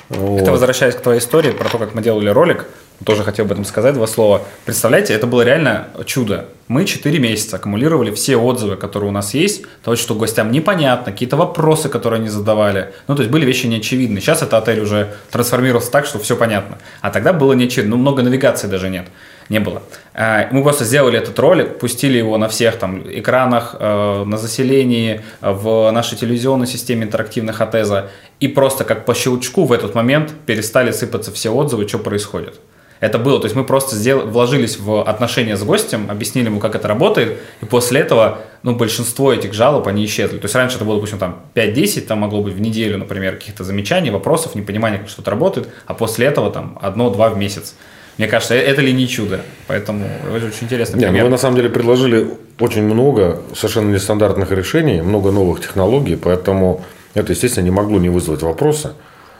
Вот. 0.08 0.42
Это 0.42 0.50
возвращаясь 0.50 0.94
к 0.94 1.00
твоей 1.00 1.20
истории 1.20 1.52
про 1.52 1.68
то, 1.68 1.78
как 1.78 1.94
мы 1.94 2.02
делали 2.02 2.28
ролик, 2.30 2.66
тоже 3.04 3.22
хотел 3.22 3.46
об 3.46 3.52
этом 3.52 3.64
сказать 3.64 3.94
два 3.94 4.06
слова. 4.06 4.42
Представляете, 4.64 5.14
это 5.14 5.26
было 5.26 5.42
реально 5.42 5.88
чудо. 6.04 6.46
Мы 6.68 6.84
4 6.84 7.18
месяца 7.18 7.56
аккумулировали 7.56 8.10
все 8.12 8.36
отзывы, 8.36 8.76
которые 8.76 9.08
у 9.08 9.12
нас 9.12 9.34
есть, 9.34 9.62
то, 9.82 9.96
что 9.96 10.14
гостям 10.14 10.52
непонятно, 10.52 11.10
какие-то 11.12 11.36
вопросы, 11.36 11.88
которые 11.88 12.20
они 12.20 12.28
задавали. 12.28 12.92
Ну, 13.08 13.14
то 13.14 13.22
есть 13.22 13.32
были 13.32 13.46
вещи 13.46 13.66
неочевидные. 13.66 14.20
Сейчас 14.20 14.42
это 14.42 14.58
отель 14.58 14.80
уже 14.80 15.14
трансформировался 15.30 15.90
так, 15.90 16.06
что 16.06 16.18
все 16.18 16.36
понятно. 16.36 16.78
А 17.00 17.10
тогда 17.10 17.32
было 17.32 17.54
неочевидно. 17.54 17.96
Ну, 17.96 18.02
много 18.02 18.22
навигации 18.22 18.66
даже 18.66 18.90
нет. 18.90 19.06
Не 19.50 19.58
было. 19.58 19.82
А, 20.14 20.48
мы 20.52 20.62
просто 20.62 20.84
сделали 20.84 21.18
этот 21.18 21.38
ролик, 21.38 21.80
пустили 21.80 22.16
его 22.16 22.38
на 22.38 22.48
всех 22.48 22.76
там 22.76 23.02
экранах, 23.02 23.74
э, 23.78 24.24
на 24.24 24.38
заселении, 24.38 25.22
в 25.40 25.90
нашей 25.90 26.16
телевизионной 26.16 26.68
системе 26.68 27.02
интерактивных 27.02 27.60
АТЭЗа. 27.60 28.10
И 28.38 28.46
просто 28.46 28.84
как 28.84 29.04
по 29.04 29.12
щелчку 29.12 29.64
в 29.64 29.72
этот 29.72 29.96
момент 29.96 30.32
перестали 30.46 30.92
сыпаться 30.92 31.32
все 31.32 31.50
отзывы, 31.50 31.88
что 31.88 31.98
происходит. 31.98 32.60
Это 33.00 33.18
было, 33.18 33.40
то 33.40 33.46
есть 33.46 33.56
мы 33.56 33.64
просто 33.64 33.96
сделали, 33.96 34.26
вложились 34.26 34.78
в 34.78 35.02
отношения 35.02 35.56
с 35.56 35.62
гостем, 35.64 36.10
объяснили 36.10 36.46
ему, 36.46 36.60
как 36.60 36.74
это 36.74 36.86
работает, 36.86 37.38
и 37.62 37.64
после 37.64 38.00
этого, 38.00 38.40
ну, 38.62 38.76
большинство 38.76 39.32
этих 39.32 39.54
жалоб, 39.54 39.88
они 39.88 40.04
исчезли. 40.04 40.36
То 40.36 40.44
есть 40.44 40.54
раньше 40.54 40.76
это 40.76 40.84
было, 40.84 40.96
допустим, 40.96 41.18
там 41.18 41.40
5-10, 41.54 42.02
там 42.02 42.20
могло 42.20 42.42
быть 42.42 42.54
в 42.54 42.60
неделю, 42.60 42.98
например, 42.98 43.36
каких-то 43.36 43.64
замечаний, 43.64 44.10
вопросов, 44.10 44.54
непонимания, 44.54 44.98
как 44.98 45.08
что-то 45.08 45.30
работает, 45.30 45.70
а 45.86 45.94
после 45.94 46.26
этого 46.26 46.52
там 46.52 46.78
одно-два 46.80 47.30
в 47.30 47.38
месяц. 47.38 47.74
Мне 48.20 48.28
кажется, 48.28 48.54
э, 48.54 48.58
это 48.58 48.82
ли 48.82 48.92
не 48.92 49.08
чудо? 49.08 49.40
Поэтому 49.66 50.04
это 50.04 50.46
очень 50.46 50.64
интересно. 50.64 50.98
Не, 50.98 51.10
ну, 51.10 51.24
мы 51.24 51.30
на 51.30 51.38
самом 51.38 51.56
деле 51.56 51.70
предложили 51.70 52.28
очень 52.58 52.82
много 52.82 53.40
совершенно 53.56 53.90
нестандартных 53.94 54.52
решений, 54.52 55.00
много 55.00 55.30
новых 55.30 55.62
технологий, 55.62 56.16
поэтому 56.16 56.84
это, 57.14 57.32
естественно, 57.32 57.64
не 57.64 57.70
могло 57.70 57.98
не 57.98 58.10
вызвать 58.10 58.42
вопроса. 58.42 58.92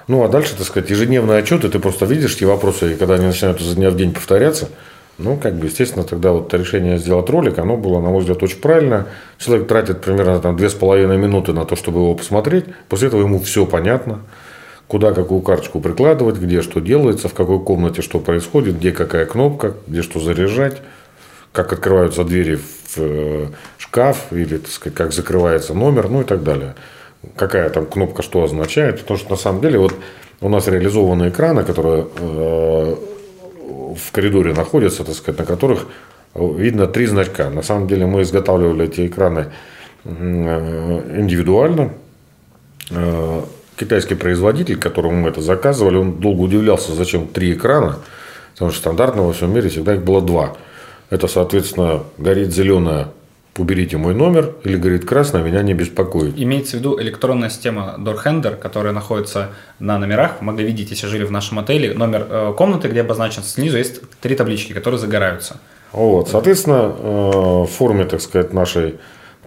Ну, 0.09 0.24
а 0.24 0.28
дальше, 0.28 0.57
так 0.57 0.66
сказать, 0.66 0.89
ежедневные 0.89 1.40
отчеты, 1.40 1.69
ты 1.69 1.78
просто 1.78 2.07
видишь 2.07 2.36
эти 2.36 2.44
вопросы, 2.44 2.94
и 2.94 2.97
когда 2.97 3.16
они 3.16 3.27
начинают 3.27 3.61
изо 3.61 3.74
дня 3.74 3.90
в 3.90 3.97
день 3.97 4.15
повторяться, 4.15 4.70
ну, 5.19 5.36
как 5.36 5.57
бы, 5.57 5.66
естественно, 5.66 6.07
тогда 6.07 6.32
вот 6.32 6.55
решение 6.55 6.97
сделать 6.97 7.28
ролик, 7.28 7.59
оно 7.59 7.77
было, 7.77 8.01
на 8.01 8.09
мой 8.09 8.20
взгляд, 8.20 8.43
очень 8.43 8.61
правильно. 8.61 9.09
Человек 9.36 9.69
тратит 9.69 10.01
примерно 10.01 10.40
там 10.40 10.57
две 10.57 10.70
с 10.70 10.74
половиной 10.74 11.19
минуты 11.19 11.52
на 11.52 11.66
то, 11.66 11.77
чтобы 11.77 11.98
его 11.98 12.15
посмотреть. 12.15 12.65
После 12.89 13.09
этого 13.09 13.20
ему 13.20 13.40
все 13.40 13.66
понятно, 13.66 14.20
куда 14.91 15.12
какую 15.12 15.41
карточку 15.41 15.81
прикладывать, 15.81 16.37
где 16.37 16.61
что 16.61 16.81
делается, 16.81 17.29
в 17.29 17.35
какой 17.35 17.61
комнате 17.61 18.03
что 18.03 18.19
происходит, 18.19 18.77
где 18.77 18.93
какая 18.93 19.25
кнопка, 19.25 19.75
где 19.87 20.03
что 20.03 20.21
заряжать, 20.21 20.83
как 21.53 21.73
открываются 21.73 22.25
двери 22.25 22.57
в 22.57 22.99
э, 22.99 23.47
шкаф 23.79 24.33
или, 24.33 24.59
так 24.59 24.71
сказать, 24.71 24.97
как 24.97 25.12
закрывается 25.12 25.73
номер, 25.73 26.09
ну 26.09 26.21
и 26.21 26.25
так 26.25 26.43
далее 26.43 26.75
какая 27.37 27.71
там 27.71 27.87
кнопка 27.87 28.23
что 28.23 28.43
означает. 28.45 29.01
Потому 29.01 29.19
что 29.19 29.31
на 29.31 29.37
самом 29.37 29.61
деле 29.61 29.79
вот 29.79 29.95
у 30.41 30.49
нас 30.49 30.67
реализованы 30.69 31.29
экраны, 31.29 31.65
которые 31.65 32.07
э, 32.19 32.97
в 33.95 34.12
коридоре 34.12 34.55
находятся, 34.55 35.05
так 35.05 35.15
сказать, 35.15 35.39
на 35.39 35.45
которых 35.45 35.87
видно 36.35 36.87
три 36.87 37.07
значка. 37.07 37.51
На 37.51 37.62
самом 37.62 37.89
деле 37.89 38.07
мы 38.07 38.23
изготавливали 38.23 38.85
эти 38.85 39.07
экраны 39.07 39.47
э, 40.05 41.19
индивидуально. 41.19 41.93
Китайский 43.81 44.15
производитель, 44.15 44.77
которому 44.77 45.16
мы 45.16 45.31
это 45.31 45.40
заказывали, 45.40 45.97
он 45.97 46.20
долго 46.20 46.43
удивлялся, 46.43 46.93
зачем 46.93 47.27
три 47.27 47.55
экрана, 47.55 47.98
потому 48.52 48.73
что 48.73 48.81
стандартно 48.81 49.23
во 49.23 49.32
всем 49.32 49.55
мире 49.55 49.70
всегда 49.70 49.94
их 49.94 50.05
было 50.05 50.20
два. 50.20 50.55
Это, 51.09 51.28
соответственно, 51.28 52.02
горит 52.19 52.52
зеленая 52.52 53.09
уберите 53.57 53.97
мой 53.97 54.15
номер, 54.15 54.55
или 54.65 54.77
говорит 54.77 55.07
красное, 55.07 55.43
меня 55.43 55.62
не 55.62 55.73
беспокоит. 55.73 56.35
Имеется 56.36 56.77
в 56.77 56.81
виду 56.81 57.01
электронная 57.01 57.48
система 57.48 57.97
DoorHander, 57.98 58.57
которая 58.57 58.93
находится 58.93 59.48
на 59.78 59.98
номерах. 59.98 60.43
Могли 60.43 60.66
видеть, 60.66 60.90
если 60.90 61.07
жили 61.07 61.24
в 61.24 61.31
нашем 61.31 61.59
отеле, 61.59 61.94
номер 61.94 62.27
э, 62.28 62.55
комнаты, 62.57 62.89
где 62.89 63.01
обозначен 63.01 63.43
снизу, 63.43 63.78
есть 63.78 64.02
три 64.20 64.35
таблички, 64.36 64.74
которые 64.74 65.01
загораются. 65.01 65.57
Вот, 65.93 66.28
соответственно, 66.28 66.94
э, 66.97 67.62
в 67.62 67.66
форме, 67.66 68.05
так 68.05 68.20
сказать, 68.20 68.52
нашей 68.52 68.97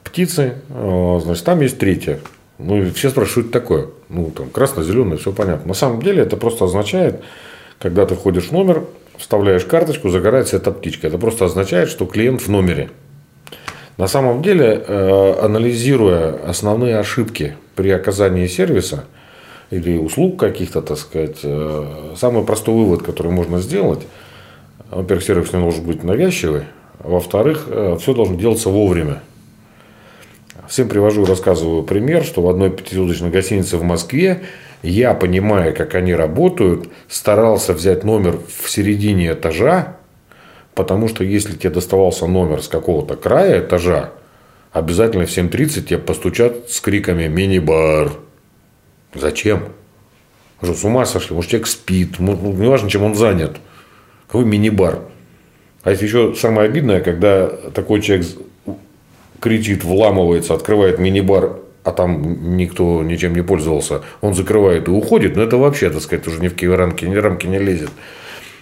птицы, 0.03 0.55
э, 0.69 1.19
значит, 1.23 1.45
там 1.45 1.61
есть 1.61 1.77
третья. 1.77 2.19
Ну, 2.59 2.81
и 2.81 2.91
все 2.91 3.09
спрашивают, 3.09 3.51
такое? 3.51 3.87
Ну, 4.09 4.31
там, 4.31 4.49
красно-зеленое, 4.49 5.17
все 5.17 5.31
понятно. 5.31 5.69
На 5.69 5.73
самом 5.73 6.01
деле, 6.01 6.21
это 6.23 6.37
просто 6.37 6.65
означает, 6.65 7.21
когда 7.79 8.05
ты 8.05 8.15
входишь 8.15 8.49
в 8.49 8.51
номер, 8.51 8.83
вставляешь 9.17 9.65
карточку, 9.65 10.09
загорается 10.09 10.57
эта 10.57 10.71
птичка. 10.71 11.07
Это 11.07 11.17
просто 11.17 11.45
означает, 11.45 11.89
что 11.89 12.05
клиент 12.05 12.41
в 12.41 12.47
номере. 12.49 12.89
На 13.97 14.07
самом 14.07 14.41
деле, 14.41 14.83
э, 14.87 15.33
анализируя 15.41 16.33
основные 16.47 16.97
ошибки 16.97 17.55
при 17.75 17.89
оказании 17.91 18.47
сервиса 18.47 19.05
или 19.69 19.97
услуг 19.97 20.39
каких-то, 20.39 20.81
так 20.81 20.97
сказать, 20.97 21.39
э, 21.43 22.13
самый 22.17 22.43
простой 22.43 22.73
вывод, 22.73 23.03
который 23.03 23.31
можно 23.31 23.59
сделать, 23.59 24.01
во-первых, 24.89 25.23
сервис 25.23 25.53
не 25.53 25.59
должен 25.59 25.85
быть 25.85 26.03
навязчивый, 26.03 26.63
во-вторых, 26.99 27.65
э, 27.67 27.97
все 27.99 28.13
должно 28.13 28.35
делаться 28.35 28.69
вовремя. 28.69 29.21
Всем 30.73 30.89
привожу, 30.89 31.23
рассказываю 31.23 31.83
пример, 31.83 32.23
что 32.23 32.41
в 32.41 32.49
одной 32.49 32.71
пятизвездочной 32.71 33.29
гостинице 33.29 33.77
в 33.77 33.83
Москве 33.83 34.41
я, 34.81 35.13
понимая, 35.13 35.71
как 35.71 35.93
они 35.93 36.15
работают, 36.15 36.89
старался 37.07 37.73
взять 37.73 38.03
номер 38.03 38.39
в 38.59 38.67
середине 38.71 39.33
этажа, 39.33 39.97
Потому 40.73 41.09
что 41.09 41.23
если 41.23 41.55
тебе 41.55 41.69
доставался 41.69 42.25
номер 42.25 42.63
с 42.63 42.67
какого-то 42.67 43.15
края 43.15 43.59
этажа, 43.59 44.13
обязательно 44.71 45.27
в 45.27 45.29
7.30 45.29 45.83
тебе 45.83 45.99
постучат 45.99 46.71
с 46.71 46.81
криками 46.81 47.27
«Мини-бар». 47.27 48.11
Зачем? 49.13 49.65
Что, 50.59 50.73
с 50.73 50.83
ума 50.83 51.05
сошли? 51.05 51.35
Может, 51.35 51.51
человек 51.51 51.67
спит. 51.67 52.15
Ну, 52.17 52.35
неважно, 52.51 52.89
чем 52.89 53.03
он 53.03 53.13
занят. 53.13 53.57
Какой 54.25 54.45
мини-бар? 54.45 55.01
А 55.83 55.91
если 55.91 56.05
еще 56.07 56.33
самое 56.33 56.67
обидное, 56.67 56.99
когда 57.01 57.47
такой 57.47 58.01
человек 58.01 58.25
кричит, 59.43 59.83
вламывается, 59.83 60.53
открывает 60.53 60.99
мини-бар, 60.99 61.59
а 61.83 61.91
там 61.91 62.55
никто 62.55 63.03
ничем 63.03 63.35
не 63.35 63.41
пользовался, 63.41 64.01
он 64.21 64.33
закрывает 64.33 64.87
и 64.87 64.91
уходит, 64.91 65.35
но 65.35 65.43
это 65.43 65.57
вообще, 65.57 65.89
так 65.89 66.01
сказать, 66.01 66.25
уже 66.27 66.39
ни 66.39 66.47
в 66.47 66.53
какие 66.53 66.69
рамки, 66.69 67.03
ни 67.03 67.15
рамки 67.15 67.45
не 67.45 67.59
лезет. 67.59 67.89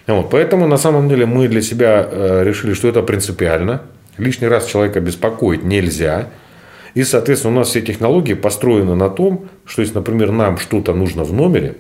Вот, 0.08 0.32
поэтому 0.32 0.66
на 0.68 0.78
самом 0.78 1.08
деле 1.08 1.28
мы 1.28 1.48
для 1.48 1.62
себя 1.62 2.08
э, 2.10 2.44
решили, 2.44 2.74
что 2.74 2.88
это 2.88 3.03
принципиально. 3.03 3.84
Лишний 4.18 4.48
раз 4.48 4.66
человека 4.66 4.99
беспокоить 4.99 5.64
нельзя. 5.64 6.30
И, 6.95 7.03
соответственно, 7.03 7.53
у 7.53 7.60
нас 7.60 7.70
все 7.70 7.82
технологии 7.82 8.34
построены 8.34 8.95
на 8.95 9.10
том, 9.10 9.49
что 9.66 9.84
если, 9.84 9.95
например, 9.95 10.32
нам 10.32 10.58
что-то 10.58 10.95
нужно 10.95 11.24
в 11.24 11.32
номере, 11.32 11.76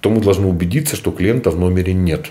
то 0.00 0.08
мы 0.08 0.20
должны 0.20 0.46
убедиться, 0.46 0.94
что 0.94 1.10
клиента 1.10 1.50
в 1.50 1.58
номере 1.58 1.92
нет. 1.94 2.26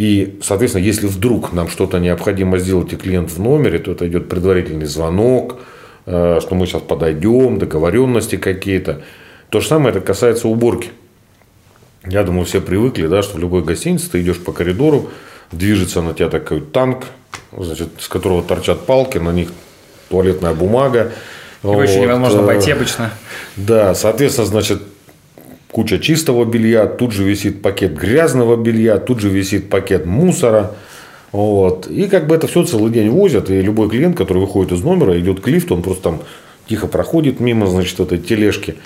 И, 0.00 0.38
соответственно, 0.42 0.82
если 0.82 1.06
вдруг 1.06 1.52
нам 1.52 1.68
что-то 1.68 1.98
необходимо 1.98 2.58
сделать, 2.58 2.90
и 2.94 2.96
клиент 2.96 3.30
в 3.30 3.38
номере, 3.38 3.78
то 3.78 3.92
это 3.92 4.08
идет 4.08 4.30
предварительный 4.30 4.86
звонок, 4.86 5.58
э, 6.06 6.38
что 6.40 6.54
мы 6.54 6.64
сейчас 6.64 6.80
подойдем, 6.80 7.58
договоренности 7.58 8.36
какие-то. 8.36 9.02
То 9.50 9.60
же 9.60 9.68
самое 9.68 9.90
это 9.90 10.00
касается 10.00 10.48
уборки. 10.48 10.88
Я 12.06 12.22
думаю, 12.22 12.46
все 12.46 12.62
привыкли, 12.62 13.08
да, 13.08 13.20
что 13.20 13.36
в 13.36 13.40
любой 13.40 13.62
гостинице 13.62 14.10
ты 14.10 14.22
идешь 14.22 14.38
по 14.38 14.52
коридору, 14.52 15.10
движется 15.52 16.00
на 16.00 16.14
тебя 16.14 16.30
такой 16.30 16.62
танк, 16.62 17.04
значит, 17.54 17.90
с 17.98 18.08
которого 18.08 18.42
торчат 18.42 18.86
палки, 18.86 19.18
на 19.18 19.32
них 19.32 19.50
туалетная 20.08 20.54
бумага. 20.54 21.12
Его 21.62 21.74
вот. 21.74 21.82
еще 21.82 22.00
невозможно 22.00 22.40
обойти 22.40 22.70
обычно. 22.70 23.10
Да, 23.56 23.94
соответственно, 23.94 24.46
значит, 24.46 24.80
куча 25.70 25.98
чистого 25.98 26.44
белья, 26.44 26.86
тут 26.86 27.12
же 27.12 27.24
висит 27.24 27.62
пакет 27.62 27.94
грязного 27.94 28.56
белья, 28.56 28.98
тут 28.98 29.20
же 29.20 29.28
висит 29.28 29.68
пакет 29.68 30.06
мусора. 30.06 30.72
Вот. 31.32 31.86
И 31.86 32.06
как 32.08 32.26
бы 32.26 32.34
это 32.34 32.46
все 32.46 32.64
целый 32.64 32.90
день 32.90 33.10
возят. 33.10 33.50
И 33.50 33.60
любой 33.60 33.88
клиент, 33.88 34.16
который 34.16 34.38
выходит 34.38 34.72
из 34.72 34.82
номера, 34.82 35.18
идет 35.18 35.40
к 35.40 35.48
лифту, 35.48 35.74
он 35.74 35.82
просто 35.82 36.02
там 36.02 36.20
тихо 36.68 36.86
проходит 36.86 37.40
мимо, 37.40 37.66
значит, 37.66 38.00
этой 38.00 38.18
тележки. 38.18 38.76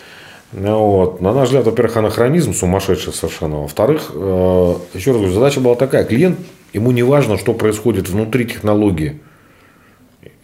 Вот. 0.52 1.20
На 1.20 1.32
наш 1.32 1.48
взгляд, 1.48 1.65
во-первых, 1.65 1.97
анахронизм 1.97 2.52
сумасшедший 2.52 3.12
совершенно. 3.12 3.62
Во-вторых, 3.62 4.12
э, 4.15 4.74
еще 4.94 5.11
раз 5.11 5.19
говорю, 5.19 5.32
задача 5.32 5.61
была 5.61 5.74
такая. 5.74 6.05
Клиент, 6.05 6.39
ему 6.73 6.93
не 6.93 7.02
важно, 7.02 7.39
что 7.39 7.55
происходит 7.55 8.09
внутри 8.09 8.44
технологии. 8.44 9.20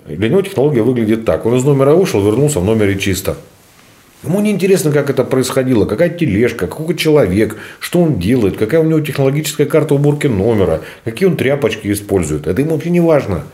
Для 0.07 0.29
него 0.29 0.43
технология 0.43 0.83
выглядит 0.83 1.25
так. 1.25 1.47
Он 1.47 1.57
из 1.57 1.65
номера 1.65 1.95
вышел, 1.95 2.25
вернулся 2.25 2.61
в 2.61 2.65
номере 2.65 2.99
чисто. 2.99 3.37
Ему 4.23 4.41
не 4.41 4.51
интересно, 4.51 4.93
как 4.93 5.09
это 5.09 5.25
происходило, 5.25 5.87
какая 5.87 6.11
тележка, 6.11 6.67
какой 6.67 6.95
человек, 6.95 7.57
что 7.79 8.03
он 8.03 8.19
делает, 8.19 8.59
какая 8.59 8.81
у 8.81 8.85
него 8.85 9.01
технологическая 9.01 9.65
карта 9.65 9.95
уборки 9.95 10.27
номера, 10.27 10.83
какие 11.05 11.27
он 11.27 11.37
тряпочки 11.37 11.91
использует. 11.91 12.47
Это 12.47 12.61
ему 12.61 12.73
вообще 12.75 12.91
не 12.91 13.01
важно. 13.01 13.45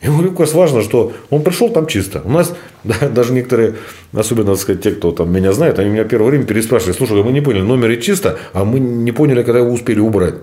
Ему 0.00 0.22
легко 0.22 0.44
важно, 0.54 0.82
что 0.82 1.12
он 1.28 1.42
пришел 1.42 1.68
там 1.70 1.86
чисто. 1.86 2.22
У 2.24 2.30
нас 2.30 2.54
да, 2.84 3.08
даже 3.08 3.32
некоторые, 3.32 3.74
особенно 4.12 4.52
так 4.52 4.60
сказать, 4.60 4.82
те, 4.82 4.92
кто 4.92 5.10
там 5.12 5.30
меня 5.30 5.52
знает, 5.52 5.78
они 5.78 5.90
меня 5.90 6.04
первое 6.04 6.30
время 6.30 6.44
переспрашивали, 6.44 6.96
слушай, 6.96 7.22
мы 7.22 7.32
не 7.32 7.42
поняли, 7.42 7.62
номер 7.62 7.94
чисто, 8.00 8.38
а 8.54 8.64
мы 8.64 8.80
не 8.80 9.12
поняли, 9.12 9.42
когда 9.42 9.58
его 9.58 9.70
успели 9.70 10.00
убрать. 10.00 10.36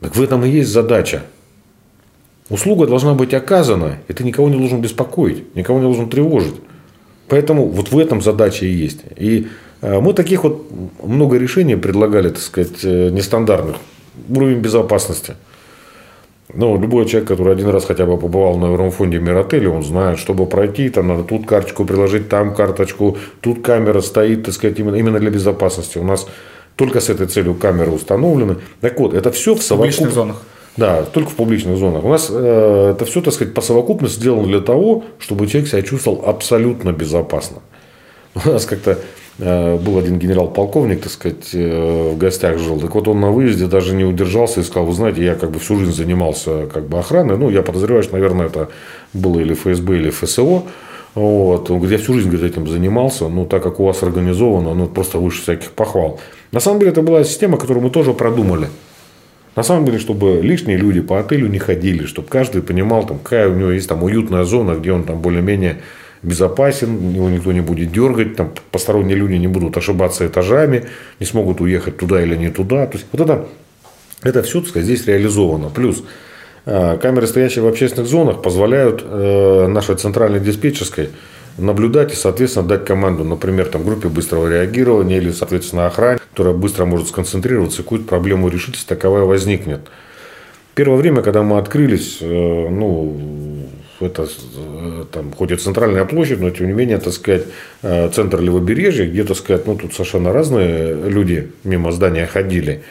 Так 0.00 0.16
в 0.16 0.22
этом 0.22 0.44
и 0.44 0.48
есть 0.48 0.70
задача. 0.70 1.24
Услуга 2.48 2.86
должна 2.86 3.14
быть 3.14 3.34
оказана, 3.34 3.98
и 4.06 4.12
ты 4.12 4.22
никого 4.22 4.48
не 4.48 4.56
должен 4.56 4.80
беспокоить, 4.80 5.54
никого 5.56 5.78
не 5.78 5.84
должен 5.84 6.08
тревожить. 6.08 6.54
Поэтому 7.28 7.66
вот 7.66 7.90
в 7.90 7.98
этом 7.98 8.22
задача 8.22 8.66
и 8.66 8.70
есть. 8.70 9.00
И 9.16 9.48
э, 9.82 10.00
мы 10.00 10.12
таких 10.14 10.44
вот 10.44 10.66
много 11.02 11.38
решений 11.38 11.76
предлагали, 11.76 12.28
так 12.28 12.40
сказать, 12.40 12.84
э, 12.84 13.10
нестандартных. 13.10 13.76
Уровень 14.28 14.58
безопасности. 14.58 15.34
Ну, 16.54 16.80
любой 16.80 17.06
человек, 17.06 17.28
который 17.28 17.52
один 17.52 17.68
раз 17.68 17.84
хотя 17.84 18.06
бы 18.06 18.16
побывал 18.16 18.56
на 18.56 18.68
новом 18.68 18.92
фонде 18.92 19.18
Миротеля, 19.18 19.68
он 19.68 19.82
знает, 19.82 20.18
чтобы 20.18 20.46
пройти, 20.46 20.88
там 20.90 21.08
надо 21.08 21.24
тут 21.24 21.46
карточку 21.46 21.84
приложить, 21.84 22.28
там 22.28 22.54
карточку, 22.54 23.18
тут 23.40 23.62
камера 23.62 24.00
стоит, 24.00 24.44
так 24.44 24.54
сказать, 24.54 24.78
именно, 24.78 25.18
для 25.18 25.30
безопасности. 25.30 25.98
У 25.98 26.04
нас 26.04 26.26
только 26.76 27.00
с 27.00 27.08
этой 27.08 27.26
целью 27.26 27.54
камеры 27.54 27.90
установлены. 27.90 28.56
Так 28.80 28.98
вот, 29.00 29.12
это 29.14 29.32
все 29.32 29.54
в 29.54 29.62
совокупности. 29.62 30.14
зонах. 30.14 30.42
Да, 30.76 31.04
только 31.04 31.30
в 31.30 31.34
публичных 31.34 31.78
зонах. 31.78 32.04
У 32.04 32.08
нас 32.08 32.28
э, 32.30 32.92
это 32.94 33.04
все, 33.06 33.22
так 33.22 33.32
сказать, 33.32 33.54
по 33.54 33.62
совокупности 33.62 34.18
сделано 34.18 34.46
для 34.46 34.60
того, 34.60 35.04
чтобы 35.18 35.46
человек 35.46 35.70
себя 35.70 35.82
чувствовал 35.82 36.22
абсолютно 36.26 36.92
безопасно. 36.92 37.58
У 38.44 38.48
нас 38.50 38.66
как-то 38.66 38.98
э, 39.38 39.76
был 39.78 39.96
один 39.96 40.18
генерал-полковник, 40.18 41.00
так 41.00 41.10
сказать, 41.10 41.48
э, 41.54 42.12
в 42.12 42.18
гостях 42.18 42.58
жил. 42.58 42.78
Так 42.78 42.94
вот, 42.94 43.08
он 43.08 43.20
на 43.20 43.30
выезде 43.30 43.66
даже 43.66 43.94
не 43.94 44.04
удержался 44.04 44.60
и 44.60 44.64
сказал, 44.64 44.84
вы 44.84 44.92
знаете, 44.92 45.24
я 45.24 45.34
как 45.34 45.50
бы 45.50 45.58
всю 45.60 45.78
жизнь 45.78 45.92
занимался 45.92 46.66
как 46.66 46.86
бы 46.86 46.98
охраной. 46.98 47.38
Ну, 47.38 47.48
я 47.48 47.62
подозреваю, 47.62 48.02
что, 48.02 48.12
наверное, 48.12 48.46
это 48.46 48.68
было 49.14 49.40
или 49.40 49.54
ФСБ, 49.54 49.96
или 49.96 50.10
ФСО. 50.10 50.64
Вот. 51.14 51.70
Он 51.70 51.78
говорит, 51.78 51.98
я 51.98 52.04
всю 52.04 52.12
жизнь 52.12 52.28
говорит, 52.28 52.52
этим 52.52 52.68
занимался, 52.68 53.28
ну, 53.28 53.46
так 53.46 53.62
как 53.62 53.80
у 53.80 53.84
вас 53.86 54.02
организовано, 54.02 54.74
ну, 54.74 54.86
просто 54.86 55.16
выше 55.16 55.40
всяких 55.40 55.70
похвал. 55.70 56.20
На 56.52 56.60
самом 56.60 56.80
деле, 56.80 56.92
это 56.92 57.00
была 57.00 57.24
система, 57.24 57.56
которую 57.56 57.82
мы 57.82 57.90
тоже 57.90 58.12
продумали. 58.12 58.68
На 59.56 59.62
самом 59.62 59.86
деле, 59.86 59.98
чтобы 59.98 60.40
лишние 60.42 60.76
люди 60.76 61.00
по 61.00 61.18
отелю 61.18 61.48
не 61.48 61.58
ходили, 61.58 62.04
чтобы 62.04 62.28
каждый 62.28 62.60
понимал, 62.60 63.06
там, 63.06 63.18
какая 63.18 63.48
у 63.48 63.54
него 63.54 63.70
есть 63.70 63.88
там 63.88 64.02
уютная 64.02 64.44
зона, 64.44 64.74
где 64.74 64.92
он 64.92 65.04
там 65.04 65.20
более-менее 65.22 65.78
безопасен, 66.22 67.14
его 67.14 67.30
никто 67.30 67.52
не 67.52 67.62
будет 67.62 67.90
дергать, 67.90 68.36
там 68.36 68.52
посторонние 68.70 69.16
люди 69.16 69.34
не 69.34 69.48
будут 69.48 69.76
ошибаться 69.78 70.26
этажами, 70.26 70.84
не 71.20 71.26
смогут 71.26 71.62
уехать 71.62 71.96
туда 71.96 72.22
или 72.22 72.36
не 72.36 72.50
туда. 72.50 72.86
То 72.86 72.98
есть 72.98 73.06
вот 73.12 73.22
это, 73.22 73.46
это 74.22 74.42
все 74.42 74.60
так 74.60 74.68
сказать, 74.68 74.86
здесь 74.86 75.06
реализовано. 75.06 75.70
Плюс 75.70 76.04
э, 76.66 76.98
камеры, 77.00 77.26
стоящие 77.26 77.64
в 77.64 77.68
общественных 77.68 78.08
зонах, 78.10 78.42
позволяют 78.42 79.02
э, 79.02 79.68
нашей 79.68 79.96
центральной 79.96 80.40
диспетчерской 80.40 81.10
наблюдать 81.58 82.12
и, 82.12 82.16
соответственно, 82.16 82.66
дать 82.66 82.84
команду, 82.84 83.24
например, 83.24 83.66
там, 83.66 83.84
группе 83.84 84.08
быстрого 84.08 84.48
реагирования 84.48 85.18
или, 85.18 85.30
соответственно, 85.30 85.86
охране, 85.86 86.20
которая 86.30 86.54
быстро 86.54 86.84
может 86.84 87.08
сконцентрироваться, 87.08 87.82
какую-то 87.82 88.06
проблему 88.06 88.48
решить, 88.48 88.74
если 88.74 88.88
таковая 88.88 89.24
возникнет. 89.24 89.80
Первое 90.74 90.98
время, 90.98 91.22
когда 91.22 91.42
мы 91.42 91.56
открылись, 91.56 92.18
э, 92.20 92.68
ну, 92.68 93.16
это 93.98 94.24
э, 94.24 95.04
там, 95.10 95.32
хоть 95.32 95.50
и 95.50 95.56
центральная 95.56 96.04
площадь, 96.04 96.38
но 96.38 96.50
тем 96.50 96.66
не 96.66 96.74
менее, 96.74 96.98
так 96.98 97.14
сказать, 97.14 97.44
э, 97.80 98.10
центр 98.10 98.40
левобережья, 98.42 99.06
где, 99.06 99.24
так 99.24 99.38
сказать, 99.38 99.66
ну, 99.66 99.76
тут 99.76 99.94
совершенно 99.94 100.34
разные 100.34 100.94
люди 101.08 101.50
мимо 101.64 101.92
здания 101.92 102.26
ходили. 102.26 102.82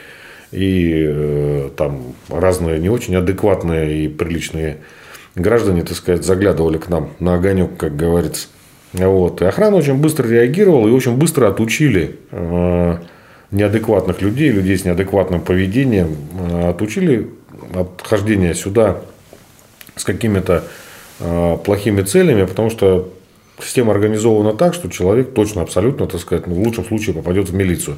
И 0.51 1.71
там 1.75 2.15
разные 2.29 2.79
не 2.79 2.89
очень 2.89 3.15
адекватные 3.15 4.05
и 4.05 4.07
приличные 4.07 4.77
граждане, 5.35 5.83
так 5.83 5.97
сказать, 5.97 6.23
заглядывали 6.23 6.77
к 6.77 6.87
нам 6.87 7.11
на 7.19 7.35
огонек, 7.35 7.77
как 7.77 7.95
говорится. 7.95 8.47
Вот. 8.97 9.41
И 9.41 9.45
охрана 9.45 9.77
очень 9.77 9.95
быстро 9.95 10.27
реагировала 10.27 10.87
и 10.87 10.91
очень 10.91 11.17
быстро 11.17 11.47
отучили 11.47 12.17
э, 12.31 12.97
неадекватных 13.51 14.21
людей, 14.21 14.51
людей 14.51 14.77
с 14.77 14.85
неадекватным 14.85 15.41
поведением, 15.41 16.15
э, 16.39 16.69
отучили 16.69 17.29
от 17.73 18.01
хождения 18.03 18.53
сюда 18.53 18.97
с 19.95 20.03
какими-то 20.03 20.63
э, 21.19 21.57
плохими 21.63 22.03
целями, 22.03 22.45
потому 22.45 22.69
что 22.69 23.11
система 23.61 23.91
организована 23.91 24.53
так, 24.53 24.73
что 24.73 24.89
человек 24.89 25.33
точно, 25.33 25.61
абсолютно, 25.61 26.07
так 26.07 26.21
сказать, 26.21 26.47
ну, 26.47 26.55
в 26.55 26.59
лучшем 26.59 26.85
случае 26.85 27.15
попадет 27.15 27.49
в 27.49 27.53
милицию. 27.53 27.97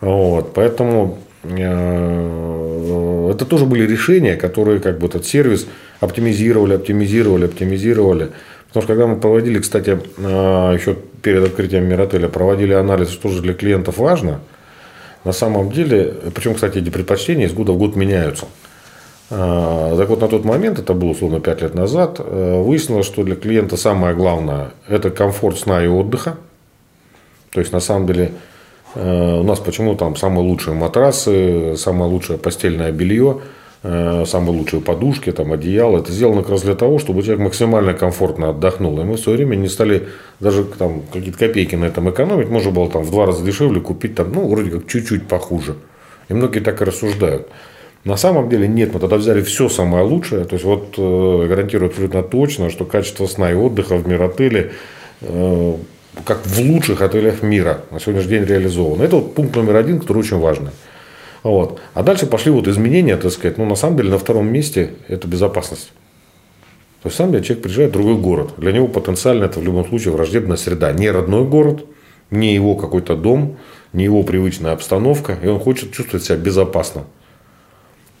Вот. 0.00 0.54
Поэтому 0.54 1.18
это 1.42 3.44
тоже 3.46 3.64
были 3.64 3.86
решения, 3.86 4.36
которые 4.36 4.80
как 4.80 4.98
бы 4.98 5.06
этот 5.06 5.26
сервис 5.26 5.66
оптимизировали, 6.00 6.74
оптимизировали, 6.74 7.46
оптимизировали. 7.46 8.28
Потому 8.72 8.84
что 8.84 8.94
когда 8.94 9.06
мы 9.08 9.16
проводили, 9.20 9.58
кстати, 9.58 9.98
а, 10.18 10.72
еще 10.72 10.96
перед 11.22 11.44
открытием 11.44 11.88
Миротеля, 11.88 12.28
проводили 12.28 12.72
анализ, 12.72 13.10
что 13.10 13.28
же 13.28 13.42
для 13.42 13.52
клиентов 13.52 13.98
важно, 13.98 14.40
на 15.24 15.32
самом 15.32 15.72
деле, 15.72 16.14
причем, 16.34 16.54
кстати, 16.54 16.78
эти 16.78 16.88
предпочтения 16.88 17.46
из 17.46 17.52
года 17.52 17.72
в 17.72 17.78
год 17.78 17.96
меняются. 17.96 18.46
А, 19.28 19.96
так 19.96 20.08
вот, 20.08 20.20
на 20.20 20.28
тот 20.28 20.44
момент, 20.44 20.78
это 20.78 20.94
было 20.94 21.10
условно 21.10 21.40
5 21.40 21.62
лет 21.62 21.74
назад, 21.74 22.20
э, 22.20 22.62
выяснилось, 22.62 23.06
что 23.06 23.24
для 23.24 23.34
клиента 23.34 23.76
самое 23.76 24.14
главное– 24.14 24.70
это 24.88 25.10
комфорт 25.10 25.58
сна 25.58 25.84
и 25.84 25.88
отдыха. 25.88 26.36
То 27.50 27.58
есть, 27.58 27.72
на 27.72 27.80
самом 27.80 28.06
деле, 28.06 28.32
у 28.94 29.42
нас 29.42 29.60
почему 29.60 29.94
там 29.94 30.16
самые 30.16 30.44
лучшие 30.44 30.74
матрасы, 30.74 31.76
самое 31.76 32.10
лучшее 32.10 32.38
постельное 32.38 32.92
белье– 32.92 33.40
самые 33.82 34.58
лучшие 34.58 34.82
подушки, 34.82 35.32
там, 35.32 35.52
одеяло. 35.52 35.98
Это 35.98 36.12
сделано 36.12 36.42
как 36.42 36.50
раз 36.50 36.62
для 36.62 36.74
того, 36.74 36.98
чтобы 36.98 37.22
человек 37.22 37.44
максимально 37.44 37.94
комфортно 37.94 38.50
отдохнул. 38.50 39.00
И 39.00 39.04
мы 39.04 39.14
в 39.14 39.20
свое 39.20 39.38
время 39.38 39.56
не 39.56 39.68
стали 39.68 40.08
даже 40.38 40.64
там, 40.64 41.02
какие-то 41.12 41.38
копейки 41.38 41.76
на 41.76 41.86
этом 41.86 42.10
экономить. 42.10 42.48
Можно 42.48 42.72
было 42.72 42.90
там, 42.90 43.02
в 43.02 43.10
два 43.10 43.24
раза 43.26 43.42
дешевле 43.42 43.80
купить, 43.80 44.14
там, 44.14 44.32
ну, 44.32 44.48
вроде 44.48 44.70
как 44.70 44.86
чуть-чуть 44.86 45.26
похуже. 45.26 45.76
И 46.28 46.34
многие 46.34 46.60
так 46.60 46.82
и 46.82 46.84
рассуждают. 46.84 47.48
На 48.04 48.16
самом 48.16 48.48
деле 48.48 48.68
нет, 48.68 48.92
мы 48.92 49.00
тогда 49.00 49.16
взяли 49.16 49.42
все 49.42 49.68
самое 49.68 50.04
лучшее. 50.04 50.44
То 50.44 50.54
есть, 50.54 50.64
вот 50.64 50.94
э, 50.98 51.46
гарантирую 51.48 51.88
абсолютно 51.88 52.22
точно, 52.22 52.68
что 52.68 52.84
качество 52.84 53.26
сна 53.26 53.50
и 53.50 53.54
отдыха 53.54 53.96
в 53.96 54.06
Миротеле 54.06 54.72
э, 55.22 55.74
как 56.24 56.44
в 56.44 56.60
лучших 56.60 57.02
отелях 57.02 57.42
мира 57.42 57.82
на 57.90 58.00
сегодняшний 58.00 58.30
день 58.30 58.44
реализовано. 58.44 59.02
Это 59.02 59.16
вот 59.16 59.34
пункт 59.34 59.56
номер 59.56 59.76
один, 59.76 60.00
который 60.00 60.18
очень 60.18 60.38
важный. 60.38 60.70
Вот. 61.42 61.80
А 61.94 62.02
дальше 62.02 62.26
пошли 62.26 62.50
вот 62.50 62.68
изменения, 62.68 63.16
так 63.16 63.32
сказать. 63.32 63.58
Ну, 63.58 63.64
на 63.64 63.74
самом 63.74 63.96
деле, 63.96 64.10
на 64.10 64.18
втором 64.18 64.46
месте 64.52 64.94
это 65.08 65.26
безопасность. 65.26 65.92
То 67.02 67.08
есть, 67.08 67.16
сам 67.16 67.30
человек 67.32 67.62
приезжает 67.62 67.90
в 67.90 67.92
другой 67.94 68.16
город. 68.16 68.52
Для 68.58 68.72
него 68.72 68.86
потенциально 68.86 69.44
это 69.44 69.58
в 69.58 69.64
любом 69.64 69.88
случае 69.88 70.12
враждебная 70.12 70.58
среда. 70.58 70.92
Не 70.92 71.10
родной 71.10 71.44
город, 71.44 71.86
не 72.30 72.54
его 72.54 72.74
какой-то 72.74 73.16
дом, 73.16 73.56
не 73.92 74.04
его 74.04 74.22
привычная 74.22 74.72
обстановка. 74.72 75.38
И 75.42 75.46
он 75.46 75.60
хочет 75.60 75.92
чувствовать 75.92 76.24
себя 76.24 76.36
безопасно. 76.36 77.04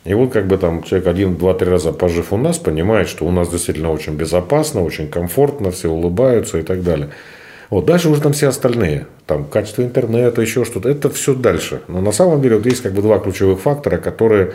И 0.04 0.14
вот 0.14 0.32
как 0.32 0.46
бы 0.46 0.56
там 0.56 0.82
человек 0.82 1.08
один, 1.08 1.36
два, 1.36 1.52
три 1.52 1.68
раза 1.68 1.92
пожив 1.92 2.32
у 2.32 2.38
нас, 2.38 2.56
понимает, 2.56 3.06
что 3.06 3.26
у 3.26 3.30
нас 3.30 3.50
действительно 3.50 3.92
очень 3.92 4.14
безопасно, 4.14 4.82
очень 4.82 5.08
комфортно, 5.08 5.70
все 5.70 5.90
улыбаются 5.90 6.58
и 6.58 6.62
так 6.62 6.82
далее. 6.82 7.10
Вот 7.68 7.84
дальше 7.84 8.08
уже 8.08 8.22
там 8.22 8.32
все 8.32 8.48
остальные. 8.48 9.06
Там 9.30 9.44
качество 9.44 9.82
интернета, 9.82 10.42
еще 10.42 10.64
что-то. 10.64 10.88
Это 10.88 11.08
все 11.08 11.34
дальше. 11.34 11.82
Но 11.86 12.00
на 12.00 12.10
самом 12.10 12.42
деле 12.42 12.56
вот 12.56 12.66
есть 12.66 12.82
как 12.82 12.92
бы 12.94 13.00
два 13.00 13.20
ключевых 13.20 13.60
фактора, 13.60 13.98
которые 13.98 14.54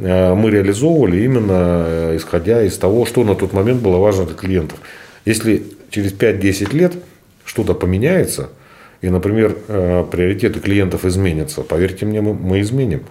э, 0.00 0.34
мы 0.34 0.50
реализовывали 0.50 1.22
именно 1.22 1.84
э, 1.86 2.16
исходя 2.16 2.64
из 2.64 2.76
того, 2.78 3.06
что 3.06 3.22
на 3.22 3.36
тот 3.36 3.52
момент 3.52 3.80
было 3.80 3.98
важно 3.98 4.26
для 4.26 4.34
клиентов. 4.34 4.80
Если 5.24 5.62
через 5.90 6.12
5-10 6.12 6.76
лет 6.76 6.94
что-то 7.44 7.74
поменяется, 7.74 8.50
и, 9.02 9.08
например, 9.08 9.54
приоритеты 10.10 10.58
клиентов 10.58 11.04
изменятся, 11.04 11.60
поверьте 11.60 12.04
мне, 12.04 12.20
мы, 12.20 12.34
мы 12.34 12.60
изменим. 12.60 13.02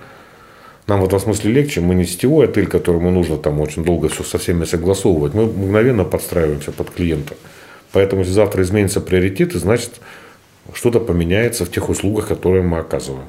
Нам 0.87 0.99
в 0.99 1.05
этом 1.05 1.21
смысле 1.21 1.53
легче, 1.53 1.79
мы 1.79 1.95
не 1.95 2.03
сетевой 2.03 2.47
отель, 2.47 2.67
которому 2.67 3.11
нужно 3.11 3.37
там 3.37 3.61
очень 3.61 3.85
долго 3.85 4.09
все 4.09 4.23
со 4.23 4.37
всеми 4.37 4.65
согласовывать. 4.65 5.33
Мы 5.33 5.45
мгновенно 5.45 6.03
подстраиваемся 6.03 6.73
под 6.73 6.89
клиента. 6.89 7.35
Поэтому, 7.93 8.23
если 8.23 8.33
завтра 8.33 8.61
изменятся 8.63 8.99
приоритеты, 8.99 9.57
значит, 9.57 10.01
что-то 10.73 10.99
поменяется 10.99 11.65
в 11.65 11.71
тех 11.71 11.89
услугах, 11.89 12.27
которые 12.27 12.63
мы 12.63 12.79
оказываем. 12.79 13.27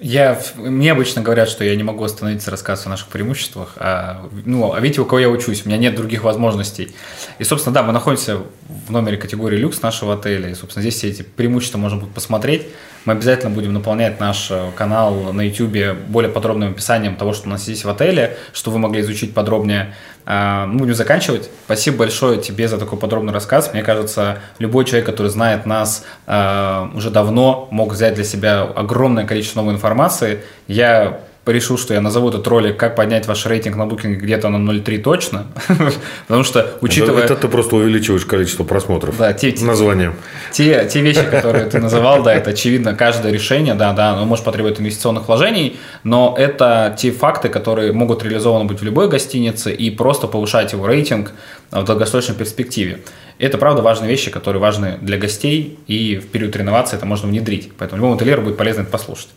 Я, 0.00 0.40
мне 0.56 0.92
обычно 0.92 1.20
говорят, 1.20 1.50
что 1.50 1.62
я 1.62 1.76
не 1.76 1.82
могу 1.82 2.02
остановиться 2.02 2.50
рассказывать 2.50 2.86
о 2.86 2.90
наших 2.90 3.08
преимуществах. 3.08 3.74
А, 3.76 4.30
ну, 4.46 4.72
а 4.72 4.80
видите, 4.80 5.02
у 5.02 5.04
кого 5.04 5.18
я 5.18 5.28
учусь, 5.28 5.66
у 5.66 5.68
меня 5.68 5.76
нет 5.76 5.94
других 5.94 6.24
возможностей. 6.24 6.94
И, 7.38 7.44
собственно, 7.44 7.74
да, 7.74 7.82
мы 7.82 7.92
находимся 7.92 8.38
в 8.86 8.90
номере 8.90 9.18
категории 9.18 9.58
люкс 9.58 9.82
нашего 9.82 10.14
отеля. 10.14 10.48
И, 10.48 10.54
собственно, 10.54 10.80
здесь 10.80 10.94
все 10.94 11.08
эти 11.08 11.20
преимущества 11.20 11.76
можно 11.76 11.98
будет 11.98 12.14
посмотреть. 12.14 12.66
Мы 13.06 13.14
обязательно 13.14 13.50
будем 13.50 13.72
наполнять 13.72 14.20
наш 14.20 14.50
э, 14.50 14.70
канал 14.76 15.32
на 15.32 15.40
YouTube 15.40 15.96
более 16.08 16.30
подробным 16.30 16.72
описанием 16.72 17.16
того, 17.16 17.32
что 17.32 17.48
у 17.48 17.50
нас 17.50 17.66
есть 17.66 17.84
в 17.84 17.88
отеле, 17.88 18.36
что 18.52 18.70
вы 18.70 18.78
могли 18.78 19.00
изучить 19.00 19.32
подробнее. 19.32 19.94
А, 20.26 20.66
мы 20.66 20.80
будем 20.80 20.94
заканчивать. 20.94 21.48
Спасибо 21.64 21.98
большое 21.98 22.40
тебе 22.40 22.68
за 22.68 22.76
такой 22.78 22.98
подробный 22.98 23.32
рассказ. 23.32 23.72
Мне 23.72 23.82
кажется, 23.82 24.40
любой 24.58 24.84
человек, 24.84 25.06
который 25.06 25.28
знает 25.28 25.64
нас 25.64 26.04
а, 26.26 26.90
уже 26.94 27.10
давно, 27.10 27.68
мог 27.70 27.92
взять 27.92 28.14
для 28.14 28.24
себя 28.24 28.62
огромное 28.62 29.26
количество 29.26 29.60
новой 29.60 29.74
информации. 29.74 30.42
Я 30.68 31.20
решил, 31.46 31.78
что 31.78 31.94
я 31.94 32.00
назову 32.00 32.28
этот 32.28 32.46
ролик 32.46 32.76
«Как 32.76 32.96
поднять 32.96 33.26
ваш 33.26 33.46
рейтинг 33.46 33.76
на 33.76 33.82
Booking 33.82 34.14
где-то 34.14 34.48
на 34.48 34.56
0,3 34.56 34.98
точно». 34.98 35.46
Потому 36.26 36.44
что, 36.44 36.74
учитывая... 36.80 37.24
Это, 37.24 37.34
это 37.34 37.42
ты 37.42 37.48
просто 37.48 37.76
увеличиваешь 37.76 38.24
количество 38.24 38.64
просмотров 38.64 39.16
да, 39.16 39.32
те, 39.32 39.54
названием. 39.64 40.14
Те, 40.52 40.88
те 40.92 41.00
вещи, 41.00 41.22
которые 41.22 41.66
ты 41.66 41.80
называл, 41.80 42.22
да, 42.22 42.34
это 42.34 42.50
очевидно 42.50 42.94
каждое 42.94 43.32
решение, 43.32 43.74
да, 43.74 43.92
да, 43.92 44.10
оно 44.10 44.24
может 44.26 44.44
потребовать 44.44 44.80
инвестиционных 44.80 45.28
вложений, 45.28 45.76
но 46.04 46.34
это 46.38 46.94
те 46.98 47.10
факты, 47.10 47.48
которые 47.48 47.92
могут 47.92 48.22
реализованы 48.22 48.64
быть 48.64 48.80
в 48.80 48.84
любой 48.84 49.08
гостинице 49.08 49.72
и 49.72 49.90
просто 49.90 50.26
повышать 50.26 50.72
его 50.72 50.86
рейтинг 50.86 51.32
в 51.70 51.84
долгосрочной 51.84 52.34
перспективе. 52.34 53.00
Это, 53.38 53.56
правда, 53.56 53.80
важные 53.80 54.10
вещи, 54.10 54.30
которые 54.30 54.60
важны 54.60 54.98
для 55.00 55.16
гостей, 55.16 55.78
и 55.86 56.16
в 56.16 56.28
период 56.28 56.54
реновации 56.56 56.96
это 56.96 57.06
можно 57.06 57.26
внедрить. 57.26 57.72
Поэтому 57.78 57.96
любому 57.96 58.16
ательеру 58.16 58.42
будет 58.42 58.58
полезно 58.58 58.82
это 58.82 58.90
послушать. 58.90 59.28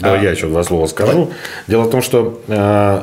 Давай 0.00 0.20
а, 0.20 0.22
я 0.22 0.30
еще 0.30 0.46
два 0.46 0.62
слова 0.64 0.86
скажу. 0.86 1.12
Давай. 1.12 1.28
Дело 1.66 1.84
в 1.84 1.90
том, 1.90 2.02
что 2.02 2.42
э, 2.48 3.02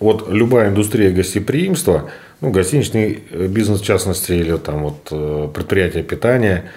вот 0.00 0.28
любая 0.30 0.70
индустрия 0.70 1.10
гостеприимства, 1.10 2.10
ну, 2.40 2.50
гостиничный 2.50 3.24
э, 3.30 3.46
бизнес 3.46 3.80
в 3.80 3.84
частности, 3.84 4.32
или 4.32 4.56
там 4.56 4.82
вот 4.82 5.08
э, 5.10 5.48
предприятие 5.54 6.02
питания, 6.02 6.70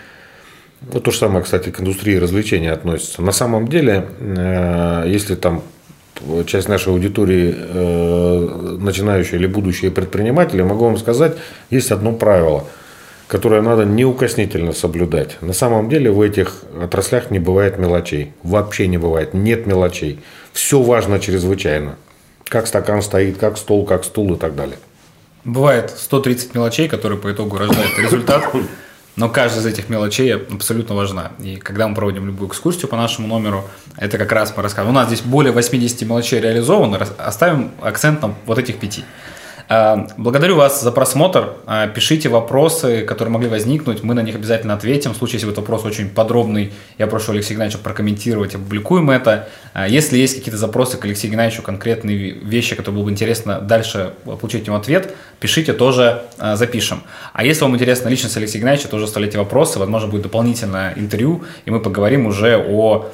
вот 0.81 1.03
то 1.03 1.11
же 1.11 1.18
самое, 1.18 1.44
кстати, 1.44 1.69
к 1.69 1.81
индустрии 1.81 2.15
развлечений 2.15 2.69
относится. 2.69 3.22
На 3.22 3.34
самом 3.34 3.68
деле, 3.68 4.06
э, 4.19 5.03
если 5.07 5.36
там 5.36 5.64
часть 6.45 6.68
нашей 6.68 6.94
аудитории 6.94 7.56
э, 7.57 8.77
начинающие 8.80 9.40
или 9.40 9.48
будущие 9.48 9.91
предприниматели, 9.91 10.61
могу 10.61 10.86
вам 10.86 10.98
сказать, 10.98 11.36
есть 11.69 11.91
одно 11.91 12.14
правило– 12.14 12.65
которое 13.30 13.61
надо 13.61 13.85
неукоснительно 13.85 14.73
соблюдать. 14.73 15.38
На 15.41 15.53
самом 15.53 15.88
деле 15.88 16.11
в 16.11 16.19
этих 16.19 16.64
отраслях 16.81 17.30
не 17.30 17.38
бывает 17.38 17.77
мелочей. 17.77 18.34
Вообще 18.41 18.88
не 18.88 18.97
бывает. 18.97 19.35
Нет 19.35 19.68
мелочей. 19.68 20.19
Все 20.51 20.81
важно 20.81 21.19
чрезвычайно. 21.19 21.95
Как 22.45 22.65
стакан 22.65 23.03
стоит, 23.03 23.38
как 23.38 23.60
стол, 23.60 23.85
как 23.85 24.03
стул 24.03 24.34
и 24.34 24.38
так 24.38 24.56
далее. 24.56 24.80
Бывает 25.45 25.93
130 25.95 26.56
мелочей, 26.56 26.89
которые 26.89 27.19
по 27.19 27.31
итогу 27.31 27.60
рождают 27.60 27.99
результат. 27.99 28.51
Но 29.15 29.30
каждая 29.30 29.61
из 29.61 29.65
этих 29.68 29.89
мелочей 29.89 30.35
абсолютно 30.35 30.95
важна. 30.95 31.31
И 31.38 31.57
когда 31.57 31.88
мы 31.88 31.93
проводим 31.93 32.26
любую 32.26 32.49
экскурсию 32.49 32.88
по 32.88 32.97
нашему 32.97 33.27
номеру, 33.27 33.64
это 33.95 34.18
как 34.18 34.31
раз 34.31 34.53
мы 34.57 34.64
рассказываем. 34.64 34.95
У 34.95 34.99
нас 34.99 35.07
здесь 35.07 35.22
более 35.22 35.51
80 35.51 36.01
мелочей 36.01 36.39
реализовано, 36.39 36.97
оставим 37.19 37.73
акцент 37.80 38.23
на 38.23 38.34
вот 38.47 38.57
этих 38.57 38.80
пяти. 38.80 39.03
Э, 39.70 40.08
благодарю 40.18 40.56
вас 40.56 40.82
за 40.82 40.91
просмотр. 40.91 41.54
Э, 41.68 41.88
пишите 41.94 42.28
вопросы, 42.28 43.04
которые 43.04 43.32
могли 43.32 43.48
возникнуть. 43.48 44.02
Мы 44.04 44.16
на 44.16 44.22
них 44.22 44.36
обязательно 44.36 44.74
ответим. 44.74 45.14
В 45.14 45.18
случае, 45.18 45.36
если 45.36 45.48
этот 45.48 45.60
вопрос 45.60 45.86
очень 45.86 46.10
подробный, 46.10 46.74
я 46.98 47.06
прошу 47.06 47.34
Алексея 47.34 47.56
Геннадьевича 47.56 47.84
прокомментировать, 47.84 48.56
опубликуем 48.56 49.12
это. 49.12 49.48
Э, 49.76 49.86
если 49.88 50.18
есть 50.18 50.36
какие-то 50.36 50.58
запросы 50.58 50.98
к 50.98 51.06
Алексею 51.06 51.32
Геннадьевичу, 51.32 51.62
конкретные 51.62 52.32
вещи, 52.32 52.76
которые 52.76 52.98
было 52.98 53.06
бы 53.06 53.12
интересно 53.12 53.62
дальше 53.62 54.14
получить 54.26 54.66
ему 54.66 54.76
ответ, 54.76 55.14
пишите, 55.40 55.74
тоже 55.74 56.24
запишем. 56.56 57.04
А 57.34 57.44
если 57.44 57.62
вам 57.64 57.76
интересно 57.76 58.10
личность 58.10 58.36
Алексея 58.38 58.62
Геннадьевича, 58.62 58.90
тоже 58.90 59.06
оставляйте 59.06 59.38
вопросы. 59.38 59.78
Возможно, 59.78 60.10
будет 60.10 60.24
дополнительное 60.24 60.94
интервью, 60.96 61.44
и 61.66 61.72
мы 61.72 61.80
поговорим 61.80 62.26
уже 62.26 62.58
о 62.58 63.10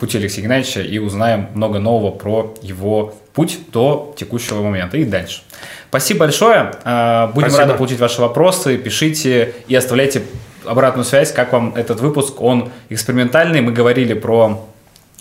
пути 0.00 0.16
Алексея 0.18 0.44
Геннадьевича 0.44 0.80
и 0.80 0.98
узнаем 0.98 1.48
много 1.54 1.78
нового 1.78 2.10
про 2.10 2.54
его 2.62 3.14
путь 3.34 3.58
до 3.72 4.14
текущего 4.16 4.62
момента 4.62 4.96
и 4.96 5.04
дальше. 5.04 5.42
Спасибо 5.88 6.20
большое. 6.20 6.72
А, 6.84 7.28
будем 7.28 7.48
Спасибо. 7.48 7.66
рады 7.66 7.78
получить 7.78 8.00
ваши 8.00 8.20
вопросы. 8.20 8.76
Пишите 8.76 9.54
и 9.68 9.74
оставляйте 9.74 10.22
обратную 10.64 11.04
связь, 11.04 11.32
как 11.32 11.52
вам 11.52 11.74
этот 11.74 12.00
выпуск. 12.00 12.40
Он 12.40 12.70
экспериментальный. 12.88 13.60
Мы 13.60 13.72
говорили 13.72 14.14
про 14.14 14.66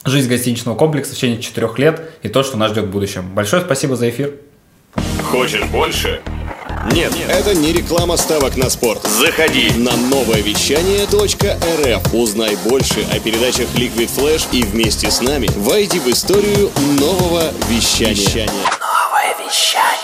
жизнь 0.05 0.29
гостиничного 0.29 0.75
комплекса 0.75 1.13
в 1.13 1.15
течение 1.15 1.41
четырех 1.41 1.77
лет 1.79 2.01
и 2.21 2.29
то, 2.29 2.43
что 2.43 2.57
нас 2.57 2.71
ждет 2.71 2.85
в 2.85 2.91
будущем. 2.91 3.29
Большое 3.33 3.61
спасибо 3.63 3.95
за 3.95 4.09
эфир. 4.09 4.33
Хочешь 5.23 5.63
больше? 5.65 6.21
Нет, 6.91 7.13
Нет, 7.13 7.29
это 7.29 7.53
не 7.53 7.73
реклама 7.73 8.17
ставок 8.17 8.55
на 8.55 8.69
спорт. 8.69 9.03
Заходи 9.03 9.69
на 9.77 9.95
новое 9.95 10.41
вещание 10.41 11.05
.рф. 11.05 12.13
Узнай 12.13 12.57
больше 12.65 13.05
о 13.13 13.19
передачах 13.19 13.67
Liquid 13.75 14.09
Flash 14.09 14.47
и 14.51 14.63
вместе 14.63 15.11
с 15.11 15.21
нами 15.21 15.49
войди 15.57 15.99
в 15.99 16.07
историю 16.07 16.71
нового 16.99 17.51
вещания. 17.69 18.13
вещания. 18.13 18.47
Новое 18.47 19.35
вещание. 19.45 19.98